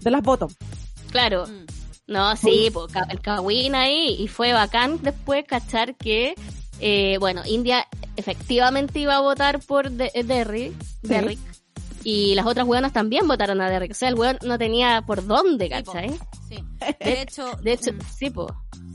De 0.00 0.10
las 0.10 0.22
bottom. 0.22 0.50
Claro. 1.10 1.46
Mm. 1.46 1.66
No, 2.08 2.36
sí, 2.36 2.70
pues, 2.72 2.92
ca- 2.92 3.06
el 3.10 3.20
Kawin 3.20 3.74
ahí, 3.74 4.14
y 4.20 4.28
fue 4.28 4.52
bacán 4.52 5.00
después 5.02 5.44
cachar 5.44 5.96
que, 5.96 6.34
eh, 6.80 7.16
bueno, 7.18 7.42
India 7.46 7.86
efectivamente 8.16 8.98
iba 8.98 9.16
a 9.16 9.20
votar 9.20 9.60
por 9.60 9.90
De- 9.90 10.10
eh, 10.14 10.24
Derry, 10.24 10.72
Sí. 11.02 11.08
Derrick, 11.08 11.38
Y 12.04 12.34
las 12.36 12.46
otras 12.46 12.66
weonas 12.66 12.92
también 12.92 13.26
votaron 13.26 13.60
a 13.60 13.68
Derrick. 13.68 13.90
O 13.90 13.94
sea, 13.94 14.08
el 14.08 14.14
weón 14.14 14.38
no 14.44 14.58
tenía 14.58 15.02
por 15.06 15.26
dónde, 15.26 15.66
Sí, 15.66 15.82
po. 15.84 15.92
¿cachai? 15.92 16.18
Sí. 16.48 16.64
De 17.00 17.22
hecho, 17.22 17.50
De 17.62 17.72
hecho, 17.72 17.92
mm, 17.92 17.98
sí, 18.16 18.30
po. 18.30 18.46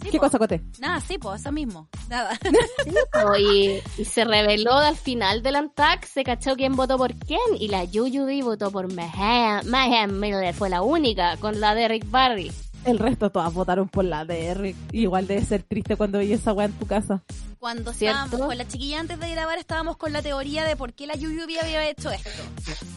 sí, 0.02 0.10
¿Qué 0.12 0.18
po. 0.18 0.24
cosa, 0.26 0.38
Cote? 0.40 0.62
Nada, 0.80 1.02
sí, 1.02 1.18
pues, 1.18 1.42
eso 1.42 1.52
mismo. 1.52 1.90
Nada. 2.10 2.38
Po, 3.12 3.36
Y, 3.38 3.82
y 3.98 4.06
se 4.06 4.24
reveló 4.24 4.74
al 4.76 4.96
final 4.96 5.44
del 5.44 5.58
ANTAC, 5.58 6.06
se 6.06 6.24
cachó 6.24 6.56
quién 6.56 6.76
votó 6.78 6.98
por 6.98 7.14
quién. 7.16 7.42
Y 7.60 7.68
la 7.68 7.84
Yuyubi 7.84 8.42
votó 8.44 8.72
por 8.72 8.92
Mayhem, 8.94 9.68
Mayhem 9.70 10.18
Miller, 10.20 10.54
fue 10.54 10.70
la 10.70 10.82
única, 10.82 11.36
con 11.38 11.60
la 11.60 11.76
Derrick 11.76 12.10
Barry. 12.10 12.52
El 12.86 12.98
resto 13.00 13.30
todas 13.30 13.54
votaron 13.54 13.88
por 13.90 14.04
la 14.06 14.26
DR. 14.26 14.74
Igual 14.92 15.28
debe 15.28 15.46
ser 15.46 15.64
triste 15.64 15.96
cuando 15.96 16.18
veis 16.18 16.32
esa 16.32 16.52
weá 16.54 16.66
en 16.66 16.74
tu 16.74 16.88
casa. 16.88 17.22
Cuando 17.60 17.94
¿Cierto? 17.94 18.24
estábamos 18.26 18.48
con 18.48 18.58
la 18.58 18.68
chiquilla 18.68 19.00
antes 19.00 19.20
de 19.20 19.30
grabar, 19.30 19.60
estábamos 19.60 19.98
con 19.98 20.12
la 20.14 20.22
teoría 20.24 20.64
de 20.66 20.76
por 20.76 20.94
qué 20.94 21.06
la 21.06 21.14
Yuyubi 21.16 21.58
había 21.60 21.88
hecho 21.88 22.10
esto. 22.10 22.30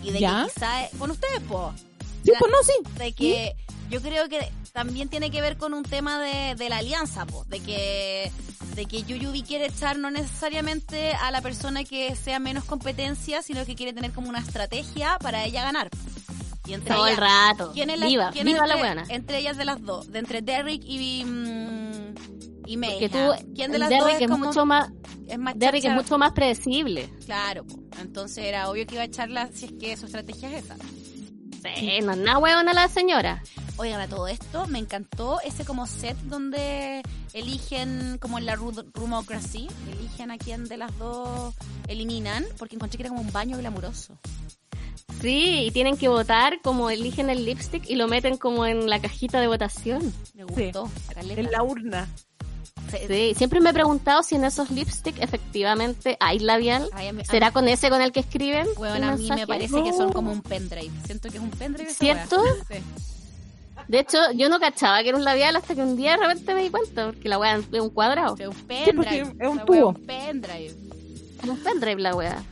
Y 0.03 0.11
de 0.11 0.21
¿Ya? 0.21 0.47
que 0.47 0.55
quizá, 0.55 0.71
con 0.99 1.11
ustedes, 1.11 1.41
po, 1.41 1.73
Sí, 2.25 2.31
La- 2.33 2.39
pues 2.39 2.51
no, 2.51 2.59
sí. 2.63 2.99
de 2.99 3.13
que 3.13 3.55
yo 3.91 4.01
creo 4.01 4.27
que 4.31 4.51
también 4.73 5.11
tiene 5.11 5.31
que 5.31 5.43
ver 5.43 5.59
con 5.59 5.75
un 5.75 5.83
tema 5.83 6.19
de, 6.19 6.55
de 6.55 6.69
la 6.71 6.79
alianza, 6.79 7.27
po, 7.27 7.45
de 7.45 7.61
que 7.61 8.33
de 8.75 8.87
que 8.87 9.03
Yuyubi 9.05 9.43
quiere 9.43 9.67
echar 9.67 9.99
no 9.99 10.11
necesariamente 10.11 11.13
a 11.13 11.31
la 11.31 11.43
persona 11.43 11.85
que 11.85 12.17
sea 12.17 12.39
menos 12.41 12.65
competencia, 12.65 13.43
sino 13.43 13.65
que 13.67 13.77
quiere 13.77 13.93
tener 13.93 14.11
como 14.13 14.31
una 14.31 14.41
estrategia 14.41 15.17
para 15.21 15.45
ella 15.45 15.63
ganar. 15.63 15.91
Y 16.67 16.73
entre 16.75 16.95
Todo 16.95 17.07
el 17.07 17.15
ellas- 17.15 17.21
rato. 17.21 17.71
¿Quién 17.75 17.91
es 17.91 17.99
la, 18.01 18.07
viva, 18.07 18.31
quién 18.33 18.47
viva 18.47 18.59
entre, 18.61 18.75
la 18.75 18.81
buena. 18.81 19.05
Entre 19.09 19.39
ellas 19.39 19.57
de 19.57 19.65
las 19.67 19.83
dos, 19.83 20.11
de 20.11 20.19
entre 20.19 20.41
Derrick 20.43 20.83
y 20.85 21.25
mm, 21.25 22.15
y 22.67 22.77
May. 22.79 22.99
Que 22.99 23.09
tú, 23.11 23.19
¿Quién 23.55 23.71
de 23.73 23.79
las 23.79 23.91
Derrick 23.91 24.05
dos 24.07 24.15
es, 24.17 24.21
es 24.23 24.31
como 24.31 24.47
mucho 24.47 24.65
más, 24.65 24.91
es 25.29 25.39
más 25.39 25.59
Derrick 25.59 25.85
es 25.85 25.93
mucho 25.93 26.17
más 26.19 26.33
predecible. 26.33 27.11
Claro, 27.27 27.65
po. 27.67 27.79
entonces 28.01 28.45
era 28.45 28.71
obvio 28.71 28.87
que 28.87 28.95
iba 28.95 29.03
a 29.03 29.07
echarla 29.07 29.51
si 29.53 29.67
es 29.67 29.73
que 29.73 29.97
su 29.97 30.07
estrategia 30.07 30.57
es 30.57 30.65
esa. 30.65 30.77
Sí, 31.77 31.99
no 32.03 32.13
es 32.13 32.19
nada 32.19 32.39
huevona 32.39 32.73
la 32.75 32.89
señora. 32.89 33.43
Oigan, 33.77 34.01
a 34.01 34.07
todo 34.09 34.29
esto 34.29 34.67
me 34.69 34.79
encantó 34.79 35.41
ese 35.41 35.65
como 35.65 35.87
set 35.87 36.17
donde 36.25 37.03
eligen, 37.33 38.19
como 38.21 38.39
en 38.39 38.47
la 38.47 38.55
Ru- 38.57 38.87
Rumocracy, 38.95 39.69
eligen 39.99 40.31
a 40.31 40.39
quién 40.39 40.65
de 40.69 40.77
las 40.77 40.97
dos 40.99 41.55
eliminan, 41.89 42.45
porque 42.59 42.77
encontré 42.77 42.97
que 42.99 43.03
era 43.03 43.11
como 43.11 43.21
un 43.23 43.33
baño 43.33 43.59
glamuroso. 43.59 44.17
Sí, 45.25 45.65
y 45.67 45.71
tienen 45.71 45.97
que 45.97 46.09
votar 46.09 46.61
como 46.61 46.91
eligen 46.91 47.31
el 47.31 47.47
lipstick 47.47 47.89
y 47.89 47.95
lo 47.97 48.09
meten 48.09 48.37
como 48.37 48.67
en 48.67 48.91
la 48.91 49.01
cajita 49.01 49.41
de 49.41 49.47
votación. 49.47 50.13
Me 50.35 50.45
gustó. 50.45 50.91
caleta. 51.15 51.63
urna. 51.63 52.07
Se- 52.91 53.09
Sí, 53.09 53.35
siempre 53.35 53.61
me 53.61 53.71
he 53.71 53.73
preguntado 53.73 54.23
si 54.23 54.35
en 54.35 54.45
esos 54.45 54.71
lipstick 54.71 55.19
efectivamente 55.21 56.17
hay 56.21 56.39
labial. 56.41 56.89
Ay, 56.93 57.11
¿Será 57.25 57.51
con 57.53 57.67
ese 57.69 57.89
con 57.89 58.03
el 58.03 58.13
que 58.13 58.21
escriben? 58.21 58.67
Bueno, 58.77 59.09
a 59.09 59.17
mí 59.17 59.29
me 59.31 59.47
parece 59.47 59.83
que 59.83 59.93
son 59.95 60.13
como 60.13 60.31
un 60.31 60.43
pendrive. 60.43 60.93
Siento 61.07 61.31
que 61.31 61.39
es 61.39 61.43
un 61.43 61.51
pendrive. 61.51 61.91
¿Cierto? 61.91 62.37
Sí. 62.69 62.77
De 63.89 64.01
hecho, 64.01 64.19
yo 64.35 64.49
no 64.49 64.61
cachaba 64.61 65.03
que 65.03 65.09
era 65.09 65.19
un 65.19 65.25
labial 65.25 65.57
hasta 65.57 65.75
que 65.75 65.81
un 65.83 65.97
día 65.97 66.13
de 66.13 66.19
repente 66.19 66.55
me 66.55 66.63
di 66.63 66.71
cuenta, 66.71 67.07
porque 67.07 67.29
la 67.29 67.39
weá 67.39 67.57
es 67.57 67.81
un 67.81 67.91
cuadrado. 67.91 68.37
Es 68.39 68.47
un 68.49 68.55
pendrive. 68.67 69.35
es 69.41 69.49
un 69.49 69.65
tubo. 69.65 69.89
un 69.89 70.07
pendrive. 70.07 70.75
Es 71.43 71.49
un 71.49 71.59
pendrive 71.59 72.01
la 72.03 72.15
weá. 72.15 72.43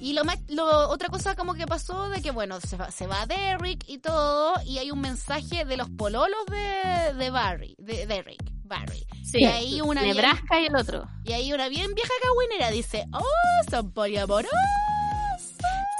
Y 0.00 0.12
lo, 0.12 0.24
más- 0.24 0.38
lo 0.48 0.88
otra 0.90 1.08
cosa 1.08 1.34
como 1.34 1.54
que 1.54 1.66
pasó 1.66 2.08
de 2.10 2.20
que, 2.20 2.30
bueno, 2.30 2.60
se 2.60 2.76
va, 2.76 2.90
se 2.90 3.06
va 3.06 3.24
Derrick 3.26 3.84
y 3.88 3.98
todo, 3.98 4.54
y 4.64 4.78
hay 4.78 4.90
un 4.90 5.00
mensaje 5.00 5.64
de 5.64 5.76
los 5.76 5.88
pololos 5.90 6.38
de, 6.50 7.14
de 7.14 7.30
Barry, 7.30 7.74
de 7.78 8.06
Derrick, 8.06 8.42
Barry. 8.64 9.06
Sí, 9.24 9.38
Y 9.40 9.44
ahí 9.46 9.80
una 9.80 10.02
bien, 10.02 10.16
Nebraska 10.16 10.60
y 10.60 10.66
el 10.66 10.76
otro. 10.76 11.08
y 11.24 11.32
ahí 11.32 11.52
una 11.52 11.68
bien 11.68 11.94
vieja 11.94 12.12
cagüinera 12.22 12.70
dice, 12.70 13.06
oh, 13.12 13.70
son 13.70 13.90
poliamorosos. 13.92 14.50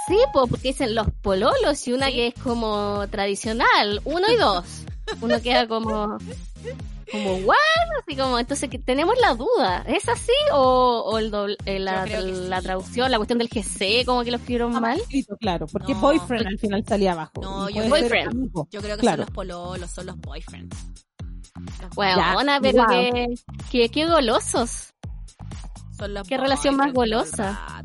Sí, 0.09 0.17
po, 0.33 0.47
porque 0.47 0.69
dicen 0.69 0.95
los 0.95 1.09
pololos 1.23 1.89
y 1.89 1.93
una 1.93 2.07
Sí. 2.07 2.13
que 2.13 2.27
es 2.29 2.35
como 2.35 3.05
tradicional, 3.11 4.01
uno 4.05 4.31
y 4.31 4.37
dos. 4.37 4.65
Uno 5.21 5.41
queda 5.41 5.67
como, 5.67 6.19
como, 7.11 7.35
¿what? 7.47 7.57
Así 8.03 8.17
como, 8.17 8.39
entonces 8.39 8.69
que 8.71 8.79
tenemos 8.79 9.15
la 9.21 9.35
duda, 9.35 9.83
¿es 9.87 10.09
así 10.09 10.33
o, 10.53 11.03
o 11.07 11.19
el 11.19 11.31
doble- 11.31 11.57
eh, 11.65 11.79
la, 11.79 12.05
que 12.05 12.21
sí. 12.21 12.33
la 12.49 12.61
traducción, 12.63 13.11
la 13.11 13.17
cuestión 13.19 13.39
del 13.39 13.49
GC, 13.49 14.05
como 14.05 14.23
que 14.25 14.31
lo 14.31 14.37
escribieron 14.39 14.73
mal? 14.81 14.99
Escrito, 15.01 15.37
claro, 15.39 15.67
porque 15.67 15.95
No. 15.95 16.01
boyfriend 16.01 16.47
al 16.47 16.59
final 16.59 16.85
salía 16.87 17.13
abajo. 17.13 17.33
No, 17.43 17.69
yo- 17.71 17.89
Boyfriend. 17.89 18.29
amigo. 18.31 18.69
Yo 18.71 18.81
creo 18.81 18.97
que 18.97 19.01
Claro. 19.03 19.17
son 19.19 19.27
los 19.27 19.31
pololos, 19.35 19.91
son 19.91 20.07
los 20.07 20.17
boyfriends. 20.19 20.77
Ya, 21.81 21.89
pero 21.97 22.17
wow. 22.75 22.89
que, 22.91 23.35
que, 23.71 23.89
qué 23.89 24.07
golosos. 24.07 24.93
Son 25.97 26.13
los 26.13 26.29
Qué 26.29 26.37
relación 26.37 26.77
más 26.77 26.93
golosa. 26.93 27.83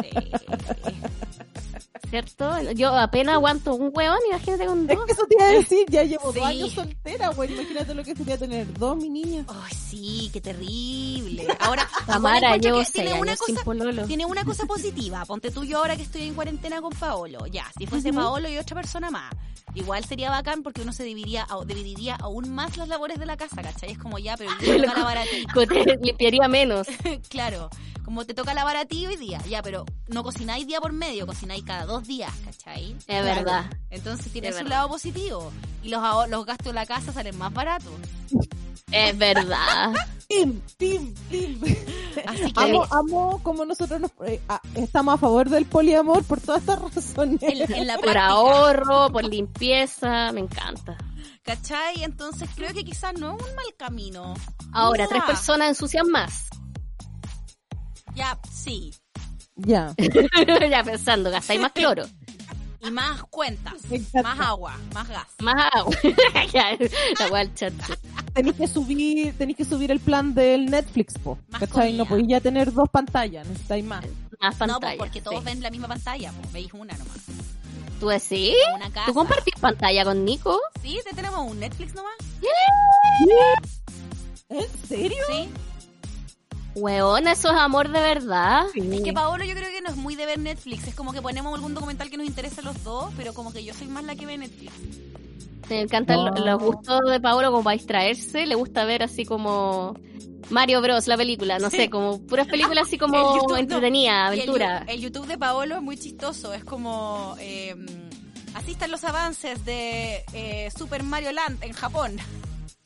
Sí. 0.00 0.10
¿Cierto? 2.08 2.48
Yo 2.72 2.88
apenas 2.96 3.34
aguanto 3.34 3.74
un 3.74 3.90
huevón, 3.94 4.18
imagínate 4.30 4.64
con 4.66 4.88
Es 4.88 4.96
dos. 4.96 5.06
que 5.06 5.12
eso 5.12 5.26
te 5.26 5.34
iba 5.34 5.44
a 5.44 5.48
decir, 5.52 5.86
ya 5.88 6.04
llevo 6.04 6.32
Sí. 6.32 6.38
dos 6.38 6.48
años 6.48 6.72
soltera, 6.72 7.28
güey. 7.30 7.52
Imagínate 7.52 7.94
lo 7.94 8.04
que 8.04 8.14
sería 8.14 8.38
tener 8.38 8.72
dos, 8.74 8.96
mi 8.96 9.08
niña. 9.10 9.44
Ay, 9.48 9.74
sí, 9.74 10.30
qué 10.32 10.40
terrible. 10.40 11.46
Ahora, 11.60 11.88
Tamara, 12.06 12.56
llevo 12.56 12.78
que 12.78 12.84
seis 12.86 13.06
tiene 13.06 13.20
una 13.20 13.36
sin 13.36 13.54
cosa, 13.56 13.64
pololo. 13.64 14.04
tiene 14.06 14.24
una 14.24 14.44
cosa 14.44 14.66
positiva. 14.66 15.24
Ponte 15.26 15.50
tú 15.50 15.64
yo 15.64 15.78
ahora 15.78 15.96
que 15.96 16.02
estoy 16.02 16.22
en 16.22 16.34
cuarentena 16.34 16.80
con 16.80 16.92
Paolo. 16.92 17.46
Ya, 17.48 17.66
si 17.78 17.86
fuese 17.86 18.12
Paolo 18.12 18.48
y 18.48 18.56
otra 18.56 18.76
persona 18.76 19.10
más. 19.10 19.32
Igual 19.74 20.04
sería 20.04 20.30
bacán 20.30 20.62
porque 20.62 20.82
uno 20.82 20.92
se 20.92 21.04
dividiría, 21.04 21.46
dividiría 21.66 22.16
aún 22.16 22.50
más 22.52 22.76
las 22.76 22.88
labores 22.88 23.18
de 23.18 23.26
la 23.26 23.36
casa, 23.36 23.62
¿cachai? 23.62 23.92
Es 23.92 23.98
como 23.98 24.18
ya, 24.18 24.36
pero 24.36 24.50
hoy 24.50 24.56
día 24.64 24.76
te 24.76 24.82
toca 24.82 24.98
lavar 24.98 25.18
a 25.18 25.22
ti. 25.24 25.44
Te 25.66 25.96
limpiaría 26.02 26.48
menos. 26.48 26.86
claro, 27.28 27.70
como 28.04 28.24
te 28.24 28.34
toca 28.34 28.54
lavar 28.54 28.76
a 28.76 28.84
ti 28.84 29.06
hoy 29.06 29.16
día, 29.16 29.40
ya, 29.48 29.62
pero 29.62 29.84
no 30.08 30.22
cocináis 30.22 30.66
día 30.66 30.80
por 30.80 30.92
medio, 30.92 31.26
cocináis 31.26 31.64
cada 31.64 31.84
dos 31.84 32.06
días, 32.06 32.32
¿cachai? 32.44 32.92
Es 33.06 33.24
verdad. 33.24 33.66
Entonces 33.90 34.32
tiene 34.32 34.48
Es 34.48 34.54
su 34.56 34.62
verdad. 34.64 34.76
lado 34.78 34.88
positivo. 34.88 35.52
Y 35.82 35.88
los, 35.88 36.02
los 36.28 36.46
gastos 36.46 36.66
de 36.68 36.72
la 36.72 36.86
casa 36.86 37.12
salen 37.12 37.36
más 37.38 37.52
baratos. 37.52 37.92
Es 38.90 39.16
verdad. 39.16 39.92
Tim, 40.28 40.60
Tim, 40.76 41.14
Tim. 41.28 41.60
Así 42.26 42.52
que 42.52 42.60
Amo, 42.60 42.86
amo 42.90 43.40
como 43.42 43.64
nosotros 43.64 44.00
nos, 44.00 44.10
eh, 44.26 44.40
estamos 44.76 45.14
a 45.14 45.18
favor 45.18 45.48
del 45.48 45.66
poliamor 45.66 46.22
por 46.24 46.40
todas 46.40 46.60
estas 46.60 46.80
razones. 46.80 47.42
en, 47.42 47.72
en 47.72 47.86
la 47.86 47.98
Por 47.98 48.16
ahorro, 48.16 49.10
por 49.10 49.24
limpieza, 49.24 50.30
me 50.32 50.40
encanta. 50.40 50.96
¿cachai? 51.42 52.04
Entonces 52.04 52.48
creo 52.54 52.72
que 52.72 52.84
quizás 52.84 53.14
no 53.18 53.36
es 53.36 53.42
un 53.42 53.54
mal 53.56 53.74
camino. 53.76 54.34
Ahora, 54.72 55.08
tres 55.08 55.22
personas 55.24 55.70
ensucian 55.70 56.08
más. 56.08 56.48
Ya, 58.14 58.38
sí. 58.52 58.94
Ya. 59.56 59.94
ya 60.70 60.84
pensando, 60.84 61.30
gastáis 61.30 61.60
más 61.60 61.72
cloro, 61.72 62.04
Y 62.80 62.90
más 62.90 63.22
cuentas, 63.24 63.74
más 64.22 64.40
agua, 64.40 64.76
más 64.94 65.08
gas. 65.08 65.26
más 65.40 65.70
agua. 65.74 65.94
ya, 66.52 66.76
la 67.18 67.28
wea 67.28 67.42
al 67.42 67.54
chat. 67.54 67.72
Tenéis 68.32 68.56
que 68.56 68.66
subir, 68.66 69.36
tenéis 69.36 69.56
que 69.58 69.64
subir 69.64 69.90
el 69.90 70.00
plan 70.00 70.34
del 70.34 70.66
Netflix, 70.66 71.18
po. 71.18 71.38
Más 71.48 71.60
¿Cachai? 71.60 71.92
No 71.92 72.06
podéis 72.06 72.28
ya 72.28 72.40
tener 72.40 72.72
dos 72.72 72.88
pantallas, 72.88 73.46
necesitáis 73.46 73.84
más. 73.84 74.04
Más 74.40 74.54
no, 74.54 74.58
pantalla. 74.58 74.80
pues 74.80 74.96
porque 74.96 75.20
todos 75.20 75.40
sí. 75.40 75.44
ven 75.44 75.62
la 75.62 75.70
misma 75.70 75.88
pantalla, 75.88 76.32
pues 76.32 76.52
veis 76.52 76.72
una 76.72 76.96
nomás. 76.96 77.18
¿Tú 77.98 78.08
decís? 78.08 78.54
¿Tú 79.04 79.12
compartís 79.12 79.54
pantalla 79.60 80.04
con 80.04 80.24
Nico? 80.24 80.58
Sí, 80.80 80.98
te 81.04 81.14
tenemos 81.14 81.50
un 81.50 81.60
Netflix 81.60 81.94
nomás. 81.94 82.14
¿En 84.48 84.66
serio? 84.88 85.22
Sí. 85.28 85.48
Weón, 86.76 87.26
eso 87.26 87.50
es 87.50 87.56
amor 87.58 87.88
de 87.90 88.00
verdad. 88.00 88.66
Es 88.74 89.00
que 89.02 89.12
Paolo 89.12 89.44
yo 89.44 89.54
creo 89.54 89.68
que 89.70 89.80
no 89.82 89.90
es 89.90 89.96
muy 89.96 90.14
de 90.16 90.26
ver 90.26 90.38
Netflix. 90.38 90.86
Es 90.86 90.94
como 90.94 91.12
que 91.12 91.20
ponemos 91.20 91.52
algún 91.54 91.74
documental 91.74 92.10
que 92.10 92.16
nos 92.16 92.26
interese 92.26 92.60
a 92.60 92.64
los 92.64 92.82
dos, 92.84 93.12
pero 93.16 93.34
como 93.34 93.52
que 93.52 93.64
yo 93.64 93.74
soy 93.74 93.88
más 93.88 94.04
la 94.04 94.14
que 94.14 94.24
ve 94.26 94.38
Netflix. 94.38 94.72
Me 95.68 95.80
encantan 95.82 96.16
No. 96.16 96.30
lo- 96.30 96.44
los 96.46 96.60
gustos 96.62 97.00
de 97.08 97.20
Paolo 97.20 97.50
como 97.50 97.62
para 97.64 97.76
distraerse. 97.76 98.46
Le 98.46 98.54
gusta 98.54 98.84
ver 98.84 99.02
así 99.02 99.24
como 99.24 99.94
Mario 100.48 100.80
Bros, 100.80 101.06
la 101.08 101.16
película. 101.16 101.58
No 101.58 101.70
Sí. 101.70 101.76
sé, 101.76 101.90
como 101.90 102.20
puras 102.26 102.46
películas 102.46 102.86
así 102.86 102.94
El 102.96 103.00
como 103.00 103.36
YouTube, 103.36 103.56
entretenida, 103.56 104.28
el 104.32 104.40
aventura. 104.40 104.84
yu- 104.86 104.90
El, 104.92 105.00
YouTube 105.00 105.26
de 105.26 105.38
Paolo 105.38 105.76
es 105.76 105.82
muy 105.82 105.96
chistoso. 105.96 106.52
Es 106.54 106.64
como. 106.64 107.36
Eh, 107.40 107.74
asistan 108.54 108.90
los 108.90 109.04
avances 109.04 109.64
de 109.64 110.24
eh, 110.32 110.70
Super 110.76 111.02
Mario 111.04 111.32
Land 111.32 111.62
en 111.62 111.72
Japón. 111.72 112.16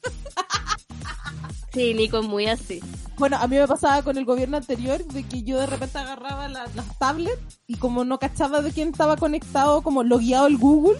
Sí, 1.75 1.93
Nico 1.95 2.18
es 2.20 2.27
muy 2.27 2.47
así. 2.47 2.81
Bueno, 3.18 3.37
a 3.37 3.47
mí 3.47 3.57
me 3.57 3.68
pasaba 3.68 4.03
con 4.03 4.16
el 4.16 4.25
gobierno 4.25 4.57
anterior 4.57 5.05
de 5.05 5.22
que 5.25 5.43
yo 5.43 5.59
de 5.59 5.66
repente 5.66 5.99
agarraba 5.99 6.49
la- 6.49 6.66
las 6.75 6.99
tablets 6.99 7.61
y 7.66 7.77
como 7.77 8.05
no 8.05 8.18
cachaba 8.18 8.61
de 8.62 8.72
quién 8.72 8.89
estaba 8.89 9.16
conectado, 9.16 9.83
como 9.83 10.03
logueado 10.03 10.47
el 10.47 10.57
Google, 10.59 10.99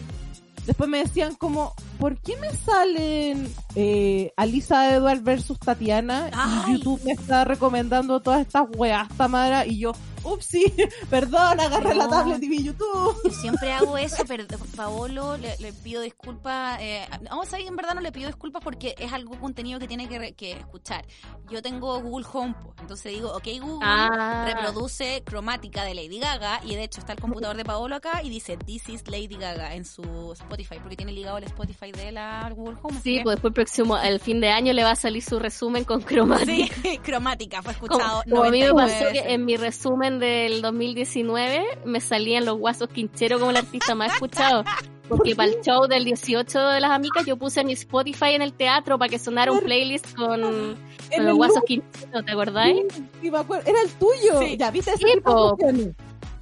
después 0.67 0.89
me 0.89 0.99
decían 0.99 1.35
como, 1.35 1.73
¿por 1.99 2.17
qué 2.19 2.37
me 2.37 2.51
salen 2.53 3.49
eh, 3.75 4.33
Alisa 4.37 4.95
Edward 4.95 5.23
versus 5.23 5.59
Tatiana 5.59 6.31
Ay. 6.33 6.75
y 6.75 6.79
YouTube 6.79 7.01
me 7.05 7.13
está 7.13 7.45
recomendando 7.45 8.21
todas 8.21 8.41
estas 8.43 8.65
weas, 8.77 9.09
Tamara? 9.17 9.67
Y 9.67 9.79
yo, 9.79 9.93
upsi, 10.25 10.65
perdón, 11.11 11.61
agarré 11.61 11.95
la 11.95 12.09
tablet 12.09 12.43
y 12.43 12.49
vi 12.49 12.65
YouTube. 12.65 13.17
Yo 13.25 13.31
siempre 13.31 13.73
hago 13.73 13.97
eso, 13.99 14.25
pero 14.27 14.45
Paolo 14.77 15.37
le, 15.37 15.57
le 15.59 15.73
pido 15.73 16.03
disculpas. 16.03 16.79
Eh, 16.81 17.07
no, 17.31 17.41
o 17.41 17.45
sea, 17.45 17.59
en 17.59 17.77
verdad 17.77 17.95
no 17.95 18.01
le 18.01 18.13
pido 18.13 18.27
disculpas 18.27 18.63
porque 18.63 18.95
es 18.99 19.13
algo 19.13 19.39
contenido 19.39 19.79
que 19.79 19.87
tiene 19.89 20.09
que, 20.09 20.19
re- 20.19 20.33
que 20.33 20.53
escuchar. 20.53 21.05
Yo 21.51 21.63
tengo 21.63 22.01
Google 22.01 22.27
Home, 22.33 22.55
entonces 22.81 23.13
digo, 23.13 23.33
ok 23.35 23.45
Google, 23.61 23.79
Ah. 23.87 24.45
reproduce 24.47 25.23
cromática 25.25 25.85
de 25.85 25.95
Lady 25.95 26.19
Gaga 26.19 26.61
y 26.65 26.75
de 26.75 26.85
hecho 26.85 27.01
está 27.01 27.13
el 27.13 27.21
computador 27.21 27.57
de 27.57 27.65
Paolo 27.65 27.95
acá 27.97 28.23
y 28.23 28.31
dice 28.31 28.57
This 28.57 28.89
is 28.89 29.09
Lady 29.09 29.37
Gaga 29.37 29.75
en 29.75 29.85
su 29.85 30.33
Spotify 30.33 30.77
porque 30.81 30.97
tiene 30.97 31.13
ligado 31.13 31.39
el 31.39 31.45
Spotify 31.45 31.93
de 31.93 32.13
la 32.13 32.51
Google 32.55 32.77
Home. 32.83 32.99
Sí, 33.03 33.21
pues 33.23 33.37
después 33.37 33.51
el 33.51 33.55
próximo, 33.55 33.99
el 33.99 34.21
fin 34.21 34.41
de 34.41 34.51
año 34.51 34.73
le 34.73 34.83
va 34.85 34.93
a 34.93 34.97
salir 34.97 35.23
su 35.23 35.39
resumen 35.39 35.85
con 35.85 36.01
cromática. 36.03 36.75
Sí, 36.83 36.99
cromática, 37.03 37.63
fue 37.63 37.75
Como, 37.75 37.87
escuchado. 37.95 38.23
como 38.29 38.45
a 38.45 38.51
mí 38.51 38.61
me 38.61 38.69
99 38.69 38.75
pasó 39.01 39.13
que 39.13 39.33
en 39.35 39.45
mi 39.45 39.57
resumen 39.57 40.14
del 40.19 40.63
2019 40.63 41.65
me 41.85 42.01
salían 42.01 42.45
los 42.45 42.59
guasos 42.59 42.89
quincheros 42.89 43.39
como 43.41 43.51
el 43.51 43.57
artista 43.57 43.95
más 43.95 44.15
escuchado. 44.15 44.65
Porque 45.09 45.37
para 45.37 45.51
el 45.51 45.61
show 45.61 45.87
del 45.87 46.05
18 46.05 46.59
de 46.69 46.81
las 46.81 46.91
amigas 46.91 47.27
yo 47.27 47.37
puse 47.37 47.63
mi 47.63 47.75
Spotify 47.75 48.31
en 48.31 48.41
el 48.43 48.55
teatro 48.55 48.99
para 48.99 49.11
que 49.11 49.19
sonara 49.19 49.53
un 49.53 49.61
playlist 49.61 50.15
con, 50.17 50.41
los 50.41 51.37
guasos 51.37 51.57
loop, 51.57 51.67
quincheros, 51.67 52.25
¿te 52.25 52.33
acordáis? 52.33 52.85
sí, 53.21 53.31
me 53.31 53.39
acuerdo. 53.39 53.69
Era 53.71 53.83
el 53.83 53.91
tuyo. 53.91 54.41
Sí. 54.41 54.57
Ya, 54.57 54.71
¿viste? 54.71 54.97
Sí, 54.97 55.05
Ese. 55.05 55.95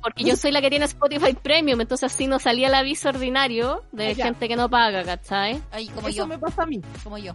Porque 0.02 0.24
yo 0.24 0.36
soy 0.36 0.50
la 0.50 0.60
que 0.60 0.68
tiene 0.68 0.84
Spotify 0.86 1.32
Premium, 1.32 1.80
entonces 1.80 2.12
así 2.12 2.26
no 2.26 2.40
salía 2.40 2.66
el 2.66 2.74
aviso 2.74 3.08
ordinario 3.08 3.84
de 3.92 4.10
Ah, 4.10 4.14
gente 4.16 4.48
que 4.48 4.56
no 4.56 4.68
paga, 4.68 5.04
¿cachai? 5.04 5.62
Ay, 5.70 5.86
como 5.88 6.08
Eso 6.08 6.18
yo, 6.18 6.26
me 6.26 6.38
pasa 6.38 6.64
a 6.64 6.66
mí. 6.66 6.80
como 7.04 7.18
yo. 7.18 7.34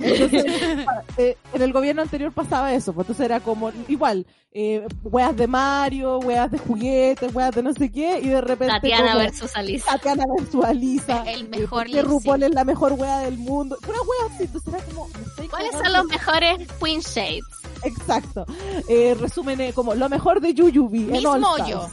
Entonces, 0.00 0.44
eh, 1.16 1.36
en 1.52 1.62
el 1.62 1.72
gobierno 1.72 2.02
anterior 2.02 2.32
pasaba 2.32 2.72
eso, 2.72 2.92
pues 2.92 3.04
entonces 3.06 3.24
era 3.24 3.40
como 3.40 3.72
igual, 3.88 4.26
eh, 4.52 4.86
weas 5.04 5.36
de 5.36 5.46
Mario, 5.46 6.18
weas 6.18 6.50
de 6.50 6.58
juguetes, 6.58 7.34
weas 7.34 7.54
de 7.54 7.62
no 7.62 7.72
sé 7.72 7.90
qué, 7.90 8.20
y 8.20 8.28
de 8.28 8.40
repente 8.40 8.74
Tatiana 8.74 9.12
como, 9.12 9.18
versus 9.18 9.56
Alisa. 9.56 9.92
Tatiana 9.92 10.24
versus 10.38 10.64
Alisa, 10.64 11.22
El 11.26 11.42
eh, 11.42 11.48
mejor 11.48 11.86
que 11.86 11.92
lip 11.92 12.00
sync. 12.00 12.10
RuPaul 12.10 12.42
es 12.44 12.54
la 12.54 12.64
mejor 12.64 12.92
wea 12.92 13.18
del 13.20 13.38
mundo, 13.38 13.76
una 13.82 13.98
wea 13.98 14.34
así, 14.34 14.44
entonces 14.44 14.74
era 14.74 14.84
como, 14.84 15.08
¿Cuáles 15.50 15.72
son 15.72 15.92
los 15.92 16.04
mejores 16.06 16.68
Queen 16.82 17.00
Shades? 17.00 17.44
Exacto, 17.84 18.44
eh, 18.88 19.16
resumen, 19.18 19.60
eh, 19.60 19.72
como 19.72 19.94
lo 19.94 20.08
mejor 20.08 20.40
de 20.40 20.54
Yuyubi 20.54 21.04
en 21.04 21.10
Miss 21.12 21.24
All 21.24 21.40
Moyo. 21.40 21.88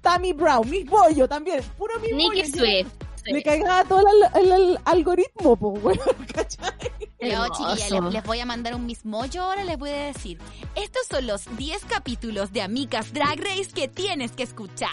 Tammy 0.00 0.32
Brown, 0.32 0.68
Miss 0.68 0.86
Moyo 0.86 1.26
también, 1.26 1.62
puro 1.78 1.98
Miss 2.00 2.14
Nicky 2.14 2.52
Swift. 2.52 2.90
Le 3.26 3.42
cagaba 3.42 3.84
todo 3.84 4.04
el, 4.34 4.42
el- 4.44 4.52
el 4.52 4.78
algoritmo, 4.84 5.56
pues, 5.56 5.82
weón, 5.84 5.98
¿cachai? 6.34 6.70
Hermoso. 7.18 7.74
chiquilla, 7.76 8.00
les, 8.02 8.12
les 8.14 8.24
voy 8.24 8.40
a 8.40 8.46
mandar 8.46 8.74
un 8.74 8.84
mismo. 8.86 9.24
Yo 9.26 9.44
ahora 9.44 9.64
les 9.64 9.78
voy 9.78 9.90
a 9.90 10.06
decir, 10.06 10.38
estos 10.74 11.06
son 11.08 11.26
los 11.26 11.44
10 11.56 11.84
capítulos 11.86 12.52
de 12.52 12.60
Amigas 12.62 13.12
Drag 13.14 13.38
Race 13.40 13.70
que 13.74 13.88
tienes 13.88 14.32
que 14.32 14.42
escuchar. 14.42 14.90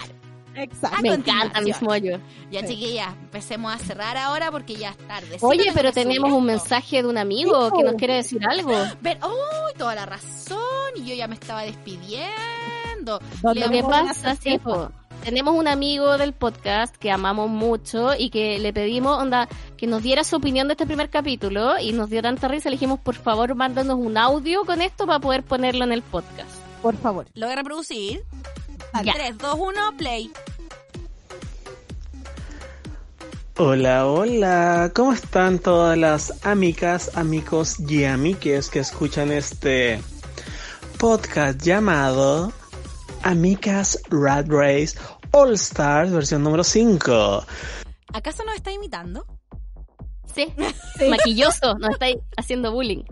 Exacto. 0.55 0.97
A 0.97 1.01
Me 1.01 1.09
encanta 1.13 1.61
mis 1.61 1.81
mollos. 1.81 2.19
Ya, 2.51 2.59
Sí. 2.61 2.67
chiquilla, 2.67 3.15
empecemos 3.21 3.73
a 3.73 3.77
cerrar 3.79 4.17
ahora 4.17 4.51
porque 4.51 4.75
ya 4.75 4.89
es 4.89 4.97
tarde. 5.07 5.39
Sí, 5.39 5.45
Oye, 5.45 5.71
pero 5.73 5.91
tenemos 5.93 6.31
un 6.31 6.45
mensaje 6.45 7.01
de 7.03 7.07
un 7.09 7.17
amigo 7.17 7.71
que 7.71 7.83
nos 7.83 7.95
quiere 7.95 8.15
decir 8.15 8.41
algo. 8.45 8.73
Ver, 9.01 9.17
¡oh! 9.23 9.71
Toda 9.77 9.95
la 9.95 10.05
razón. 10.05 10.59
Y 10.95 11.05
yo 11.05 11.15
ya 11.15 11.27
me 11.27 11.35
estaba 11.35 11.63
despidiendo. 11.63 13.19
Lo 13.43 13.69
que 13.69 13.83
pasa, 13.83 14.35
sí, 14.35 14.57
po, 14.59 14.91
tenemos 15.23 15.55
un 15.55 15.67
amigo 15.67 16.17
del 16.17 16.33
podcast 16.33 16.95
que 16.95 17.11
amamos 17.11 17.49
mucho 17.49 18.13
y 18.17 18.29
que 18.29 18.59
le 18.59 18.73
pedimos 18.73 19.17
onda 19.21 19.47
que 19.77 19.87
nos 19.87 20.03
diera 20.03 20.23
su 20.23 20.35
opinión 20.35 20.67
de 20.67 20.73
este 20.73 20.85
primer 20.85 21.09
capítulo 21.09 21.79
y 21.79 21.93
nos 21.93 22.09
dio 22.09 22.21
tanta 22.21 22.47
risa, 22.47 22.69
le 22.69 22.75
dijimos 22.75 22.99
por 22.99 23.15
favor 23.15 23.55
mándanos 23.55 23.97
un 23.97 24.17
audio 24.17 24.65
con 24.65 24.81
esto 24.81 25.05
para 25.05 25.19
poder 25.19 25.43
ponerlo 25.43 25.83
en 25.85 25.91
el 25.91 26.01
podcast. 26.01 26.49
Por 26.81 26.97
favor. 26.97 27.27
Lo 27.33 27.45
voy 27.45 27.53
a 27.53 27.55
reproducir. 27.57 28.23
Ya. 29.03 29.13
3, 29.13 29.37
2, 29.37 29.55
1, 29.57 29.97
play. 29.97 30.31
Hola, 33.57 34.07
hola, 34.07 34.91
¿cómo 34.95 35.13
están 35.13 35.59
todas 35.59 35.97
las 35.97 36.45
amigas, 36.45 37.15
amigos 37.15 37.79
y 37.79 38.05
amiques 38.05 38.69
que 38.69 38.79
escuchan 38.79 39.31
este 39.31 40.01
podcast 40.97 41.61
llamado 41.61 42.51
Amigas 43.23 43.99
Rat 44.09 44.47
Race 44.47 44.97
All 45.31 45.53
Stars 45.53 46.11
versión 46.11 46.43
número 46.43 46.63
5? 46.63 47.45
¿Acaso 48.13 48.43
nos 48.43 48.55
está 48.55 48.71
imitando? 48.71 49.25
Sí, 50.33 50.53
maquilloso, 51.09 51.75
nos 51.77 51.91
está 51.91 52.07
haciendo 52.37 52.71
bullying. 52.71 53.03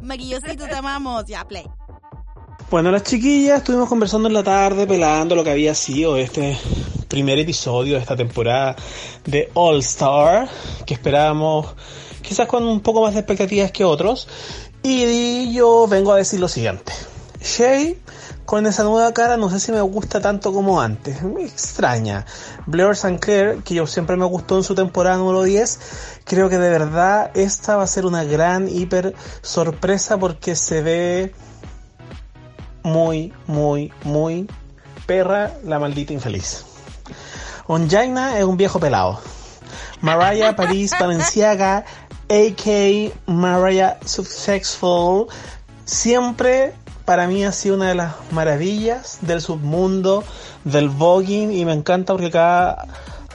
Maquillosito, 0.00 0.66
te 0.66 0.74
amamos. 0.74 1.24
Ya, 1.26 1.46
play. 1.46 1.64
Bueno, 2.70 2.90
las 2.90 3.02
chiquillas 3.02 3.58
estuvimos 3.58 3.88
conversando 3.88 4.28
en 4.28 4.34
la 4.34 4.42
tarde, 4.42 4.86
pelando 4.86 5.34
lo 5.34 5.44
que 5.44 5.50
había 5.50 5.74
sido 5.74 6.16
este 6.16 6.56
primer 7.08 7.38
episodio 7.38 7.96
de 7.96 8.00
esta 8.00 8.16
temporada 8.16 8.76
de 9.26 9.50
All 9.52 9.80
Star, 9.80 10.48
que 10.86 10.94
esperábamos 10.94 11.74
quizás 12.22 12.46
con 12.46 12.64
un 12.64 12.80
poco 12.80 13.02
más 13.02 13.12
de 13.12 13.20
expectativas 13.20 13.70
que 13.72 13.84
otros. 13.84 14.26
Y 14.82 15.52
yo 15.52 15.86
vengo 15.86 16.12
a 16.12 16.16
decir 16.16 16.40
lo 16.40 16.48
siguiente. 16.48 16.92
Shay, 17.42 17.98
con 18.44 18.66
esa 18.66 18.82
nueva 18.84 19.12
cara, 19.12 19.36
no 19.36 19.50
sé 19.50 19.60
si 19.60 19.72
me 19.72 19.80
gusta 19.80 20.20
tanto 20.20 20.52
como 20.52 20.80
antes. 20.80 21.22
Me 21.22 21.44
extraña. 21.44 22.26
Blair 22.66 22.90
St. 22.90 23.18
Clair, 23.18 23.62
que 23.62 23.74
yo 23.74 23.86
siempre 23.86 24.16
me 24.16 24.24
gustó 24.24 24.56
en 24.56 24.64
su 24.64 24.74
temporada 24.74 25.16
número 25.16 25.42
10, 25.42 25.80
creo 26.24 26.48
que 26.48 26.58
de 26.58 26.70
verdad 26.70 27.30
esta 27.34 27.76
va 27.76 27.84
a 27.84 27.86
ser 27.86 28.06
una 28.06 28.24
gran 28.24 28.68
hiper 28.68 29.14
sorpresa 29.42 30.18
porque 30.18 30.56
se 30.56 30.82
ve 30.82 31.34
muy, 32.82 33.32
muy, 33.46 33.92
muy 34.04 34.48
perra 35.06 35.52
la 35.64 35.78
maldita 35.78 36.12
infeliz. 36.12 36.64
Onjaina 37.66 38.38
es 38.38 38.44
un 38.44 38.56
viejo 38.56 38.80
pelado. 38.80 39.20
Mariah 40.00 40.56
Paris 40.56 40.92
Balenciaga, 41.00 41.84
a.k. 42.28 43.12
Mariah 43.26 43.98
Successful, 44.04 45.28
siempre 45.84 46.74
para 47.04 47.26
mí 47.26 47.44
ha 47.44 47.52
sido 47.52 47.76
una 47.76 47.88
de 47.88 47.94
las 47.94 48.14
maravillas 48.30 49.18
del 49.22 49.40
submundo 49.40 50.24
del 50.64 50.88
voguing 50.88 51.52
y 51.52 51.64
me 51.64 51.72
encanta 51.72 52.12
porque 52.12 52.30
cada 52.30 52.86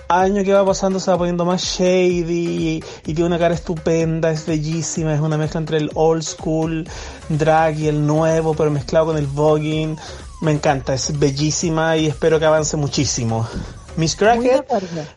año 0.10 0.44
que 0.44 0.54
va 0.54 0.66
pasando 0.66 1.00
se 1.00 1.12
va 1.12 1.18
poniendo 1.18 1.46
más 1.46 1.64
shady 1.64 2.24
y, 2.32 2.84
y 3.06 3.14
tiene 3.14 3.26
una 3.26 3.40
cara 3.40 3.54
estupenda, 3.54 4.32
es 4.32 4.46
bellísima, 4.46 5.14
es 5.14 5.20
una 5.20 5.38
mezcla 5.38 5.60
entre 5.60 5.78
el 5.78 5.92
old 5.96 6.24
school 6.24 6.88
drag 7.30 7.80
y 7.80 7.88
el 7.88 8.06
nuevo, 8.06 8.54
pero 8.54 8.72
mezclado 8.72 9.08
con 9.08 9.18
el 9.18 9.28
voguing. 9.28 9.98
Me 10.42 10.52
encanta, 10.52 10.94
es 10.94 11.18
bellísima 11.18 11.98
y 11.98 12.08
espero 12.08 12.40
que 12.40 12.46
avance 12.46 12.78
muchísimo. 12.78 13.48
Miss 13.96 14.16
Cracker 14.16 14.66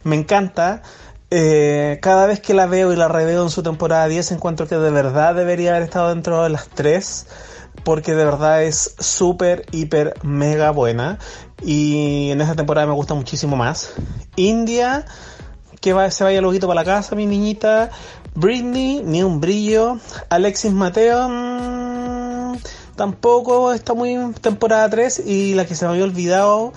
me 0.03 0.17
encanta. 0.17 0.83
Eh, 1.33 1.99
cada 2.03 2.27
vez 2.27 2.41
que 2.41 2.55
la 2.55 2.67
veo 2.67 2.93
y 2.93 2.97
la 2.97 3.07
reveo 3.07 3.45
en 3.45 3.51
su 3.51 3.63
temporada 3.63 4.09
10 4.09 4.33
encuentro 4.33 4.67
que 4.67 4.75
de 4.75 4.91
verdad 4.91 5.37
debería 5.37 5.71
haber 5.71 5.85
estado 5.85 6.09
dentro 6.09 6.43
de 6.43 6.49
las 6.49 6.67
tres 6.69 7.27
porque 7.85 8.15
de 8.15 8.25
verdad 8.25 8.63
es 8.63 8.95
súper, 8.99 9.67
hiper, 9.73 10.15
mega 10.23 10.71
buena 10.71 11.19
y 11.63 12.31
en 12.31 12.41
esta 12.41 12.55
temporada 12.55 12.87
me 12.87 12.95
gusta 12.95 13.15
muchísimo 13.15 13.57
más. 13.57 13.93
India, 14.37 15.05
que 15.81 15.95
se 16.11 16.25
vaya 16.25 16.41
loquito 16.41 16.67
para 16.67 16.81
la 16.81 16.85
casa, 16.85 17.15
mi 17.15 17.27
niñita. 17.27 17.91
Britney, 18.35 19.03
ni 19.05 19.23
un 19.23 19.41
brillo. 19.41 19.99
Alexis 20.29 20.73
Mateo, 20.73 21.29
mm, 21.29 22.59
tampoco 22.97 23.73
está 23.73 23.95
muy 23.95 24.13
en 24.13 24.35
temporada 24.35 24.89
3 24.89 25.23
y 25.27 25.55
la 25.55 25.67
que 25.67 25.75
se 25.75 25.85
me 25.85 25.93
había 25.93 26.05
olvidado, 26.05 26.73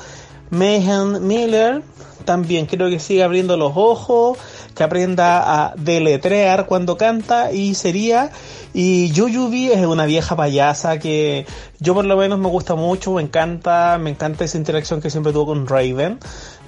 Mayhem 0.49 1.25
Miller, 1.25 1.83
también 2.25 2.65
creo 2.65 2.89
que 2.89 2.99
sigue 2.99 3.23
abriendo 3.23 3.57
los 3.57 3.73
ojos, 3.75 4.37
que 4.75 4.83
aprenda 4.83 5.65
a 5.65 5.73
deletrear 5.75 6.65
cuando 6.65 6.97
canta 6.97 7.51
y 7.51 7.75
sería. 7.75 8.31
Y 8.73 9.11
Yuyubi 9.11 9.71
es 9.71 9.85
una 9.85 10.05
vieja 10.05 10.35
payasa 10.35 10.97
que 10.97 11.45
yo 11.79 11.93
por 11.93 12.05
lo 12.05 12.17
menos 12.17 12.39
me 12.39 12.47
gusta 12.47 12.75
mucho, 12.75 13.13
me 13.13 13.21
encanta, 13.21 13.97
me 13.99 14.09
encanta 14.09 14.45
esa 14.45 14.57
interacción 14.57 15.01
que 15.01 15.09
siempre 15.09 15.31
tuvo 15.31 15.47
con 15.47 15.67
Raven. 15.67 16.19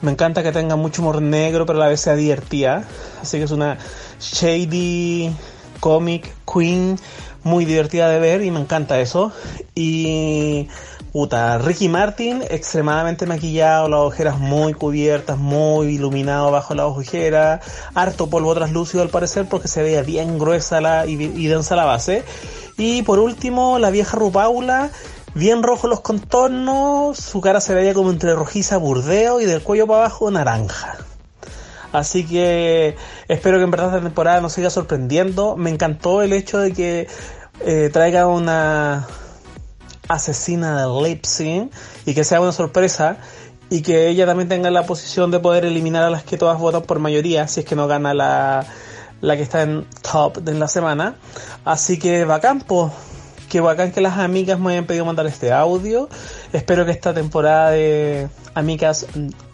Me 0.01 0.11
encanta 0.11 0.43
que 0.43 0.51
tenga 0.51 0.75
mucho 0.75 1.01
humor 1.01 1.21
negro, 1.21 1.65
pero 1.65 1.79
a 1.79 1.83
la 1.83 1.87
vez 1.89 2.01
sea 2.01 2.15
divertida. 2.15 2.83
Así 3.21 3.37
que 3.37 3.43
es 3.45 3.51
una 3.51 3.77
shady 4.19 5.35
comic 5.79 6.33
queen 6.45 6.97
muy 7.45 7.63
divertida 7.63 8.09
de 8.09 8.19
ver 8.19 8.41
y 8.41 8.49
me 8.51 8.59
encanta 8.59 8.99
eso. 8.99 9.31
Y 9.75 10.67
puta, 11.13 11.59
Ricky 11.59 11.87
Martin 11.87 12.43
extremadamente 12.49 13.27
maquillado, 13.27 13.87
las 13.87 13.99
ojeras 13.99 14.39
muy 14.39 14.73
cubiertas, 14.73 15.37
muy 15.37 15.95
iluminado 15.95 16.49
bajo 16.51 16.73
las 16.73 16.87
ojeras, 16.87 17.61
harto 17.93 18.29
polvo 18.29 18.53
translúcido 18.55 19.03
al 19.03 19.09
parecer 19.09 19.45
porque 19.47 19.67
se 19.67 19.83
veía 19.83 20.01
bien 20.01 20.39
gruesa 20.39 20.81
la, 20.81 21.05
y, 21.05 21.13
y 21.13 21.47
densa 21.47 21.75
la 21.75 21.85
base. 21.85 22.23
Y 22.77 23.03
por 23.03 23.19
último, 23.19 23.77
la 23.77 23.91
vieja 23.91 24.17
Rupaula, 24.17 24.89
bien 25.35 25.61
rojo 25.61 25.87
los 25.87 26.01
contornos, 26.01 27.15
su 27.17 27.41
cara 27.41 27.61
se 27.61 27.75
veía 27.75 27.93
como 27.93 28.09
entre 28.09 28.33
rojiza 28.33 28.77
burdeo 28.77 29.39
y 29.39 29.45
del 29.45 29.61
cuello 29.61 29.85
para 29.85 29.99
abajo 29.99 30.31
naranja. 30.31 30.97
Así 31.95 32.25
que 32.25 32.95
espero 33.29 33.57
que 33.57 33.63
en 33.63 33.71
verdad 33.71 33.87
esta 33.87 34.01
temporada 34.01 34.41
nos 34.41 34.53
siga 34.53 34.69
sorprendiendo. 34.69 35.55
Me 35.55 35.69
encantó 35.69 36.21
el 36.21 36.33
hecho 36.33 36.59
de 36.59 36.73
que 36.73 37.07
eh, 37.61 37.89
traiga 37.91 38.27
una 38.27 39.07
asesina 40.07 40.81
del 40.81 41.03
lip 41.03 41.25
sync 41.25 41.71
y 42.05 42.13
que 42.13 42.23
sea 42.23 42.41
una 42.41 42.51
sorpresa 42.51 43.17
y 43.69 43.81
que 43.81 44.07
ella 44.07 44.25
también 44.25 44.47
tenga 44.49 44.69
la 44.69 44.85
posición 44.85 45.31
de 45.31 45.39
poder 45.39 45.65
eliminar 45.65 46.03
a 46.03 46.09
las 46.09 46.23
que 46.23 46.37
todas 46.37 46.59
votan 46.59 46.83
por 46.83 46.99
mayoría 46.99 47.47
si 47.47 47.61
es 47.61 47.65
que 47.65 47.75
no 47.75 47.87
gana 47.87 48.13
la, 48.13 48.65
la 49.21 49.35
que 49.35 49.43
está 49.43 49.63
en 49.63 49.85
top 50.01 50.37
de 50.37 50.53
la 50.53 50.67
semana. 50.67 51.15
Así 51.63 51.97
que 51.97 52.25
bacán, 52.25 52.61
pues. 52.61 52.91
Qué 53.49 53.59
bacán 53.61 53.91
que 53.91 54.01
las 54.01 54.17
amigas 54.17 54.59
me 54.59 54.71
hayan 54.73 54.85
pedido 54.85 55.05
mandar 55.05 55.25
este 55.27 55.51
audio. 55.51 56.09
Espero 56.51 56.85
que 56.85 56.91
esta 56.91 57.13
temporada 57.13 57.71
de 57.71 58.27
Amigas 58.53 59.05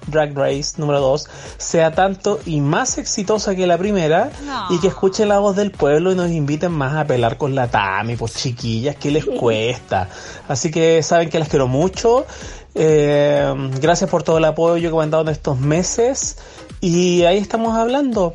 Drag 0.08 0.36
Race 0.36 0.74
número 0.78 1.00
2 1.00 1.28
sea 1.58 1.92
tanto 1.92 2.40
y 2.46 2.62
más 2.62 2.98
exitosa 2.98 3.56
que 3.56 3.68
la 3.68 3.78
primera 3.78 4.32
No. 4.46 4.68
y 4.76 4.80
que 4.80 4.88
escuchen 4.88 5.30
la 5.30 5.40
voz 5.40 5.56
del 5.56 5.72
pueblo 5.72 6.12
y 6.12 6.16
nos 6.16 6.32
inviten 6.32 6.72
más 6.72 6.96
a 6.96 7.06
pelar 7.06 7.38
con 7.38 7.54
la 7.54 7.68
Tami, 7.68 8.16
pues 8.16 8.34
chiquillas, 8.36 8.96
¿qué 8.96 9.12
les 9.12 9.26
cuesta? 9.26 10.10
Así 10.48 10.72
que 10.72 11.04
saben 11.04 11.30
que 11.30 11.40
las 11.40 11.50
quiero 11.50 11.68
mucho. 11.68 12.26
Eh, 12.74 13.54
gracias 13.82 14.10
por 14.10 14.24
todo 14.24 14.38
el 14.38 14.46
apoyo 14.46 14.90
que 14.90 14.96
me 14.96 15.04
han 15.04 15.12
dado 15.12 15.24
en 15.24 15.30
estos 15.30 15.60
meses 15.60 16.38
y 16.80 17.24
ahí 17.24 17.38
estamos 17.38 17.76
hablando. 17.78 18.34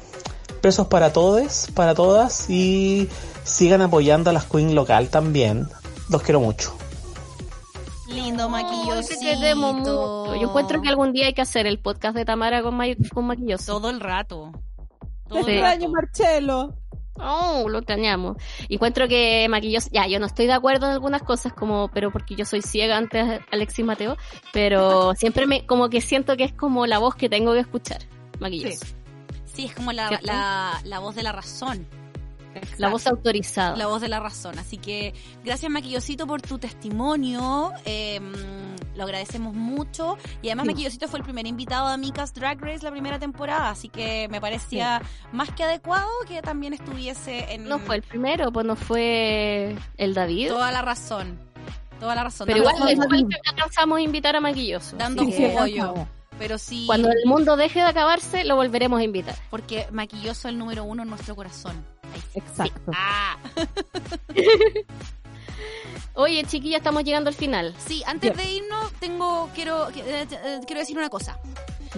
Besos 0.62 0.88
para 0.88 1.12
todos, 1.12 1.68
para 1.74 1.94
todas 1.94 2.50
y 2.50 3.08
sigan 3.46 3.80
apoyando 3.82 4.30
a 4.30 4.32
las 4.32 4.44
Queen 4.44 4.74
local 4.74 5.08
también. 5.08 5.68
Los 6.10 6.22
quiero 6.22 6.40
mucho. 6.40 6.76
Lindo 8.08 8.48
maquillosito. 8.48 9.18
te 9.20 9.26
queremos 9.26 9.74
mucho. 9.76 10.34
Yo 10.36 10.48
encuentro 10.48 10.80
que 10.80 10.88
algún 10.88 11.12
día 11.12 11.26
hay 11.26 11.34
que 11.34 11.42
hacer 11.42 11.66
el 11.66 11.78
podcast 11.78 12.14
de 12.16 12.24
Tamara 12.24 12.62
con, 12.62 12.74
ma 12.76 12.84
con 13.12 13.26
maquilloso. 13.26 13.78
Todo 13.78 13.90
el 13.90 14.00
rato. 14.00 14.52
Te 15.24 15.28
Todo 15.28 15.38
el 15.40 15.44
Sí. 15.44 15.50
extraño. 15.52 15.88
Marcelo. 15.88 16.74
Oh, 17.18 17.64
lo 17.68 17.78
extrañamos. 17.78 18.36
Encuentro 18.68 19.08
que 19.08 19.46
maquilloso, 19.48 19.88
ya, 19.90 20.06
yo 20.06 20.20
no 20.20 20.26
estoy 20.26 20.46
de 20.46 20.52
acuerdo 20.52 20.86
en 20.86 20.92
algunas 20.92 21.22
cosas, 21.22 21.52
como, 21.54 21.88
pero 21.92 22.12
porque 22.12 22.34
yo 22.36 22.44
soy 22.44 22.60
ciega 22.62 22.96
antes 22.98 23.40
Alexis 23.50 23.84
Mateo, 23.86 24.16
pero 24.52 25.14
siempre 25.16 25.46
me, 25.46 25.64
como 25.66 25.88
que 25.88 26.00
siento 26.02 26.36
que 26.36 26.44
es 26.44 26.52
como 26.52 26.86
la 26.86 26.98
voz 26.98 27.14
que 27.14 27.28
tengo 27.28 27.54
que 27.54 27.60
escuchar. 27.60 28.02
Maquilloso. 28.38 28.84
Sí, 29.52 29.64
es 29.64 29.74
como 29.74 29.92
la, 29.92 30.20
la, 30.22 30.78
la 30.84 30.98
voz 30.98 31.14
de 31.14 31.22
la 31.22 31.32
razón. 31.32 31.86
La 32.78 32.88
voz 32.88 33.06
autorizada. 33.06 33.76
La 33.76 33.86
voz 33.86 34.00
de 34.00 34.08
la 34.08 34.20
razón. 34.20 34.58
Así 34.58 34.76
que 34.78 35.14
gracias 35.44 35.70
Maquillosito 35.70 36.26
por 36.26 36.42
tu 36.42 36.58
testimonio. 36.58 37.72
eh, 37.84 38.20
lo 38.94 39.04
agradecemos 39.04 39.54
mucho. 39.54 40.16
Y 40.42 40.48
además 40.48 40.64
Sí. 40.66 40.72
Maquillosito 40.72 41.08
fue 41.08 41.18
el 41.18 41.24
primer 41.24 41.46
invitado 41.46 41.88
de 41.88 41.94
Amicas 41.94 42.32
Drag 42.32 42.58
Race 42.60 42.82
la 42.82 42.90
primera 42.90 43.18
temporada. 43.18 43.70
Así 43.70 43.88
que 43.88 44.26
me 44.30 44.40
parecía 44.40 45.02
más 45.32 45.50
que 45.50 45.64
adecuado 45.64 46.08
que 46.26 46.40
también 46.42 46.72
estuviese 46.72 47.52
en 47.52 47.68
No 47.68 47.78
fue 47.78 47.96
el 47.96 48.02
primero, 48.02 48.50
pues 48.52 48.64
no 48.66 48.74
fue 48.74 49.76
el 49.98 50.14
David. 50.14 50.48
toda 50.48 50.72
la 50.72 50.80
razón. 50.82 51.38
Toda 52.00 52.14
la 52.14 52.24
razón. 52.24 52.46
Pero 52.46 52.58
igual 52.58 52.74
después 52.86 53.24
alcanzamos 53.46 53.98
a 53.98 54.00
invitar 54.02 54.34
a 54.36 54.40
Maquilloso. 54.40 54.96
Dando 54.96 55.24
Sí, 55.24 55.32
sí, 55.32 55.46
pollo. 55.56 55.82
acabó. 55.82 56.08
Pero 56.38 56.58
sí, 56.58 56.84
Cuando 56.86 57.08
el 57.08 57.24
mundo 57.24 57.56
deje 57.56 57.78
de 57.78 57.86
acabarse, 57.86 58.44
lo 58.44 58.56
volveremos 58.56 59.00
a 59.00 59.02
invitar. 59.02 59.34
porque 59.50 59.86
Maquilloso 59.90 60.48
es 60.48 60.52
el 60.52 60.58
número 60.58 60.84
uno 60.84 61.02
en 61.02 61.08
nuestro 61.08 61.34
corazón. 61.34 61.82
Sí. 62.32 62.38
Exacto. 62.38 62.92
Ah, 62.94 63.36
Oye, 66.14 66.44
chiquilla, 66.44 66.78
estamos 66.78 67.04
llegando 67.04 67.28
al 67.28 67.34
final. 67.34 67.74
sí, 67.78 68.02
antes 68.06 68.34
de 68.36 68.44
irnos, 68.50 68.92
tengo, 68.94 69.50
quiero, 69.54 69.90
eh, 69.90 70.26
eh, 70.30 70.60
quiero 70.66 70.80
decir 70.80 70.96
una 70.96 71.10
cosa. 71.10 71.38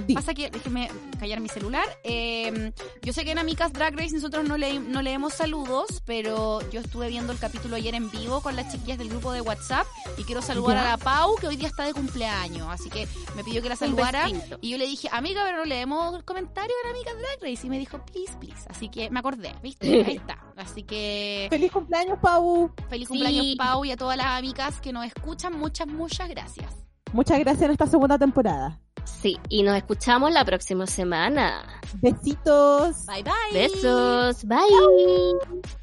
Di. 0.06 0.14
Pasa 0.14 0.34
que, 0.34 0.50
déjeme 0.50 0.90
callar 1.18 1.40
mi 1.40 1.48
celular. 1.48 1.84
Eh, 2.04 2.72
yo 3.02 3.12
sé 3.12 3.24
que 3.24 3.32
en 3.32 3.38
Amicas 3.38 3.72
Drag 3.72 3.94
Race 3.96 4.14
nosotros 4.14 4.46
no, 4.48 4.56
le, 4.56 4.78
no 4.80 5.02
leemos 5.02 5.34
saludos, 5.34 6.02
pero 6.04 6.60
yo 6.70 6.80
estuve 6.80 7.08
viendo 7.08 7.32
el 7.32 7.38
capítulo 7.38 7.76
ayer 7.76 7.94
en 7.94 8.10
vivo 8.10 8.40
con 8.40 8.56
las 8.56 8.72
chiquillas 8.72 8.98
del 8.98 9.08
grupo 9.08 9.32
de 9.32 9.40
WhatsApp 9.40 9.86
y 10.16 10.24
quiero 10.24 10.42
saludar 10.42 10.76
Ya. 10.76 10.82
a 10.82 10.90
la 10.92 10.96
Pau, 10.98 11.36
que 11.36 11.46
hoy 11.46 11.56
día 11.56 11.68
está 11.68 11.84
de 11.84 11.92
cumpleaños. 11.94 12.66
Así 12.70 12.88
que 12.90 13.06
me 13.36 13.44
pidió 13.44 13.62
que 13.62 13.68
la 13.68 13.76
saludara. 13.76 14.28
Y 14.60 14.70
yo 14.70 14.78
le 14.78 14.86
dije, 14.86 15.08
amiga, 15.12 15.42
pero 15.44 15.58
no 15.58 15.64
leemos 15.64 16.22
comentarios 16.24 16.76
en 16.84 16.90
Amicas 16.90 17.14
Drag 17.18 17.38
Race. 17.50 17.66
Y 17.66 17.70
me 17.70 17.78
dijo, 17.78 17.98
please, 18.06 18.32
please. 18.38 18.66
Así 18.68 18.88
que 18.88 19.10
me 19.10 19.20
acordé, 19.20 19.54
¿viste? 19.62 19.86
Ahí 20.06 20.16
está. 20.16 20.38
Así 20.56 20.82
que 20.82 21.46
Feliz 21.50 21.70
cumpleaños, 21.72 22.18
Pau. 22.20 22.70
feliz 22.88 23.08
Sí. 23.08 23.14
cumpleaños, 23.14 23.56
Pau, 23.56 23.84
y 23.84 23.90
a 23.92 23.96
todas 23.96 24.16
las 24.16 24.26
amigas 24.26 24.80
que 24.80 24.92
nos 24.92 25.06
escuchan. 25.06 25.58
Muchas, 25.58 25.86
muchas 25.86 26.28
gracias. 26.28 26.72
Muchas 27.12 27.38
gracias 27.38 27.64
en 27.64 27.70
esta 27.70 27.86
segunda 27.86 28.18
temporada. 28.18 28.78
Sí, 29.04 29.38
y 29.48 29.62
nos 29.62 29.76
escuchamos 29.76 30.32
la 30.32 30.44
próxima 30.44 30.86
semana. 30.86 31.80
Besitos. 32.00 33.06
Bye, 33.06 33.22
bye. 33.22 33.32
Besos. 33.52 34.44
Bye. 34.44 35.78